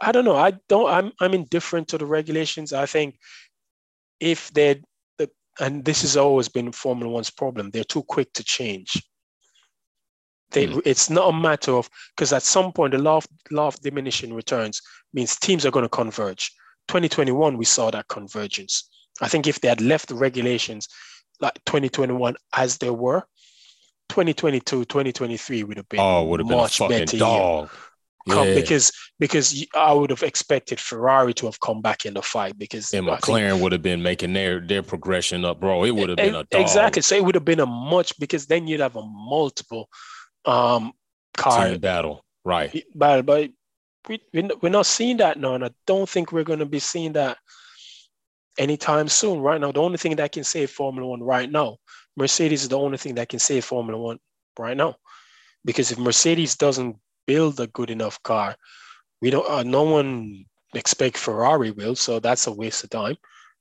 i 0.01 0.11
don't 0.11 0.25
know 0.25 0.35
i 0.35 0.51
don't 0.69 0.89
i'm 0.89 1.11
i'm 1.19 1.33
indifferent 1.33 1.87
to 1.87 1.97
the 1.97 2.05
regulations 2.05 2.73
i 2.73 2.85
think 2.85 3.17
if 4.19 4.51
they're 4.53 4.77
the, 5.17 5.29
and 5.59 5.83
this 5.85 6.01
has 6.01 6.17
always 6.17 6.49
been 6.49 6.71
Formula 6.71 7.11
One's 7.11 7.29
problem. 7.29 7.69
They're 7.69 7.83
too 7.83 8.03
quick 8.03 8.31
to 8.33 8.43
change. 8.43 9.01
They, 10.51 10.67
mm. 10.67 10.81
It's 10.85 11.09
not 11.09 11.29
a 11.29 11.37
matter 11.37 11.73
of 11.73 11.89
because 12.15 12.31
at 12.31 12.43
some 12.43 12.71
point 12.71 12.93
the 12.93 12.99
law 12.99 13.17
of, 13.17 13.27
law 13.51 13.67
of 13.67 13.79
diminishing 13.81 14.33
returns 14.33 14.81
means 15.13 15.35
teams 15.35 15.65
are 15.65 15.71
going 15.71 15.83
to 15.85 15.89
converge. 15.89 16.51
2021 16.87 17.57
we 17.57 17.65
saw 17.65 17.91
that 17.91 18.07
convergence. 18.07 18.89
I 19.21 19.27
think 19.27 19.47
if 19.47 19.59
they 19.59 19.67
had 19.67 19.81
left 19.81 20.07
the 20.07 20.15
regulations 20.15 20.87
like 21.41 21.55
2021 21.65 22.35
as 22.55 22.77
they 22.77 22.89
were, 22.89 23.23
2022, 24.09 24.85
2023 24.85 25.63
would 25.63 25.77
have 25.77 25.89
been 25.89 25.99
oh, 25.99 26.23
would 26.23 26.39
have 26.39 26.47
much 26.47 26.79
been 26.79 26.85
a 26.85 26.89
better 26.99 27.17
dog. 27.17 27.69
Year 27.69 27.69
come 28.27 28.47
yeah. 28.47 28.55
because 28.55 28.91
because 29.19 29.65
I 29.75 29.93
would 29.93 30.09
have 30.09 30.23
expected 30.23 30.79
Ferrari 30.79 31.33
to 31.35 31.45
have 31.45 31.59
come 31.59 31.81
back 31.81 32.05
in 32.05 32.13
the 32.13 32.21
fight 32.21 32.57
because 32.57 32.93
and 32.93 33.07
McLaren 33.07 33.51
think, 33.51 33.63
would 33.63 33.71
have 33.71 33.81
been 33.81 34.01
making 34.01 34.33
their 34.33 34.59
their 34.59 34.83
progression 34.83 35.45
up, 35.45 35.59
bro. 35.59 35.83
It 35.83 35.91
would 35.91 36.09
have 36.09 36.17
been 36.17 36.35
a 36.35 36.43
dog. 36.43 36.61
exactly. 36.61 37.01
So 37.01 37.15
it 37.15 37.23
would 37.23 37.35
have 37.35 37.45
been 37.45 37.59
a 37.59 37.65
much 37.65 38.17
because 38.19 38.45
then 38.45 38.67
you'd 38.67 38.79
have 38.79 38.95
a 38.95 39.03
multiple 39.05 39.89
um 40.45 40.93
car 41.35 41.69
Team 41.69 41.79
battle, 41.79 42.23
right? 42.45 42.83
But 42.93 43.25
but 43.25 43.49
we 44.07 44.21
we're 44.33 44.69
not 44.69 44.85
seeing 44.85 45.17
that 45.17 45.39
now, 45.39 45.55
and 45.55 45.65
I 45.65 45.71
don't 45.85 46.09
think 46.09 46.31
we're 46.31 46.43
going 46.43 46.59
to 46.59 46.65
be 46.65 46.79
seeing 46.79 47.13
that 47.13 47.37
anytime 48.57 49.07
soon. 49.07 49.39
Right 49.39 49.59
now, 49.59 49.71
the 49.71 49.81
only 49.81 49.97
thing 49.97 50.15
that 50.17 50.31
can 50.31 50.43
save 50.43 50.71
Formula 50.71 51.07
One 51.07 51.23
right 51.23 51.49
now, 51.49 51.77
Mercedes 52.15 52.63
is 52.63 52.69
the 52.69 52.79
only 52.79 52.97
thing 52.97 53.15
that 53.15 53.29
can 53.29 53.39
save 53.39 53.65
Formula 53.65 54.01
One 54.01 54.19
right 54.57 54.77
now, 54.77 54.95
because 55.65 55.91
if 55.91 55.97
Mercedes 55.97 56.55
doesn't 56.55 56.97
build 57.27 57.59
a 57.59 57.67
good 57.67 57.89
enough 57.89 58.21
car. 58.23 58.55
We 59.21 59.29
don't. 59.29 59.49
Uh, 59.49 59.63
no 59.63 59.83
one 59.83 60.45
expect 60.73 61.17
Ferrari 61.17 61.71
will, 61.71 61.95
so 61.95 62.19
that's 62.19 62.47
a 62.47 62.51
waste 62.51 62.83
of 62.83 62.89
time. 62.89 63.17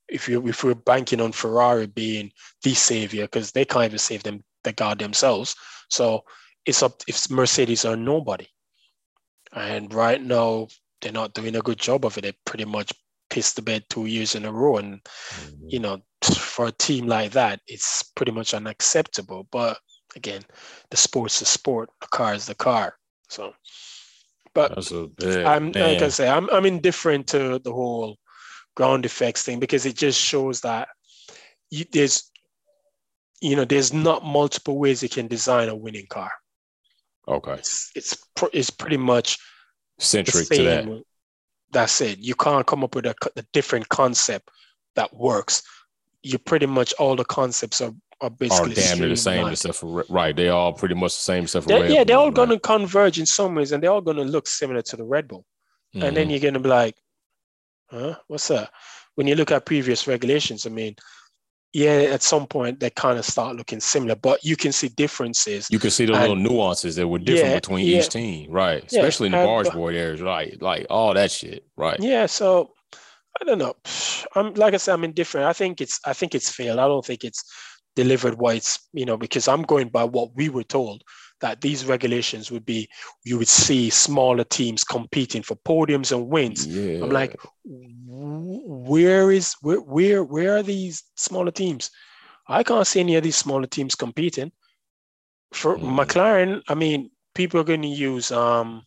If 0.09 0.28
you 0.28 0.47
if 0.47 0.64
we're 0.64 0.74
banking 0.74 1.20
on 1.20 1.32
Ferrari 1.32 1.86
being 1.86 2.30
the 2.62 2.74
savior, 2.74 3.24
because 3.24 3.52
they 3.52 3.64
can't 3.64 3.86
even 3.86 3.98
save 3.98 4.22
them 4.22 4.44
the 4.64 4.72
god 4.72 4.98
themselves. 4.98 5.55
So 5.88 6.24
it's 6.66 6.82
up 6.82 7.02
if 7.09 7.30
Mercedes 7.30 7.84
are 7.84 7.97
nobody. 7.97 8.47
And 9.52 9.93
right 9.94 10.22
now 10.22 10.68
they're 11.01 11.12
not 11.12 11.34
doing 11.34 11.56
a 11.56 11.62
good 11.62 11.78
job 11.78 12.05
of 12.05 12.18
it. 12.18 12.22
They 12.22 12.32
pretty 12.44 12.64
much 12.64 12.93
pissed 13.30 13.56
the 13.56 13.62
bed 13.62 13.84
two 13.88 14.06
years 14.06 14.34
in 14.34 14.44
a 14.44 14.52
row. 14.52 14.76
And 14.76 15.02
mm-hmm. 15.02 15.66
you 15.68 15.78
know, 15.78 16.02
for 16.22 16.66
a 16.66 16.72
team 16.72 17.06
like 17.06 17.32
that, 17.32 17.60
it's 17.66 18.02
pretty 18.02 18.32
much 18.32 18.55
unacceptable. 18.55 19.48
But 19.51 19.78
again, 20.14 20.43
the 20.90 20.97
sport's 20.97 21.38
the 21.38 21.47
sport, 21.47 21.88
the 22.01 22.09
car 22.09 22.34
is 22.34 22.47
the 22.47 22.55
car. 22.55 22.97
So, 23.28 23.55
but 24.55 24.73
I'm 25.44 25.73
like 25.73 26.03
I 26.03 26.09
say, 26.09 26.28
I'm 26.28 26.48
I'm 26.51 26.66
indifferent 26.66 27.27
to 27.28 27.59
the 27.59 27.73
whole 27.73 28.19
ground 28.74 29.05
effects 29.05 29.43
thing 29.43 29.59
because 29.59 29.86
it 29.86 29.97
just 29.97 30.20
shows 30.20 30.61
that 30.61 30.89
you, 31.70 31.85
there's 31.93 32.31
you 33.40 33.57
know 33.57 33.65
there's 33.65 33.93
not 33.93 34.24
multiple 34.24 34.78
ways 34.78 35.03
you 35.03 35.09
can 35.09 35.27
design 35.27 35.69
a 35.69 35.74
winning 35.74 36.07
car. 36.09 36.31
Okay, 37.28 37.55
it's 37.55 37.90
it's, 37.94 38.16
it's 38.53 38.70
pretty 38.70 38.97
much 38.97 39.39
centric 39.98 40.48
to 40.48 40.62
that. 40.62 41.03
That's 41.73 42.01
it. 42.01 42.19
You 42.19 42.35
can't 42.36 42.66
come 42.66 42.85
up 42.85 42.94
with 42.94 43.07
a, 43.07 43.15
a 43.36 43.43
different 43.53 43.89
concept 43.89 44.51
that 44.94 45.15
works. 45.15 45.62
You 46.23 46.39
pretty 46.39 46.66
much 46.66 46.94
all 46.94 47.16
the 47.16 47.24
concepts 47.24 47.81
are 47.81 47.93
are 48.20 48.30
basically 48.30 48.72
are 48.72 48.74
damn 48.74 48.98
near 48.98 49.09
the 49.09 49.16
same 49.16 49.47
except 49.47 49.76
for 49.76 50.05
right. 50.09 50.34
They 50.34 50.48
all 50.48 50.72
pretty 50.72 50.94
much 50.94 51.14
the 51.14 51.20
same 51.20 51.44
except 51.44 51.64
for 51.64 51.68
they're, 51.68 51.90
yeah. 51.90 52.05
They're 52.05 52.18
all 52.18 52.30
going 52.30 52.48
to 52.48 52.59
converge 52.59 53.18
in 53.18 53.26
some 53.26 53.55
ways, 53.55 53.72
and 53.72 53.82
they're 53.82 53.90
all 53.90 54.01
going 54.01 54.16
to 54.16 54.24
look 54.24 54.47
similar 54.47 54.82
to 54.82 54.97
the 54.97 55.05
Red 55.05 55.28
Bull. 55.28 55.44
Mm-hmm. 55.94 56.06
And 56.06 56.16
then 56.16 56.24
mm-hmm. 56.24 56.30
you're 56.32 56.40
going 56.40 56.55
to 56.55 56.60
be 56.60 56.68
like, 56.68 56.94
huh? 57.90 58.16
What's 58.28 58.48
that? 58.48 58.70
When 59.14 59.26
you 59.26 59.34
look 59.34 59.51
at 59.51 59.66
previous 59.66 60.06
regulations, 60.06 60.66
I 60.66 60.70
mean, 60.70 60.94
yeah, 61.72 62.09
at 62.10 62.22
some 62.22 62.47
point 62.47 62.80
they 62.80 62.88
kind 62.90 63.18
of 63.18 63.24
start 63.24 63.56
looking 63.56 63.80
similar, 63.80 64.14
but 64.14 64.43
you 64.43 64.56
can 64.56 64.72
see 64.72 64.88
differences. 64.88 65.68
You 65.70 65.78
can 65.78 65.90
see 65.90 66.06
the 66.06 66.14
and, 66.14 66.22
little 66.22 66.36
nuances 66.36 66.97
that 66.97 67.06
were 67.06 67.18
different 67.18 67.51
yeah, 67.51 67.55
between 67.56 67.86
yeah, 67.86 67.98
each 67.98 68.09
team, 68.09 68.51
right? 68.51 68.82
Especially 68.84 69.26
in 69.26 69.32
the 69.32 69.38
barge 69.38 69.70
board 69.70 69.94
areas, 69.94 70.22
right? 70.22 70.60
Like 70.62 70.86
all 70.88 71.12
that 71.12 71.30
shit, 71.30 71.66
right? 71.76 71.98
Yeah. 72.01 72.26
So 72.26 72.72
I 73.38 73.44
don't 73.44 73.59
know. 73.59 73.74
I'm 74.34 74.55
like 74.55 74.72
I 74.72 74.78
said, 74.78 74.94
I'm 74.94 75.05
indifferent. 75.05 75.47
I 75.47 75.52
think 75.52 75.82
it's 75.82 76.01
I 76.06 76.14
think 76.14 76.34
it's 76.34 76.48
failed. 76.48 76.78
I 76.78 76.86
don't 76.86 77.05
think 77.05 77.24
it's 77.24 77.44
delivered 77.97 78.39
what 78.39 78.56
it's, 78.56 78.89
you 78.93 79.05
know, 79.05 79.16
because 79.16 79.48
I'm 79.48 79.62
going 79.62 79.89
by 79.89 80.05
what 80.05 80.36
we 80.36 80.48
were 80.48 80.62
told 80.62 81.02
that 81.40 81.60
these 81.60 81.85
regulations 81.85 82.51
would 82.51 82.64
be, 82.64 82.89
you 83.24 83.39
would 83.39 83.48
see 83.48 83.90
smaller 83.90 84.44
teams 84.44 84.85
competing 84.85 85.43
for 85.43 85.56
podiums 85.56 86.12
and 86.12 86.28
wins. 86.28 86.66
Yeah. 86.66 87.02
I'm 87.02 87.10
like, 87.10 87.36
where 87.64 89.32
is, 89.32 89.55
where, 89.62 89.81
where, 89.81 90.23
where 90.23 90.56
are 90.59 90.62
these 90.62 91.02
smaller 91.16 91.51
teams? 91.51 91.90
I 92.48 92.62
can't 92.62 92.86
see 92.86 93.01
any 93.01 93.16
of 93.16 93.24
these 93.24 93.36
smaller 93.36 93.66
teams 93.66 93.94
competing. 93.94 94.52
For 95.52 95.77
mm. 95.77 95.82
McLaren, 95.82 96.62
I 96.68 96.74
mean, 96.74 97.10
people 97.35 97.60
are 97.60 97.64
going 97.64 97.82
to 97.82 97.89
use 97.89 98.31
um, 98.31 98.85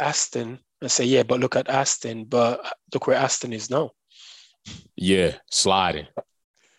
Aston 0.00 0.58
and 0.82 0.90
say, 0.90 1.04
yeah, 1.04 1.22
but 1.22 1.40
look 1.40 1.56
at 1.56 1.68
Aston, 1.68 2.24
but 2.24 2.60
look 2.92 3.06
where 3.06 3.16
Aston 3.16 3.52
is 3.52 3.70
now. 3.70 3.92
Yeah, 4.96 5.36
sliding 5.50 6.08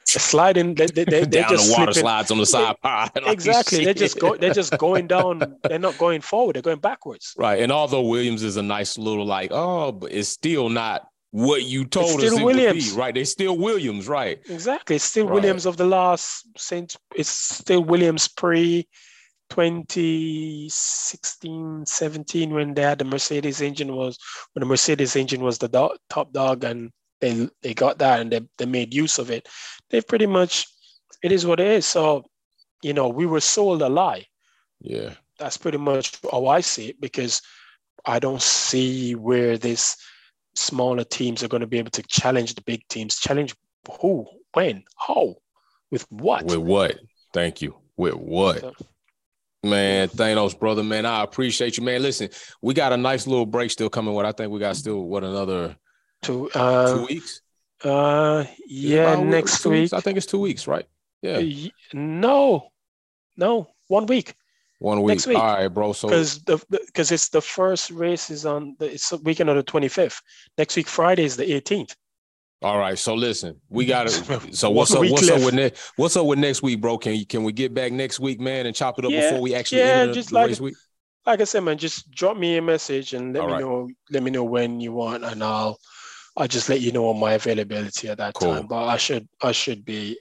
sliding. 0.09 0.75
They, 0.75 0.87
they, 0.87 1.05
they, 1.05 1.21
down 1.25 1.49
just 1.49 1.67
the 1.67 1.73
water 1.73 1.93
slipping. 1.93 2.01
slides 2.01 2.31
on 2.31 2.37
the 2.37 2.45
side. 2.45 2.75
exactly. 3.27 3.85
They're 3.85 3.93
just 3.93 4.19
go, 4.19 4.35
They're 4.35 4.53
just 4.53 4.77
going 4.77 5.07
down. 5.07 5.57
They're 5.63 5.79
not 5.79 5.97
going 5.97 6.21
forward. 6.21 6.55
They're 6.55 6.61
going 6.61 6.79
backwards. 6.79 7.33
Right. 7.37 7.61
And 7.61 7.71
although 7.71 8.03
Williams 8.03 8.43
is 8.43 8.57
a 8.57 8.63
nice 8.63 8.97
little 8.97 9.25
like, 9.25 9.51
oh, 9.51 9.91
but 9.91 10.11
it's 10.11 10.29
still 10.29 10.69
not 10.69 11.07
what 11.31 11.63
you 11.63 11.85
told 11.85 12.21
it's 12.21 12.33
us 12.33 12.39
it 12.39 12.43
Williams. 12.43 12.93
be. 12.93 12.99
Right. 12.99 13.13
They're 13.13 13.25
still 13.25 13.57
Williams. 13.57 14.07
Right. 14.07 14.39
Exactly. 14.49 14.95
It's 14.95 15.05
still 15.05 15.25
right. 15.25 15.35
Williams 15.35 15.65
of 15.65 15.77
the 15.77 15.85
last 15.85 16.47
since 16.57 16.97
it's 17.15 17.29
still 17.29 17.83
Williams 17.83 18.27
pre 18.27 18.87
2016 19.49 21.85
17 21.85 22.53
when 22.53 22.73
they 22.73 22.81
had 22.81 22.99
the 22.99 23.05
Mercedes 23.05 23.61
engine 23.61 23.95
was 23.95 24.17
when 24.53 24.59
the 24.61 24.65
Mercedes 24.65 25.15
engine 25.15 25.41
was 25.41 25.57
the 25.57 25.69
do- 25.69 25.95
top 26.09 26.33
dog 26.33 26.65
and 26.65 26.91
they 27.19 27.49
they 27.61 27.73
got 27.73 27.99
that 27.99 28.19
and 28.19 28.31
they, 28.31 28.41
they 28.57 28.65
made 28.65 28.93
use 28.93 29.19
of 29.19 29.31
it 29.31 29.47
they've 29.89 30.07
pretty 30.07 30.27
much 30.27 30.67
it 31.23 31.31
is 31.31 31.45
what 31.45 31.59
it 31.59 31.67
is. 31.67 31.85
So 31.85 32.25
you 32.83 32.93
know 32.93 33.07
we 33.09 33.25
were 33.25 33.41
sold 33.41 33.81
a 33.81 33.89
lie. 33.89 34.25
Yeah. 34.79 35.13
That's 35.39 35.57
pretty 35.57 35.77
much 35.77 36.17
how 36.31 36.47
i 36.47 36.61
see 36.61 36.87
it 36.89 36.99
because 36.99 37.43
i 38.05 38.17
don't 38.17 38.41
see 38.41 39.13
where 39.13 39.55
these 39.57 39.95
smaller 40.55 41.03
teams 41.03 41.43
are 41.43 41.47
going 41.47 41.61
to 41.61 41.67
be 41.67 41.77
able 41.77 41.91
to 41.91 42.03
challenge 42.03 42.55
the 42.55 42.61
big 42.61 42.81
teams. 42.87 43.17
Challenge 43.17 43.55
who? 44.01 44.25
When? 44.53 44.83
How? 44.97 45.35
With 45.91 46.07
what? 46.11 46.45
With 46.45 46.57
what? 46.57 46.99
Thank 47.33 47.61
you. 47.61 47.75
With 47.95 48.15
what? 48.15 48.61
So, 48.61 48.73
Man, 49.63 50.07
Thanos, 50.07 50.57
brother, 50.57 50.83
man, 50.83 51.05
I 51.05 51.23
appreciate 51.23 51.77
you, 51.77 51.83
man. 51.83 52.01
Listen, 52.01 52.29
we 52.61 52.73
got 52.73 52.93
a 52.93 52.97
nice 52.97 53.27
little 53.27 53.45
break 53.45 53.71
still 53.71 53.89
coming. 53.89 54.13
What 54.13 54.25
I 54.25 54.31
think 54.31 54.51
we 54.51 54.59
got 54.59 54.75
still 54.77 55.03
what 55.03 55.23
another 55.23 55.75
Two 56.21 56.49
uh, 56.51 56.93
two 56.93 57.05
weeks. 57.05 57.41
Uh, 57.83 58.45
yeah, 58.67 59.15
next 59.15 59.65
week. 59.65 59.81
Weeks? 59.81 59.93
I 59.93 60.01
think 60.01 60.17
it's 60.17 60.25
two 60.25 60.39
weeks, 60.39 60.67
right? 60.67 60.85
Yeah. 61.21 61.41
No, 61.93 62.69
no, 63.35 63.67
one 63.87 64.05
week. 64.05 64.35
One 64.79 65.01
week. 65.01 65.15
Next 65.15 65.27
week. 65.27 65.37
All 65.37 65.55
right, 65.55 65.67
bro. 65.67 65.93
So 65.93 66.07
because 66.07 66.41
the 66.43 66.63
because 66.69 67.11
it's 67.11 67.29
the 67.29 67.41
first 67.41 67.89
race 67.91 68.29
is 68.29 68.45
on 68.45 68.75
the 68.79 68.93
it's 68.93 69.09
the 69.09 69.17
weekend 69.17 69.49
of 69.49 69.55
the 69.55 69.63
twenty 69.63 69.87
fifth. 69.87 70.21
Next 70.57 70.75
week, 70.75 70.87
Friday 70.87 71.23
is 71.23 71.35
the 71.37 71.51
eighteenth. 71.51 71.95
All 72.63 72.79
right, 72.79 72.97
so 72.97 73.13
listen, 73.13 73.59
we 73.69 73.85
got 73.85 74.07
to. 74.07 74.51
So 74.51 74.71
what's 74.71 74.91
up? 74.93 75.01
What's 75.01 75.29
left. 75.29 75.41
up 75.41 75.45
with 75.45 75.53
next? 75.53 75.91
What's 75.95 76.15
up 76.15 76.25
with 76.25 76.39
next 76.39 76.63
week, 76.63 76.81
bro? 76.81 76.97
Can 76.97 77.13
you 77.13 77.25
can 77.25 77.43
we 77.43 77.51
get 77.51 77.73
back 77.73 77.91
next 77.91 78.19
week, 78.19 78.39
man, 78.39 78.65
and 78.65 78.75
chop 78.75 78.97
it 78.97 79.05
up 79.05 79.11
yeah, 79.11 79.21
before 79.21 79.41
we 79.41 79.53
actually 79.53 79.81
yeah, 79.81 80.01
enter 80.01 80.13
just 80.13 80.29
the 80.29 80.35
like, 80.35 80.47
race 80.47 80.59
week? 80.59 80.75
Like 81.25 81.41
I 81.41 81.43
said, 81.43 81.59
man, 81.61 81.77
just 81.77 82.09
drop 82.09 82.37
me 82.37 82.57
a 82.57 82.61
message 82.61 83.13
and 83.13 83.33
let 83.33 83.41
All 83.41 83.47
me 83.47 83.53
right. 83.53 83.61
know. 83.61 83.89
Let 84.09 84.23
me 84.23 84.31
know 84.31 84.43
when 84.43 84.79
you 84.79 84.93
want, 84.93 85.23
and 85.23 85.43
I'll 85.43 85.77
I'll 86.37 86.47
just 86.47 86.69
let 86.69 86.81
you 86.81 86.91
know 86.91 87.09
on 87.09 87.19
my 87.19 87.33
availability 87.33 88.07
at 88.09 88.19
that 88.19 88.35
cool. 88.35 88.53
time. 88.53 88.67
But 88.67 88.85
I 88.85 88.97
should 88.97 89.27
I 89.41 89.51
should 89.51 89.83
be 89.83 90.19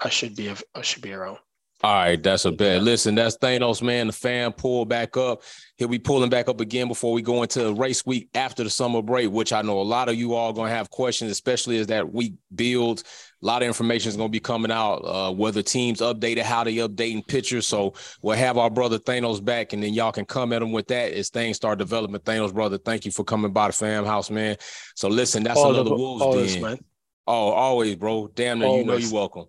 I 0.00 0.08
should 0.08 0.34
be 0.34 0.52
I 0.74 0.82
should 0.82 1.02
be 1.02 1.12
around. 1.12 1.38
All 1.84 1.92
right, 1.92 2.22
that's 2.22 2.44
a 2.44 2.52
bet. 2.52 2.80
Listen, 2.80 3.16
that's 3.16 3.36
Thanos, 3.36 3.82
man. 3.82 4.06
The 4.06 4.12
fan 4.12 4.52
pulled 4.52 4.88
back 4.88 5.16
up. 5.16 5.42
He'll 5.76 5.88
be 5.88 5.98
pulling 5.98 6.30
back 6.30 6.48
up 6.48 6.60
again 6.60 6.86
before 6.86 7.12
we 7.12 7.22
go 7.22 7.42
into 7.42 7.74
race 7.74 8.06
week 8.06 8.28
after 8.34 8.62
the 8.62 8.70
summer 8.70 9.02
break, 9.02 9.30
which 9.30 9.52
I 9.52 9.62
know 9.62 9.80
a 9.80 9.82
lot 9.82 10.08
of 10.08 10.14
you 10.14 10.34
all 10.34 10.52
going 10.52 10.70
to 10.70 10.76
have 10.76 10.90
questions, 10.90 11.32
especially 11.32 11.78
as 11.78 11.88
that 11.88 12.12
week 12.12 12.34
builds. 12.54 13.02
A 13.42 13.46
lot 13.46 13.62
of 13.62 13.68
information 13.68 14.08
is 14.08 14.16
going 14.16 14.28
to 14.28 14.32
be 14.32 14.40
coming 14.40 14.70
out, 14.70 14.98
uh, 14.98 15.32
whether 15.32 15.62
teams 15.62 16.00
updated, 16.00 16.42
how 16.42 16.64
they 16.64 16.76
updating 16.76 17.26
pictures. 17.26 17.66
So 17.66 17.94
we'll 18.22 18.36
have 18.36 18.56
our 18.56 18.70
brother 18.70 18.98
Thanos 18.98 19.44
back, 19.44 19.72
and 19.72 19.82
then 19.82 19.94
y'all 19.94 20.12
can 20.12 20.24
come 20.24 20.52
at 20.52 20.62
him 20.62 20.72
with 20.72 20.88
that 20.88 21.12
as 21.12 21.30
things 21.30 21.56
start 21.56 21.78
developing. 21.78 22.16
Thanos, 22.20 22.54
brother, 22.54 22.78
thank 22.78 23.04
you 23.04 23.10
for 23.10 23.24
coming 23.24 23.52
by 23.52 23.68
the 23.68 23.72
fam 23.72 24.04
house, 24.04 24.30
man. 24.30 24.56
So 24.94 25.08
listen, 25.08 25.42
that's 25.42 25.58
all 25.58 25.74
another 25.74 25.90
the, 25.90 25.96
Wolves 25.96 26.22
always. 26.22 26.58
Man. 26.58 26.78
Oh, 27.26 27.50
always, 27.50 27.96
bro. 27.96 28.30
Damn, 28.34 28.60
you 28.60 28.84
know 28.84 28.96
you're 28.96 29.12
welcome 29.12 29.46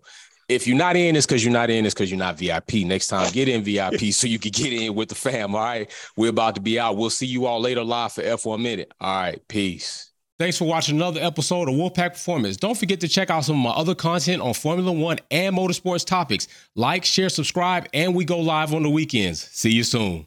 if 0.48 0.66
you're 0.66 0.76
not 0.76 0.96
in, 0.96 1.16
it's 1.16 1.26
because 1.26 1.44
you're 1.44 1.52
not 1.52 1.70
in. 1.70 1.86
It's 1.86 1.94
because 1.94 2.10
you're 2.10 2.18
not 2.18 2.38
VIP. 2.38 2.74
Next 2.84 3.08
time, 3.08 3.30
get 3.32 3.48
in 3.48 3.62
VIP 3.62 4.00
so 4.12 4.26
you 4.26 4.38
can 4.38 4.50
get 4.50 4.72
in 4.72 4.94
with 4.94 5.08
the 5.08 5.14
fam. 5.14 5.54
All 5.54 5.62
right. 5.62 5.90
We're 6.16 6.30
about 6.30 6.56
to 6.56 6.60
be 6.60 6.78
out. 6.78 6.96
We'll 6.96 7.10
see 7.10 7.26
you 7.26 7.46
all 7.46 7.60
later 7.60 7.82
live 7.82 8.12
for 8.12 8.22
F1 8.22 8.60
Minute. 8.60 8.92
All 9.00 9.20
right. 9.20 9.48
Peace. 9.48 10.10
Thanks 10.36 10.58
for 10.58 10.64
watching 10.64 10.96
another 10.96 11.20
episode 11.20 11.68
of 11.68 11.76
Wolfpack 11.76 12.14
Performance. 12.14 12.56
Don't 12.56 12.76
forget 12.76 13.00
to 13.02 13.08
check 13.08 13.30
out 13.30 13.44
some 13.44 13.54
of 13.56 13.62
my 13.62 13.70
other 13.70 13.94
content 13.94 14.42
on 14.42 14.52
Formula 14.52 14.90
One 14.90 15.20
and 15.30 15.56
motorsports 15.56 16.04
topics. 16.04 16.48
Like, 16.74 17.04
share, 17.04 17.28
subscribe, 17.28 17.86
and 17.94 18.16
we 18.16 18.24
go 18.24 18.40
live 18.40 18.74
on 18.74 18.82
the 18.82 18.90
weekends. 18.90 19.48
See 19.52 19.70
you 19.70 19.84
soon. 19.84 20.22